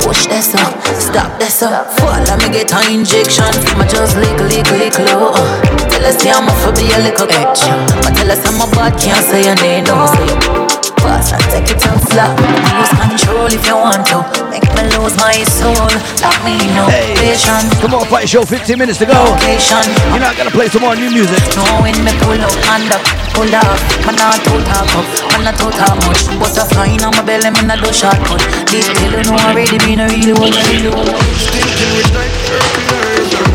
Push 0.01 0.27
this 0.27 0.55
up, 0.55 0.75
stop 0.95 1.39
this 1.39 1.63
up. 1.63 1.91
Follow 1.99 2.37
me 2.39 2.51
get 2.53 2.73
an 2.73 3.01
injection. 3.01 3.51
My 3.79 3.87
just 3.87 4.17
lick, 4.17 4.39
lick, 4.51 4.71
lick 4.71 4.99
low 4.99 5.33
uh. 5.33 5.63
Tell 5.89 6.05
us 6.05 6.25
I'm 6.27 6.47
for 6.63 6.73
be 6.77 6.91
a 6.93 6.99
little 6.99 7.29
extra 7.31 7.75
But 8.03 8.15
tell 8.17 8.31
us 8.31 8.45
I'm 8.47 8.61
a 8.61 8.71
bad, 8.75 8.99
can't 9.01 9.25
say 9.25 9.45
your 9.45 9.57
name, 9.57 9.85
no. 9.85 10.07
say 10.07 10.84
fast 11.05 11.37
and 11.37 11.45
take 11.53 11.69
it 11.69 11.85
and 11.85 12.01
flop 12.09 12.33
Lose 12.41 12.95
control 12.97 13.49
if 13.53 13.63
you 13.69 13.77
want 13.77 14.03
to. 14.09 14.25
Make 14.49 14.65
me 14.73 14.83
lose 14.97 15.15
my 15.21 15.37
soul. 15.45 15.93
Lock 16.25 16.37
me 16.43 16.57
in 16.57 16.73
no 16.73 16.89
Hey, 16.89 17.37
come 17.81 17.95
on, 17.95 18.09
fight 18.09 18.29
show, 18.29 18.43
15 18.43 18.79
minutes 18.79 18.99
to 18.99 19.07
go. 19.07 19.13
Location. 19.13 19.85
You're 20.11 20.25
not 20.25 20.37
gonna 20.37 20.51
play 20.51 20.69
some 20.73 20.83
more 20.83 20.97
new 20.97 21.11
music. 21.13 21.39
Know 21.55 21.69
when 21.85 21.95
me 22.01 22.13
pull 22.25 22.41
up, 22.41 22.55
hand 22.65 22.89
up, 22.89 23.05
pull 23.37 23.53
up. 23.53 23.79
Man 24.09 24.17
not 24.17 24.41
too 24.43 24.59
talk 24.65 24.89
up, 24.97 25.07
man 25.37 25.45
not 25.45 25.55
too 25.61 25.71
talk 25.77 25.97
much. 26.09 26.25
Butterfly 26.41 26.97
in 26.97 27.05
my 27.05 27.23
belly, 27.23 27.51
me 27.53 27.63
not 27.69 27.79
do 27.85 27.93
shortcut 27.93 28.41
This 28.71 28.89
tell 28.89 29.13
you 29.13 29.23
know 29.25 29.37
already 29.45 29.79
been 29.79 30.01
a 30.01 30.09
real 30.09 30.35
one, 30.41 30.51
real 30.51 30.91
one 30.95 31.07
Stinking 31.39 31.93
with 31.95 32.11
like 32.15 32.35
fertilizer 32.49 33.47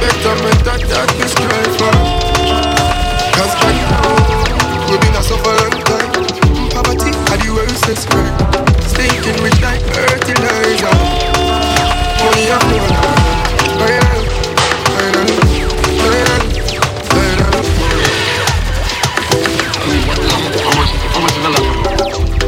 Better 0.00 0.34
me 0.42 0.52
that 0.64 0.80
that 0.88 1.08
we 1.18 1.26
strive 1.28 2.21
are 7.84 7.94
the 7.94 8.00
Stinking 8.88 9.42
with 9.42 9.60
like 9.62 9.80
fertilizer 9.80 10.92
Money 12.22 12.50
up 12.50 12.62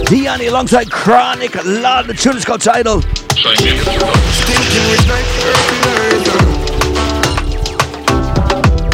Diani 0.07 0.49
alongside 0.49 0.91
Chronic, 0.91 1.57
of 1.57 2.07
the 2.07 2.15
tunes 2.15 2.45
got 2.45 2.61
title. 2.61 3.03
Stinking 3.03 3.77
with 4.91 5.09
like 5.09 5.25
fertilizer 5.41 6.45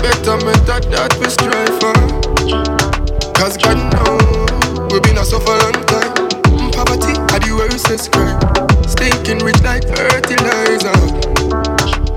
Better 0.03 0.37
that 0.67 0.85
that 0.91 1.13
we 1.19 1.29
strive 1.29 1.81
for. 1.81 1.95
Cause 3.35 3.57
God 3.57 3.79
know 3.93 4.89
We've 4.91 5.03
been 5.03 5.19
a 5.19 5.25
suffer 5.25 5.51
long 5.53 5.73
time 5.73 5.90
Poverty 5.90 5.90
the 7.85 7.97
Stinking 8.89 9.39
rich 9.45 9.61
like 9.63 9.85
fertilizer 9.85 10.93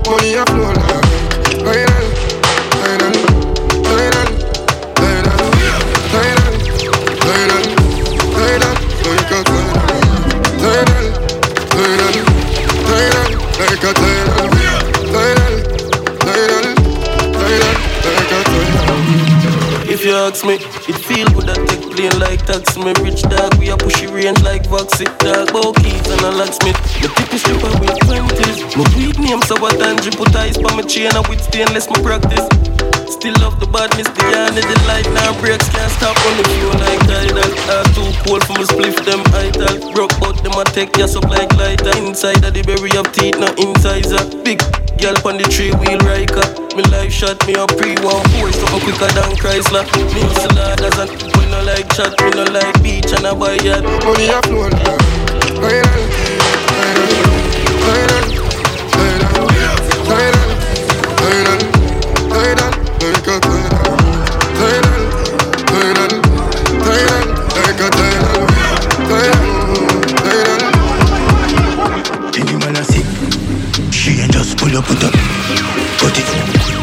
Money 0.08 0.34
a 0.34 0.44
flow 0.46 0.72
like 0.72 1.04
Viral 1.64 2.06
Viral 2.80 3.14
Viral 3.84 4.28
Viral 4.98 5.38
Viral 6.12 6.54
Viral 7.24 7.64
Viral 8.34 8.76
Like 9.04 9.30
a 9.30 9.42
viral 9.44 9.84
Viral 10.60 11.06
Viral 12.84 13.30
Like 13.58 13.82
a 13.82 13.92
viral 13.94 13.94
Viral 13.94 14.23
ask 20.14 20.44
me, 20.44 20.54
it 20.54 20.98
feel 21.02 21.28
good 21.30 21.46
that 21.50 21.60
take 21.68 21.90
plane 21.90 22.18
like 22.18 22.44
taxi. 22.46 22.78
Me 22.80 22.92
rich 23.02 23.22
dog, 23.22 23.54
we 23.58 23.70
a 23.70 23.76
pushy 23.76 24.06
range 24.12 24.40
like 24.42 24.62
Voxy. 24.64 25.06
Dog, 25.18 25.52
bow 25.52 25.72
keys 25.72 26.06
and 26.10 26.20
a 26.22 26.30
locksmith. 26.30 26.78
Me 27.02 27.08
tippy 27.08 27.38
stripper 27.38 27.72
with 27.80 27.98
twenties. 28.06 28.58
Me 28.76 28.84
weed 28.96 29.18
name 29.18 29.42
so 29.42 29.58
what 29.60 29.78
time 29.78 29.96
put 30.12 30.34
ice 30.36 30.58
pa 30.58 30.74
me 30.76 30.82
chain 30.84 31.10
and 31.14 31.26
with 31.28 31.42
stainless 31.42 31.90
me 31.90 32.02
practice. 32.02 32.93
Still 33.14 33.38
love 33.38 33.62
the 33.62 33.70
badness, 33.70 34.10
the 34.10 34.26
yarn 34.34 34.58
the 34.58 34.78
light 34.90 35.06
now 35.14 35.30
breaks 35.38 35.70
can't 35.70 35.88
stop 35.94 36.18
on 36.26 36.34
the 36.34 36.44
floor 36.50 36.74
like 36.82 36.98
tidal. 37.06 37.46
Are 37.70 37.86
too 37.94 38.10
cold 38.26 38.42
for 38.42 38.58
me 38.58 38.66
spliff 38.66 38.98
them 39.06 39.22
idle. 39.30 39.94
Broke 39.94 40.12
but 40.18 40.42
them 40.42 40.58
a 40.58 40.64
take 40.66 40.90
yes 40.98 41.14
up 41.14 41.30
like 41.30 41.48
lighter. 41.54 41.94
Inside 42.02 42.42
of 42.42 42.52
the 42.52 42.66
berry 42.66 42.90
of 42.98 43.06
teeth, 43.14 43.38
no 43.38 43.54
incisor. 43.54 44.18
Uh. 44.18 44.42
Big 44.42 44.58
girl 44.98 45.14
on 45.30 45.38
the 45.38 45.46
three 45.46 45.70
wheel 45.78 46.02
riker. 46.02 46.42
Me 46.74 46.82
life 46.90 47.14
shot 47.14 47.38
me 47.46 47.54
a 47.54 47.64
pre 47.78 47.94
one 48.02 48.18
four 48.34 48.50
something 48.50 48.82
quicker 48.82 49.08
than 49.14 49.30
Chrysler. 49.38 49.86
Me 50.10 50.20
hustle 50.34 50.58
hard 50.58 50.82
as 50.82 50.98
a 50.98 51.06
we 51.38 51.46
no 51.54 51.62
like 51.62 51.86
chat, 51.94 52.12
we 52.18 52.34
no 52.34 52.44
like 52.50 52.74
beach 52.82 53.14
and 53.14 53.30
a 53.30 53.32
buy 53.32 53.54
yacht. 53.62 53.86
Money 54.02 54.26
a 54.26 54.42
flow 54.42 54.68
Viral 55.62 56.02
Viral 57.86 58.26
Viral 58.26 58.26
Viral 58.90 59.54
Viral 60.02 60.43
Like 63.04 63.26
a 63.26 63.36
a 72.76 72.84
sick, 72.84 73.04
she 73.92 74.20
ain't 74.20 74.32
just 74.32 74.56
pull 74.56 74.74
up 74.74 74.88
with 74.88 75.04
up. 75.04 75.12
Put 76.00 76.16
it, 76.16 76.24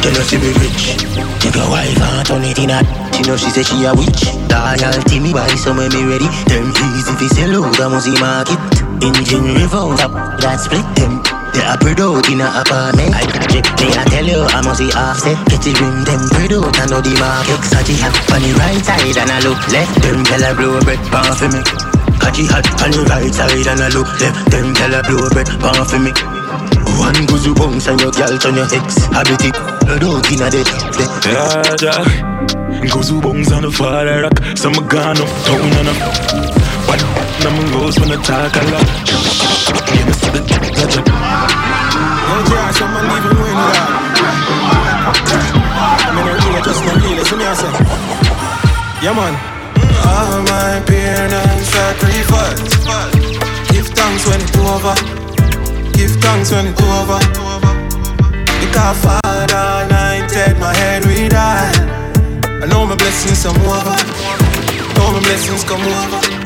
tell 0.02 0.14
her 0.14 0.24
she 0.24 0.38
be 0.38 0.54
rich. 0.62 0.94
Take 1.40 1.56
a 1.56 1.66
wife 1.72 2.00
and 2.00 2.28
turn 2.28 2.44
it 2.44 2.60
in 2.60 2.70
a. 2.70 2.84
She 3.16 3.24
know 3.24 3.36
she 3.36 3.50
say 3.50 3.64
she 3.64 3.84
a 3.86 3.94
witch. 3.96 4.30
Loyalty 4.48 5.20
me 5.20 5.34
buy 5.34 5.48
some 5.56 5.78
when 5.78 5.90
me 5.90 6.06
ready. 6.06 6.30
Them 6.46 6.70
easy 6.70 7.14
fi 7.18 7.28
sell 7.30 7.66
out 7.66 7.80
a 7.80 7.90
musty 7.90 8.12
market. 8.20 8.60
Engine 9.02 9.56
revolt 9.56 10.00
up, 10.04 10.12
that 10.40 10.60
split 10.60 10.86
them. 10.96 11.41
They 11.54 11.64
are 11.68 11.76
spread 11.76 12.00
out 12.00 12.28
in 12.32 12.40
a 12.40 12.48
apartment. 12.48 13.12
I 13.12 13.28
check, 13.52 13.68
me 13.80 13.88
I 13.92 14.04
tell 14.08 14.28
you 14.28 14.42
I 14.48 14.60
must 14.64 14.80
see 14.80 14.92
offset. 14.96 15.38
Get 15.52 15.62
the 15.62 15.72
rim, 15.80 16.04
them 16.08 16.22
spread 16.32 16.54
out 16.56 16.76
and 16.80 16.90
know 16.92 17.02
the 17.04 17.14
market. 17.20 17.60
Exotic 17.60 18.00
hat 18.00 18.16
on 18.32 18.42
the 18.42 18.52
right 18.56 18.84
side 18.84 19.18
and 19.20 19.32
I 19.32 19.40
look 19.44 19.60
left. 19.68 19.94
Them 20.02 20.24
tell 20.24 20.42
her 20.42 20.54
blow 20.56 20.80
bread 20.82 21.02
pan 21.12 21.32
for 21.36 21.50
me. 21.52 21.62
Catchy 22.24 22.46
hat 22.48 22.68
on 22.80 22.92
the 22.96 23.02
right 23.12 23.34
side 23.34 23.68
and 23.68 23.82
I 23.84 23.90
look 23.92 24.08
left. 24.24 24.40
Them 24.52 24.74
tell 24.74 24.94
her 24.96 25.04
blow 25.04 25.28
bread 25.36 25.50
pan 25.60 25.84
for 25.84 26.00
me. 26.00 26.12
One 27.02 27.26
goes 27.26 27.46
you 27.46 27.54
bounce 27.56 27.88
and 27.88 28.00
your 28.00 28.12
girl 28.12 28.38
turn 28.38 28.56
your 28.56 28.70
ex. 28.72 29.06
Habit 29.12 29.44
it, 29.44 29.56
blood 29.86 30.04
out 30.08 30.28
in 30.32 30.42
a 30.42 30.48
dead. 30.48 30.68
Yeah, 31.28 31.76
yeah. 31.84 32.32
Goes 32.90 33.10
who 33.10 33.22
bones 33.22 33.52
on 33.52 33.64
the 33.64 33.72
fire 33.72 34.24
rock. 34.24 34.38
Some 34.56 34.74
gone 34.88 35.18
uptown 35.18 35.72
and 35.80 35.90
up. 35.92 36.00
What 36.88 37.02
number 37.44 37.68
goes 37.76 38.00
when 38.00 38.12
I 38.12 38.22
talk 38.24 38.56
a 38.56 38.64
lot. 38.72 38.88
Yeah, 39.92 40.06
me 40.06 40.14
see 40.14 40.32
the 40.32 41.11
judge. 42.74 42.82
Yo, 42.82 42.82
Josh, 42.82 42.82
I'm 42.82 42.94
not 42.94 43.18
even 43.18 43.38
win 43.42 43.56
that 43.56 43.76
I 46.12 46.28
really 46.28 46.62
just 46.64 46.82
not 46.86 46.96
really, 47.04 47.24
so 47.26 47.36
me 47.38 47.46
I 47.46 47.54
say. 47.54 47.72
Yeah, 49.02 49.14
man. 49.14 49.34
All 50.06 50.42
my 50.44 50.82
pain 50.86 51.32
and 51.32 51.62
sacrifice. 51.66 52.62
Give 53.72 53.88
thanks 53.88 54.26
when 54.28 54.42
it's 54.42 54.58
over. 54.58 54.96
Give 55.94 56.12
thanks 56.22 56.52
when 56.52 56.68
it's 56.68 56.82
over. 56.82 57.20
Because 58.62 58.98
Father 59.02 59.86
anointed 59.86 60.60
my 60.60 60.74
head 60.76 61.06
with 61.06 61.34
oil 61.34 61.42
I 62.62 62.66
know 62.68 62.86
my 62.86 62.96
blessings 62.96 63.44
come 63.44 63.58
over. 63.58 63.96
Know 64.96 65.12
my 65.12 65.20
blessings 65.20 65.64
come 65.64 65.82
over 65.82 66.41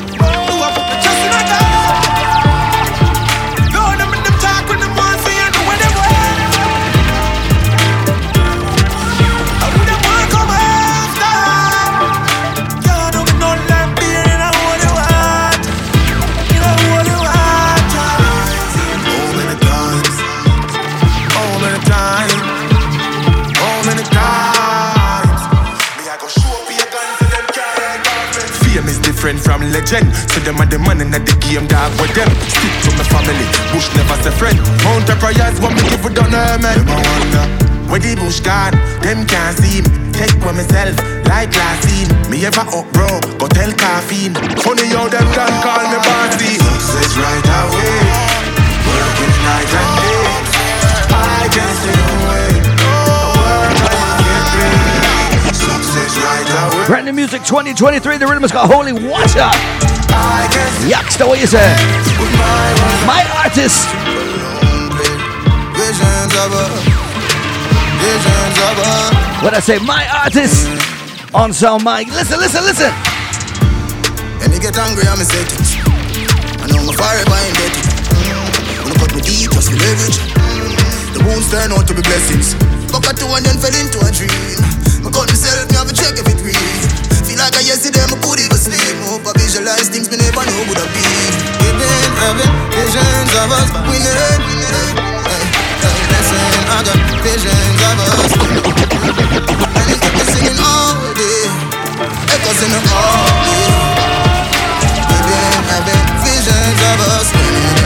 friend 29.26 29.42
from 29.42 29.60
legend. 29.74 30.06
So 30.30 30.38
them 30.46 30.62
are 30.62 30.70
the 30.70 30.78
man 30.78 31.02
in 31.02 31.10
the 31.10 31.18
game, 31.42 31.66
dog 31.66 31.90
with 31.98 32.14
them. 32.14 32.30
Stick 32.46 32.74
to 32.86 32.90
my 32.94 33.02
family, 33.10 33.46
Bush 33.74 33.90
never 33.98 34.14
say 34.22 34.30
friend. 34.30 34.54
Mount 34.86 35.10
a 35.10 35.18
prayers, 35.18 35.58
what 35.58 35.74
me 35.74 35.82
give 35.90 36.06
on 36.06 36.30
her, 36.30 36.54
man. 36.62 36.78
A 36.86 36.94
wonder. 36.94 37.46
Where 37.90 37.98
the 37.98 38.14
bush 38.14 38.38
gone, 38.38 38.78
them 39.02 39.26
can't 39.26 39.58
see 39.58 39.82
me. 39.82 39.90
Take 40.14 40.38
for 40.38 40.54
myself, 40.54 40.94
like 41.26 41.50
last 41.58 41.82
scene. 41.90 42.06
Me 42.30 42.46
ever 42.46 42.62
up, 42.70 42.86
bro, 42.94 43.10
go 43.42 43.50
tell 43.50 43.72
caffeine. 43.74 44.34
Funny 44.62 44.94
how 44.94 45.10
them 45.10 45.26
can 45.34 45.54
call 45.58 45.82
me 45.90 45.98
bossy. 46.06 46.62
Success 46.62 47.18
right 47.18 47.48
away, 47.66 47.98
working 48.86 49.34
night 49.42 49.72
and 49.74 49.90
day. 50.06 50.22
I 51.10 51.50
can't 51.50 51.74
stay 51.82 51.98
away. 52.14 52.45
Brand 56.86 57.04
new 57.04 57.12
music 57.12 57.42
2023. 57.42 58.16
The 58.18 58.26
rhythm 58.30 58.44
is 58.44 58.52
called 58.52 58.70
Holy 58.70 58.92
Water. 58.94 59.50
Yucks, 60.86 61.18
the 61.18 61.26
way 61.26 61.42
you 61.42 61.50
say. 61.50 61.66
My 63.02 63.26
artist. 63.42 63.90
When 69.42 69.50
I 69.50 69.58
say 69.58 69.82
my 69.82 70.06
artist 70.14 70.70
on 71.34 71.52
sound 71.52 71.82
mic, 71.82 72.06
listen, 72.14 72.38
listen, 72.38 72.62
listen. 72.62 72.94
And 74.38 74.54
me 74.54 74.62
get 74.62 74.78
angry, 74.78 75.10
I'm 75.10 75.18
a 75.18 75.26
set. 75.26 75.42
I 76.62 76.70
know 76.70 76.86
my 76.86 76.94
fire 76.94 77.26
by 77.26 77.42
indebted. 77.50 77.82
When 78.86 78.94
I 78.94 78.96
cut 79.02 79.10
me 79.10 79.26
deep, 79.26 79.50
just 79.50 79.74
to 79.74 79.76
leverage. 79.82 80.22
The 81.18 81.24
wounds 81.26 81.50
turn 81.50 81.72
out 81.74 81.88
to 81.88 81.94
be 81.98 82.02
blessings. 82.02 82.54
Fuck 82.94 83.10
a 83.10 83.12
two 83.12 83.26
and 83.26 83.42
then 83.42 83.58
fell 83.58 83.74
into 83.74 83.98
a 84.06 84.10
dream. 84.14 84.86
I 85.06 85.10
cut 85.10 85.26
myself, 85.26 85.66
me 85.70 85.92
check 85.94 86.18
if 86.18 86.26
it 86.26 86.42
real. 86.42 86.75
Feel 87.36 87.44
like 87.44 87.60
I 87.60 87.68
yesterday, 87.68 88.00
my 88.08 88.16
booty 88.24 88.48
was 88.48 88.64
sleep. 88.64 88.80
Hope 89.12 89.28
I 89.28 89.36
visualize 89.36 89.92
things 89.92 90.08
me 90.08 90.16
never 90.16 90.40
know 90.40 90.56
would 90.72 90.80
have 90.80 90.88
been. 90.88 91.36
We've 91.60 91.76
been 91.76 92.12
having 92.16 92.48
visions 92.72 93.32
of 93.36 93.52
us 93.52 93.68
winning. 93.84 94.40
Hey, 94.64 95.44
hey, 95.84 96.00
listen, 96.16 96.48
I 96.64 96.80
got 96.80 96.96
visions 97.20 97.80
of 97.92 98.08
us. 98.08 98.32
And 99.68 99.84
it's 99.84 100.00
got 100.00 100.16
me 100.16 100.24
singing 100.32 100.56
all 100.64 100.96
day. 101.12 101.44
Echoes 102.40 102.60
in 102.64 102.72
the 102.72 102.80
hallway. 102.88 103.68
We've 104.96 105.26
been 105.28 105.60
having 105.76 106.08
visions 106.24 106.80
of 106.88 107.00
us 107.20 107.28
winning. 107.36 107.84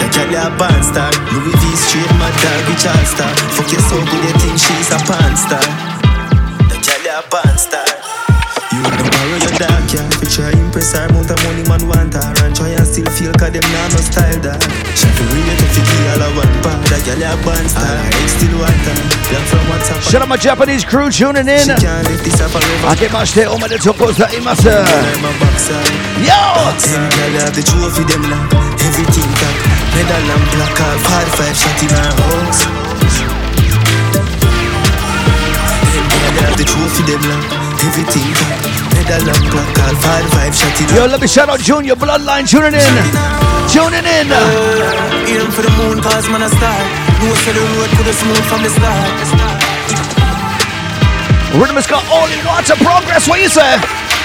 The 0.00 0.08
girl 0.08 0.40
a 0.40 0.56
band 0.56 0.84
star 0.88 1.12
Louis 1.36 1.52
V 1.52 1.64
straight 1.76 2.12
mad 2.16 2.32
dog 2.40 2.64
with 2.64 2.80
all 2.80 3.04
star 3.04 3.28
Fuck 3.60 3.72
you 3.76 3.80
so 3.92 3.98
good 4.08 4.24
you 4.24 4.34
think 4.40 4.56
she's 4.56 4.88
a 4.88 4.98
porn 5.04 5.36
star 5.36 5.97
no 9.40 9.50
borrow 9.50 9.58
dark 9.58 9.86
yeah 9.92 10.06
If 10.08 10.22
you 10.22 10.28
try 10.28 10.50
impress 10.52 10.92
her 10.94 11.06
amount 11.06 11.30
of 11.30 11.38
money 11.44 11.62
man 11.68 11.82
want 11.88 12.14
her. 12.14 12.28
And 12.44 12.54
try 12.54 12.70
and 12.74 12.86
still 12.86 13.06
feel 13.14 13.32
cause 13.34 13.52
them 13.52 13.64
nah 13.72 13.88
no 13.92 14.00
style 14.02 14.40
dog 14.40 14.60
She 14.94 15.06
feel 15.14 15.28
relate 15.30 15.60
if 15.62 15.76
you 15.78 15.84
give 15.84 16.06
all 16.12 16.22
a 16.22 16.28
one 16.34 16.54
part 16.62 16.80
The 16.90 16.98
girl 17.06 17.22
a 17.22 17.32
band 17.44 17.68
star. 17.70 17.86
Ex 18.18 18.32
still 18.38 18.54
want 18.58 18.82
her 18.86 18.98
Black 19.30 19.44
from 19.50 19.64
WhatsApp 19.70 20.00
Shout 20.10 20.22
out 20.22 20.28
my 20.28 20.36
Japanese 20.36 20.84
crew 20.84 21.10
tuning 21.10 21.48
in. 21.48 21.66
She 21.66 21.74
can't 21.78 22.04
lift 22.08 22.24
this 22.24 22.40
up 22.40 22.50
forever 22.50 22.86
Akemashite 22.92 23.46
omedetou 23.46 23.92
gozaimasu. 23.94 24.72
I'm 24.72 25.24
a 25.24 25.32
boxer. 25.40 25.82
Yo! 26.24 26.40
Girl 27.14 27.34
have 27.42 27.54
the 27.54 27.62
trophy 27.62 28.04
them 28.08 28.22
like 28.30 28.54
Everything 28.82 29.30
top. 29.38 29.56
Medal 29.94 30.30
and 30.34 30.46
black 30.54 30.80
all 30.80 30.98
45 30.98 31.56
shot 31.56 31.82
in 31.82 31.90
her 31.90 32.10
house. 32.22 32.60
Girl 36.34 36.44
have 36.46 36.56
the 36.56 36.64
trophy 36.64 37.02
them 37.04 37.22
like 37.28 37.46
Everything 37.84 38.34
top 38.34 38.87
Medal 38.98 39.30
and 39.30 39.46
black 39.54 39.78
all 39.78 39.94
45 39.94 40.54
shot 40.58 40.80
in 40.82 40.86
Yo, 40.90 41.06
let 41.06 41.20
me 41.20 41.28
shout 41.30 41.48
out 41.48 41.60
Junior 41.60 41.94
Bloodline 41.94 42.46
tuning 42.50 42.74
in. 42.74 42.94
Tuning 43.70 44.02
in. 44.02 44.26
Uh, 44.26 45.30
aim 45.30 45.50
for 45.54 45.62
the 45.62 45.70
moon 45.78 46.02
cause 46.02 46.26
man 46.26 46.42
a 46.42 46.50
star 46.50 46.80
No 47.22 47.30
say 47.46 47.54
the 47.54 47.62
road 47.62 47.90
could 47.94 48.10
have 48.10 48.18
smooth 48.18 48.44
from 48.50 48.60
the 48.66 48.70
start 48.74 49.14
Rhythm 51.54 51.78
is 51.78 51.86
called 51.86 52.04
Holy 52.10 52.38
Water 52.44 52.76
Progress. 52.82 53.28
What 53.28 53.40
you 53.40 53.48
say? 53.48 53.78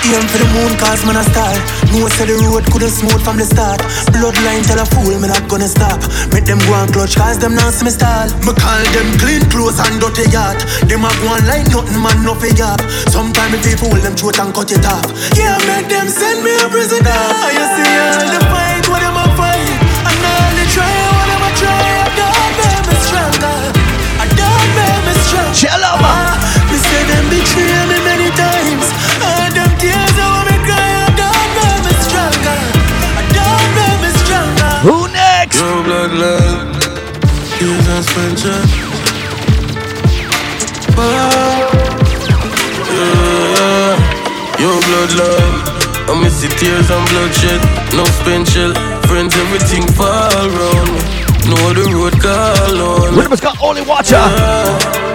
Aim 0.09 0.25
for 0.25 0.39
the 0.41 0.49
moon 0.57 0.73
cause 0.81 1.05
man 1.05 1.21
a 1.21 1.23
star 1.23 1.53
No 1.93 2.09
say 2.09 2.25
the 2.25 2.33
road 2.49 2.65
could 2.73 2.81
have 2.81 2.89
smooth 2.89 3.21
from 3.21 3.37
the 3.37 3.45
start? 3.45 3.77
Bloodline 4.17 4.65
tell 4.65 4.81
a 4.81 4.85
fool 4.89 5.13
me 5.21 5.29
not 5.29 5.45
gonna 5.45 5.69
stop. 5.69 6.01
Make 6.33 6.49
them 6.49 6.57
go 6.65 6.73
and 6.73 6.89
clutch 6.89 7.13
cause 7.13 7.37
them 7.37 7.53
not 7.53 7.69
see 7.69 7.85
me 7.85 7.93
stall. 7.93 8.25
Me 8.41 8.49
call 8.57 8.81
them 8.97 9.13
clean 9.21 9.45
clothes 9.53 9.77
and 9.77 10.01
dirty 10.01 10.25
yacht. 10.33 10.57
Them 10.89 11.05
a 11.05 11.13
go 11.21 11.37
on 11.37 11.45
like 11.45 11.69
nothing 11.69 12.01
man 12.01 12.17
no 12.25 12.33
figure 12.33 12.73
Sometimes 13.13 13.61
if 13.61 13.77
people 13.77 13.93
them 13.93 14.17
throat 14.17 14.41
and 14.41 14.49
cut 14.57 14.73
it 14.73 14.81
off. 14.89 15.05
Yeah 15.37 15.53
make 15.69 15.85
them 15.85 16.09
send 16.09 16.41
me 16.41 16.57
a 16.57 16.65
prisoner. 16.65 17.13
You 17.53 17.65
see 17.77 17.93
all 17.93 18.25
the 18.25 18.41
fight 18.49 18.83
what 18.89 19.05
them 19.05 19.13
a 19.13 19.25
fight? 19.37 19.77
And 20.09 20.17
all 20.17 20.49
the 20.57 20.65
try 20.73 20.89
what 21.13 21.29
them 21.29 21.45
a 21.45 21.49
try? 21.61 21.77
I 21.77 22.09
don't 22.17 22.53
make 22.57 22.83
me 22.89 22.95
stronger. 23.05 23.57
I 24.17 24.25
don't 24.33 24.69
me 25.05 25.13
stronger. 25.29 25.53
Chill 25.53 25.85
out, 25.85 26.01
man. 26.01 26.41
Me 26.73 26.77
say 26.81 27.05
them 27.05 27.25
betray 27.29 27.85
me 27.85 27.92
here's 38.15 38.45
a 38.45 38.45
spencer. 38.45 38.59
Oh, 40.95 41.69
yeah, 42.93 43.97
yo, 44.59 44.69
bloodline, 44.85 45.57
I 46.09 46.21
miss 46.21 46.41
the 46.41 46.49
tears 46.49 46.89
and 46.91 47.05
bloodshed. 47.09 47.61
No 47.95 48.05
spin 48.21 48.45
chill, 48.45 48.73
friends, 49.07 49.35
everything 49.35 49.87
fall 49.93 50.29
around 50.31 50.89
me. 50.93 51.01
Know 51.49 51.73
the 51.73 51.85
road 51.91 52.13
call 52.21 52.81
on 52.81 53.11
me. 53.11 53.17
Rhythm 53.17 53.33
is 53.33 53.41
called 53.41 53.57
Holy 53.57 53.81
Water. 53.81 54.21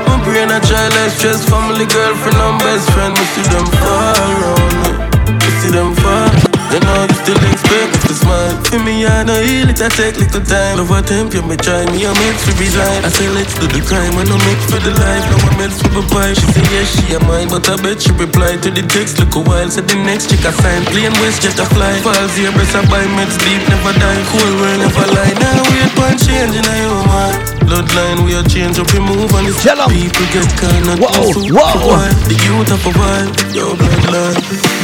My 0.06 0.20
brain 0.24 0.50
a 0.50 0.58
like 0.58 1.10
stress, 1.12 1.48
family, 1.48 1.86
girlfriend, 1.86 2.36
and 2.36 2.58
best 2.58 2.90
friend. 2.90 3.14
Me 3.14 3.24
see 3.24 3.42
them 3.48 3.66
fall 3.80 4.18
around 4.34 4.72
me. 4.82 4.90
Me 5.34 5.50
see 5.60 5.70
them 5.70 5.94
fall. 5.94 6.47
You 6.68 6.80
know 6.84 7.00
you 7.08 7.16
still 7.24 7.40
expect 7.48 7.88
me 7.96 7.98
to 8.04 8.12
smile. 8.12 8.52
For 8.68 8.76
me, 8.84 9.08
I 9.08 9.24
know 9.24 9.40
heal 9.40 9.72
it, 9.72 9.80
I 9.80 9.88
take 9.88 10.20
little 10.20 10.44
time. 10.44 10.76
Love 10.76 10.92
attempt, 10.92 11.32
you 11.32 11.40
may 11.40 11.56
try 11.56 11.80
me, 11.88 12.04
I 12.04 12.12
make 12.20 12.36
to 12.44 12.52
resign. 12.60 13.04
I 13.04 13.08
say 13.08 13.28
let's 13.32 13.56
do 13.56 13.64
the 13.72 13.80
crime, 13.80 14.12
I 14.20 14.24
know 14.28 14.36
make 14.44 14.60
for 14.68 14.76
the 14.76 14.92
life. 14.92 15.24
Now 15.32 15.48
I'm 15.48 15.56
meant 15.56 15.72
for 15.72 15.88
the 15.88 16.04
vibe. 16.12 16.36
She 16.36 16.44
say 16.52 16.64
yes, 16.68 16.92
she 16.92 17.16
a 17.16 17.20
mine, 17.24 17.48
but 17.48 17.64
I 17.72 17.80
bet 17.80 18.04
she 18.04 18.12
reply 18.20 18.60
to 18.60 18.68
the 18.68 18.84
text. 18.84 19.16
Look 19.16 19.32
a 19.36 19.40
while, 19.40 19.70
said 19.72 19.88
the 19.88 19.96
next 20.04 20.28
chick 20.28 20.44
I 20.44 20.52
sign. 20.52 20.84
Plane 20.92 21.16
west 21.24 21.40
jet 21.40 21.56
a 21.56 21.64
fly. 21.72 22.04
Falls 22.04 22.36
here, 22.36 22.52
breast 22.52 22.76
I 22.76 22.84
buy 22.92 23.00
meds 23.16 23.40
deep, 23.40 23.64
never 23.72 23.96
die. 23.96 24.20
Cool 24.28 24.52
world, 24.60 24.78
never 24.84 25.08
lie. 25.16 25.34
Now 25.40 25.64
wait 25.72 25.92
one 25.96 26.20
change 26.20 26.52
in 26.52 26.68
a 26.68 26.74
human. 26.84 27.32
Bloodline, 27.64 28.28
we 28.28 28.36
are 28.36 28.44
change 28.44 28.76
up, 28.76 28.92
we 28.92 29.00
move 29.00 29.32
on 29.32 29.48
this. 29.48 29.64
People 29.64 30.28
get 30.36 30.48
kinda 30.60 31.00
Whoa, 31.00 31.32
too 31.32 31.48
whoa. 31.48 31.96
The 32.28 32.36
youth 32.44 32.72
of 32.76 32.84
a 32.84 32.92
while, 32.92 33.28
yo 33.56 33.72
bloodline, 33.72 34.36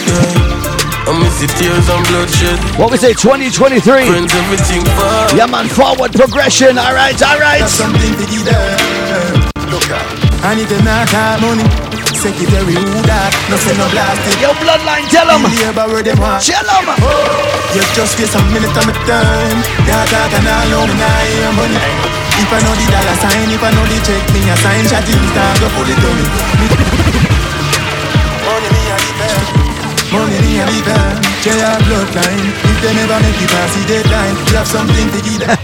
yeah. 0.09 0.64
I 1.05 1.13
miss 1.21 1.37
the 1.41 1.49
tears 1.61 1.87
and 1.93 2.01
bloodshed. 2.09 2.57
What 2.81 2.91
we 2.91 2.97
say, 2.97 3.13
2023. 3.13 4.09
Friends, 4.09 4.33
everything 4.33 4.83
far. 4.97 5.29
Yeah, 5.37 5.47
man, 5.47 5.69
forward 5.69 6.13
progression. 6.17 6.81
All 6.81 6.97
right, 6.97 7.17
all 7.21 7.39
right. 7.39 7.61
That's 7.61 7.77
something 7.77 8.13
to 8.17 8.25
give 8.25 8.45
them. 8.49 9.53
Look 9.69 9.85
out. 9.93 10.09
I 10.45 10.57
need 10.57 10.69
they 10.69 10.81
not 10.85 11.09
have 11.09 11.41
money, 11.41 11.65
secretary 12.13 12.77
who 12.77 13.01
that? 13.09 13.33
No 13.49 13.57
say 13.57 13.73
no 13.81 13.89
blasting. 13.93 14.37
Yo, 14.45 14.53
bloodline, 14.61 15.09
tell 15.09 15.29
'em. 15.29 15.45
Labor 15.45 15.89
where 15.89 16.05
them 16.05 16.21
want. 16.21 16.45
Tell 16.45 16.65
'em. 16.69 16.85
Oh, 17.01 17.73
you 17.73 17.81
just 17.97 18.17
waste 18.21 18.37
a 18.37 18.41
minute 18.53 18.73
of 18.77 18.85
my 18.85 18.93
time. 19.09 19.61
Yeah, 19.89 20.05
talk 20.09 20.33
and 20.37 20.49
all 20.49 20.69
know 20.69 20.85
me 20.85 20.95
nah 21.01 21.21
hear 21.33 21.53
money. 21.57 21.81
If 22.45 22.53
I 22.53 22.61
know 22.61 22.77
the 22.77 22.87
dollar 22.93 23.17
sign, 23.25 23.49
if 23.53 23.63
I 23.65 23.71
know 23.73 23.85
the 23.89 23.97
check, 24.05 24.25
me 24.37 24.41
a 24.53 24.57
sign. 24.61 24.85
Chat 24.89 25.09
in 25.09 25.21
star, 25.33 25.53
go 25.61 25.69
pull 25.73 25.89
it 25.89 26.01
on 26.01 26.13
me. 26.17 26.25
Money 28.45 28.69
me 28.69 28.69
a 28.69 28.73
the 28.73 28.74
Money 30.15 30.39
me 30.47 30.63
a 30.63 30.67
the 30.71 30.81
best. 30.87 31.35
JR 31.43 31.77
bloodline. 31.91 32.47
If 32.71 32.79
they 32.81 32.95
never 32.95 33.19
make 33.19 33.37
it 33.37 33.51
past 33.51 33.75
the 33.75 33.83
deadline, 33.91 34.35
you 34.47 34.55
have 34.57 34.69
something 34.71 35.09
to 35.11 35.21
give 35.27 35.43
them. 35.43 35.59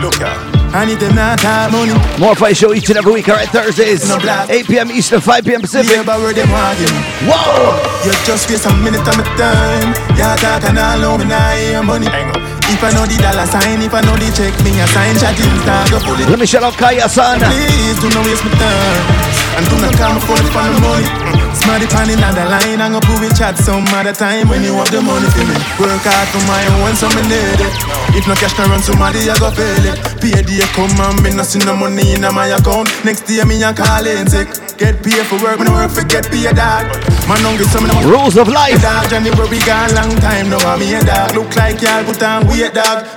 Look 0.04 0.20
out. 0.20 0.64
And 0.74 0.90
if 0.90 0.98
they 0.98 1.12
not 1.14 1.38
have 1.38 1.70
money, 1.70 1.94
More 2.18 2.34
Fire 2.34 2.52
Show 2.52 2.74
each 2.74 2.90
and 2.90 2.98
every 2.98 3.14
week, 3.14 3.28
all 3.30 3.36
right, 3.38 3.48
Thursdays. 3.48 4.02
8 4.10 4.66
p.m. 4.66 4.90
Eastern, 4.90 5.22
5 5.22 5.44
p.m. 5.46 5.60
Pacific. 5.62 5.86
Labor 5.86 6.18
where 6.18 6.34
them 6.34 6.50
want 6.50 6.82
you. 6.82 6.90
Whoa! 7.30 7.78
You 8.02 8.10
just 8.26 8.50
waste 8.50 8.66
a 8.66 8.74
minute 8.82 9.06
of 9.06 9.14
my 9.14 9.22
time. 9.38 9.94
Yeah, 10.18 10.34
talk 10.34 10.66
and 10.66 10.76
all 10.76 10.98
know 10.98 11.14
me 11.16 11.30
nah 11.30 11.54
hear 11.54 11.80
money. 11.80 12.10
If 12.10 12.82
I 12.82 12.90
know 12.90 13.06
the 13.06 13.14
dollar 13.22 13.46
sign, 13.46 13.86
if 13.86 13.94
I 13.94 14.02
know 14.02 14.18
the 14.18 14.28
check, 14.34 14.50
me 14.66 14.74
a 14.82 14.86
sign. 14.90 15.14
Chat 15.14 15.38
in 15.38 15.54
star, 15.62 15.86
go 15.94 16.02
pull 16.02 16.18
it. 16.18 16.28
Let 16.28 16.40
me 16.42 16.46
shout 16.46 16.66
out 16.66 16.74
Kaya 16.74 17.08
San. 17.08 17.38
Please 17.38 17.96
do 18.02 18.10
not 18.10 18.26
waste 18.26 18.42
my 18.42 18.50
time. 18.58 19.62
And 19.62 19.64
do 19.70 19.78
not 19.78 19.94
come 19.94 20.18
phone 20.26 20.42
for 20.50 20.66
the 20.66 20.80
money. 20.82 21.06
Mm. 21.06 21.43
Smarty 21.64 21.88
pan 21.88 22.12
in 22.12 22.20
the 22.20 22.44
line, 22.44 22.76
I'm 22.76 22.92
gonna 22.92 23.00
prove 23.00 23.24
it 23.24 23.32
chat 23.40 23.56
some 23.56 23.88
other 23.96 24.12
time 24.12 24.52
when 24.52 24.60
you 24.60 24.76
have 24.76 24.92
the 24.92 25.00
money 25.00 25.24
for 25.32 25.48
me. 25.48 25.56
Work 25.80 26.04
hard 26.04 26.28
for 26.28 26.44
my 26.44 26.60
own, 26.84 26.92
so 26.92 27.08
me 27.16 27.24
need 27.24 27.56
it. 27.56 27.72
If 28.12 28.28
no 28.28 28.36
cash 28.36 28.52
can 28.52 28.68
run 28.68 28.84
somebody, 28.84 29.24
I 29.32 29.34
go 29.40 29.48
fail 29.48 29.80
it. 29.88 29.96
Pay 30.20 30.44
come 30.76 30.92
and 31.00 31.16
me 31.24 31.32
no 31.32 31.40
see 31.40 31.64
no 31.64 31.72
money 31.72 32.20
in 32.20 32.20
my 32.20 32.52
account. 32.52 32.92
Next 33.00 33.24
day 33.24 33.40
me 33.48 33.64
a 33.64 33.72
call 33.72 34.04
in 34.04 34.28
sick. 34.28 34.52
Get 34.76 35.00
paid 35.00 35.24
for 35.24 35.40
work, 35.40 35.56
me 35.56 35.64
no 35.64 35.72
work 35.72 35.88
for 35.88 36.04
get 36.04 36.28
paid 36.28 36.52
dog. 36.52 36.84
Man 37.32 37.40
some 37.72 37.88
of 37.88 37.96
them 37.96 38.12
rules 38.12 38.36
of 38.36 38.52
life. 38.52 38.76
Dog, 38.84 39.08
we 39.48 39.56
gone 39.64 39.88
long 39.96 40.12
time, 40.20 40.52
no 40.52 40.60
I'm 40.68 40.84
here 40.84 41.00
dog. 41.00 41.32
Look 41.32 41.56
like 41.56 41.80
y'all 41.80 42.04
put 42.04 42.20
on 42.20 42.44
weight 42.44 42.76
dog. 42.76 43.08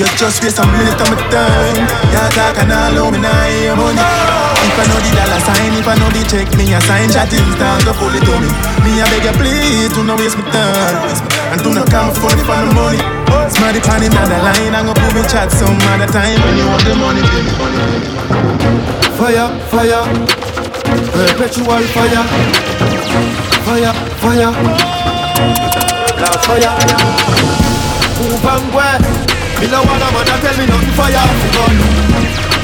You 0.00 0.08
just 0.16 0.40
waste 0.40 0.56
a 0.56 0.64
minute 0.64 0.96
of 0.96 1.12
my 1.12 1.20
time. 1.28 1.76
Y'all 2.08 2.32
talk 2.32 2.56
and 2.56 2.72
all 2.72 3.12
me 3.12 3.20
hear 3.20 3.76
money. 3.76 4.39
If 4.60 4.76
I 4.76 4.84
know 4.88 5.00
the 5.00 5.10
dollar 5.16 5.40
sign, 5.40 5.72
if 5.72 5.88
I 5.88 5.94
know 5.96 6.10
the 6.12 6.22
check, 6.28 6.48
me 6.56 6.72
a 6.76 6.80
sign 6.84 7.08
chat 7.08 7.32
instant 7.32 7.84
go 7.84 7.92
fully 7.96 8.20
to 8.20 8.34
me. 8.40 8.48
Me 8.84 9.00
a 9.00 9.04
beg 9.08 9.24
you 9.24 9.34
please, 9.40 9.88
do 9.96 10.04
not 10.04 10.20
waste 10.20 10.36
my 10.36 10.44
time. 10.52 11.00
And 11.52 11.60
do 11.64 11.72
not 11.72 11.88
come 11.88 12.12
for 12.12 12.28
the 12.36 12.44
money. 12.44 13.00
Smarty 13.48 13.80
pan 13.80 14.02
in 14.04 14.12
the 14.12 14.38
line, 14.44 14.74
I'm 14.76 14.86
gonna 14.86 15.00
put 15.00 15.14
me 15.16 15.22
chat 15.26 15.50
some 15.50 15.80
other 15.90 16.06
time 16.06 16.38
when 16.44 16.56
you 16.60 16.66
want 16.68 16.84
the 16.84 16.94
money, 16.94 17.22
baby. 17.24 17.50
Fire, 19.16 19.48
fire, 19.72 20.04
perpetual 21.12 21.80
fire, 21.92 22.24
fire, 23.64 23.92
fire, 24.20 24.52
la 26.20 26.30
fire. 26.44 26.72
Move 28.20 28.44
and 28.44 28.66
go. 28.72 28.84
Me 29.60 29.66
no 29.68 29.78
want 29.82 30.02
a 30.02 30.08
man 30.12 30.24
tell 30.40 30.56
me 30.56 30.64
nothing 30.68 30.94
fire. 30.96 31.24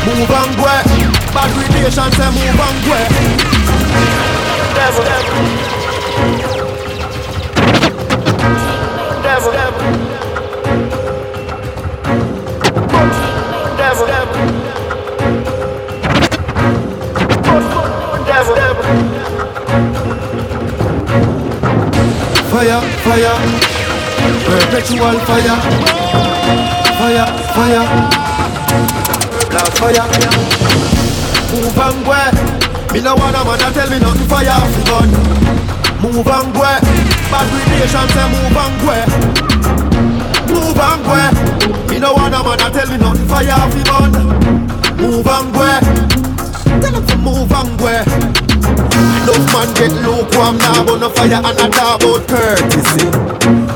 Move 0.05 0.31
and 0.31 0.57
go. 0.57 1.16
Bad 1.37 1.53
relation 1.53 2.11
say 2.13 2.31
move 2.33 2.57
devil, 4.75 5.05
devil. 18.55 18.83
Fire, 22.49 22.81
fire, 23.05 23.37
perpetual 24.47 25.17
fire, 25.29 25.57
fire, 26.97 27.27
fire, 27.53 27.85
black 29.51 29.71
fire. 29.77 30.96
Move 31.53 31.79
and 31.79 31.99
go. 32.05 32.19
Me 32.93 33.01
no 33.01 33.15
want 33.15 33.37
a 33.37 33.45
man 33.45 33.59
that 33.59 33.73
tell 33.75 33.89
me 33.91 33.99
nothing 33.99 34.29
fire 34.29 34.57
fi 34.73 34.83
gun. 34.89 35.09
Move 36.03 36.27
and 36.27 36.49
go. 36.55 36.63
Bad 37.31 37.47
relation 37.53 38.07
say 38.15 38.27
move 38.33 38.57
and 38.57 38.77
go. 38.83 38.95
Move 40.53 40.79
and 40.79 41.03
go. 41.07 41.17
Me 41.91 41.99
no 41.99 42.13
want 42.15 42.35
a 42.35 42.41
man 42.43 42.59
that 42.59 42.71
tell 42.73 42.89
me 42.91 42.97
nothing 42.99 43.29
fire 43.29 43.67
fi 43.73 43.83
gun. 43.85 44.13
Move 45.01 45.27
and 45.27 45.49
go. 45.55 45.67
Tell 46.81 46.95
him 46.95 47.07
to 47.07 47.17
move 47.19 47.53
and 47.53 47.73
go. 47.79 48.76
Enough 48.97 49.47
man 49.53 49.69
get 49.75 49.93
lukewarm 50.05 50.59
now 50.59 50.85
but 50.85 50.99
no 51.01 51.09
fire 51.11 51.41
and 51.43 51.59
a 51.59 51.67
talk 51.71 52.03
about 52.03 52.29
courtesy. 52.29 53.07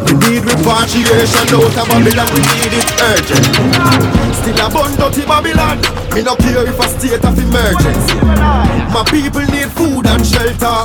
We 0.07 0.13
need 0.27 0.43
repatriation 0.45 1.55
out 1.55 1.77
of 1.77 1.87
Babylon, 1.89 2.29
we 2.35 2.41
need 2.55 2.73
it 2.81 2.89
urgent. 3.11 3.45
Still 4.35 4.61
a 4.61 4.71
bun 4.71 4.93
dirty 4.97 5.25
Babylon, 5.27 5.79
me 6.15 6.23
no 6.23 6.35
care 6.37 6.67
if 6.67 6.79
a 6.79 6.87
state 6.89 7.25
of 7.25 7.39
emergency 7.39 8.80
My 8.91 9.05
people 9.07 9.47
need 9.55 9.71
food 9.71 10.07
and 10.07 10.27
shelter. 10.27 10.79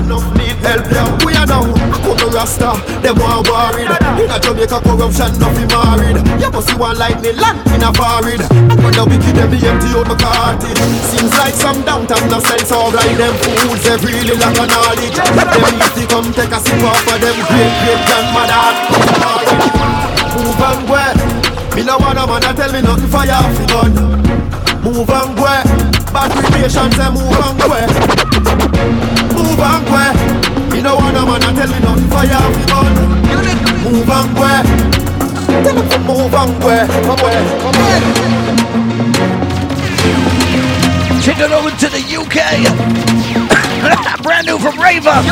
Enough 0.00 0.26
need 0.36 0.56
help, 0.64 0.84
yeah, 0.90 1.08
we 1.24 1.36
are 1.36 1.46
now. 1.46 1.68
Come 2.02 2.16
to 2.18 2.26
Rasta, 2.32 2.80
them 3.00 3.16
want 3.20 3.48
worried. 3.48 3.92
In 4.18 4.30
a 4.30 4.38
Jamaica 4.40 4.80
corruption, 4.80 5.38
nothing 5.38 5.68
married. 5.68 6.18
You 6.40 6.50
must 6.50 6.68
see 6.68 6.76
one 6.76 6.98
lightning 6.98 7.36
land 7.36 7.62
in 7.70 7.82
a 7.82 7.90
forehead 7.94 8.42
And 8.50 8.78
when 8.82 8.94
the 8.94 9.04
wicked 9.06 9.34
them, 9.34 9.50
they 9.50 9.62
empty 9.62 9.90
out 9.94 10.06
my 10.06 10.16
cartage 10.18 10.78
Seems 11.10 11.34
like 11.38 11.54
some 11.54 11.82
downtown 11.82 12.22
no 12.30 12.38
sense 12.38 12.70
of 12.70 12.94
like 12.94 13.14
them 13.18 13.34
fools 13.42 13.82
They 13.82 13.98
really 14.02 14.34
lack 14.38 14.58
of 14.58 14.66
knowledge. 14.70 15.18
Them 15.18 15.76
easy 15.78 16.06
come 16.06 16.30
take 16.34 16.54
a 16.54 16.58
sip 16.62 16.82
off 16.82 17.02
of 17.06 17.18
them 17.18 17.38
great 17.46 17.72
great 17.82 18.00
grandmother. 18.06 18.62
Move 20.34 20.62
and 20.62 20.82
go 20.86 21.02
Me 21.74 21.82
no 21.82 21.98
want 21.98 22.18
a 22.18 22.24
man 22.26 22.42
tell 22.54 22.72
me 22.72 22.80
nothing 22.82 23.10
fire 23.10 23.42
fi 23.54 23.64
gun 23.66 23.92
Move 24.82 25.10
and 25.10 25.36
go 25.36 25.46
Bad 26.12 26.32
relation 26.42 26.90
say 26.92 27.10
move 27.10 27.38
and 27.38 27.56
go 27.58 27.68
Move 29.32 29.62
and 29.62 29.84
go 29.86 30.02
Me 30.70 30.78
no 30.82 30.96
want 30.96 31.16
a 31.16 31.22
man 31.22 31.40
that 31.40 31.54
tell 31.54 31.70
me 31.70 31.78
nothing 31.80 32.10
fire 32.10 32.42
fi 32.52 32.62
gun 32.66 32.92
Move 33.86 34.10
and 34.10 34.30
go 34.34 34.48
Tell 35.62 35.76
him 35.78 35.86
to 35.88 35.98
move 36.02 36.34
and 36.34 36.54
go 36.60 36.74
Come 37.06 37.22
on, 37.22 37.42
come 37.62 37.78
on 37.78 38.02
Check 41.22 41.38
it 41.38 41.52
over 41.52 41.70
to 41.70 41.86
the 41.86 42.02
UK. 42.02 42.34
Brand 44.24 44.44
new 44.44 44.58
from 44.58 44.74
Raver. 44.80 45.22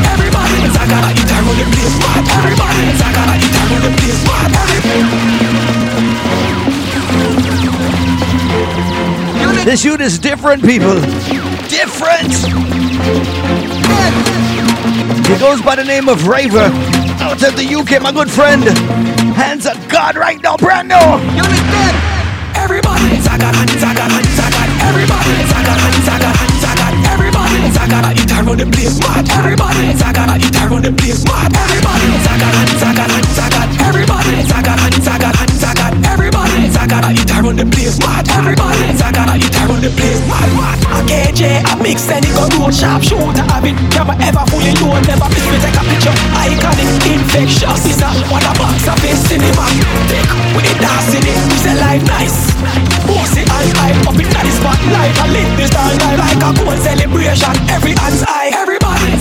This 9.64 9.84
unit 9.84 10.00
is 10.02 10.18
different, 10.18 10.62
people. 10.64 11.00
Different. 11.70 12.32
He 15.26 15.38
goes 15.38 15.62
by 15.62 15.76
the 15.76 15.84
name 15.84 16.08
of 16.08 16.26
Raver. 16.26 16.68
Out 17.22 17.42
of 17.42 17.56
the 17.56 17.64
UK, 17.64 18.02
my 18.02 18.12
good 18.12 18.30
friend. 18.30 18.62
Hands 19.34 19.64
of 19.66 19.88
God 19.88 20.16
right 20.16 20.42
now, 20.42 20.56
brand 20.56 20.88
new. 20.88 20.94
Everybody, 22.54 23.20
Zaga, 23.22 23.52
Zaga, 23.78 24.08
Zaga. 24.36 24.62
Everybody. 24.82 25.30
Everybody, 25.30 26.51
Zaga, 27.74 28.12
you 28.18 28.26
turn 28.26 28.48
on 28.48 28.56
the 28.56 28.66
place, 28.66 28.98
man. 29.00 29.24
Everybody, 29.30 29.96
Zaga, 29.96 30.38
you 30.38 30.50
turn 30.50 30.72
on 30.72 30.82
the 30.82 30.92
place, 30.92 31.24
man. 31.24 31.50
Everybody, 31.54 32.08
Zaga, 32.26 32.48
Zaga, 32.78 33.04
Zaga. 33.36 33.62
Everybody, 33.88 34.42
Zaga, 34.46 34.74
Zaga, 35.00 35.30
Zaga. 35.62 35.86
Everybody, 36.08 36.31
Zaga, 36.82 37.14
you 37.14 37.22
turn 37.22 37.46
on 37.46 37.54
the 37.54 37.62
place, 37.62 37.94
man. 38.02 38.26
Everybody, 38.34 38.90
Zaga, 38.98 39.38
you 39.38 39.46
turn 39.54 39.70
on 39.70 39.78
the 39.78 39.90
place, 39.94 40.18
man. 40.26 40.50
A 40.90 40.98
KJ, 41.06 41.62
I 41.62 41.78
mix, 41.78 42.10
and 42.10 42.26
it 42.26 42.34
go 42.34 42.50
road 42.58 42.74
sharp 42.74 43.06
shooter. 43.06 43.46
Have 43.54 43.62
it, 43.62 43.78
never 43.94 44.18
ever 44.18 44.42
fully 44.50 44.74
load, 44.82 44.98
never 45.06 45.30
miss 45.30 45.46
me 45.46 45.62
take 45.62 45.78
a 45.78 45.82
picture. 45.86 46.10
Iconic, 46.42 46.90
infectious, 47.06 47.86
is 47.86 48.02
a 48.02 48.10
one 48.26 48.42
of 48.42 48.58
box 48.58 48.82
of 48.90 48.98
a 48.98 49.12
cinema. 49.14 49.62
Thick 50.10 50.26
with 50.58 50.66
the 50.66 50.74
dance 50.82 51.14
in 51.14 51.22
it, 51.22 51.38
we 51.46 51.56
say 51.62 51.78
life 51.78 52.02
nice. 52.02 52.50
Bossy 53.06 53.46
and 53.46 53.70
hype 53.78 54.02
up 54.02 54.18
in 54.18 54.26
the 54.26 54.50
spotlight. 54.50 55.14
I 55.22 55.26
live 55.30 55.50
this 55.54 55.70
time 55.70 55.94
life 56.02 56.18
like 56.18 56.42
a 56.42 56.50
cool 56.50 56.74
celebration. 56.82 57.54
Every 57.70 57.94
hands 57.94 58.26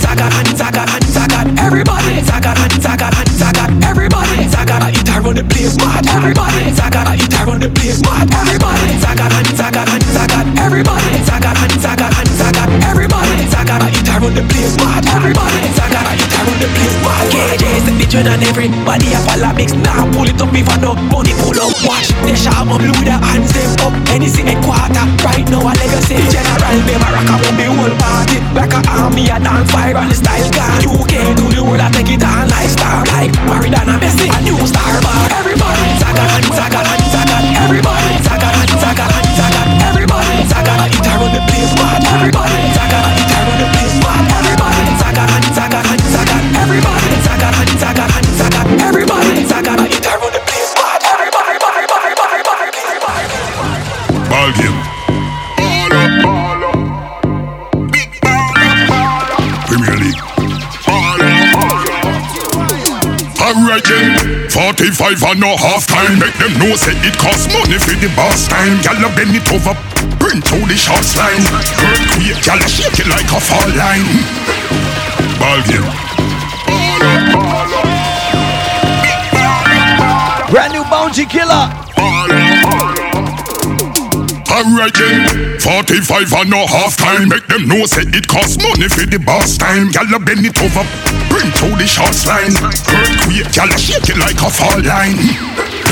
zaga 0.00 0.24
and 0.24 0.56
zaga 0.56 0.84
and 0.88 1.04
zaga. 1.04 1.40
Everybody 1.60 2.22
zaga 2.22 2.54
and 2.56 2.72
zaga 2.82 3.08
and 3.12 3.28
zaga. 3.28 3.64
Everybody 3.84 4.48
zaga, 4.48 4.88
it 4.88 5.08
around 5.08 5.36
the 5.36 5.44
place, 5.44 5.76
mad. 5.78 6.06
Everybody 6.08 6.72
zaga, 6.72 7.02
it 7.14 7.34
around 7.34 7.62
the 7.62 7.68
place, 7.70 8.00
mad. 8.02 8.32
Everybody 8.32 8.98
zaga 8.98 9.26
and 9.28 9.46
zaga 9.56 9.82
and 9.92 10.04
zaga. 10.04 10.38
Everybody 10.60 11.18
zaga 11.24 11.52
and 11.52 11.72
zaga 11.80 12.08
and 12.08 12.28
zaga. 12.28 12.62
Everybody 12.88 13.51
zaga, 13.72 13.88
it 13.88 14.08
around 14.08 14.34
the 14.36 14.42
place, 14.52 14.76
mad. 14.76 15.04
Everybody 15.08 15.68
zaga, 15.72 16.00
it 16.12 16.34
around 16.36 16.58
the 16.60 16.68
place, 16.76 16.96
mad. 17.00 17.24
KJ's 17.32 17.84
the 17.88 18.06
dread 18.10 18.28
and 18.28 18.44
everybody 18.44 19.08
a 19.16 19.18
follow 19.24 19.52
mix. 19.56 19.72
Now 19.72 20.04
pull 20.12 20.28
it 20.28 20.40
up 20.40 20.52
if 20.52 20.68
I 20.68 20.76
know 20.76 20.94
money 21.08 21.32
pull 21.40 21.56
up. 21.56 21.72
Watch 21.84 22.12
the 22.24 22.34
sharp 22.36 22.68
up, 22.68 22.80
blue 22.80 22.92
the 23.04 23.16
hands 23.16 23.52
them 23.52 23.72
up. 23.86 23.94
Anything 24.12 24.52
a 24.52 24.56
quarter. 24.60 25.04
Right 25.24 25.46
now 25.48 25.64
a 25.64 25.72
legacy. 25.72 26.20
The 26.20 26.26
general 26.28 26.78
them 26.84 27.00
a 27.00 27.08
rock 27.16 27.30
up 27.32 27.42
the 27.56 27.66
whole 27.72 27.96
party. 27.96 28.38
Like 28.52 28.74
a 28.76 28.80
army 28.92 29.32
a 29.32 29.36
dance 29.40 29.70
viral 29.72 30.12
style 30.12 30.50
gun. 30.52 30.84
UK 30.84 31.12
to 31.38 31.44
the 31.48 31.62
world 31.64 31.80
I 31.80 31.88
take 31.92 32.12
it 32.12 32.24
on 32.24 32.48
like 32.52 32.68
star. 32.68 33.04
Like 33.16 33.32
Maradona 33.48 33.96
Messi 33.96 34.28
a 34.28 34.38
new 34.44 34.58
star 34.68 35.00
bar. 35.00 35.24
Everybody 35.32 35.86
zaga 35.96 36.24
and 36.36 36.48
zaga 36.52 36.80
and 36.84 37.04
zaga. 37.08 37.36
Everybody 37.64 38.16
zaga 38.20 38.48
and 38.52 38.74
zaga 38.76 39.06
and 39.08 39.30
zaga. 39.32 39.62
Everybody 39.88 40.44
zaga 40.50 40.74
it 40.92 41.06
around 41.08 41.32
the 41.32 41.40
place 41.48 41.72
man. 41.80 42.00
Everybody 42.12 42.61
45 65.02 65.34
and 65.34 65.42
a 65.42 65.56
half 65.58 65.84
time. 65.88 66.14
Make 66.14 66.30
them 66.38 66.54
know 66.62 66.78
say 66.78 66.94
it 67.02 67.18
cost 67.18 67.50
money 67.50 67.74
for 67.74 67.90
the 67.98 68.06
boss 68.14 68.46
time. 68.46 68.78
Gyal 68.86 69.02
bend 69.18 69.34
it 69.34 69.42
over, 69.50 69.74
print 70.22 70.46
out 70.46 70.62
the 70.70 70.78
shots 70.78 71.18
line. 71.18 71.42
Earthquake, 71.42 72.38
gyal 72.38 72.62
shake 72.70 73.02
it 73.02 73.10
like 73.10 73.26
a 73.34 73.40
fall 73.42 73.66
line. 73.74 74.06
Ball 75.42 75.58
game. 75.66 75.90
Brand 80.54 80.72
new 80.72 80.84
bounty 80.86 81.26
killer. 81.26 81.66
Alright 84.54 84.94
then, 84.94 85.58
45 85.58 86.32
and 86.32 86.52
a 86.54 86.66
half 86.68 86.96
time 86.96 87.28
Make 87.28 87.46
them 87.48 87.66
know 87.66 87.86
say 87.86 88.02
it 88.06 88.28
cost 88.28 88.60
money 88.62 88.86
for 88.86 89.06
the 89.08 89.18
boss 89.18 89.56
time 89.56 89.88
Gyal 89.88 90.22
bend 90.24 90.44
it 90.44 90.54
over, 90.60 90.84
to 91.58 91.66
the 91.74 91.86
shots 91.86 92.26
line. 92.26 92.54
Earthquake, 92.62 93.50
gyal 93.50 93.72
a 93.72 93.78
shake 93.78 94.08
it 94.10 94.18
like 94.18 94.38
a 94.38 94.50
fall 94.50 94.78
line. 94.82 95.18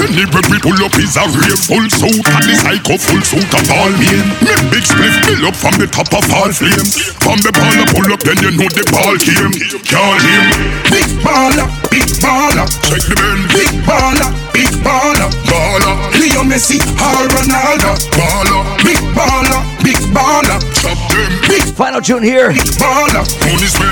Anywhere 0.01 0.47
we 0.49 0.57
pull 0.65 0.81
up 0.81 0.97
is 0.97 1.17
a 1.21 1.25
real 1.29 1.61
full 1.61 1.85
suit 1.93 2.25
And 2.25 2.45
the 2.49 2.55
psycho 2.57 2.97
full 2.97 3.21
suit 3.21 3.53
of 3.53 3.69
all 3.69 3.93
men. 4.01 4.25
Make 4.41 4.65
big 4.73 4.85
spliff 4.89 5.13
fill 5.29 5.45
up 5.45 5.57
from 5.57 5.77
the 5.77 5.87
top 5.87 6.09
of 6.17 6.25
all 6.33 6.49
flames. 6.49 7.13
From 7.21 7.37
the 7.45 7.53
baller 7.53 7.85
pull 7.93 8.09
up 8.09 8.21
then 8.25 8.41
you 8.41 8.51
know 8.57 8.71
the 8.73 8.85
ball 8.89 9.15
game 9.21 9.53
Call 9.85 10.17
him 10.17 10.81
Big 10.89 11.11
baller, 11.21 11.69
big 11.93 12.09
baller. 12.25 12.65
Check 12.89 13.05
the 13.07 13.15
bend. 13.15 13.45
Big 13.53 13.71
baller, 13.85 14.31
big 14.57 14.73
baller. 14.81 15.29
Baller. 15.47 15.95
Leo 16.17 16.43
Messi, 16.49 16.81
or 16.97 17.29
Ronaldo. 17.37 17.93
Baller. 18.17 18.63
Big 18.83 19.01
baller, 19.13 19.61
big 19.85 20.01
baller. 20.17 20.59
Chop 20.81 20.99
them. 21.13 21.33
Big 21.47 21.63
Final 21.77 22.01
tune 22.01 22.23
here. 22.23 22.51
Big 22.53 22.73
baller. 22.81 23.25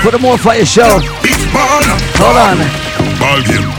For 0.01 0.11
the 0.11 0.19
more 0.19 0.37
fire 0.37 0.65
show. 0.65 0.99
Big 1.21 1.37
baller. 1.53 1.97
Hold 2.19 2.37
on. 2.37 3.19
Ball 3.19 3.41
game. 3.43 3.78